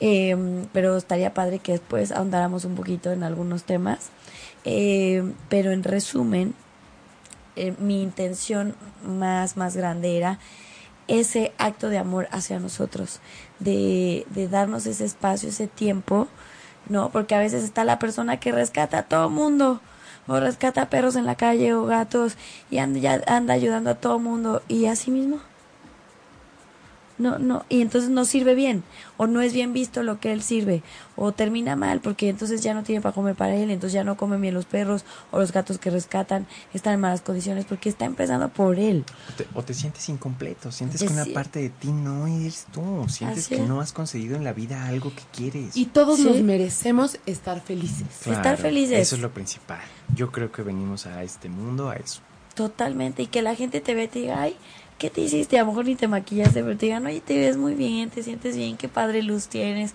Eh, 0.00 0.36
pero 0.72 0.96
estaría 0.96 1.34
padre 1.34 1.58
que 1.58 1.72
después 1.72 2.10
ahondáramos 2.10 2.64
un 2.64 2.74
poquito 2.74 3.12
en 3.12 3.22
algunos 3.22 3.64
temas. 3.64 4.10
Eh, 4.64 5.32
pero 5.48 5.72
en 5.72 5.82
resumen, 5.82 6.54
eh, 7.56 7.74
mi 7.78 8.02
intención 8.02 8.74
más, 9.04 9.56
más 9.56 9.76
grande 9.76 10.16
era 10.16 10.38
ese 11.08 11.52
acto 11.58 11.88
de 11.88 11.98
amor 11.98 12.28
hacia 12.30 12.60
nosotros, 12.60 13.20
de, 13.58 14.26
de 14.30 14.48
darnos 14.48 14.86
ese 14.86 15.04
espacio, 15.04 15.48
ese 15.48 15.66
tiempo, 15.66 16.28
¿no? 16.88 17.10
Porque 17.10 17.34
a 17.34 17.40
veces 17.40 17.64
está 17.64 17.84
la 17.84 17.98
persona 17.98 18.38
que 18.38 18.52
rescata 18.52 18.98
a 18.98 19.02
todo 19.02 19.28
mundo, 19.28 19.80
o 20.28 20.38
rescata 20.38 20.88
perros 20.88 21.16
en 21.16 21.26
la 21.26 21.34
calle 21.34 21.74
o 21.74 21.84
gatos, 21.86 22.36
y 22.70 22.78
anda, 22.78 23.00
ya 23.00 23.20
anda 23.26 23.54
ayudando 23.54 23.90
a 23.90 23.94
todo 23.96 24.18
mundo, 24.20 24.62
y 24.68 24.86
así 24.86 25.10
mismo 25.10 25.40
no, 27.20 27.38
no, 27.38 27.64
y 27.68 27.82
entonces 27.82 28.10
no 28.10 28.24
sirve 28.24 28.54
bien, 28.54 28.82
o 29.16 29.26
no 29.26 29.40
es 29.42 29.52
bien 29.52 29.72
visto 29.72 30.02
lo 30.02 30.18
que 30.18 30.32
él 30.32 30.42
sirve, 30.42 30.82
o 31.16 31.32
termina 31.32 31.76
mal, 31.76 32.00
porque 32.00 32.28
entonces 32.28 32.62
ya 32.62 32.74
no 32.74 32.82
tiene 32.82 33.00
para 33.00 33.14
comer 33.14 33.36
para 33.36 33.54
él, 33.54 33.70
entonces 33.70 33.92
ya 33.92 34.04
no 34.04 34.16
comen 34.16 34.40
bien 34.40 34.54
los 34.54 34.64
perros, 34.64 35.04
o 35.30 35.38
los 35.38 35.52
gatos 35.52 35.78
que 35.78 35.90
rescatan 35.90 36.46
están 36.72 36.94
en 36.94 37.00
malas 37.00 37.20
condiciones, 37.20 37.66
porque 37.66 37.88
está 37.90 38.06
empezando 38.06 38.48
por 38.48 38.78
él. 38.78 39.04
O 39.54 39.62
te, 39.62 39.74
sientes 39.74 40.08
incompleto, 40.08 40.72
sientes 40.72 41.02
que 41.02 41.08
una 41.08 41.26
parte 41.26 41.60
de 41.60 41.68
ti 41.68 41.92
no 41.92 42.26
eres 42.26 42.66
tú, 42.72 43.06
sientes 43.08 43.48
que 43.48 43.60
no 43.60 43.80
has 43.80 43.92
conseguido 43.92 44.36
en 44.36 44.44
la 44.44 44.52
vida 44.52 44.86
algo 44.86 45.12
que 45.14 45.22
quieres. 45.32 45.76
Y 45.76 45.86
todos 45.86 46.20
nos 46.20 46.40
merecemos 46.40 47.18
estar 47.26 47.60
felices. 47.60 48.26
estar 48.26 48.56
felices. 48.56 48.98
Eso 48.98 49.16
es 49.16 49.22
lo 49.22 49.30
principal. 49.32 49.80
Yo 50.14 50.32
creo 50.32 50.50
que 50.50 50.62
venimos 50.62 51.06
a 51.06 51.22
este 51.22 51.48
mundo 51.48 51.90
a 51.90 51.96
eso. 51.96 52.20
Totalmente, 52.54 53.22
y 53.22 53.26
que 53.26 53.42
la 53.42 53.54
gente 53.54 53.80
te 53.80 53.94
ve 53.94 54.04
y 54.04 54.08
te 54.08 54.18
diga, 54.20 54.42
ay, 54.42 54.56
¿qué 55.00 55.08
te 55.08 55.22
hiciste? 55.22 55.58
A 55.58 55.62
lo 55.62 55.68
mejor 55.68 55.86
ni 55.86 55.96
te 55.96 56.08
maquillaste, 56.08 56.62
pero 56.62 56.76
te 56.76 56.86
digan, 56.86 57.06
oye, 57.06 57.22
te 57.22 57.38
ves 57.38 57.56
muy 57.56 57.74
bien, 57.74 58.10
te 58.10 58.22
sientes 58.22 58.54
bien, 58.54 58.76
qué 58.76 58.86
padre 58.86 59.22
luz 59.22 59.48
tienes, 59.48 59.94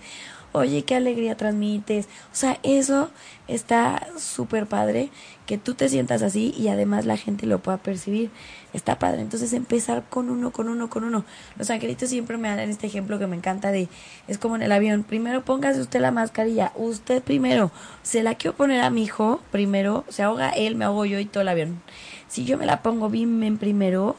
oye, 0.50 0.82
qué 0.82 0.96
alegría 0.96 1.36
transmites. 1.36 2.06
O 2.32 2.34
sea, 2.34 2.58
eso 2.64 3.10
está 3.46 4.08
súper 4.18 4.66
padre, 4.66 5.10
que 5.46 5.58
tú 5.58 5.74
te 5.74 5.88
sientas 5.88 6.22
así 6.22 6.52
y 6.58 6.68
además 6.68 7.06
la 7.06 7.16
gente 7.16 7.46
lo 7.46 7.60
pueda 7.60 7.78
percibir. 7.78 8.30
Está 8.72 8.98
padre. 8.98 9.20
Entonces 9.20 9.52
empezar 9.52 10.02
con 10.10 10.28
uno, 10.28 10.50
con 10.50 10.68
uno, 10.68 10.90
con 10.90 11.04
uno. 11.04 11.24
Los 11.56 11.70
angelitos 11.70 12.08
siempre 12.10 12.36
me 12.36 12.48
dan 12.48 12.58
este 12.58 12.88
ejemplo 12.88 13.20
que 13.20 13.28
me 13.28 13.36
encanta 13.36 13.70
de, 13.70 13.88
es 14.26 14.38
como 14.38 14.56
en 14.56 14.62
el 14.62 14.72
avión, 14.72 15.04
primero 15.04 15.44
póngase 15.44 15.80
usted 15.80 16.00
la 16.00 16.10
mascarilla, 16.10 16.72
usted 16.74 17.22
primero, 17.22 17.70
se 18.02 18.24
la 18.24 18.34
quiero 18.34 18.56
poner 18.56 18.80
a 18.80 18.90
mi 18.90 19.04
hijo, 19.04 19.40
primero, 19.52 20.04
se 20.08 20.24
ahoga 20.24 20.50
él, 20.50 20.74
me 20.74 20.84
ahogo 20.84 21.04
yo 21.04 21.20
y 21.20 21.26
todo 21.26 21.42
el 21.42 21.48
avión. 21.48 21.80
Si 22.28 22.44
yo 22.44 22.58
me 22.58 22.66
la 22.66 22.82
pongo 22.82 23.08
bien 23.08 23.42
en 23.42 23.56
primero, 23.56 24.16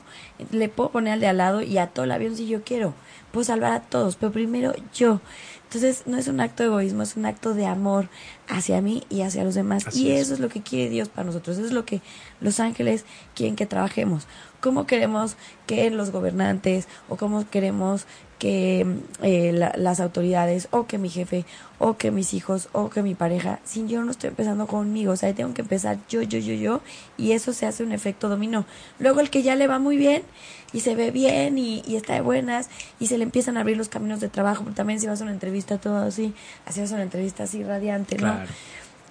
le 0.51 0.69
puedo 0.69 0.91
poner 0.91 1.13
al 1.13 1.19
de 1.19 1.27
al 1.27 1.37
lado 1.37 1.61
y 1.61 1.77
a 1.77 1.87
todo 1.87 2.05
el 2.05 2.11
avión 2.11 2.35
si 2.35 2.47
yo 2.47 2.63
quiero. 2.63 2.93
Puedo 3.31 3.43
salvar 3.43 3.73
a 3.73 3.81
todos, 3.81 4.15
pero 4.15 4.31
primero 4.31 4.73
yo. 4.93 5.19
Entonces 5.65 6.03
no 6.05 6.17
es 6.17 6.29
un 6.29 6.39
acto 6.39 6.63
de 6.63 6.69
egoísmo, 6.69 7.03
es 7.03 7.17
un 7.17 7.25
acto 7.25 7.53
de 7.53 7.65
amor 7.65 8.07
hacia 8.47 8.81
mí 8.81 9.03
y 9.09 9.21
hacia 9.21 9.43
los 9.43 9.53
demás. 9.53 9.93
y 9.93 10.11
eso 10.11 10.33
es. 10.33 10.39
lo 10.39 10.47
que 10.47 10.61
quiere 10.61 10.89
Dios 10.89 11.09
para 11.09 11.25
nosotros, 11.25 11.57
eso 11.57 11.67
es 11.67 11.73
lo 11.73 11.83
que 11.83 12.01
los 12.39 12.61
ángeles 12.61 13.03
quieren 13.35 13.57
que 13.57 13.65
trabajemos. 13.65 14.27
¿Cómo 14.59 14.87
queremos 14.87 15.35
que 15.65 15.89
los 15.89 16.11
gobernantes 16.11 16.87
o 17.09 17.15
cómo 17.15 17.47
queremos 17.49 18.05
que 18.39 18.85
eh, 19.23 19.51
las 19.51 19.99
autoridades 19.99 20.67
o 20.71 20.85
que 20.85 20.97
mi 20.97 21.09
jefe 21.09 21.45
o 21.79 21.97
que 21.97 22.11
mis 22.11 22.33
hijos 22.33 22.69
o 22.71 22.89
que 22.89 23.01
mi 23.01 23.15
pareja, 23.15 23.59
si 23.65 23.87
yo 23.87 24.03
no 24.03 24.11
estoy 24.11 24.29
empezando 24.29 24.67
conmigo, 24.67 25.13
o 25.13 25.15
sea, 25.15 25.33
tengo 25.33 25.53
que 25.53 25.61
empezar 25.61 25.97
yo, 26.07 26.21
yo, 26.21 26.37
yo, 26.39 26.53
yo, 26.53 26.81
y 27.17 27.31
eso 27.31 27.53
se 27.53 27.65
hace 27.65 27.83
un 27.83 27.91
efecto 27.91 28.29
dominó. 28.29 28.65
Luego 28.99 29.21
el 29.21 29.29
que 29.29 29.41
ya 29.41 29.55
le 29.55 29.67
va 29.67 29.79
muy 29.79 29.97
bien 29.97 30.23
y 30.71 30.81
se 30.81 30.95
ve 30.95 31.11
bien 31.11 31.57
y, 31.57 31.81
y 31.87 31.95
está 31.95 32.13
de 32.13 32.21
buenas 32.21 32.69
y 32.99 33.07
se 33.07 33.17
le 33.17 33.23
empiezan 33.23 33.57
a 33.57 33.61
abrir 33.61 33.77
los 33.77 33.89
caminos 33.89 34.19
de 34.19 34.29
trabajo, 34.29 34.63
pero 34.63 34.75
también 34.75 34.99
si 34.99 35.07
vas 35.07 35.19
a 35.21 35.23
una 35.23 35.33
entrevista 35.33 35.77
todo 35.77 35.97
así, 35.97 36.33
así 36.65 36.81
vas 36.81 36.91
a 36.91 36.95
una 36.95 37.03
entrevista 37.03 37.43
así 37.43 37.63
radiante, 37.63 38.17
¿no? 38.17 38.35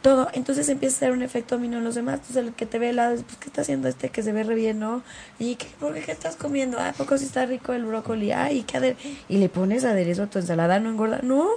Todo. 0.06 0.28
Entonces 0.34 0.68
empieza 0.68 0.96
a 0.96 0.98
ser 1.00 1.12
un 1.12 1.22
efecto 1.22 1.56
dominó 1.56 1.78
en 1.78 1.84
los 1.84 1.96
demás. 1.96 2.20
Entonces 2.20 2.36
el 2.36 2.52
que 2.52 2.64
te 2.64 2.78
ve 2.78 2.90
al 2.90 2.96
lado, 2.96 3.16
pues, 3.16 3.36
¿qué 3.38 3.46
está 3.46 3.62
haciendo 3.62 3.88
este 3.88 4.08
que 4.08 4.22
se 4.22 4.30
ve 4.30 4.44
re 4.44 4.54
bien, 4.54 4.78
no? 4.78 5.02
¿Y 5.40 5.56
qué, 5.56 5.66
por 5.80 5.94
qué, 5.94 6.12
estás 6.12 6.36
comiendo? 6.36 6.78
Ah, 6.78 6.94
poco 6.96 7.18
si 7.18 7.24
está 7.24 7.44
rico 7.44 7.72
el 7.72 7.84
brócoli? 7.84 8.30
Ay, 8.30 8.62
qué 8.62 8.96
Y 9.28 9.38
le 9.38 9.48
pones 9.48 9.84
aderezo 9.84 10.22
a 10.22 10.26
tu 10.28 10.38
ensalada, 10.38 10.78
no 10.78 10.90
engorda. 10.90 11.20
No, 11.22 11.48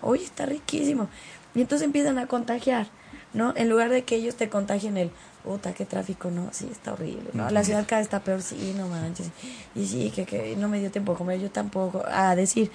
oye, 0.00 0.24
está 0.24 0.46
riquísimo. 0.46 1.08
Y 1.54 1.60
entonces 1.60 1.86
empiezan 1.86 2.18
a 2.18 2.26
contagiar, 2.26 2.88
¿no? 3.34 3.54
En 3.56 3.68
lugar 3.68 3.90
de 3.90 4.02
que 4.02 4.16
ellos 4.16 4.34
te 4.34 4.48
contagien 4.48 4.96
el, 4.96 5.12
puta, 5.44 5.72
qué 5.72 5.84
tráfico, 5.84 6.28
no, 6.30 6.48
sí, 6.50 6.68
está 6.72 6.94
horrible, 6.94 7.30
¿no? 7.34 7.50
La 7.50 7.62
ciudad 7.62 7.84
cada 7.86 8.00
vez 8.00 8.06
está 8.06 8.20
peor, 8.20 8.42
sí, 8.42 8.74
no 8.76 8.88
manches. 8.88 9.28
Y 9.76 9.86
sí, 9.86 10.10
que, 10.10 10.24
que 10.24 10.56
no 10.56 10.68
me 10.68 10.80
dio 10.80 10.90
tiempo 10.90 11.12
a 11.12 11.16
comer, 11.16 11.38
yo 11.38 11.50
tampoco. 11.52 12.02
A 12.10 12.34
decir, 12.34 12.72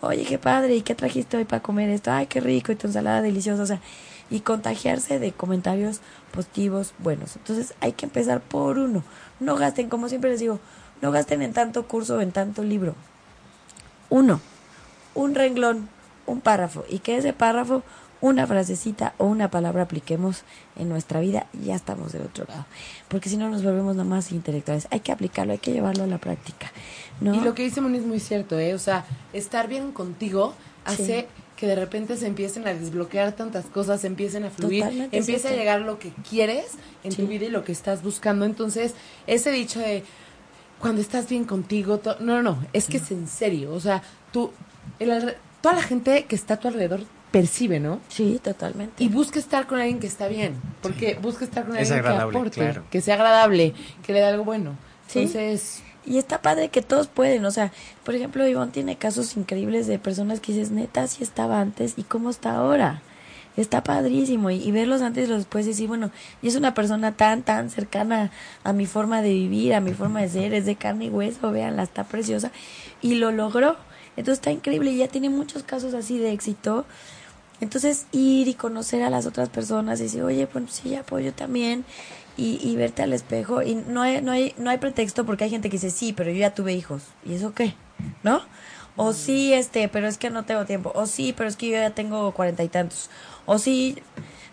oye, 0.00 0.24
qué 0.24 0.38
padre, 0.38 0.76
¿y 0.76 0.82
qué 0.82 0.94
trajiste 0.94 1.36
hoy 1.36 1.44
para 1.44 1.62
comer 1.62 1.90
esto? 1.90 2.10
Ay, 2.10 2.26
qué 2.26 2.40
rico, 2.40 2.72
y 2.72 2.76
tu 2.76 2.86
ensalada 2.86 3.20
deliciosa, 3.20 3.64
o 3.64 3.66
sea 3.66 3.80
y 4.30 4.40
contagiarse 4.40 5.18
de 5.18 5.32
comentarios 5.32 6.00
positivos 6.32 6.94
buenos. 6.98 7.36
Entonces 7.36 7.74
hay 7.80 7.92
que 7.92 8.06
empezar 8.06 8.40
por 8.40 8.78
uno. 8.78 9.04
No 9.40 9.56
gasten, 9.56 9.88
como 9.88 10.08
siempre 10.08 10.30
les 10.30 10.40
digo, 10.40 10.58
no 11.00 11.10
gasten 11.10 11.42
en 11.42 11.52
tanto 11.52 11.86
curso 11.86 12.16
o 12.16 12.20
en 12.20 12.32
tanto 12.32 12.62
libro. 12.62 12.94
Uno, 14.08 14.40
un 15.14 15.34
renglón, 15.34 15.88
un 16.26 16.40
párrafo 16.40 16.84
y 16.88 17.00
que 17.00 17.16
ese 17.16 17.32
párrafo, 17.32 17.82
una 18.20 18.46
frasecita 18.46 19.14
o 19.18 19.26
una 19.26 19.50
palabra 19.50 19.82
apliquemos 19.82 20.44
en 20.76 20.88
nuestra 20.88 21.18
vida 21.18 21.46
ya 21.52 21.74
estamos 21.74 22.12
del 22.12 22.22
otro 22.22 22.44
lado. 22.48 22.64
Porque 23.08 23.28
si 23.28 23.36
no 23.36 23.50
nos 23.50 23.64
volvemos 23.64 23.96
nada 23.96 24.08
más 24.08 24.30
intelectuales. 24.30 24.86
Hay 24.90 25.00
que 25.00 25.10
aplicarlo, 25.10 25.52
hay 25.52 25.58
que 25.58 25.72
llevarlo 25.72 26.04
a 26.04 26.06
la 26.06 26.18
práctica. 26.18 26.70
¿no? 27.20 27.34
Y 27.34 27.40
lo 27.40 27.54
que 27.54 27.64
dice 27.64 27.80
Moni 27.80 27.98
es 27.98 28.06
muy 28.06 28.20
cierto, 28.20 28.58
¿eh? 28.58 28.74
O 28.74 28.78
sea, 28.78 29.04
estar 29.32 29.66
bien 29.66 29.90
contigo 29.90 30.54
hace 30.84 31.26
que 31.56 31.66
de 31.66 31.76
repente 31.76 32.16
se 32.16 32.26
empiecen 32.26 32.66
a 32.66 32.74
desbloquear 32.74 33.32
tantas 33.32 33.66
cosas, 33.66 34.04
empiecen 34.04 34.44
a 34.44 34.50
fluir, 34.50 35.08
empieza 35.12 35.48
a 35.48 35.52
llegar 35.52 35.80
lo 35.82 35.98
que 35.98 36.12
quieres 36.28 36.72
en 37.04 37.14
tu 37.14 37.26
vida 37.26 37.46
y 37.46 37.50
lo 37.50 37.62
que 37.62 37.72
estás 37.72 38.02
buscando. 38.02 38.44
Entonces, 38.44 38.94
ese 39.26 39.52
dicho 39.52 39.78
de 39.78 40.02
cuando 40.80 41.00
estás 41.00 41.28
bien 41.28 41.44
contigo, 41.44 42.00
no, 42.18 42.34
no, 42.34 42.42
no, 42.42 42.66
es 42.72 42.88
que 42.88 42.96
es 42.96 43.10
en 43.12 43.28
serio. 43.28 43.72
O 43.72 43.78
sea, 43.78 44.02
tú, 44.32 44.50
el, 44.98 45.36
toda 45.60 45.76
la 45.76 45.82
gente 45.82 46.24
que 46.24 46.34
está 46.34 46.54
a 46.54 46.56
tu 46.58 46.66
alrededor 46.66 47.02
percibe, 47.30 47.78
¿no? 47.78 48.00
Sí, 48.08 48.40
totalmente. 48.42 49.02
Y 49.02 49.08
busca 49.08 49.38
estar 49.38 49.68
con 49.68 49.78
alguien 49.78 50.00
que 50.00 50.08
está 50.08 50.26
bien, 50.26 50.60
porque 50.82 51.16
busca 51.22 51.44
estar 51.44 51.64
con 51.64 51.76
alguien 51.76 52.02
que 52.02 52.08
aporte, 52.08 52.80
que 52.90 53.00
sea 53.00 53.14
agradable, 53.14 53.72
que 54.02 54.12
le 54.12 54.18
dé 54.18 54.26
algo 54.26 54.44
bueno. 54.44 54.76
Entonces, 55.06 55.82
y 56.04 56.18
está 56.18 56.42
padre 56.42 56.68
que 56.68 56.82
todos 56.82 57.06
pueden, 57.06 57.44
o 57.44 57.50
sea, 57.50 57.72
por 58.04 58.14
ejemplo, 58.14 58.46
Ivonne 58.46 58.72
tiene 58.72 58.96
casos 58.96 59.36
increíbles 59.36 59.86
de 59.86 59.98
personas 59.98 60.40
que 60.40 60.52
dices, 60.52 60.70
neta, 60.70 61.06
sí 61.06 61.22
estaba 61.22 61.60
antes 61.60 61.94
y 61.96 62.02
cómo 62.02 62.30
está 62.30 62.56
ahora. 62.56 63.02
Está 63.54 63.84
padrísimo 63.84 64.48
y, 64.50 64.70
verlos 64.72 65.02
antes 65.02 65.26
y 65.26 65.30
los 65.30 65.40
después 65.40 65.66
y 65.66 65.70
decir, 65.70 65.86
bueno, 65.86 66.10
y 66.40 66.48
es 66.48 66.56
una 66.56 66.72
persona 66.72 67.12
tan, 67.12 67.42
tan 67.42 67.68
cercana 67.68 68.30
a 68.64 68.72
mi 68.72 68.86
forma 68.86 69.20
de 69.20 69.28
vivir, 69.28 69.74
a 69.74 69.80
mi 69.80 69.92
forma 69.92 70.22
de 70.22 70.30
ser, 70.30 70.54
es 70.54 70.64
de 70.64 70.76
carne 70.76 71.06
y 71.06 71.10
hueso, 71.10 71.52
véanla, 71.52 71.82
está 71.82 72.04
preciosa. 72.04 72.50
Y 73.02 73.16
lo 73.16 73.30
logró. 73.30 73.76
Entonces 74.16 74.38
está 74.38 74.50
increíble 74.50 74.92
y 74.92 74.96
ya 74.96 75.08
tiene 75.08 75.28
muchos 75.28 75.64
casos 75.64 75.92
así 75.92 76.16
de 76.18 76.32
éxito. 76.32 76.86
Entonces 77.60 78.06
ir 78.10 78.48
y 78.48 78.54
conocer 78.54 79.02
a 79.02 79.10
las 79.10 79.26
otras 79.26 79.50
personas 79.50 80.00
y 80.00 80.04
decir, 80.04 80.22
oye, 80.22 80.46
pues 80.46 80.64
sí, 80.70 80.94
apoyo 80.94 81.34
también 81.34 81.84
y, 82.36 82.58
y 82.62 82.76
verte 82.76 83.02
al 83.02 83.12
espejo 83.12 83.62
y 83.62 83.74
no 83.74 84.02
hay, 84.02 84.22
no 84.22 84.32
hay 84.32 84.54
no 84.58 84.70
hay 84.70 84.78
pretexto 84.78 85.26
porque 85.26 85.44
hay 85.44 85.50
gente 85.50 85.68
que 85.68 85.76
dice 85.76 85.90
sí 85.90 86.12
pero 86.12 86.30
yo 86.30 86.38
ya 86.38 86.54
tuve 86.54 86.72
hijos 86.72 87.02
y 87.24 87.34
eso 87.34 87.54
qué 87.54 87.74
no 88.22 88.40
o 88.96 89.12
sí 89.12 89.52
este 89.52 89.88
pero 89.88 90.08
es 90.08 90.18
que 90.18 90.30
no 90.30 90.44
tengo 90.44 90.64
tiempo 90.64 90.92
o 90.94 91.06
sí 91.06 91.34
pero 91.36 91.48
es 91.48 91.56
que 91.56 91.68
yo 91.68 91.74
ya 91.74 91.90
tengo 91.90 92.32
cuarenta 92.32 92.62
y 92.64 92.68
tantos 92.68 93.10
o 93.46 93.58
sí 93.58 93.96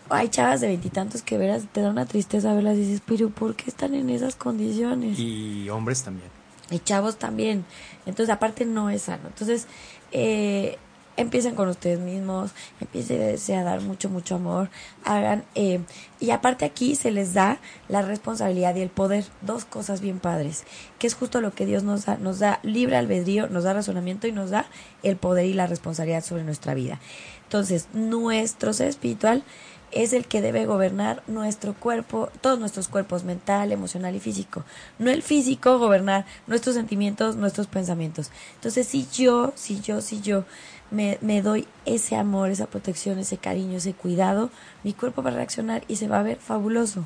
hay 0.10 0.30
chavas 0.30 0.62
de 0.62 0.68
veintitantos 0.68 1.22
que 1.22 1.38
verás 1.38 1.64
te 1.72 1.82
da 1.82 1.90
una 1.90 2.06
tristeza 2.06 2.54
verlas 2.54 2.76
y 2.78 2.82
dices 2.82 3.02
pero 3.06 3.30
por 3.30 3.56
qué 3.56 3.70
están 3.70 3.94
en 3.94 4.10
esas 4.10 4.36
condiciones 4.36 5.20
y 5.20 5.70
hombres 5.70 6.04
también. 6.04 6.30
Y 6.72 6.80
chavos 6.80 7.18
también. 7.18 7.66
Entonces, 8.06 8.34
aparte 8.34 8.66
no 8.66 8.90
es 8.90 9.04
sano. 9.04 9.28
Entonces, 9.28 9.68
eh, 10.12 10.78
empiecen 11.20 11.54
con 11.54 11.68
ustedes 11.68 12.00
mismos, 12.00 12.52
empiecen 12.80 13.60
a 13.60 13.64
dar 13.64 13.82
mucho, 13.82 14.10
mucho 14.10 14.36
amor, 14.36 14.70
hagan, 15.04 15.44
eh, 15.54 15.82
y 16.20 16.32
aparte 16.32 16.66
aquí 16.66 16.96
se 16.96 17.12
les 17.12 17.34
da 17.34 17.60
la 17.90 18.02
responsabilidad 18.02 18.76
y 18.76 18.82
el 18.82 18.90
poder, 18.90 19.26
dos 19.42 19.66
cosas 19.66 20.00
bien 20.00 20.20
padres, 20.20 20.64
que 20.98 21.08
es 21.08 21.16
justo 21.16 21.42
lo 21.42 21.52
que 21.52 21.66
Dios 21.66 21.84
nos 21.84 22.06
da, 22.06 22.18
nos 22.18 22.40
da 22.40 22.60
libre 22.64 22.96
albedrío, 22.96 23.48
nos 23.50 23.66
da 23.66 23.74
razonamiento 23.74 24.28
y 24.28 24.32
nos 24.32 24.50
da 24.50 24.66
el 25.04 25.18
poder 25.18 25.46
y 25.46 25.54
la 25.54 25.68
responsabilidad 25.68 26.24
sobre 26.24 26.44
nuestra 26.44 26.74
vida. 26.74 27.00
Entonces, 27.44 27.88
nuestro 27.94 28.74
ser 28.74 28.88
espiritual 28.88 29.44
es 29.92 30.14
el 30.14 30.26
que 30.26 30.42
debe 30.42 30.66
gobernar 30.66 31.24
nuestro 31.28 31.74
cuerpo, 31.74 32.30
todos 32.42 32.60
nuestros 32.60 32.88
cuerpos, 32.88 33.24
mental, 33.24 33.72
emocional 33.72 34.16
y 34.16 34.20
físico. 34.20 34.64
No 35.00 35.10
el 35.10 35.24
físico 35.24 35.80
gobernar 35.80 36.26
nuestros 36.48 36.76
sentimientos, 36.76 37.36
nuestros 37.36 37.68
pensamientos. 37.68 38.32
Entonces, 38.56 38.88
si 38.88 39.08
yo, 39.12 39.52
si 39.56 39.82
yo, 39.82 40.02
si 40.02 40.22
yo 40.22 40.46
me, 40.92 41.18
me 41.22 41.42
doy 41.42 41.68
ese 41.86 42.16
amor, 42.16 42.50
esa 42.50 42.68
protección, 42.68 43.20
ese 43.20 43.38
cariño, 43.38 43.78
ese 43.78 43.94
cuidado, 43.94 44.50
mi 44.84 44.94
cuerpo 44.94 45.24
va 45.24 45.30
a 45.30 45.34
reaccionar 45.34 45.84
y 45.88 45.98
se 45.98 46.08
va 46.08 46.20
a 46.20 46.24
ver 46.24 46.38
fabuloso. 46.38 47.06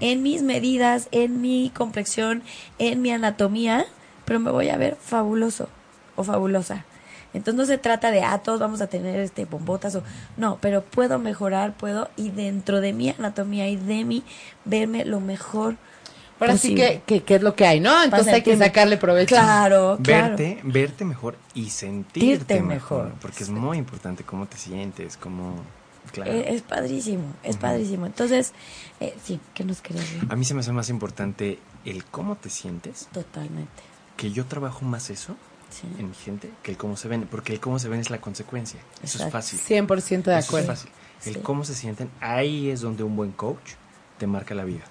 En 0.00 0.22
mis 0.22 0.42
medidas, 0.42 1.08
en 1.12 1.40
mi 1.40 1.70
complexión, 1.74 2.42
en 2.78 3.02
mi 3.02 3.10
anatomía, 3.10 3.86
pero 4.24 4.40
me 4.40 4.50
voy 4.50 4.68
a 4.68 4.76
ver 4.76 4.96
fabuloso 4.96 5.68
o 6.16 6.24
fabulosa. 6.24 6.84
Entonces 7.32 7.54
no 7.54 7.64
se 7.64 7.78
trata 7.78 8.10
de, 8.10 8.22
ah, 8.22 8.38
todos 8.38 8.58
vamos 8.58 8.80
a 8.80 8.88
tener 8.88 9.20
este 9.20 9.44
bombotas 9.44 9.94
o 9.94 10.02
no, 10.36 10.58
pero 10.60 10.82
puedo 10.82 11.18
mejorar, 11.18 11.74
puedo 11.74 12.10
y 12.16 12.30
dentro 12.30 12.80
de 12.80 12.92
mi 12.92 13.10
anatomía 13.10 13.68
y 13.68 13.76
de 13.76 14.04
mí 14.04 14.24
verme 14.64 15.04
lo 15.04 15.20
mejor 15.20 15.76
Ahora 16.40 16.56
sí 16.56 16.74
que, 16.74 17.02
que, 17.04 17.34
es 17.34 17.42
lo 17.42 17.54
que 17.54 17.66
hay, 17.66 17.80
¿no? 17.80 18.02
Entonces 18.02 18.32
hay 18.32 18.42
que 18.42 18.56
sacarle 18.56 18.96
provecho. 18.96 19.34
Claro, 19.34 19.98
claro. 20.02 20.36
Verte, 20.36 20.60
verte 20.64 21.04
mejor 21.04 21.36
y 21.54 21.68
sentirte 21.68 22.62
mejor, 22.62 23.12
Porque 23.20 23.42
es 23.42 23.50
muy 23.50 23.76
importante 23.76 24.24
cómo 24.24 24.46
te 24.46 24.56
sientes, 24.56 25.16
cómo... 25.16 25.56
Claro. 26.12 26.32
Eh, 26.32 26.54
es, 26.54 26.62
padrísimo, 26.62 27.24
es 27.42 27.58
padrísimo. 27.58 28.06
Entonces, 28.06 28.52
eh, 29.00 29.14
sí, 29.22 29.38
¿qué 29.54 29.64
nos 29.64 29.82
querés 29.82 30.00
decir? 30.00 30.26
A 30.30 30.34
mí 30.34 30.44
se 30.44 30.54
me 30.54 30.60
hace 30.60 30.72
más 30.72 30.88
importante 30.88 31.58
el 31.84 32.04
cómo 32.06 32.36
te 32.36 32.48
sientes. 32.48 33.06
Totalmente. 33.12 33.82
Que 34.16 34.32
yo 34.32 34.46
trabajo 34.46 34.84
más 34.84 35.10
eso 35.10 35.36
en 35.98 36.08
mi 36.08 36.14
gente 36.14 36.50
que 36.62 36.72
el 36.72 36.76
cómo 36.76 36.96
se 36.96 37.06
ven, 37.06 37.28
porque 37.30 37.52
el 37.52 37.60
cómo 37.60 37.78
se 37.78 37.88
ven 37.88 38.00
es 38.00 38.10
la 38.10 38.20
consecuencia. 38.20 38.80
Eso 39.02 39.24
es 39.24 39.30
fácil. 39.30 39.60
100% 39.60 40.22
de 40.24 40.34
acuerdo. 40.34 40.72
es 40.72 40.80
fácil. 40.80 40.90
El 41.26 41.42
cómo 41.42 41.64
se 41.64 41.74
sienten, 41.74 42.10
ahí 42.20 42.70
es 42.70 42.80
donde 42.80 43.02
un 43.02 43.14
buen 43.14 43.32
coach 43.32 43.72
te 44.18 44.26
marca 44.26 44.54
la 44.54 44.64
vida. 44.64 44.84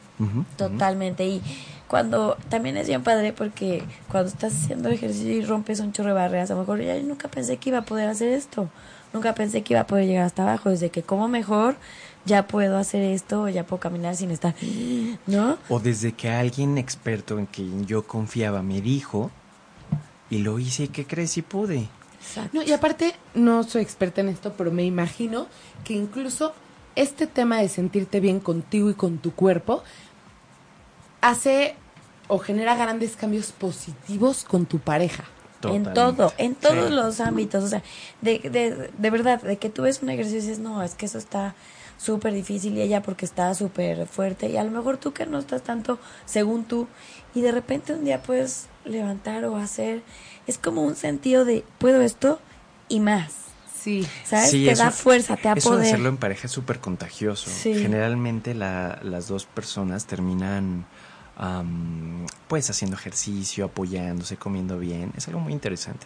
Totalmente. 0.57 1.25
Y 1.25 1.41
cuando 1.87 2.37
también 2.49 2.77
es 2.77 2.87
bien 2.87 3.03
padre 3.03 3.33
porque 3.33 3.83
cuando 4.09 4.29
estás 4.29 4.53
haciendo 4.53 4.89
ejercicio 4.89 5.31
y 5.31 5.43
rompes 5.43 5.79
un 5.79 5.91
chorro 5.91 6.09
de 6.09 6.15
barreras, 6.15 6.51
a 6.51 6.53
lo 6.53 6.61
mejor 6.61 6.81
ya 6.81 6.99
nunca 6.99 7.29
pensé 7.29 7.57
que 7.57 7.69
iba 7.69 7.79
a 7.79 7.85
poder 7.85 8.09
hacer 8.09 8.29
esto. 8.29 8.69
Nunca 9.11 9.33
pensé 9.33 9.63
que 9.63 9.73
iba 9.73 9.81
a 9.81 9.87
poder 9.87 10.05
llegar 10.05 10.25
hasta 10.25 10.43
abajo. 10.43 10.69
Desde 10.69 10.91
que 10.91 11.01
como 11.01 11.27
mejor, 11.27 11.77
ya 12.25 12.47
puedo 12.47 12.77
hacer 12.77 13.01
esto, 13.01 13.49
ya 13.49 13.65
puedo 13.65 13.79
caminar 13.79 14.15
sin 14.15 14.29
estar, 14.31 14.53
¿no? 15.25 15.57
O 15.67 15.79
desde 15.79 16.11
que 16.11 16.29
alguien 16.29 16.77
experto 16.77 17.39
en 17.39 17.47
quien 17.47 17.85
yo 17.87 18.05
confiaba 18.05 18.61
me 18.61 18.81
dijo 18.81 19.31
y 20.29 20.39
lo 20.39 20.59
hice 20.59 20.83
y 20.83 20.87
que 20.89 21.05
crees 21.05 21.37
y 21.37 21.41
pude. 21.41 21.87
No, 22.53 22.61
y 22.61 22.71
aparte, 22.71 23.15
no 23.33 23.63
soy 23.63 23.81
experta 23.81 24.21
en 24.21 24.29
esto, 24.29 24.53
pero 24.55 24.71
me 24.71 24.83
imagino 24.83 25.47
que 25.83 25.93
incluso 25.93 26.53
este 26.95 27.27
tema 27.27 27.59
de 27.59 27.69
sentirte 27.69 28.19
bien 28.19 28.39
contigo 28.39 28.89
y 28.89 28.93
con 28.93 29.19
tu 29.19 29.31
cuerpo 29.31 29.83
hace 31.21 31.75
o 32.27 32.39
genera 32.39 32.75
grandes 32.75 33.15
cambios 33.15 33.51
positivos 33.51 34.43
con 34.43 34.65
tu 34.65 34.79
pareja. 34.79 35.25
En 35.63 35.93
todo, 35.93 36.31
en 36.37 36.55
todos 36.55 36.89
los 36.89 37.19
ámbitos. 37.19 37.63
O 37.63 37.67
sea, 37.67 37.83
de, 38.21 38.39
de, 38.39 38.91
de 38.97 39.09
verdad, 39.09 39.41
de 39.41 39.57
que 39.57 39.69
tú 39.69 39.81
ves 39.81 40.01
un 40.01 40.09
ejercicio 40.09 40.39
y 40.39 40.41
dices, 40.41 40.59
no, 40.59 40.81
es 40.81 40.95
que 40.95 41.05
eso 41.05 41.17
está 41.17 41.53
súper 41.97 42.33
difícil 42.33 42.77
y 42.77 42.81
ella 42.81 43.01
porque 43.01 43.25
está 43.25 43.53
súper 43.53 44.07
fuerte 44.07 44.49
y 44.49 44.55
a 44.55 44.63
lo 44.63 44.71
mejor 44.71 44.97
tú 44.97 45.11
que 45.11 45.25
no 45.25 45.37
estás 45.37 45.63
tanto 45.63 45.99
según 46.25 46.63
tú 46.63 46.87
y 47.35 47.41
de 47.41 47.51
repente 47.51 47.93
un 47.93 48.05
día 48.05 48.23
puedes 48.23 48.67
levantar 48.85 49.43
o 49.45 49.57
hacer, 49.57 50.01
es 50.47 50.57
como 50.57 50.81
un 50.83 50.95
sentido 50.95 51.43
de 51.43 51.65
puedo 51.77 52.01
esto 52.01 52.39
y 52.87 53.01
más. 53.01 53.33
Sí. 53.77 54.07
¿Sabes? 54.25 54.51
te 54.51 54.75
da 54.75 54.91
fuerza, 54.91 55.35
te 55.37 55.43
da 55.43 55.53
eso 55.53 55.69
poder. 55.69 55.83
de 55.83 55.87
hacerlo 55.89 56.09
en 56.09 56.17
pareja 56.17 56.47
es 56.47 56.51
súper 56.51 56.79
contagioso. 56.79 57.49
Generalmente 57.63 58.53
la, 58.53 58.99
las 59.03 59.27
dos 59.27 59.45
personas 59.45 60.05
terminan 60.05 60.85
pues 62.47 62.69
haciendo 62.69 62.97
ejercicio, 62.97 63.65
apoyándose, 63.65 64.37
comiendo 64.37 64.77
bien. 64.77 65.13
Es 65.15 65.27
algo 65.27 65.39
muy 65.39 65.53
interesante. 65.53 66.05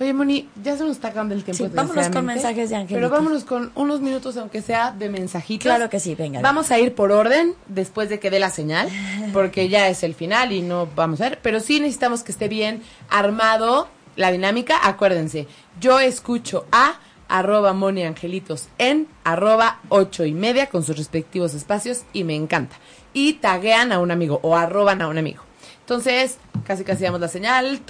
Oye, 0.00 0.14
Moni, 0.14 0.48
ya 0.62 0.76
se 0.76 0.82
nos 0.82 0.92
está 0.92 1.08
acabando 1.08 1.34
el 1.34 1.44
tiempo. 1.44 1.64
Sí, 1.64 1.70
vámonos 1.72 2.08
con 2.08 2.26
mensajes 2.26 2.70
de 2.70 2.76
Angelitos. 2.76 2.96
Pero 2.96 3.10
vámonos 3.10 3.44
con 3.44 3.70
unos 3.74 4.00
minutos, 4.00 4.36
aunque 4.36 4.60
sea 4.60 4.90
de 4.90 5.08
mensajitos. 5.08 5.62
Claro 5.62 5.88
que 5.88 6.00
sí, 6.00 6.14
venga. 6.14 6.40
Vamos 6.40 6.70
a 6.70 6.80
ir 6.80 6.94
por 6.94 7.12
orden 7.12 7.54
después 7.68 8.08
de 8.08 8.18
que 8.18 8.30
dé 8.30 8.40
la 8.40 8.50
señal, 8.50 8.88
porque 9.32 9.68
ya 9.68 9.88
es 9.88 10.02
el 10.02 10.14
final 10.14 10.52
y 10.52 10.62
no 10.62 10.88
vamos 10.96 11.20
a 11.20 11.30
ver. 11.30 11.38
Pero 11.42 11.60
sí 11.60 11.78
necesitamos 11.78 12.22
que 12.22 12.32
esté 12.32 12.48
bien 12.48 12.82
armado 13.10 13.88
la 14.16 14.32
dinámica. 14.32 14.76
Acuérdense, 14.82 15.46
yo 15.80 16.00
escucho 16.00 16.66
a 16.72 16.98
arroba 17.28 17.72
Moni 17.72 18.02
Angelitos 18.02 18.68
en 18.78 19.06
arroba 19.24 19.80
ocho 19.88 20.24
y 20.24 20.34
media 20.34 20.66
con 20.66 20.82
sus 20.82 20.96
respectivos 20.96 21.54
espacios 21.54 22.02
y 22.12 22.24
me 22.24 22.34
encanta. 22.34 22.76
Y 23.12 23.34
taguean 23.34 23.92
a 23.92 23.98
un 23.98 24.10
amigo 24.10 24.40
o 24.42 24.56
arroban 24.56 25.02
a 25.02 25.08
un 25.08 25.18
amigo. 25.18 25.42
Entonces, 25.80 26.38
casi 26.64 26.84
casi 26.84 27.04
damos 27.04 27.20
la 27.20 27.28
señal. 27.28 27.80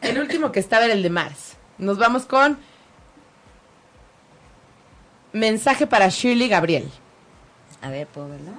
El 0.00 0.18
último 0.18 0.52
que 0.52 0.60
estaba 0.60 0.84
era 0.84 0.94
el 0.94 1.02
de 1.02 1.10
Mars. 1.10 1.56
Nos 1.76 1.98
vamos 1.98 2.24
con 2.24 2.58
mensaje 5.32 5.86
para 5.86 6.08
Shirley 6.08 6.48
Gabriel. 6.48 6.88
A 7.82 7.90
ver, 7.90 8.06
¿puedo 8.06 8.28
verlo? 8.28 8.52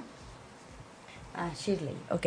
Ah, 1.34 1.50
Shirley, 1.58 1.96
ok. 2.10 2.26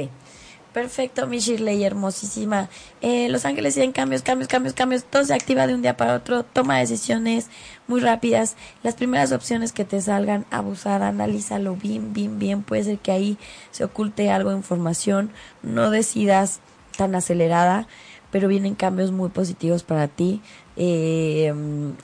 Perfecto, 0.73 1.27
mi 1.27 1.37
Shirley, 1.37 1.83
hermosísima. 1.83 2.67
Eh, 3.01 3.29
Los 3.29 3.45
Ángeles 3.45 3.75
tienen 3.75 3.91
cambios, 3.91 4.23
cambios, 4.23 4.47
cambios, 4.47 4.73
cambios. 4.73 5.03
Todo 5.03 5.23
se 5.23 5.35
activa 5.35 5.67
de 5.67 5.75
un 5.75 5.83
día 5.83 5.95
para 5.95 6.15
otro. 6.15 6.41
Toma 6.41 6.79
decisiones 6.79 7.47
muy 7.87 8.01
rápidas. 8.01 8.55
Las 8.81 8.95
primeras 8.95 9.31
opciones 9.31 9.71
que 9.71 9.85
te 9.85 10.01
salgan, 10.01 10.47
abusar, 10.49 11.03
analízalo 11.03 11.75
bien, 11.75 12.11
bien, 12.13 12.39
bien. 12.39 12.63
Puede 12.63 12.85
ser 12.85 12.97
que 12.97 13.11
ahí 13.11 13.37
se 13.69 13.83
oculte 13.83 14.31
algo 14.31 14.49
de 14.49 14.57
información. 14.57 15.29
No 15.61 15.91
decidas 15.91 16.59
tan 16.97 17.13
acelerada, 17.13 17.87
pero 18.31 18.47
vienen 18.47 18.73
cambios 18.73 19.11
muy 19.11 19.29
positivos 19.29 19.83
para 19.83 20.07
ti. 20.07 20.41
Eh, 20.75 21.53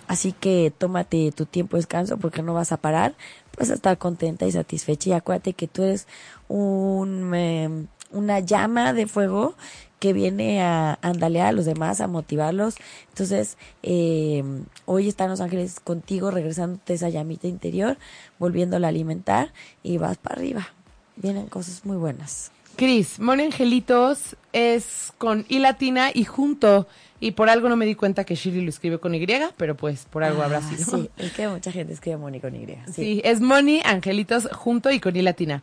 así 0.08 0.32
que 0.32 0.72
tómate 0.78 1.32
tu 1.32 1.48
tiempo 1.48 1.76
de 1.76 1.80
descanso 1.80 2.18
porque 2.18 2.44
no 2.44 2.54
vas 2.54 2.72
a 2.72 2.78
parar. 2.78 3.16
Vas 3.58 3.72
a 3.72 3.74
estar 3.74 3.98
contenta 3.98 4.46
y 4.46 4.52
satisfecha. 4.52 5.10
Y 5.10 5.14
acuérdate 5.14 5.54
que 5.54 5.68
tú 5.68 5.82
eres 5.82 6.06
un... 6.48 7.34
Em, 7.34 7.88
una 8.12 8.40
llama 8.40 8.94
de 8.94 9.08
fuego 9.08 9.56
que 10.00 10.14
viene 10.14 10.62
a 10.62 10.98
andalear 11.02 11.48
a 11.48 11.52
los 11.52 11.66
demás, 11.66 12.02
a 12.02 12.08
motivarlos. 12.08 12.76
Entonces, 13.10 13.58
eh, 13.84 14.44
hoy 14.86 15.08
están 15.08 15.30
los 15.30 15.42
ángeles 15.42 15.80
contigo, 15.80 16.32
regresándote 16.32 16.94
esa 16.94 17.10
llamita 17.10 17.48
interior, 17.48 17.98
volviéndola 18.40 18.88
a 18.88 18.90
alimentar 18.90 19.52
y 19.84 19.98
vas 19.98 20.18
para 20.18 20.36
arriba. 20.36 20.70
Vienen 21.18 21.48
cosas 21.48 21.86
muy 21.86 21.98
buenas. 21.98 22.52
Cris, 22.78 23.20
Moni 23.20 23.44
Angelitos 23.44 24.38
es 24.54 25.12
con 25.18 25.46
I 25.50 25.60
latina 25.60 26.12
y 26.14 26.24
junto, 26.24 26.88
y 27.20 27.32
por 27.32 27.50
algo 27.50 27.68
no 27.68 27.76
me 27.76 27.86
di 27.86 27.96
cuenta 27.96 28.24
que 28.24 28.36
Shirley 28.36 28.64
lo 28.64 28.70
escribió 28.70 29.02
con 29.02 29.14
Y, 29.14 29.28
pero 29.58 29.76
pues 29.76 30.06
por 30.10 30.24
algo 30.24 30.42
habrá 30.44 30.60
ah, 30.60 30.62
sido. 30.62 30.98
Sí, 30.98 31.10
es 31.18 31.34
que 31.34 31.50
mucha 31.50 31.74
gente 31.74 31.92
escribe 31.92 32.16
Moni 32.16 32.40
con 32.40 32.56
Y. 32.56 32.68
Sí. 32.94 33.20
es 33.26 33.42
Moni 33.42 33.82
Angelitos 33.84 34.48
junto 34.54 34.92
y 34.92 35.02
con 35.02 35.14
I 35.14 35.24
latina. 35.24 35.62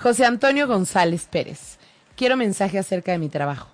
José 0.00 0.24
Antonio 0.24 0.68
González 0.68 1.26
Pérez 1.28 1.78
quiero 2.16 2.36
mensaje 2.36 2.78
acerca 2.78 3.12
de 3.12 3.18
mi 3.18 3.28
trabajo. 3.28 3.68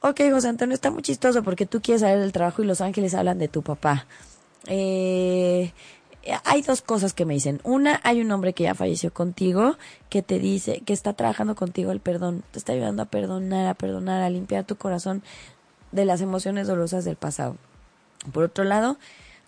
Ok, 0.00 0.20
José 0.30 0.48
Antonio, 0.48 0.74
está 0.74 0.90
muy 0.90 1.02
chistoso 1.02 1.42
porque 1.42 1.66
tú 1.66 1.80
quieres 1.80 2.02
saber 2.02 2.20
del 2.20 2.32
trabajo 2.32 2.62
y 2.62 2.66
los 2.66 2.80
ángeles 2.80 3.14
hablan 3.14 3.38
de 3.38 3.48
tu 3.48 3.62
papá. 3.62 4.06
Eh, 4.66 5.72
hay 6.44 6.62
dos 6.62 6.82
cosas 6.82 7.12
que 7.12 7.24
me 7.24 7.34
dicen. 7.34 7.60
Una, 7.64 8.00
hay 8.04 8.20
un 8.20 8.30
hombre 8.30 8.52
que 8.52 8.64
ya 8.64 8.74
falleció 8.74 9.12
contigo, 9.12 9.76
que 10.08 10.22
te 10.22 10.38
dice, 10.38 10.80
que 10.84 10.92
está 10.92 11.12
trabajando 11.12 11.54
contigo 11.54 11.92
el 11.92 12.00
perdón, 12.00 12.42
te 12.50 12.58
está 12.58 12.72
ayudando 12.72 13.02
a 13.02 13.06
perdonar, 13.06 13.66
a 13.66 13.74
perdonar, 13.74 14.22
a 14.22 14.30
limpiar 14.30 14.64
tu 14.64 14.76
corazón 14.76 15.22
de 15.92 16.04
las 16.04 16.20
emociones 16.20 16.66
dolorosas 16.66 17.04
del 17.04 17.16
pasado. 17.16 17.56
Por 18.32 18.44
otro 18.44 18.64
lado, 18.64 18.98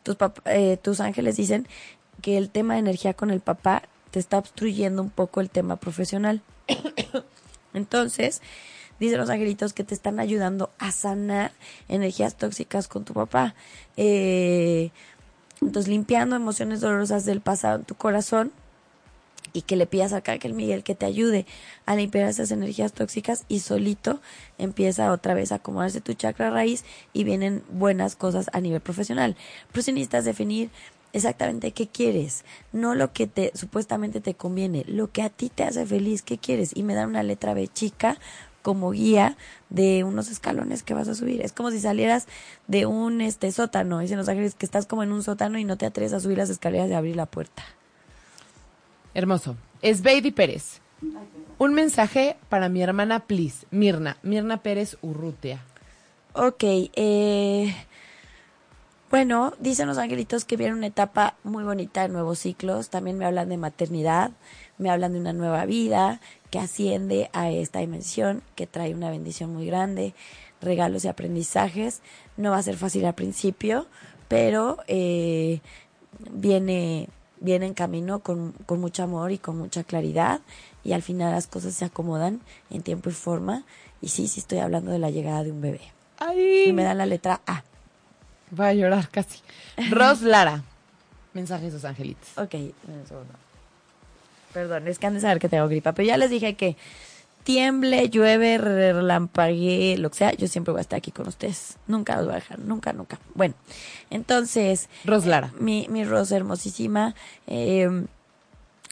tus, 0.02 0.16
eh, 0.46 0.78
tus 0.80 1.00
ángeles 1.00 1.36
dicen 1.36 1.66
que 2.22 2.38
el 2.38 2.50
tema 2.50 2.74
de 2.74 2.80
energía 2.80 3.14
con 3.14 3.30
el 3.30 3.40
papá 3.40 3.82
te 4.10 4.18
está 4.18 4.38
obstruyendo 4.38 5.02
un 5.02 5.10
poco 5.10 5.40
el 5.40 5.50
tema 5.50 5.76
profesional. 5.76 6.42
Entonces, 7.74 8.40
dicen 9.00 9.18
los 9.18 9.30
angelitos 9.30 9.72
que 9.72 9.84
te 9.84 9.94
están 9.94 10.20
ayudando 10.20 10.70
a 10.78 10.90
sanar 10.92 11.52
energías 11.88 12.36
tóxicas 12.36 12.88
con 12.88 13.04
tu 13.04 13.14
papá. 13.14 13.54
Eh, 13.96 14.90
entonces, 15.60 15.88
limpiando 15.88 16.36
emociones 16.36 16.80
dolorosas 16.80 17.24
del 17.24 17.40
pasado 17.40 17.76
en 17.76 17.84
tu 17.84 17.94
corazón 17.94 18.52
y 19.52 19.62
que 19.62 19.76
le 19.76 19.86
pidas 19.86 20.12
a 20.12 20.16
Arcángel 20.16 20.54
Miguel 20.54 20.82
que 20.82 20.94
te 20.94 21.06
ayude 21.06 21.46
a 21.86 21.96
limpiar 21.96 22.28
esas 22.28 22.50
energías 22.50 22.92
tóxicas 22.92 23.44
y 23.48 23.60
solito 23.60 24.20
empieza 24.58 25.12
otra 25.12 25.34
vez 25.34 25.52
a 25.52 25.56
acomodarse 25.56 26.00
tu 26.00 26.14
chakra 26.14 26.50
raíz 26.50 26.84
y 27.12 27.24
vienen 27.24 27.62
buenas 27.70 28.14
cosas 28.14 28.50
a 28.52 28.60
nivel 28.60 28.80
profesional. 28.80 29.36
Pero 29.72 29.82
si 29.82 29.92
necesitas 29.92 30.24
definir 30.24 30.70
exactamente 31.12 31.72
qué 31.72 31.88
quieres, 31.88 32.44
no 32.72 32.94
lo 32.94 33.12
que 33.12 33.26
te 33.26 33.52
supuestamente 33.54 34.20
te 34.20 34.34
conviene, 34.34 34.84
lo 34.86 35.10
que 35.10 35.22
a 35.22 35.30
ti 35.30 35.48
te 35.48 35.64
hace 35.64 35.86
feliz, 35.86 36.22
qué 36.22 36.38
quieres 36.38 36.72
y 36.74 36.82
me 36.82 36.94
dan 36.94 37.08
una 37.10 37.22
letra 37.22 37.54
B 37.54 37.68
chica 37.68 38.18
como 38.62 38.90
guía 38.90 39.36
de 39.70 40.04
unos 40.04 40.28
escalones 40.28 40.82
que 40.82 40.92
vas 40.92 41.08
a 41.08 41.14
subir. 41.14 41.40
Es 41.40 41.52
como 41.52 41.70
si 41.70 41.80
salieras 41.80 42.26
de 42.66 42.86
un 42.86 43.20
este 43.20 43.50
sótano, 43.52 44.00
dicen 44.00 44.18
los 44.18 44.28
ángeles 44.28 44.54
que 44.54 44.66
estás 44.66 44.86
como 44.86 45.02
en 45.02 45.12
un 45.12 45.22
sótano 45.22 45.58
y 45.58 45.64
no 45.64 45.78
te 45.78 45.86
atreves 45.86 46.12
a 46.12 46.20
subir 46.20 46.38
las 46.38 46.50
escaleras 46.50 46.90
y 46.90 46.92
abrir 46.94 47.16
la 47.16 47.26
puerta. 47.26 47.62
Hermoso. 49.14 49.56
Es 49.80 50.02
Baby 50.02 50.32
Pérez. 50.32 50.80
Un 51.58 51.74
mensaje 51.74 52.36
para 52.48 52.68
mi 52.68 52.82
hermana, 52.82 53.20
please. 53.20 53.66
Mirna. 53.70 54.18
Mirna 54.22 54.62
Pérez 54.62 54.96
Urrutia. 55.00 55.64
Ok, 56.34 56.62
eh, 56.62 57.74
bueno, 59.10 59.54
dicen 59.58 59.88
los 59.88 59.96
angelitos 59.96 60.44
que 60.44 60.56
viene 60.56 60.74
una 60.74 60.86
etapa 60.86 61.36
muy 61.42 61.64
bonita 61.64 62.02
de 62.02 62.08
nuevos 62.10 62.40
ciclos. 62.40 62.90
También 62.90 63.16
me 63.16 63.24
hablan 63.24 63.48
de 63.48 63.56
maternidad, 63.56 64.32
me 64.76 64.90
hablan 64.90 65.14
de 65.14 65.20
una 65.20 65.32
nueva 65.32 65.64
vida 65.64 66.20
que 66.50 66.58
asciende 66.58 67.30
a 67.32 67.50
esta 67.50 67.78
dimensión, 67.78 68.42
que 68.54 68.66
trae 68.66 68.94
una 68.94 69.10
bendición 69.10 69.52
muy 69.52 69.66
grande, 69.66 70.14
regalos 70.60 71.04
y 71.04 71.08
aprendizajes. 71.08 72.02
No 72.36 72.50
va 72.50 72.58
a 72.58 72.62
ser 72.62 72.76
fácil 72.76 73.06
al 73.06 73.14
principio, 73.14 73.86
pero 74.28 74.78
eh, 74.86 75.60
viene 76.30 77.08
viene 77.40 77.66
en 77.66 77.74
camino 77.74 78.18
con, 78.18 78.52
con 78.66 78.80
mucho 78.80 79.04
amor 79.04 79.30
y 79.30 79.38
con 79.38 79.56
mucha 79.56 79.84
claridad 79.84 80.40
y 80.82 80.92
al 80.92 81.02
final 81.02 81.32
las 81.32 81.46
cosas 81.46 81.72
se 81.72 81.84
acomodan 81.84 82.40
en 82.68 82.82
tiempo 82.82 83.10
y 83.10 83.12
forma 83.12 83.64
y 84.00 84.08
sí, 84.08 84.26
sí 84.26 84.40
estoy 84.40 84.58
hablando 84.58 84.90
de 84.90 84.98
la 84.98 85.10
llegada 85.10 85.44
de 85.44 85.52
un 85.52 85.60
bebé. 85.60 85.80
Ay. 86.18 86.64
Y 86.68 86.72
me 86.72 86.82
dan 86.82 86.98
la 86.98 87.06
letra 87.06 87.40
A. 87.46 87.62
Voy 88.50 88.66
a 88.66 88.74
llorar 88.74 89.08
casi. 89.08 89.40
Ros 89.90 90.22
Lara. 90.22 90.62
Mensajes 91.34 91.72
sus 91.72 91.84
angelitos. 91.84 92.36
Ok, 92.36 92.54
un 92.54 93.06
segundo. 93.06 93.34
Perdón, 94.52 94.88
es 94.88 94.98
que 94.98 95.06
han 95.06 95.14
de 95.14 95.20
saber 95.20 95.38
que 95.38 95.48
tengo 95.48 95.68
gripa, 95.68 95.92
pero 95.92 96.08
ya 96.08 96.16
les 96.16 96.30
dije 96.30 96.54
que 96.54 96.76
tiemble, 97.44 98.08
llueve, 98.08 98.58
relampaguee, 98.58 99.96
lo 99.98 100.10
que 100.10 100.18
sea, 100.18 100.32
yo 100.32 100.48
siempre 100.48 100.72
voy 100.72 100.80
a 100.80 100.82
estar 100.82 100.98
aquí 100.98 101.12
con 101.12 101.28
ustedes. 101.28 101.76
Nunca 101.86 102.16
los 102.16 102.26
voy 102.26 102.32
a 102.32 102.36
dejar, 102.36 102.58
nunca, 102.58 102.92
nunca. 102.92 103.18
Bueno, 103.34 103.54
entonces, 104.10 104.88
Ros 105.04 105.26
Lara. 105.26 105.52
mi, 105.58 105.86
mi 105.88 106.04
rosa 106.04 106.36
hermosísima, 106.36 107.14
eh, 107.46 108.04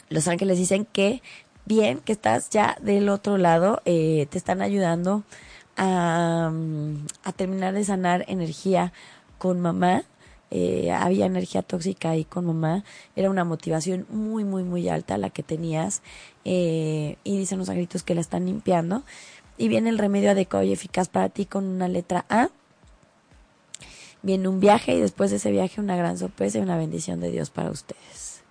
los 0.09 0.27
ángeles 0.27 0.57
dicen 0.57 0.85
que 0.85 1.21
bien, 1.65 1.99
que 1.99 2.13
estás 2.13 2.49
ya 2.49 2.77
del 2.81 3.09
otro 3.09 3.37
lado, 3.37 3.81
eh, 3.85 4.25
te 4.29 4.37
están 4.37 4.61
ayudando 4.61 5.23
a, 5.75 6.49
mm, 6.51 7.05
a 7.23 7.33
terminar 7.33 7.73
de 7.73 7.83
sanar 7.83 8.25
energía 8.27 8.93
con 9.37 9.59
mamá. 9.61 10.03
Eh, 10.49 10.91
había 10.93 11.25
energía 11.25 11.61
tóxica 11.61 12.11
ahí 12.11 12.23
con 12.23 12.45
mamá, 12.45 12.85
era 13.17 13.29
una 13.29 13.43
motivación 13.43 14.05
muy, 14.09 14.45
muy, 14.45 14.63
muy 14.63 14.87
alta 14.87 15.17
la 15.17 15.29
que 15.29 15.43
tenías, 15.43 16.01
eh, 16.45 17.17
y 17.25 17.37
dicen 17.37 17.59
los 17.59 17.67
angelitos 17.67 18.01
que 18.01 18.15
la 18.15 18.21
están 18.21 18.45
limpiando, 18.45 19.03
y 19.57 19.67
viene 19.67 19.89
el 19.89 19.97
remedio 19.97 20.31
adecuado 20.31 20.63
y 20.63 20.71
eficaz 20.71 21.09
para 21.09 21.27
ti 21.27 21.45
con 21.45 21.65
una 21.65 21.89
letra 21.89 22.25
A, 22.29 22.47
viene 24.21 24.47
un 24.47 24.61
viaje 24.61 24.95
y 24.95 25.01
después 25.01 25.31
de 25.31 25.35
ese 25.35 25.51
viaje 25.51 25.81
una 25.81 25.97
gran 25.97 26.17
sorpresa 26.17 26.59
y 26.59 26.61
una 26.61 26.77
bendición 26.77 27.19
de 27.19 27.29
Dios 27.29 27.49
para 27.49 27.69
ustedes. 27.69 28.41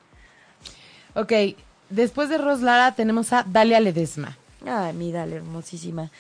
Ok, 1.15 1.33
después 1.89 2.29
de 2.29 2.37
Ros 2.37 2.61
Lara 2.61 2.95
tenemos 2.95 3.33
a 3.33 3.43
Dalia 3.43 3.81
Ledesma. 3.81 4.37
Ay, 4.67 4.93
mi 4.93 5.13
Dal, 5.13 5.33
hermosísima. 5.33 6.11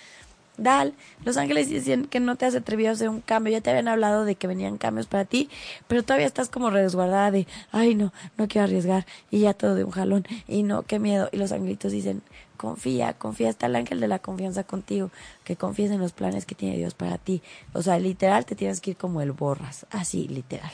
Dal, 0.58 0.94
los 1.24 1.36
ángeles 1.36 1.68
dicen 1.68 2.06
que 2.06 2.18
no 2.20 2.36
te 2.36 2.46
has 2.46 2.54
atrevido 2.54 2.90
a 2.90 2.92
hacer 2.92 3.08
un 3.08 3.20
cambio. 3.20 3.52
Ya 3.52 3.60
te 3.60 3.70
habían 3.70 3.88
hablado 3.88 4.24
de 4.24 4.34
que 4.36 4.46
venían 4.46 4.78
cambios 4.78 5.06
para 5.06 5.24
ti, 5.24 5.50
pero 5.86 6.02
todavía 6.02 6.26
estás 6.26 6.48
como 6.48 6.70
resguardada 6.70 7.30
de, 7.30 7.46
ay, 7.72 7.94
no, 7.94 8.12
no 8.38 8.48
quiero 8.48 8.64
arriesgar. 8.64 9.06
Y 9.30 9.40
ya 9.40 9.54
todo 9.54 9.74
de 9.74 9.84
un 9.84 9.90
jalón. 9.90 10.26
Y 10.48 10.62
no, 10.62 10.82
qué 10.82 10.98
miedo. 10.98 11.28
Y 11.32 11.36
los 11.36 11.52
angelitos 11.52 11.92
dicen, 11.92 12.22
confía, 12.56 13.12
confía. 13.12 13.50
Está 13.50 13.66
el 13.66 13.76
ángel 13.76 14.00
de 14.00 14.08
la 14.08 14.18
confianza 14.18 14.64
contigo. 14.64 15.10
Que 15.44 15.56
confíes 15.56 15.90
en 15.90 16.00
los 16.00 16.12
planes 16.12 16.46
que 16.46 16.54
tiene 16.54 16.76
Dios 16.76 16.94
para 16.94 17.18
ti. 17.18 17.42
O 17.72 17.82
sea, 17.82 17.98
literal, 17.98 18.46
te 18.46 18.54
tienes 18.54 18.80
que 18.80 18.92
ir 18.92 18.96
como 18.96 19.20
el 19.20 19.32
borras. 19.32 19.86
Así, 19.90 20.26
literal. 20.28 20.72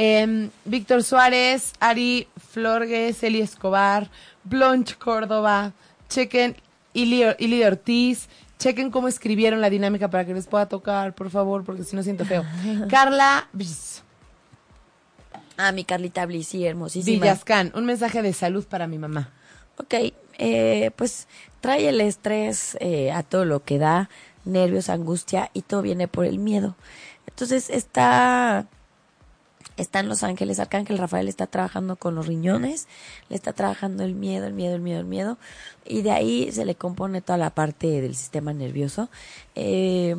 Em, 0.00 0.50
Víctor 0.64 1.02
Suárez, 1.02 1.72
Ari 1.80 2.28
Florgues, 2.36 3.20
Eli 3.24 3.40
Escobar, 3.40 4.08
Blonch 4.44 4.96
Córdoba, 4.96 5.72
chequen 6.08 6.54
Ili, 6.94 7.24
Ili 7.40 7.64
Ortiz, 7.64 8.28
chequen 8.58 8.90
cómo 8.90 9.08
escribieron 9.08 9.60
la 9.60 9.70
dinámica 9.70 10.08
para 10.10 10.24
que 10.24 10.34
les 10.34 10.46
pueda 10.46 10.66
tocar, 10.68 11.14
por 11.14 11.30
favor, 11.30 11.64
porque 11.64 11.84
si 11.84 11.94
no 11.96 12.02
siento 12.02 12.24
feo. 12.24 12.44
Carla 12.90 13.48
Bs- 13.54 14.02
Ah, 15.56 15.72
mi 15.72 15.82
Carlita 15.84 16.24
Bliss, 16.24 16.48
sí, 16.48 16.64
hermosísima. 16.64 17.20
Villascan, 17.24 17.72
un 17.74 17.84
mensaje 17.84 18.22
de 18.22 18.32
salud 18.32 18.64
para 18.66 18.86
mi 18.86 18.96
mamá. 18.98 19.30
Ok, 19.78 19.94
eh, 20.38 20.90
pues 20.94 21.26
trae 21.60 21.88
el 21.88 22.00
estrés 22.00 22.76
eh, 22.80 23.10
a 23.10 23.24
todo 23.24 23.44
lo 23.44 23.64
que 23.64 23.78
da, 23.78 24.08
nervios, 24.44 24.88
angustia 24.88 25.50
y 25.54 25.62
todo 25.62 25.82
viene 25.82 26.06
por 26.06 26.26
el 26.26 26.38
miedo. 26.38 26.76
Entonces 27.26 27.70
está, 27.70 28.66
están 29.78 30.08
los 30.08 30.22
ángeles, 30.22 30.60
Arcángel 30.60 30.98
Rafael 30.98 31.28
está 31.28 31.46
trabajando 31.46 31.96
con 31.96 32.14
los 32.14 32.26
riñones, 32.26 32.88
le 33.28 33.36
está 33.36 33.52
trabajando 33.52 34.04
el 34.04 34.14
miedo, 34.14 34.46
el 34.46 34.52
miedo, 34.52 34.74
el 34.74 34.82
miedo, 34.82 35.00
el 35.00 35.06
miedo 35.06 35.38
y 35.86 36.02
de 36.02 36.10
ahí 36.10 36.52
se 36.52 36.64
le 36.64 36.74
compone 36.74 37.22
toda 37.22 37.38
la 37.38 37.50
parte 37.50 38.00
del 38.00 38.14
sistema 38.14 38.52
nervioso. 38.52 39.08
Eh, 39.54 40.14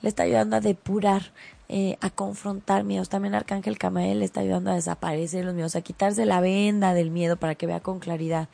le 0.00 0.08
está 0.08 0.24
ayudando 0.24 0.56
a 0.56 0.60
depurar 0.60 1.32
eh, 1.68 1.96
a 2.02 2.10
confrontar 2.10 2.84
miedos. 2.84 3.08
También 3.08 3.34
Arcángel 3.34 3.78
Camael 3.78 4.18
le 4.18 4.26
está 4.26 4.40
ayudando 4.40 4.70
a 4.70 4.74
desaparecer 4.74 5.46
los 5.46 5.54
miedos, 5.54 5.74
a 5.76 5.80
quitarse 5.80 6.26
la 6.26 6.40
venda 6.40 6.92
del 6.92 7.10
miedo 7.10 7.36
para 7.36 7.54
que 7.54 7.66
vea 7.66 7.80
con 7.80 8.00
claridad. 8.00 8.48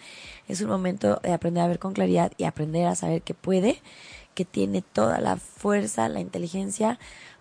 Es 0.47 0.61
un 0.61 0.69
momento 0.69 1.19
de 1.23 1.33
aprender 1.33 1.65
a 1.65 1.69
ver 1.69 1.81
con 1.81 1.93
claridad 1.93 2.33
y 2.39 2.45
aprender 2.45 2.87
a 2.87 2.95
saber 2.95 3.23
que 3.23 3.35
puede, 3.35 3.83
que 4.35 4.45
tiene 4.45 4.83
toda 4.83 5.21
la 5.21 5.37
fuerza, 5.37 6.09
la 6.09 6.21
inteligencia 6.21 7.01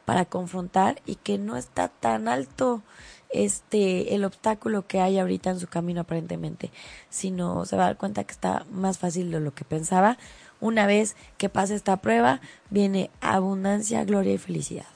para 0.09 0.25
confrontar 0.25 1.03
y 1.05 1.17
que 1.17 1.37
no 1.37 1.55
está 1.55 1.87
tan 1.87 2.27
alto 2.27 2.81
este 3.29 4.15
el 4.15 4.25
obstáculo 4.25 4.87
que 4.87 5.01
hay 5.01 5.19
ahorita 5.19 5.51
en 5.51 5.59
su 5.59 5.67
camino 5.67 6.01
aparentemente, 6.01 6.71
sino 7.11 7.63
se 7.65 7.75
va 7.75 7.83
a 7.83 7.85
dar 7.89 7.97
cuenta 7.97 8.23
que 8.23 8.31
está 8.31 8.65
más 8.71 8.97
fácil 8.97 9.29
de 9.29 9.39
lo 9.39 9.53
que 9.53 9.65
pensaba. 9.65 10.17
Una 10.59 10.87
vez 10.87 11.15
que 11.37 11.47
pase 11.47 11.75
esta 11.75 11.97
prueba, 11.97 12.41
viene 12.71 13.11
abundancia, 13.21 14.03
gloria 14.03 14.33
y 14.33 14.39
felicidad. 14.39 14.87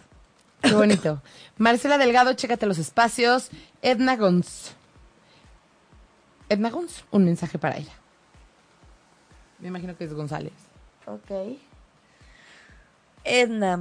Qué 0.63 0.73
bonito. 0.73 1.21
Marcela 1.59 1.99
Delgado, 1.99 2.33
chécate 2.33 2.65
los 2.65 2.79
espacios. 2.79 3.51
Edna 3.83 4.15
Gons. 4.15 4.73
Edna 6.49 6.71
Gons, 6.71 7.05
un 7.11 7.25
mensaje 7.25 7.59
para 7.59 7.77
ella. 7.77 7.93
Me 9.59 9.67
imagino 9.67 9.95
que 9.95 10.05
es 10.05 10.13
González. 10.15 10.53
Ok. 11.05 11.59
Edna, 13.23 13.79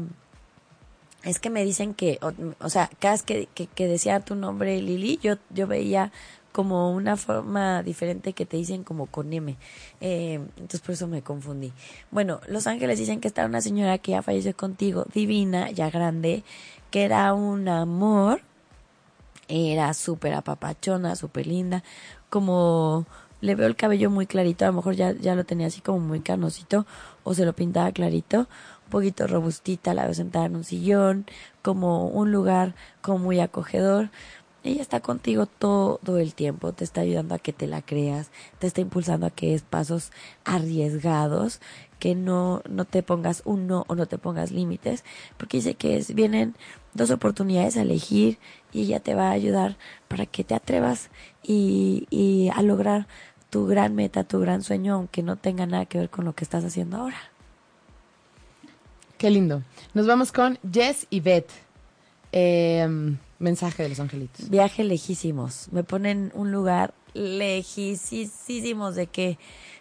es 1.25 1.39
que 1.39 1.51
me 1.51 1.65
dicen 1.65 1.95
que, 1.95 2.19
o, 2.61 2.69
sea, 2.69 2.91
cada 2.99 3.15
vez 3.15 3.23
que, 3.23 3.49
que, 3.55 3.67
que 3.67 3.87
decía 3.87 4.21
tu 4.21 4.35
nombre 4.35 4.81
Lili, 4.81 5.19
yo, 5.23 5.37
yo 5.51 5.67
veía 5.67 6.13
como 6.53 6.93
una 6.93 7.17
forma 7.17 7.83
diferente 7.83 8.35
que 8.35 8.47
te 8.47 8.59
dicen 8.59 8.85
como 8.85 9.07
con 9.07 9.33
M. 9.33 9.57
Eh, 10.01 10.35
entonces 10.35 10.81
por 10.81 10.93
eso 10.93 11.09
me 11.09 11.23
confundí. 11.23 11.73
Bueno, 12.11 12.41
Los 12.47 12.67
Ángeles 12.67 12.99
dicen 12.99 13.21
que 13.21 13.29
está 13.29 13.47
una 13.47 13.61
señora 13.61 13.99
que 13.99 14.13
ya 14.13 14.23
falleció 14.23 14.55
contigo, 14.55 15.07
divina, 15.13 15.71
ya 15.71 15.91
grande, 15.91 16.45
que 16.91 17.05
era 17.05 17.33
un 17.35 17.69
amor, 17.69 18.43
era 19.49 19.95
súper 19.95 20.35
apapachona, 20.35 21.17
súper 21.17 21.47
linda, 21.47 21.83
como 22.29 23.07
le 23.41 23.55
veo 23.57 23.67
el 23.67 23.75
cabello 23.75 24.09
muy 24.09 24.27
clarito, 24.27 24.65
a 24.65 24.69
lo 24.69 24.75
mejor 24.75 24.95
ya, 24.95 25.13
ya 25.13 25.35
lo 25.35 25.45
tenía 25.45 25.67
así 25.67 25.81
como 25.81 25.99
muy 25.99 26.21
canosito, 26.21 26.87
o 27.25 27.35
se 27.35 27.45
lo 27.45 27.55
pintaba 27.55 27.91
clarito, 27.91 28.47
poquito 28.93 29.27
robustita, 29.27 29.95
la 29.95 30.05
veo 30.05 30.15
sentada 30.15 30.45
en 30.47 30.57
un 30.57 30.65
sillón, 30.65 31.27
como 31.63 32.09
un 32.09 32.31
lugar 32.31 32.75
como 33.01 33.19
muy 33.19 33.41
acogedor. 33.41 34.11
Ella 34.65 34.83
está 34.83 35.01
contigo 35.01 35.47
todo 35.47 36.19
el 36.19 36.35
tiempo, 36.35 36.73
te 36.73 36.85
está 36.85 37.01
ayudando 37.01 37.35
a 37.35 37.41
que 37.41 37.53
te 37.53 37.67
la 37.67 37.83
creas, 37.83 38.31
te 38.61 38.69
está 38.69 38.81
impulsando 38.81 39.27
a 39.27 39.31
que 39.31 39.51
des 39.51 39.63
pasos 39.63 40.13
arriesgados, 40.45 41.61
que 41.99 42.15
no, 42.15 42.63
no 42.69 42.85
te 42.85 43.03
pongas 43.03 43.43
un 43.45 43.67
no 43.67 43.85
o 43.89 43.97
no 43.97 44.07
te 44.07 44.19
pongas 44.19 44.53
límites, 44.53 45.05
porque 45.37 45.57
dice 45.57 45.75
que 45.75 45.97
es, 45.97 46.15
vienen 46.15 46.55
dos 46.95 47.11
oportunidades 47.11 47.77
a 47.77 47.83
elegir 47.83 48.39
y 48.73 48.83
ella 48.83 49.01
te 49.01 49.15
va 49.15 49.29
a 49.31 49.33
ayudar 49.33 49.79
para 50.07 50.27
que 50.27 50.45
te 50.45 50.55
atrevas 50.55 51.11
y, 51.43 52.07
y 52.11 52.51
a 52.55 52.63
lograr 52.63 53.09
tu 53.51 53.67
gran 53.67 53.95
meta, 53.95 54.25
tu 54.25 54.39
gran 54.39 54.63
sueño, 54.63 54.95
aunque 54.95 55.23
no 55.23 55.37
tenga 55.37 55.67
nada 55.67 55.87
que 55.87 55.99
ver 55.99 56.11
con 56.11 56.25
lo 56.25 56.35
que 56.35 56.45
estás 56.45 56.65
haciendo 56.65 56.99
ahora. 56.99 57.32
Qué 59.23 59.31
lindo. 59.31 59.63
Nos 59.95 60.09
vamos 60.09 60.33
con 60.33 60.59
Jess 60.69 61.07
y 61.09 61.21
Beth. 61.21 61.47
Eh, 62.33 63.15
Mensaje 63.39 63.85
de 63.85 63.89
los 63.89 64.01
angelitos. 64.01 64.51
Viaje 64.51 64.83
lejísimos. 64.83 65.69
Me 65.71 65.85
ponen 65.85 66.33
un 66.35 66.51
lugar 66.51 66.93
lejísimos 67.15 68.97
de 68.97 69.07
que 69.07 69.39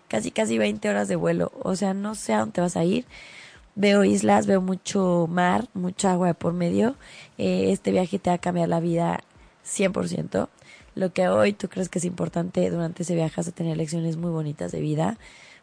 casi, 0.07 0.29
casi 0.29 0.59
20 0.59 0.87
horas 0.87 1.07
de 1.07 1.15
vuelo. 1.15 1.51
O 1.63 1.75
sea, 1.75 1.95
no 1.95 2.13
sé 2.13 2.33
a 2.33 2.41
dónde 2.41 2.61
vas 2.61 2.77
a 2.77 2.83
ir. 2.83 3.07
Veo 3.73 4.03
islas, 4.03 4.45
veo 4.45 4.61
mucho 4.61 5.25
mar, 5.27 5.69
mucha 5.73 6.11
agua 6.11 6.35
por 6.35 6.53
medio. 6.53 6.95
Eh, 7.39 7.71
este 7.71 7.89
viaje 7.89 8.19
te 8.19 8.29
va 8.29 8.35
a 8.35 8.37
cambiar 8.37 8.69
la 8.69 8.79
vida 8.79 9.23
100%. 9.65 10.49
Lo 10.93 11.13
que 11.13 11.29
hoy 11.29 11.53
tú 11.53 11.67
crees 11.67 11.89
que 11.89 11.97
es 11.97 12.05
importante 12.05 12.69
durante 12.69 13.01
ese 13.01 13.15
viaje 13.15 13.33
vas 13.37 13.51
tener 13.51 13.75
lecciones 13.75 14.17
muy 14.17 14.29
bonitas 14.29 14.71
de 14.71 14.81
vida, 14.81 15.17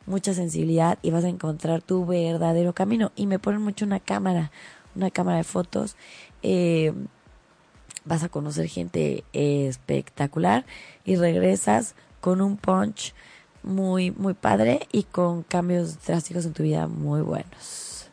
mucha 0.09 0.35
sensibilidad 0.35 0.98
y 1.02 1.10
vas 1.10 1.24
a 1.24 1.28
encontrar 1.28 1.82
tu 1.82 2.05
verdadero 2.06 2.72
camino. 2.72 3.12
Y 3.14 3.26
me 3.26 3.39
ponen 3.39 3.62
mucho 3.62 3.85
una 3.85 4.01
cámara, 4.01 4.51
una 4.97 5.10
cámara 5.10 5.39
de 5.39 5.44
fotos. 5.44 5.97
Eh, 6.43 6.93
vas 8.05 8.24
a 8.24 8.28
conocer 8.28 8.66
gente 8.68 9.24
espectacular 9.32 10.64
y 11.05 11.16
regresas 11.16 11.94
con 12.20 12.40
un 12.40 12.56
punch 12.56 13.14
muy, 13.62 14.10
muy 14.10 14.35
padre 14.35 14.89
y 14.93 15.05
con 15.05 15.43
cambios 15.43 16.05
drásticos 16.05 16.47
en 16.47 16.52
tu 16.55 16.62
vida 16.62 16.86
muy 16.89 17.20
buenos. 17.20 18.09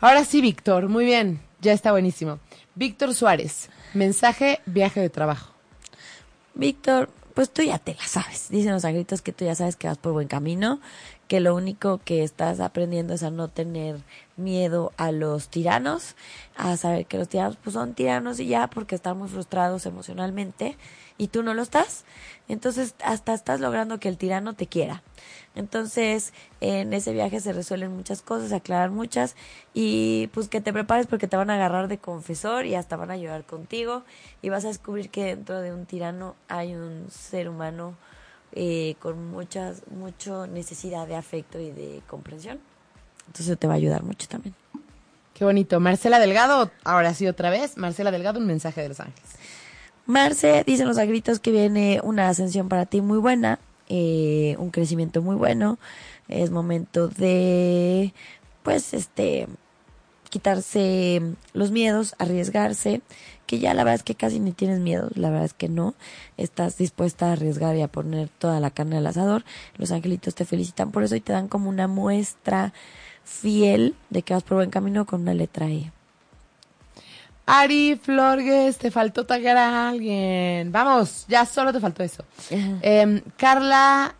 Ahora 0.00 0.24
sí, 0.24 0.40
Víctor, 0.40 0.88
muy 0.88 1.04
bien, 1.04 1.40
ya 1.60 1.72
está 1.72 1.92
buenísimo. 1.92 2.40
Víctor 2.74 3.14
Suárez, 3.14 3.68
mensaje, 3.94 4.60
viaje 4.66 5.00
de 5.00 5.10
trabajo. 5.10 5.52
Víctor, 6.54 7.10
pues 7.34 7.50
tú 7.50 7.62
ya 7.62 7.78
te 7.78 7.94
la 7.94 8.06
sabes. 8.06 8.48
Dicen 8.50 8.72
los 8.72 8.84
angelitos 8.84 9.22
que 9.22 9.32
tú 9.32 9.44
ya 9.44 9.54
sabes 9.54 9.76
que 9.76 9.88
vas 9.88 9.98
por 9.98 10.12
buen 10.12 10.28
camino, 10.28 10.80
que 11.28 11.40
lo 11.40 11.54
único 11.54 11.98
que 11.98 12.22
estás 12.22 12.60
aprendiendo 12.60 13.14
es 13.14 13.22
a 13.22 13.30
no 13.30 13.48
tener 13.48 13.96
miedo 14.36 14.92
a 14.96 15.12
los 15.12 15.48
tiranos, 15.48 16.14
a 16.56 16.76
saber 16.76 17.06
que 17.06 17.18
los 17.18 17.28
tiranos 17.28 17.56
pues 17.62 17.74
son 17.74 17.94
tiranos 17.94 18.40
y 18.40 18.46
ya 18.46 18.68
porque 18.68 18.94
están 18.94 19.18
muy 19.18 19.28
frustrados 19.28 19.86
emocionalmente 19.86 20.76
y 21.22 21.28
tú 21.28 21.44
no 21.44 21.54
lo 21.54 21.62
estás. 21.62 22.04
Entonces 22.48 22.96
hasta 23.04 23.32
estás 23.32 23.60
logrando 23.60 24.00
que 24.00 24.08
el 24.08 24.18
tirano 24.18 24.54
te 24.54 24.66
quiera. 24.66 25.02
Entonces 25.54 26.32
en 26.60 26.92
ese 26.92 27.12
viaje 27.12 27.38
se 27.38 27.52
resuelven 27.52 27.94
muchas 27.94 28.22
cosas, 28.22 28.48
se 28.48 28.56
aclaran 28.56 28.92
muchas 28.92 29.36
y 29.72 30.28
pues 30.34 30.48
que 30.48 30.60
te 30.60 30.72
prepares 30.72 31.06
porque 31.06 31.28
te 31.28 31.36
van 31.36 31.50
a 31.50 31.54
agarrar 31.54 31.86
de 31.86 31.98
confesor 31.98 32.66
y 32.66 32.74
hasta 32.74 32.96
van 32.96 33.12
a 33.12 33.16
llorar 33.16 33.44
contigo 33.44 34.02
y 34.42 34.48
vas 34.48 34.64
a 34.64 34.68
descubrir 34.68 35.10
que 35.10 35.24
dentro 35.24 35.60
de 35.60 35.72
un 35.72 35.86
tirano 35.86 36.34
hay 36.48 36.74
un 36.74 37.06
ser 37.08 37.48
humano 37.48 37.94
eh, 38.50 38.96
con 38.98 39.30
muchas, 39.30 39.82
mucha 39.92 40.48
necesidad 40.48 41.06
de 41.06 41.14
afecto 41.14 41.60
y 41.60 41.70
de 41.70 42.02
comprensión. 42.08 42.58
Entonces 43.28 43.56
te 43.56 43.68
va 43.68 43.74
a 43.74 43.76
ayudar 43.76 44.02
mucho 44.02 44.26
también. 44.26 44.56
Qué 45.34 45.44
bonito. 45.44 45.78
Marcela 45.78 46.18
Delgado, 46.18 46.72
ahora 46.82 47.14
sí 47.14 47.28
otra 47.28 47.48
vez. 47.48 47.76
Marcela 47.76 48.10
Delgado, 48.10 48.40
un 48.40 48.46
mensaje 48.46 48.82
de 48.82 48.88
los 48.88 48.98
ángeles. 48.98 49.30
Marce, 50.12 50.62
dicen 50.66 50.86
los 50.86 50.98
agritos 50.98 51.40
que 51.40 51.50
viene 51.50 52.00
una 52.04 52.28
ascensión 52.28 52.68
para 52.68 52.84
ti 52.84 53.00
muy 53.00 53.16
buena, 53.16 53.58
eh, 53.88 54.56
un 54.58 54.70
crecimiento 54.70 55.22
muy 55.22 55.36
bueno. 55.36 55.78
Es 56.28 56.50
momento 56.50 57.08
de, 57.08 58.12
pues, 58.62 58.92
este, 58.92 59.48
quitarse 60.28 61.22
los 61.54 61.70
miedos, 61.70 62.14
arriesgarse, 62.18 63.00
que 63.46 63.58
ya 63.58 63.72
la 63.72 63.84
verdad 63.84 63.96
es 63.96 64.02
que 64.02 64.14
casi 64.14 64.38
ni 64.38 64.52
tienes 64.52 64.80
miedo, 64.80 65.08
la 65.14 65.30
verdad 65.30 65.46
es 65.46 65.54
que 65.54 65.70
no, 65.70 65.94
estás 66.36 66.76
dispuesta 66.76 67.28
a 67.28 67.32
arriesgar 67.32 67.74
y 67.76 67.82
a 67.82 67.88
poner 67.88 68.28
toda 68.28 68.60
la 68.60 68.70
carne 68.70 68.98
al 68.98 69.06
asador. 69.06 69.44
Los 69.78 69.92
angelitos 69.92 70.34
te 70.34 70.44
felicitan 70.44 70.90
por 70.90 71.04
eso 71.04 71.16
y 71.16 71.20
te 71.20 71.32
dan 71.32 71.48
como 71.48 71.70
una 71.70 71.88
muestra 71.88 72.74
fiel 73.24 73.94
de 74.10 74.22
que 74.22 74.34
vas 74.34 74.42
por 74.42 74.58
buen 74.58 74.70
camino 74.70 75.06
con 75.06 75.22
una 75.22 75.32
letra 75.32 75.70
E. 75.70 75.90
Ari 77.46 78.00
Florgues, 78.00 78.78
te 78.78 78.90
faltó 78.90 79.26
taggear 79.26 79.56
a 79.56 79.88
alguien. 79.88 80.70
Vamos, 80.70 81.26
ya 81.28 81.44
solo 81.44 81.72
te 81.72 81.80
faltó 81.80 82.02
eso. 82.02 82.24
Em, 82.50 83.20
Carla. 83.36 84.14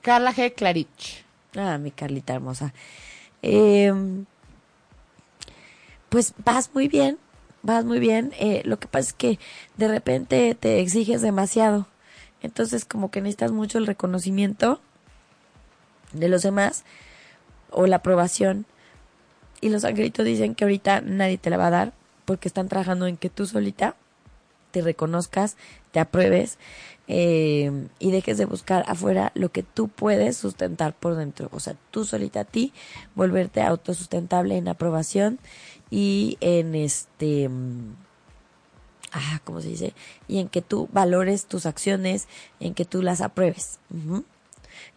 Carla 0.00 0.32
G. 0.32 0.54
Clarich. 0.54 1.24
Ah, 1.56 1.78
mi 1.78 1.90
Carlita 1.90 2.34
hermosa. 2.34 2.72
Em, 3.42 4.26
pues 6.08 6.34
vas 6.44 6.70
muy 6.74 6.88
bien, 6.88 7.18
vas 7.62 7.84
muy 7.84 7.98
bien. 7.98 8.32
Eh, 8.38 8.62
lo 8.64 8.78
que 8.78 8.88
pasa 8.88 9.08
es 9.08 9.12
que 9.12 9.38
de 9.76 9.88
repente 9.88 10.54
te 10.54 10.80
exiges 10.80 11.22
demasiado. 11.22 11.86
Entonces 12.42 12.84
como 12.84 13.10
que 13.10 13.20
necesitas 13.20 13.52
mucho 13.52 13.78
el 13.78 13.86
reconocimiento 13.86 14.80
de 16.12 16.28
los 16.28 16.42
demás 16.42 16.84
o 17.70 17.86
la 17.86 17.96
aprobación. 17.96 18.66
Y 19.60 19.68
los 19.68 19.84
angelitos 19.84 20.24
dicen 20.24 20.54
que 20.54 20.64
ahorita 20.64 21.00
nadie 21.02 21.38
te 21.38 21.50
la 21.50 21.56
va 21.56 21.66
a 21.66 21.70
dar 21.70 21.92
porque 22.24 22.48
están 22.48 22.68
trabajando 22.68 23.06
en 23.06 23.16
que 23.16 23.30
tú 23.30 23.46
solita 23.46 23.96
te 24.70 24.82
reconozcas, 24.82 25.56
te 25.92 26.00
apruebes 26.00 26.58
eh, 27.08 27.88
y 27.98 28.10
dejes 28.12 28.38
de 28.38 28.44
buscar 28.44 28.84
afuera 28.86 29.32
lo 29.34 29.50
que 29.50 29.62
tú 29.62 29.88
puedes 29.88 30.36
sustentar 30.36 30.94
por 30.94 31.16
dentro. 31.16 31.48
O 31.52 31.60
sea, 31.60 31.74
tú 31.90 32.04
solita 32.04 32.40
a 32.40 32.44
ti, 32.44 32.72
volverte 33.14 33.62
autosustentable 33.62 34.56
en 34.56 34.68
aprobación 34.68 35.38
y 35.90 36.38
en 36.40 36.74
este... 36.74 37.48
Mm, 37.48 37.96
ah, 39.12 39.40
¿cómo 39.44 39.60
se 39.60 39.68
dice? 39.68 39.94
Y 40.28 40.38
en 40.38 40.48
que 40.48 40.62
tú 40.62 40.88
valores 40.92 41.46
tus 41.46 41.66
acciones, 41.66 42.28
en 42.60 42.74
que 42.74 42.84
tú 42.84 43.02
las 43.02 43.20
apruebes. 43.20 43.80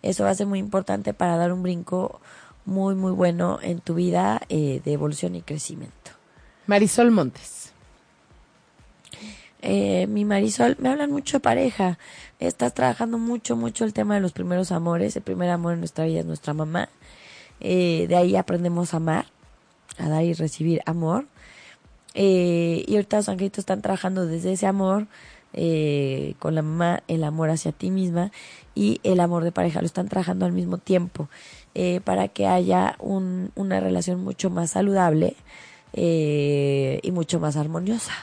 Eso 0.03 0.23
va 0.23 0.29
a 0.29 0.35
ser 0.35 0.47
muy 0.47 0.59
importante 0.59 1.13
para 1.13 1.37
dar 1.37 1.51
un 1.51 1.63
brinco 1.63 2.21
muy, 2.65 2.95
muy 2.95 3.11
bueno 3.11 3.59
en 3.61 3.79
tu 3.79 3.95
vida 3.95 4.41
eh, 4.49 4.81
de 4.83 4.93
evolución 4.93 5.35
y 5.35 5.41
crecimiento. 5.41 6.11
Marisol 6.67 7.11
Montes. 7.11 7.71
Eh, 9.61 10.07
mi 10.07 10.25
Marisol, 10.25 10.75
me 10.79 10.89
hablan 10.89 11.11
mucho 11.11 11.37
de 11.37 11.41
pareja. 11.41 11.97
Estás 12.39 12.73
trabajando 12.73 13.17
mucho, 13.17 13.55
mucho 13.55 13.85
el 13.85 13.93
tema 13.93 14.15
de 14.15 14.21
los 14.21 14.33
primeros 14.33 14.71
amores. 14.71 15.15
El 15.15 15.23
primer 15.23 15.49
amor 15.49 15.73
en 15.73 15.79
nuestra 15.79 16.05
vida 16.05 16.19
es 16.19 16.25
nuestra 16.25 16.53
mamá. 16.53 16.89
Eh, 17.59 18.05
de 18.07 18.15
ahí 18.15 18.35
aprendemos 18.35 18.93
a 18.93 18.97
amar, 18.97 19.25
a 19.97 20.09
dar 20.09 20.23
y 20.23 20.33
recibir 20.33 20.81
amor. 20.85 21.25
y 22.13 22.85
ahorita 22.89 23.17
los 23.17 23.29
angelitos 23.29 23.59
están 23.59 23.81
trabajando 23.81 24.27
desde 24.27 24.53
ese 24.53 24.67
amor 24.67 25.07
con 26.39 26.55
la 26.55 26.61
mamá, 26.61 27.03
el 27.07 27.23
amor 27.23 27.49
hacia 27.49 27.71
ti 27.71 27.89
misma 27.89 28.31
y 28.75 28.99
el 29.03 29.19
amor 29.19 29.43
de 29.43 29.51
pareja. 29.51 29.81
Lo 29.81 29.85
están 29.85 30.09
trabajando 30.09 30.45
al 30.45 30.51
mismo 30.51 30.77
tiempo. 30.77 31.29
Eh, 31.75 32.01
para 32.03 32.27
que 32.27 32.45
haya 32.45 32.95
un, 32.99 33.51
una 33.55 33.79
relación 33.79 34.23
mucho 34.23 34.51
más 34.51 34.71
saludable 34.71 35.35
eh, 35.93 36.99
y 37.01 37.11
mucho 37.11 37.39
más 37.39 37.57
armoniosa. 37.57 38.13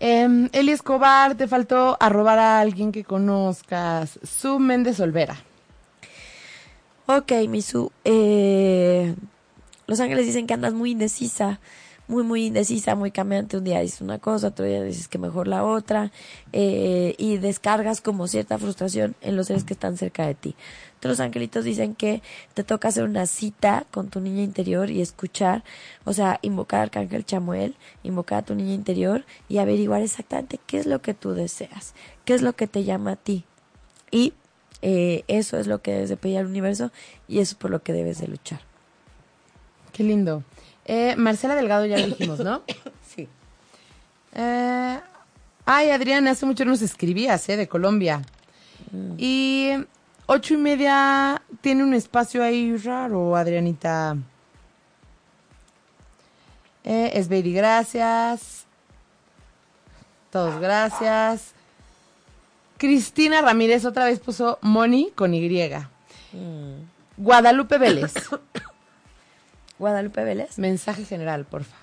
Eh, 0.00 0.48
Eli 0.52 0.72
Escobar, 0.72 1.34
te 1.36 1.48
faltó 1.48 1.96
arrobar 1.98 2.38
a 2.38 2.60
alguien 2.60 2.92
que 2.92 3.04
conozcas. 3.04 4.18
Su 4.22 4.58
Méndez 4.58 5.00
Olvera. 5.00 5.38
Ok, 7.06 7.32
Misu. 7.48 7.90
Eh, 8.04 9.14
Los 9.86 10.00
Ángeles 10.00 10.26
dicen 10.26 10.46
que 10.46 10.54
andas 10.54 10.74
muy 10.74 10.92
indecisa 10.92 11.58
muy, 12.10 12.24
muy 12.24 12.46
indecisa, 12.46 12.96
muy 12.96 13.12
cambiante. 13.12 13.56
Un 13.56 13.64
día 13.64 13.80
dices 13.80 14.00
una 14.00 14.18
cosa, 14.18 14.48
otro 14.48 14.64
día 14.64 14.82
dices 14.82 15.06
que 15.06 15.16
mejor 15.16 15.46
la 15.46 15.64
otra, 15.64 16.10
eh, 16.52 17.14
y 17.18 17.38
descargas 17.38 18.00
como 18.00 18.26
cierta 18.26 18.58
frustración 18.58 19.14
en 19.20 19.36
los 19.36 19.46
seres 19.46 19.64
que 19.64 19.72
están 19.72 19.96
cerca 19.96 20.26
de 20.26 20.34
ti. 20.34 20.56
Entonces 20.94 21.18
los 21.18 21.20
angelitos 21.20 21.64
dicen 21.64 21.94
que 21.94 22.20
te 22.52 22.64
toca 22.64 22.88
hacer 22.88 23.04
una 23.04 23.26
cita 23.26 23.86
con 23.92 24.08
tu 24.08 24.20
niña 24.20 24.42
interior 24.42 24.90
y 24.90 25.00
escuchar, 25.00 25.62
o 26.04 26.12
sea, 26.12 26.40
invocar 26.42 26.80
al 26.80 26.84
arcángel 26.86 27.24
Chamuel, 27.24 27.76
invocar 28.02 28.40
a 28.40 28.44
tu 28.44 28.54
niña 28.54 28.74
interior 28.74 29.24
y 29.48 29.58
averiguar 29.58 30.02
exactamente 30.02 30.58
qué 30.66 30.78
es 30.78 30.86
lo 30.86 31.00
que 31.00 31.14
tú 31.14 31.32
deseas, 31.32 31.94
qué 32.24 32.34
es 32.34 32.42
lo 32.42 32.54
que 32.54 32.66
te 32.66 32.84
llama 32.84 33.12
a 33.12 33.16
ti. 33.16 33.44
Y 34.10 34.34
eh, 34.82 35.22
eso 35.28 35.58
es 35.58 35.68
lo 35.68 35.80
que 35.80 35.92
debes 35.92 36.08
de 36.08 36.16
pedir 36.16 36.38
al 36.38 36.46
universo 36.46 36.90
y 37.28 37.38
eso 37.38 37.52
es 37.52 37.54
por 37.54 37.70
lo 37.70 37.82
que 37.82 37.92
debes 37.92 38.18
de 38.20 38.26
luchar. 38.26 38.60
Qué 39.92 40.02
lindo. 40.02 40.42
Eh, 40.92 41.14
Marcela 41.16 41.54
Delgado 41.54 41.86
ya 41.86 41.98
lo 41.98 42.06
dijimos, 42.08 42.40
¿no? 42.40 42.62
sí. 43.14 43.28
Eh, 44.34 45.00
ay, 45.64 45.90
Adriana, 45.90 46.32
hace 46.32 46.44
mucho 46.46 46.64
nos 46.64 46.82
escribías, 46.82 47.48
¿eh? 47.48 47.56
De 47.56 47.68
Colombia. 47.68 48.22
Mm. 48.90 49.12
Y 49.16 49.70
ocho 50.26 50.54
y 50.54 50.56
media 50.56 51.42
tiene 51.60 51.84
un 51.84 51.94
espacio 51.94 52.42
ahí 52.42 52.76
raro, 52.76 53.36
Adrianita. 53.36 54.16
Eh, 56.82 57.12
es 57.14 57.28
Baby, 57.28 57.52
gracias. 57.52 58.64
Todos 60.32 60.60
gracias. 60.60 61.52
Cristina 62.78 63.42
Ramírez 63.42 63.84
otra 63.84 64.06
vez 64.06 64.18
puso 64.18 64.58
Moni 64.60 65.12
con 65.14 65.34
Y. 65.34 65.70
Mm. 66.32 66.90
Guadalupe 67.16 67.78
Vélez. 67.78 68.12
Guadalupe 69.80 70.22
Vélez. 70.22 70.58
Mensaje 70.58 71.04
general, 71.04 71.46
porfa. 71.46 71.76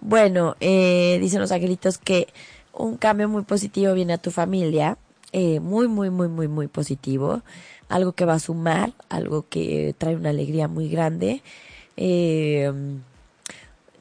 Bueno, 0.00 0.56
eh, 0.60 1.18
dicen 1.20 1.40
los 1.40 1.52
angelitos 1.52 1.98
que 1.98 2.28
un 2.72 2.96
cambio 2.96 3.28
muy 3.28 3.42
positivo 3.42 3.92
viene 3.92 4.14
a 4.14 4.18
tu 4.18 4.30
familia, 4.30 4.96
eh, 5.32 5.60
muy, 5.60 5.88
muy, 5.88 6.08
muy, 6.08 6.28
muy, 6.28 6.48
muy 6.48 6.66
positivo, 6.66 7.42
algo 7.90 8.12
que 8.12 8.24
va 8.24 8.34
a 8.34 8.38
sumar, 8.38 8.94
algo 9.10 9.46
que 9.48 9.94
trae 9.98 10.16
una 10.16 10.30
alegría 10.30 10.68
muy 10.68 10.88
grande. 10.88 11.42
Eh, 11.98 12.72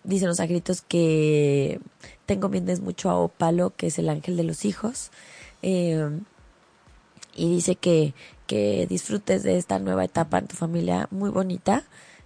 dicen 0.05 0.29
los 0.29 0.39
angelitos 0.39 0.81
que 0.81 1.81
te 2.25 2.35
encomiendes 2.35 2.79
mucho 2.79 3.09
a 3.09 3.17
Opalo, 3.17 3.73
que 3.75 3.87
es 3.87 3.99
el 3.99 4.07
ángel 4.07 4.37
de 4.37 4.43
los 4.43 4.63
hijos. 4.63 5.11
Eh, 5.63 6.09
y 7.35 7.49
dice 7.49 7.75
que, 7.75 8.13
que 8.47 8.87
disfrutes 8.87 9.43
de 9.43 9.57
esta 9.57 9.79
nueva 9.79 10.05
etapa 10.05 10.39
en 10.39 10.47
tu 10.47 10.55
familia 10.55 11.07
muy 11.11 11.29
bonita, 11.29 11.83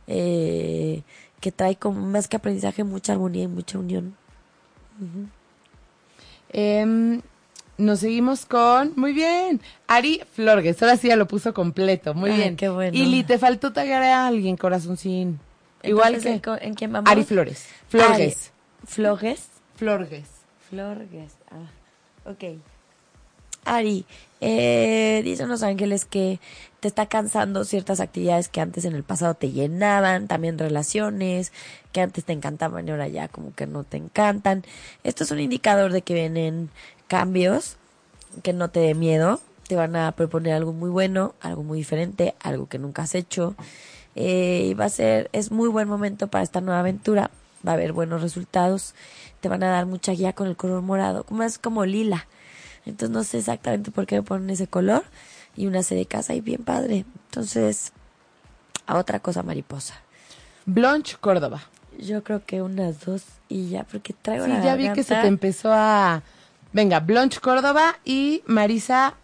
eh, 0.08 1.02
que 1.40 1.52
trae 1.52 1.76
como 1.76 2.02
más 2.06 2.28
que 2.28 2.38
aprendizaje 2.38 2.84
mucha 2.84 3.14
armonía 3.14 3.44
y 3.44 3.48
mucha 3.48 3.78
unión. 3.80 4.16
Em, 6.54 7.22
nos 7.78 8.00
seguimos 8.00 8.46
con, 8.46 8.94
muy 8.96 9.14
bien, 9.14 9.62
Ari 9.88 10.22
Florgues, 10.34 10.82
ahora 10.84 10.98
sí 10.98 11.08
ya 11.08 11.16
lo 11.16 11.28
puso 11.28 11.54
completo, 11.54 12.14
muy 12.14 12.32
Ay, 12.32 12.38
bien. 12.38 12.56
qué 12.58 12.70
bueno. 12.70 12.92
Y 12.98 13.24
te 13.24 13.38
faltó 13.40 13.72
taggear 13.74 14.04
a 14.04 14.28
alguien, 14.28 14.58
corazoncín. 14.58 15.40
Igual 15.84 16.20
que 16.22 16.30
¿en, 16.34 16.40
co- 16.40 16.58
¿en 16.62 16.74
quién 16.76 16.92
vamos? 16.92 17.10
Ari 17.10 17.24
Flores. 17.24 17.66
Florgues. 17.90 18.52
Flores. 18.86 19.48
Florgues. 19.78 20.28
Florgues. 20.70 21.32
Ah, 21.50 22.30
ok. 22.30 22.60
Ari, 23.66 24.06
eh, 24.42 25.22
dicen 25.24 25.48
los 25.50 25.64
ángeles 25.64 26.06
que 26.06 26.40
te 26.82 26.88
está 26.88 27.06
cansando 27.06 27.64
ciertas 27.64 28.00
actividades 28.00 28.50
que 28.50 28.60
antes 28.60 28.86
en 28.86 28.96
el 28.96 29.04
pasado 29.04 29.36
te 29.36 29.52
llenaban, 29.52 30.28
también 30.28 30.58
relaciones 30.58 31.54
que 31.92 32.02
antes 32.02 32.26
te 32.26 32.34
encantaban 32.34 32.88
y 32.88 32.92
ahora 32.92 33.08
ya 33.08 33.28
como 33.28 33.54
que 33.54 33.68
no 33.68 33.84
te 33.84 33.98
encantan. 33.98 34.66
Esto 35.04 35.24
es 35.24 35.30
un 35.30 35.40
indicador 35.40 35.94
de 35.94 36.02
que 36.02 36.16
vienen 36.16 36.72
cambios, 37.08 37.78
que 38.42 38.52
no 38.52 38.72
te 38.72 38.80
dé 38.80 38.96
miedo, 38.96 39.40
te 39.68 39.76
van 39.76 39.96
a 39.96 40.12
proponer 40.14 40.54
algo 40.54 40.74
muy 40.74 40.90
bueno, 40.90 41.36
algo 41.40 41.62
muy 41.62 41.78
diferente, 41.78 42.34
algo 42.42 42.68
que 42.68 42.80
nunca 42.80 43.04
has 43.04 43.14
hecho. 43.14 43.56
Eh, 44.16 44.70
y 44.72 44.74
va 44.74 44.86
a 44.86 44.90
ser, 44.90 45.30
es 45.34 45.52
muy 45.52 45.70
buen 45.70 45.88
momento 45.88 46.30
para 46.30 46.44
esta 46.44 46.62
nueva 46.62 46.80
aventura. 46.80 47.30
Va 47.66 47.74
a 47.74 47.76
haber 47.76 47.94
buenos 47.94 48.24
resultados. 48.24 48.96
Te 49.40 49.50
van 49.50 49.62
a 49.62 49.70
dar 49.70 49.86
mucha 49.86 50.14
guía 50.14 50.34
con 50.34 50.48
el 50.48 50.58
color 50.58 50.82
morado, 50.82 51.26
como 51.26 51.44
es 51.44 51.60
como 51.60 51.86
lila. 51.86 52.26
Entonces 52.88 53.12
no 53.12 53.24
sé 53.24 53.38
exactamente 53.38 53.92
por 53.92 54.08
qué 54.08 54.16
me 54.16 54.24
ponen 54.24 54.50
ese 54.50 54.66
color. 54.66 55.04
Y 55.56 55.68
una 55.68 55.84
C 55.84 55.96
de 55.96 56.06
casa 56.06 56.34
y 56.34 56.42
bien 56.42 56.64
padre. 56.64 57.06
Entonces, 57.30 57.92
a 58.86 58.98
otra 58.98 59.20
cosa 59.20 59.44
mariposa. 59.44 59.96
Blanche 60.66 61.18
Córdoba. 61.20 61.62
Yo 62.00 62.24
creo 62.24 62.46
que 62.46 62.62
unas 62.62 63.02
dos 63.06 63.24
y 63.50 63.70
ya, 63.70 63.84
porque 63.84 64.14
traigo 64.14 64.46
Sí, 64.46 64.52
la 64.52 64.64
ya 64.64 64.76
vi 64.76 64.90
que 64.94 65.04
se 65.04 65.16
te 65.16 65.28
empezó 65.28 65.72
a... 65.74 66.24
Venga, 66.74 67.00
Blanche 67.02 67.40
Córdoba 67.40 67.98
y 68.06 68.44
Marisa... 68.46 69.16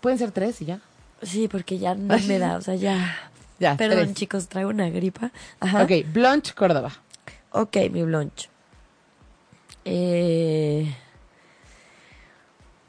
Pueden 0.00 0.18
ser 0.18 0.32
tres 0.32 0.60
y 0.60 0.66
ya. 0.66 0.80
Sí, 1.22 1.48
porque 1.48 1.78
ya 1.78 1.94
no 1.94 2.18
me 2.18 2.38
da, 2.38 2.56
o 2.56 2.60
sea, 2.60 2.74
ya. 2.74 3.16
Ya, 3.60 3.76
Perdón, 3.76 4.04
tres. 4.04 4.14
chicos, 4.14 4.46
traigo 4.46 4.70
una 4.70 4.88
gripa. 4.88 5.32
Ajá. 5.58 5.82
Ok, 5.82 5.90
Blanche 6.12 6.54
Córdoba. 6.54 6.92
Ok, 7.50 7.76
mi 7.90 8.04
blonch. 8.04 8.48
Eh, 9.84 10.94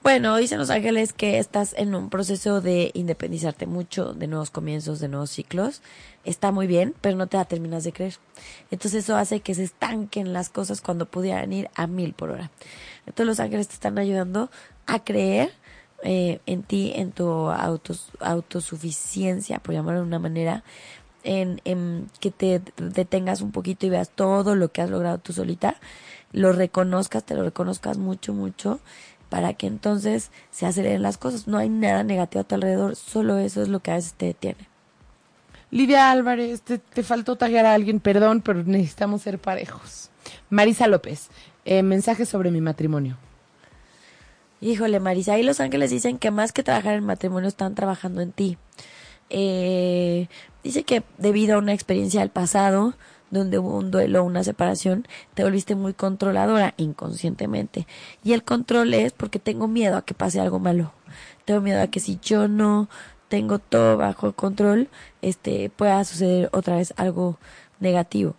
bueno, 0.01 0.37
dicen 0.37 0.59
los 0.59 0.69
ángeles 0.69 1.11
que 1.11 1.39
estás 1.39 1.73
en 1.77 1.93
un 1.93 2.09
proceso 2.09 2.61
de 2.61 2.91
independizarte 2.93 3.65
mucho, 3.65 4.13
de 4.13 4.27
nuevos 4.27 4.49
comienzos, 4.49 4.99
de 4.99 5.09
nuevos 5.09 5.29
ciclos. 5.29 5.81
Está 6.23 6.51
muy 6.51 6.67
bien, 6.67 6.95
pero 7.01 7.17
no 7.17 7.27
te 7.27 7.37
la 7.37 7.45
terminas 7.45 7.83
de 7.83 7.91
creer. 7.91 8.15
Entonces 8.71 9.03
eso 9.03 9.17
hace 9.17 9.41
que 9.41 9.55
se 9.55 9.63
estanquen 9.63 10.31
las 10.31 10.49
cosas 10.49 10.79
cuando 10.81 11.05
pudieran 11.05 11.51
ir 11.51 11.69
a 11.75 11.85
mil 11.87 12.13
por 12.13 12.29
hora. 12.29 12.49
Entonces 13.05 13.25
los 13.25 13.39
ángeles 13.41 13.67
te 13.67 13.73
están 13.73 13.97
ayudando 13.97 14.49
a 14.85 15.03
creer 15.03 15.51
eh, 16.03 16.39
en 16.45 16.63
ti, 16.63 16.93
en 16.95 17.11
tu 17.11 17.27
autos, 17.49 18.09
autosuficiencia, 18.21 19.59
por 19.59 19.75
llamarlo 19.75 19.99
de 19.99 20.07
una 20.07 20.19
manera, 20.19 20.63
en, 21.23 21.59
en 21.65 22.09
que 22.21 22.31
te 22.31 22.61
detengas 22.77 23.41
un 23.41 23.51
poquito 23.51 23.85
y 23.85 23.89
veas 23.89 24.09
todo 24.09 24.55
lo 24.55 24.71
que 24.71 24.81
has 24.81 24.89
logrado 24.89 25.17
tú 25.17 25.33
solita, 25.33 25.75
lo 26.31 26.53
reconozcas, 26.53 27.25
te 27.25 27.35
lo 27.35 27.43
reconozcas 27.43 27.97
mucho, 27.97 28.33
mucho, 28.33 28.79
para 29.29 29.53
que 29.53 29.67
entonces 29.67 30.31
se 30.51 30.65
aceleren 30.65 31.01
las 31.01 31.17
cosas. 31.17 31.47
No 31.47 31.57
hay 31.57 31.69
nada 31.69 32.03
negativo 32.03 32.41
a 32.41 32.43
tu 32.43 32.55
alrededor, 32.55 32.95
solo 32.95 33.37
eso 33.37 33.61
es 33.61 33.69
lo 33.69 33.79
que 33.79 33.91
a 33.91 33.95
veces 33.95 34.13
te 34.13 34.27
detiene. 34.27 34.67
Lidia 35.71 36.11
Álvarez, 36.11 36.61
te, 36.61 36.79
te 36.79 37.03
faltó 37.03 37.35
taggear 37.35 37.65
a 37.65 37.73
alguien, 37.73 37.99
perdón, 37.99 38.41
pero 38.41 38.63
necesitamos 38.63 39.21
ser 39.21 39.37
parejos. 39.37 40.09
Marisa 40.49 40.87
López, 40.87 41.29
eh, 41.65 41.83
mensaje 41.83 42.25
sobre 42.25 42.49
mi 42.49 42.59
matrimonio. 42.59 43.17
Híjole, 44.61 44.99
Marisa, 44.99 45.33
ahí 45.33 45.43
los 45.43 45.59
ángeles 45.59 45.91
dicen 45.91 46.17
que 46.17 46.31
más 46.31 46.51
que 46.51 46.63
trabajar 46.63 46.95
en 46.95 47.05
matrimonio 47.05 47.47
están 47.47 47.75
trabajando 47.75 48.21
en 48.21 48.31
ti. 48.31 48.57
Eh, 49.29 50.27
dice 50.63 50.83
que 50.83 51.03
debido 51.17 51.55
a 51.55 51.59
una 51.59 51.73
experiencia 51.73 52.21
del 52.21 52.29
pasado, 52.29 52.95
donde 53.31 53.59
hubo 53.59 53.77
un 53.77 53.91
duelo, 53.91 54.23
una 54.23 54.43
separación, 54.43 55.07
te 55.33 55.43
volviste 55.43 55.75
muy 55.75 55.93
controladora 55.93 56.73
inconscientemente. 56.77 57.87
Y 58.23 58.33
el 58.33 58.43
control 58.43 58.93
es 58.93 59.13
porque 59.13 59.39
tengo 59.39 59.67
miedo 59.67 59.97
a 59.97 60.03
que 60.03 60.13
pase 60.13 60.39
algo 60.39 60.59
malo. 60.59 60.91
Tengo 61.45 61.61
miedo 61.61 61.81
a 61.81 61.87
que 61.87 61.99
si 61.99 62.19
yo 62.21 62.47
no 62.47 62.89
tengo 63.27 63.59
todo 63.59 63.97
bajo 63.97 64.33
control, 64.33 64.89
este, 65.21 65.69
pueda 65.69 66.03
suceder 66.03 66.49
otra 66.51 66.77
vez 66.77 66.93
algo 66.97 67.37
negativo. 67.79 68.35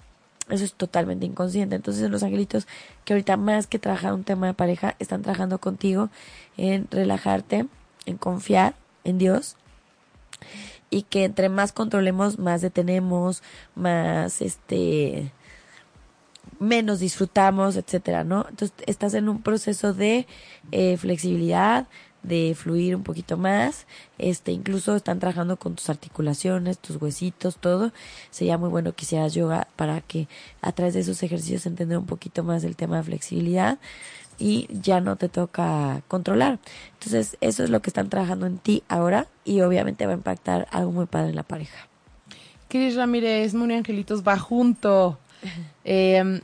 Eso 0.48 0.64
es 0.64 0.74
totalmente 0.74 1.26
inconsciente. 1.26 1.76
Entonces 1.76 2.10
los 2.10 2.22
angelitos 2.22 2.66
que 3.04 3.12
ahorita 3.12 3.36
más 3.36 3.66
que 3.66 3.78
trabajar 3.78 4.12
un 4.12 4.24
tema 4.24 4.48
de 4.48 4.54
pareja, 4.54 4.96
están 4.98 5.22
trabajando 5.22 5.58
contigo 5.58 6.10
en 6.56 6.88
relajarte, 6.90 7.66
en 8.06 8.16
confiar 8.16 8.74
en 9.04 9.18
Dios 9.18 9.56
y 10.90 11.02
que 11.02 11.24
entre 11.24 11.48
más 11.48 11.72
controlemos, 11.72 12.38
más 12.38 12.60
detenemos, 12.60 13.42
más 13.74 14.42
este 14.42 15.32
menos 16.58 17.00
disfrutamos, 17.00 17.76
etcétera, 17.76 18.22
¿no? 18.24 18.46
Entonces 18.48 18.74
estás 18.86 19.14
en 19.14 19.28
un 19.28 19.42
proceso 19.42 19.94
de 19.94 20.26
eh, 20.72 20.96
flexibilidad, 20.98 21.88
de 22.22 22.54
fluir 22.54 22.94
un 22.94 23.02
poquito 23.02 23.38
más, 23.38 23.86
este, 24.18 24.52
incluso 24.52 24.94
están 24.94 25.20
trabajando 25.20 25.56
con 25.56 25.74
tus 25.74 25.88
articulaciones, 25.88 26.78
tus 26.78 27.00
huesitos, 27.00 27.56
todo. 27.56 27.92
Sería 28.30 28.58
muy 28.58 28.68
bueno 28.68 28.92
que 28.94 29.04
hicieras 29.04 29.32
yoga 29.32 29.68
para 29.76 30.02
que 30.02 30.28
a 30.60 30.72
través 30.72 30.94
de 30.94 31.00
esos 31.00 31.22
ejercicios 31.22 31.64
entender 31.64 31.96
un 31.96 32.06
poquito 32.06 32.44
más 32.44 32.62
el 32.64 32.76
tema 32.76 32.98
de 32.98 33.04
flexibilidad 33.04 33.78
y 34.40 34.66
ya 34.70 35.00
no 35.00 35.16
te 35.16 35.28
toca 35.28 36.02
controlar. 36.08 36.58
Entonces, 36.94 37.36
eso 37.40 37.62
es 37.62 37.70
lo 37.70 37.80
que 37.80 37.90
están 37.90 38.08
trabajando 38.08 38.46
en 38.46 38.58
ti 38.58 38.82
ahora 38.88 39.26
y 39.44 39.60
obviamente 39.60 40.06
va 40.06 40.12
a 40.12 40.16
impactar 40.16 40.66
algo 40.72 40.90
muy 40.90 41.06
padre 41.06 41.30
en 41.30 41.36
la 41.36 41.42
pareja. 41.42 41.86
Cris 42.68 42.96
Ramírez, 42.96 43.54
Moni 43.54 43.74
Angelitos 43.74 44.26
va 44.26 44.38
junto. 44.38 45.18
Eh, 45.84 46.40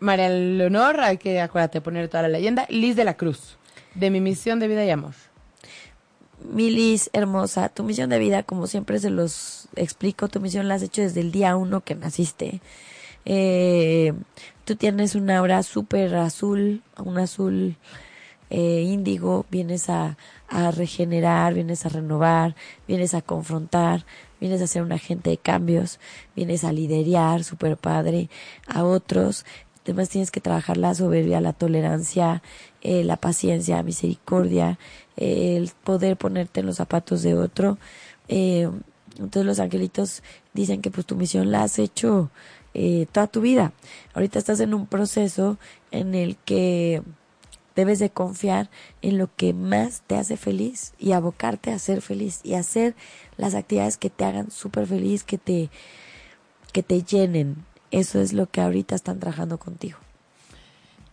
María 0.00 0.28
Leonor, 0.28 1.00
hay 1.00 1.18
que 1.18 1.40
acuérdate 1.40 1.80
poner 1.80 2.08
toda 2.08 2.22
la 2.22 2.28
leyenda. 2.28 2.66
Liz 2.68 2.96
de 2.96 3.04
la 3.04 3.14
Cruz, 3.14 3.56
de 3.94 4.10
mi 4.10 4.20
misión 4.20 4.60
de 4.60 4.68
vida 4.68 4.84
y 4.84 4.90
amor. 4.90 5.14
Milis, 6.52 7.08
hermosa, 7.12 7.68
tu 7.70 7.82
misión 7.82 8.10
de 8.10 8.18
vida, 8.18 8.42
como 8.42 8.66
siempre 8.66 8.98
se 8.98 9.10
los 9.10 9.68
explico, 9.74 10.28
tu 10.28 10.40
misión 10.40 10.68
la 10.68 10.74
has 10.74 10.82
hecho 10.82 11.02
desde 11.02 11.20
el 11.20 11.32
día 11.32 11.56
uno 11.56 11.80
que 11.80 11.94
naciste. 11.94 12.60
Eh, 13.24 14.12
tú 14.66 14.74
tienes 14.74 15.14
un 15.14 15.30
aura 15.30 15.62
súper 15.62 16.16
azul, 16.16 16.82
un 16.98 17.18
azul 17.18 17.76
eh, 18.50 18.82
índigo, 18.82 19.46
vienes 19.48 19.88
a, 19.88 20.16
regenerar, 20.74 21.54
vienes 21.54 21.86
a 21.86 21.88
renovar, 21.88 22.56
vienes 22.88 23.14
a 23.14 23.22
confrontar, 23.22 24.04
vienes 24.40 24.60
a 24.60 24.66
ser 24.66 24.82
un 24.82 24.92
agente 24.92 25.30
de 25.30 25.38
cambios, 25.38 26.00
vienes 26.34 26.64
a 26.64 26.72
liderar, 26.72 27.44
súper 27.44 27.76
padre, 27.76 28.28
a 28.66 28.84
otros. 28.84 29.46
Además 29.84 30.08
tienes 30.08 30.32
que 30.32 30.40
trabajar 30.40 30.76
la 30.76 30.94
soberbia, 30.96 31.40
la 31.40 31.52
tolerancia, 31.52 32.42
eh, 32.82 33.04
la 33.04 33.16
paciencia, 33.16 33.84
misericordia, 33.84 34.80
eh, 35.16 35.56
el 35.56 35.70
poder 35.84 36.16
ponerte 36.16 36.58
en 36.58 36.66
los 36.66 36.76
zapatos 36.76 37.22
de 37.22 37.34
otro. 37.34 37.78
Entonces 38.26 39.46
los 39.46 39.60
angelitos 39.60 40.24
dicen 40.52 40.82
que 40.82 40.90
pues 40.90 41.06
tu 41.06 41.14
misión 41.14 41.52
la 41.52 41.62
has 41.62 41.78
hecho 41.78 42.30
eh, 42.78 43.06
toda 43.10 43.26
tu 43.26 43.40
vida. 43.40 43.72
Ahorita 44.12 44.38
estás 44.38 44.60
en 44.60 44.74
un 44.74 44.86
proceso 44.86 45.56
en 45.90 46.14
el 46.14 46.36
que 46.44 47.02
debes 47.74 47.98
de 47.98 48.10
confiar 48.10 48.68
en 49.02 49.16
lo 49.18 49.28
que 49.34 49.52
más 49.54 50.02
te 50.06 50.16
hace 50.16 50.36
feliz 50.36 50.92
y 50.98 51.12
abocarte 51.12 51.70
a 51.72 51.78
ser 51.78 52.02
feliz 52.02 52.40
y 52.42 52.54
hacer 52.54 52.94
las 53.38 53.54
actividades 53.54 53.96
que 53.96 54.10
te 54.10 54.24
hagan 54.24 54.50
súper 54.50 54.86
feliz, 54.86 55.24
que 55.24 55.38
te, 55.38 55.70
que 56.72 56.82
te 56.82 57.02
llenen. 57.02 57.64
Eso 57.90 58.20
es 58.20 58.32
lo 58.32 58.46
que 58.50 58.60
ahorita 58.60 58.94
están 58.94 59.20
trabajando 59.20 59.58
contigo. 59.58 59.98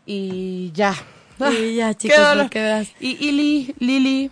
Y 0.05 0.71
ya. 0.73 0.93
Y 1.51 1.75
ya, 1.75 1.93
chicos, 1.97 2.17
lo 2.35 2.49
que 2.49 2.61
veas. 2.61 2.89
Y, 2.99 3.11
y 3.25 3.31
Li- 3.31 3.75
Lili, 3.79 4.31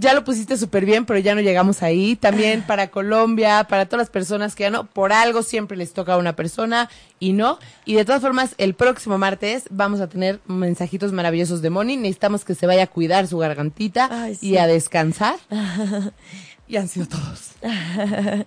ya 0.00 0.14
lo 0.14 0.24
pusiste 0.24 0.56
súper 0.56 0.86
bien, 0.86 1.04
pero 1.04 1.18
ya 1.18 1.34
no 1.34 1.42
llegamos 1.42 1.82
ahí. 1.82 2.16
También 2.16 2.62
para 2.62 2.88
Colombia, 2.88 3.66
para 3.68 3.84
todas 3.84 4.06
las 4.06 4.10
personas 4.10 4.54
que 4.54 4.62
ya 4.64 4.70
no, 4.70 4.86
por 4.86 5.12
algo 5.12 5.42
siempre 5.42 5.76
les 5.76 5.92
toca 5.92 6.14
a 6.14 6.16
una 6.16 6.34
persona 6.34 6.88
y 7.18 7.34
no. 7.34 7.58
Y 7.84 7.94
de 7.94 8.04
todas 8.06 8.22
formas, 8.22 8.54
el 8.56 8.74
próximo 8.74 9.18
martes 9.18 9.64
vamos 9.70 10.00
a 10.00 10.08
tener 10.08 10.40
mensajitos 10.46 11.12
maravillosos 11.12 11.60
de 11.60 11.68
Moni. 11.68 11.96
Necesitamos 11.96 12.46
que 12.46 12.54
se 12.54 12.66
vaya 12.66 12.84
a 12.84 12.86
cuidar 12.86 13.26
su 13.26 13.36
gargantita 13.36 14.08
Ay, 14.10 14.36
sí. 14.36 14.50
y 14.50 14.56
a 14.56 14.66
descansar. 14.66 15.36
y 16.66 16.76
han 16.76 16.88
sido 16.88 17.06
todos. 17.06 17.50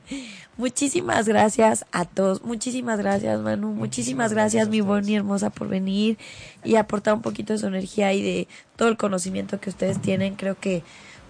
Muchísimas 0.57 1.27
gracias 1.27 1.85
a 1.91 2.05
todos. 2.05 2.43
Muchísimas 2.43 2.97
gracias, 2.97 3.39
Manu. 3.41 3.73
Muchísimas, 3.73 4.33
gracias, 4.33 4.69
mi 4.69 4.81
Bonnie 4.81 5.17
hermosa, 5.17 5.51
por 5.51 5.67
venir 5.67 6.17
y 6.63 6.75
aportar 6.75 7.13
un 7.13 7.21
poquito 7.21 7.53
de 7.53 7.59
su 7.59 7.67
energía 7.67 8.13
y 8.13 8.21
de 8.23 8.47
todo 8.75 8.89
el 8.89 8.97
conocimiento 8.97 9.59
que 9.59 9.69
ustedes 9.69 10.01
tienen. 10.01 10.35
Creo 10.35 10.57
que 10.59 10.83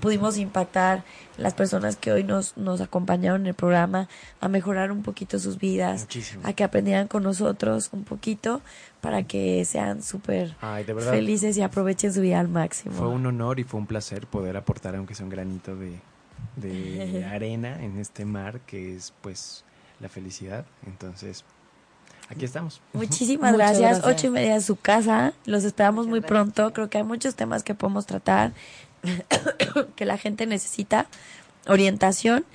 pudimos 0.03 0.37
impactar 0.37 1.05
las 1.37 1.53
personas 1.53 1.95
que 1.95 2.11
hoy 2.11 2.25
nos, 2.25 2.57
nos 2.57 2.81
acompañaron 2.81 3.41
en 3.41 3.47
el 3.47 3.53
programa 3.53 4.09
a 4.41 4.49
mejorar 4.49 4.91
un 4.91 5.01
poquito 5.01 5.39
sus 5.39 5.57
vidas, 5.57 6.01
Muchísimo. 6.01 6.45
a 6.45 6.51
que 6.51 6.65
aprendieran 6.65 7.07
con 7.07 7.23
nosotros 7.23 7.89
un 7.93 8.03
poquito 8.03 8.61
para 8.99 9.23
que 9.23 9.63
sean 9.63 10.03
súper 10.03 10.57
felices 11.09 11.55
y 11.55 11.61
aprovechen 11.61 12.11
su 12.11 12.19
vida 12.19 12.41
al 12.41 12.49
máximo. 12.49 12.93
Fue 12.93 13.07
un 13.07 13.25
honor 13.25 13.61
y 13.61 13.63
fue 13.63 13.79
un 13.79 13.87
placer 13.87 14.27
poder 14.27 14.57
aportar, 14.57 14.93
aunque 14.97 15.15
sea 15.15 15.23
un 15.23 15.29
granito 15.29 15.73
de, 15.77 16.01
de 16.57 17.23
arena 17.31 17.81
en 17.81 17.97
este 17.97 18.25
mar 18.25 18.59
que 18.67 18.97
es 18.97 19.13
pues 19.21 19.63
la 20.01 20.09
felicidad. 20.09 20.65
Entonces, 20.85 21.45
aquí 22.27 22.43
estamos. 22.43 22.81
Muchísimas 22.93 23.53
gracias. 23.53 24.01
Ocho 24.03 24.27
y 24.27 24.31
media 24.31 24.55
de 24.55 24.61
su 24.61 24.75
casa. 24.75 25.31
Los 25.45 25.63
esperamos 25.63 26.07
muy 26.07 26.19
pronto. 26.19 26.73
Creo 26.73 26.89
que 26.89 26.97
hay 26.97 27.05
muchos 27.05 27.35
temas 27.35 27.63
que 27.63 27.73
podemos 27.73 28.05
tratar, 28.05 28.51
que 29.95 30.05
la 30.05 30.17
gente 30.17 30.45
necesita 30.45 31.07
orientación 31.67 32.45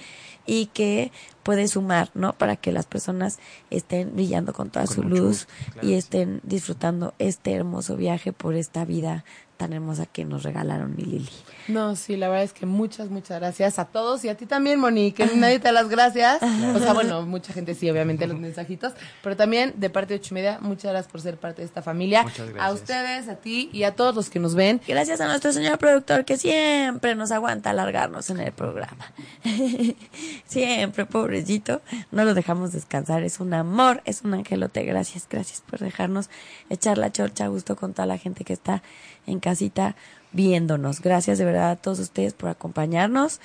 y 0.46 0.66
que 0.66 1.12
puede 1.42 1.68
sumar, 1.68 2.10
¿no? 2.14 2.32
Para 2.32 2.56
que 2.56 2.72
las 2.72 2.86
personas 2.86 3.38
estén 3.70 4.14
brillando 4.14 4.52
con 4.54 4.70
toda 4.70 4.86
Con 4.86 4.94
su 4.94 5.02
luz 5.02 5.46
claro 5.72 5.86
y 5.86 5.90
sí. 5.90 5.94
estén 5.94 6.40
disfrutando 6.42 7.14
este 7.18 7.52
hermoso 7.52 7.96
viaje 7.96 8.32
por 8.32 8.54
esta 8.54 8.84
vida 8.84 9.24
tan 9.58 9.72
hermosa 9.74 10.06
que 10.06 10.24
nos 10.24 10.44
regalaron 10.44 10.94
mi 10.96 11.02
Lili. 11.02 11.28
No, 11.66 11.96
sí, 11.96 12.16
la 12.16 12.28
verdad 12.28 12.44
es 12.44 12.52
que 12.54 12.64
muchas, 12.64 13.10
muchas 13.10 13.40
gracias 13.40 13.78
a 13.78 13.84
todos 13.84 14.24
y 14.24 14.28
a 14.30 14.36
ti 14.36 14.46
también, 14.46 14.80
Monique. 14.80 15.28
que 15.28 15.36
Nadie 15.36 15.58
te 15.58 15.70
las 15.72 15.88
gracias. 15.88 16.40
O 16.74 16.78
sea, 16.78 16.94
bueno, 16.94 17.26
mucha 17.26 17.52
gente 17.52 17.74
sí, 17.74 17.90
obviamente, 17.90 18.26
los 18.26 18.38
mensajitos. 18.38 18.94
Pero 19.22 19.36
también, 19.36 19.74
de 19.76 19.90
parte 19.90 20.14
de 20.14 20.20
ocho 20.20 20.32
y 20.32 20.34
media, 20.36 20.58
muchas 20.62 20.92
gracias 20.92 21.12
por 21.12 21.20
ser 21.20 21.36
parte 21.36 21.60
de 21.60 21.66
esta 21.66 21.82
familia. 21.82 22.22
Muchas 22.22 22.48
A 22.48 22.52
gracias. 22.52 22.72
ustedes, 22.80 23.28
a 23.28 23.34
ti 23.34 23.68
y 23.72 23.82
a 23.82 23.94
todos 23.94 24.14
los 24.14 24.30
que 24.30 24.38
nos 24.38 24.54
ven. 24.54 24.80
Gracias 24.86 25.20
a 25.20 25.26
nuestro 25.26 25.52
señor 25.52 25.76
productor 25.78 26.24
que 26.24 26.38
siempre 26.38 27.14
nos 27.16 27.32
aguanta 27.32 27.70
alargarnos 27.70 28.30
en 28.30 28.40
el 28.40 28.52
programa. 28.52 29.12
siempre, 30.46 31.04
pobrecito. 31.04 31.82
No 32.12 32.24
lo 32.24 32.34
dejamos 32.34 32.72
descansar. 32.72 33.22
Es 33.24 33.40
un 33.40 33.52
amor, 33.54 34.02
es 34.04 34.22
un 34.22 34.34
angelote. 34.34 34.84
Gracias, 34.84 35.26
gracias 35.28 35.62
por 35.68 35.80
dejarnos 35.80 36.30
echar 36.70 36.96
la 36.98 37.10
chorcha 37.12 37.44
a 37.44 37.48
gusto 37.48 37.76
con 37.76 37.92
toda 37.92 38.06
la 38.06 38.18
gente 38.18 38.44
que 38.44 38.52
está 38.52 38.82
en 39.28 39.40
casita 39.40 39.94
viéndonos. 40.32 41.00
Gracias 41.00 41.38
de 41.38 41.44
verdad 41.44 41.70
a 41.70 41.76
todos 41.76 41.98
ustedes 41.98 42.34
por 42.34 42.48
acompañarnos. 42.48 43.40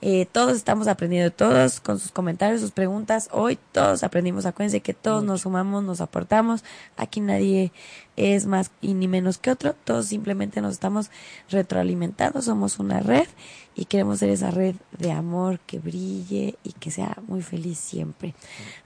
Eh, 0.00 0.26
todos 0.30 0.56
estamos 0.56 0.86
aprendiendo 0.86 1.30
todos 1.30 1.80
con 1.80 1.98
sus 1.98 2.10
comentarios, 2.10 2.60
sus 2.60 2.72
preguntas. 2.72 3.28
Hoy 3.32 3.58
todos 3.72 4.02
aprendimos. 4.02 4.44
Acuérdense 4.44 4.80
que 4.80 4.92
todos 4.92 5.24
nos 5.24 5.42
sumamos, 5.42 5.82
nos 5.82 6.00
aportamos. 6.00 6.62
Aquí 6.96 7.20
nadie 7.20 7.72
es 8.16 8.46
más 8.46 8.70
y 8.80 8.94
ni 8.94 9.08
menos 9.08 9.38
que 9.38 9.50
otro. 9.50 9.74
Todos 9.84 10.06
simplemente 10.06 10.60
nos 10.60 10.72
estamos 10.72 11.10
retroalimentando. 11.50 12.42
Somos 12.42 12.78
una 12.78 13.00
red 13.00 13.26
y 13.74 13.86
queremos 13.86 14.20
ser 14.20 14.30
esa 14.30 14.50
red 14.50 14.76
de 14.98 15.10
amor 15.10 15.58
que 15.60 15.80
brille 15.80 16.56
y 16.62 16.72
que 16.72 16.90
sea 16.90 17.18
muy 17.26 17.42
feliz 17.42 17.78
siempre. 17.78 18.34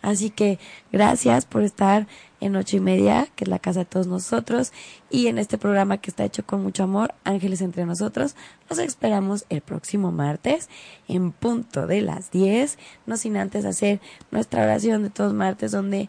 Así 0.00 0.30
que 0.30 0.58
gracias 0.90 1.44
por 1.44 1.62
estar 1.62 2.06
en 2.40 2.56
ocho 2.56 2.76
y 2.76 2.80
media, 2.80 3.28
que 3.34 3.44
es 3.44 3.48
la 3.48 3.58
casa 3.58 3.80
de 3.80 3.84
todos 3.84 4.06
nosotros, 4.06 4.72
y 5.10 5.26
en 5.26 5.38
este 5.38 5.58
programa 5.58 5.98
que 5.98 6.10
está 6.10 6.24
hecho 6.24 6.46
con 6.46 6.62
mucho 6.62 6.84
amor, 6.84 7.14
Ángeles 7.24 7.60
entre 7.60 7.84
nosotros. 7.84 8.36
Los 8.70 8.78
esperamos 8.78 9.44
el 9.48 9.60
próximo 9.60 10.12
martes 10.12 10.68
en 11.08 11.32
punto 11.32 11.86
de 11.86 12.00
las 12.00 12.30
10, 12.30 12.78
no 13.06 13.16
sin 13.16 13.36
antes 13.36 13.64
hacer 13.64 14.00
nuestra 14.30 14.62
oración 14.62 15.02
de 15.02 15.10
todos 15.10 15.34
martes 15.34 15.72
donde 15.72 16.08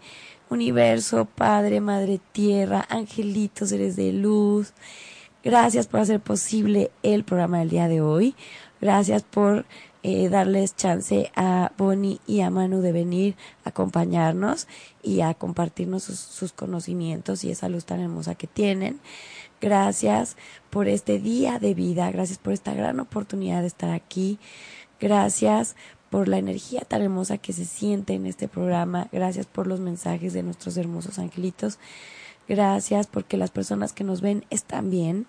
universo, 0.49 1.25
Padre, 1.25 1.81
Madre 1.81 2.19
Tierra, 2.31 2.85
angelitos, 2.89 3.69
seres 3.69 3.95
de 3.95 4.13
luz, 4.13 4.73
Gracias 5.41 5.87
por 5.87 6.01
hacer 6.01 6.19
posible 6.19 6.91
el 7.01 7.23
programa 7.23 7.59
del 7.59 7.69
día 7.69 7.87
de 7.87 8.01
hoy. 8.01 8.35
Gracias 8.81 9.23
por 9.23 9.65
eh, 10.03 10.27
darles 10.27 10.75
chance 10.75 11.31
a 11.33 11.71
Bonnie 11.77 12.19
y 12.27 12.41
a 12.41 12.49
Manu 12.49 12.81
de 12.81 12.91
venir 12.91 13.35
a 13.63 13.69
acompañarnos 13.69 14.67
y 15.01 15.21
a 15.21 15.33
compartirnos 15.33 16.03
sus, 16.03 16.19
sus 16.19 16.51
conocimientos 16.51 17.45
y 17.45 17.51
esa 17.51 17.69
luz 17.69 17.85
tan 17.85 18.01
hermosa 18.01 18.35
que 18.35 18.47
tienen. 18.47 18.99
Gracias 19.61 20.35
por 20.69 20.89
este 20.89 21.19
día 21.19 21.57
de 21.57 21.73
vida. 21.73 22.11
Gracias 22.11 22.37
por 22.37 22.51
esta 22.51 22.73
gran 22.73 22.99
oportunidad 22.99 23.61
de 23.61 23.67
estar 23.67 23.91
aquí. 23.91 24.39
Gracias 24.99 25.77
por 26.09 26.27
la 26.27 26.37
energía 26.37 26.81
tan 26.81 27.01
hermosa 27.01 27.37
que 27.37 27.53
se 27.53 27.65
siente 27.65 28.13
en 28.13 28.25
este 28.25 28.47
programa. 28.47 29.07
Gracias 29.11 29.45
por 29.45 29.67
los 29.67 29.79
mensajes 29.79 30.33
de 30.33 30.43
nuestros 30.43 30.77
hermosos 30.77 31.19
angelitos. 31.19 31.79
Gracias 32.47 33.05
porque 33.07 33.37
las 33.37 33.51
personas 33.51 33.93
que 33.93 34.03
nos 34.03 34.21
ven 34.21 34.43
están 34.49 34.89
bien. 34.89 35.27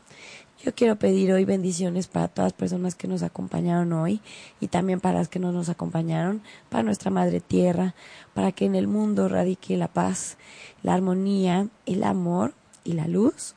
Yo 0.64 0.74
quiero 0.74 0.96
pedir 0.96 1.32
hoy 1.32 1.46
bendiciones 1.46 2.06
para 2.06 2.28
todas 2.28 2.52
las 2.52 2.58
personas 2.58 2.94
que 2.94 3.08
nos 3.08 3.22
acompañaron 3.22 3.94
hoy 3.94 4.20
y 4.60 4.68
también 4.68 5.00
para 5.00 5.18
las 5.18 5.28
que 5.28 5.38
no 5.38 5.52
nos 5.52 5.70
acompañaron, 5.70 6.42
para 6.68 6.82
nuestra 6.82 7.10
Madre 7.10 7.40
Tierra, 7.40 7.94
para 8.34 8.52
que 8.52 8.66
en 8.66 8.74
el 8.74 8.86
mundo 8.86 9.28
radique 9.28 9.78
la 9.78 9.88
paz, 9.88 10.36
la 10.82 10.94
armonía, 10.94 11.68
el 11.86 12.04
amor 12.04 12.54
y 12.84 12.92
la 12.92 13.08
luz. 13.08 13.54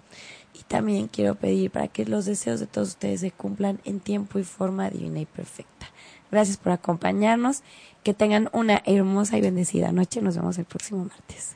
Y 0.54 0.64
también 0.64 1.08
quiero 1.08 1.36
pedir 1.36 1.72
para 1.72 1.90
que 1.90 2.06
los 2.06 2.24
deseos 2.26 2.62
de 2.62 2.68
todos 2.68 2.90
ustedes 2.90 3.20
se 3.20 3.32
cumplan 3.32 3.82
en 3.84 4.00
tiempo 4.00 4.40
y 4.40 4.44
forma 4.44 4.90
divina 4.90 5.20
y 5.20 5.26
perfecta. 5.26 5.93
Gracias 6.34 6.58
por 6.58 6.72
acompañarnos. 6.72 7.62
Que 8.02 8.16
tengan 8.16 8.50
una 8.54 8.82
hermosa 8.86 9.38
y 9.38 9.42
bendecida 9.42 9.92
noche. 9.92 10.20
Nos 10.20 10.36
vemos 10.36 10.58
el 10.58 10.66
próximo 10.66 11.06
martes. 11.06 11.56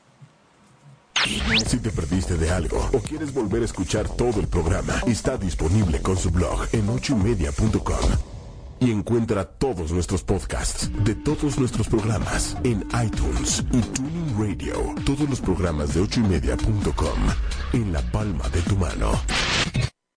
Si 1.65 1.79
te 1.79 1.89
perdiste 1.89 2.37
de 2.37 2.51
algo 2.51 2.77
o 2.93 2.99
quieres 2.99 3.33
volver 3.33 3.63
a 3.63 3.65
escuchar 3.65 4.07
todo 4.07 4.39
el 4.39 4.47
programa, 4.47 4.93
está 5.07 5.35
disponible 5.35 5.99
con 5.99 6.15
su 6.15 6.29
blog 6.29 6.67
en 6.71 6.87
ochoymedia.com. 6.87 8.05
Y 8.79 8.91
encuentra 8.91 9.43
todos 9.43 9.91
nuestros 9.91 10.21
podcasts 10.21 10.91
de 11.03 11.15
todos 11.15 11.57
nuestros 11.57 11.87
programas 11.87 12.55
en 12.63 12.85
iTunes 13.03 13.65
y 13.73 13.81
Tuning 13.81 14.35
Radio. 14.37 14.93
Todos 15.03 15.27
los 15.27 15.41
programas 15.41 15.95
de 15.95 16.01
ochoymedia.com 16.01 17.19
en 17.73 17.91
la 17.91 18.01
palma 18.11 18.47
de 18.49 18.61
tu 18.61 18.77
mano. 18.77 19.11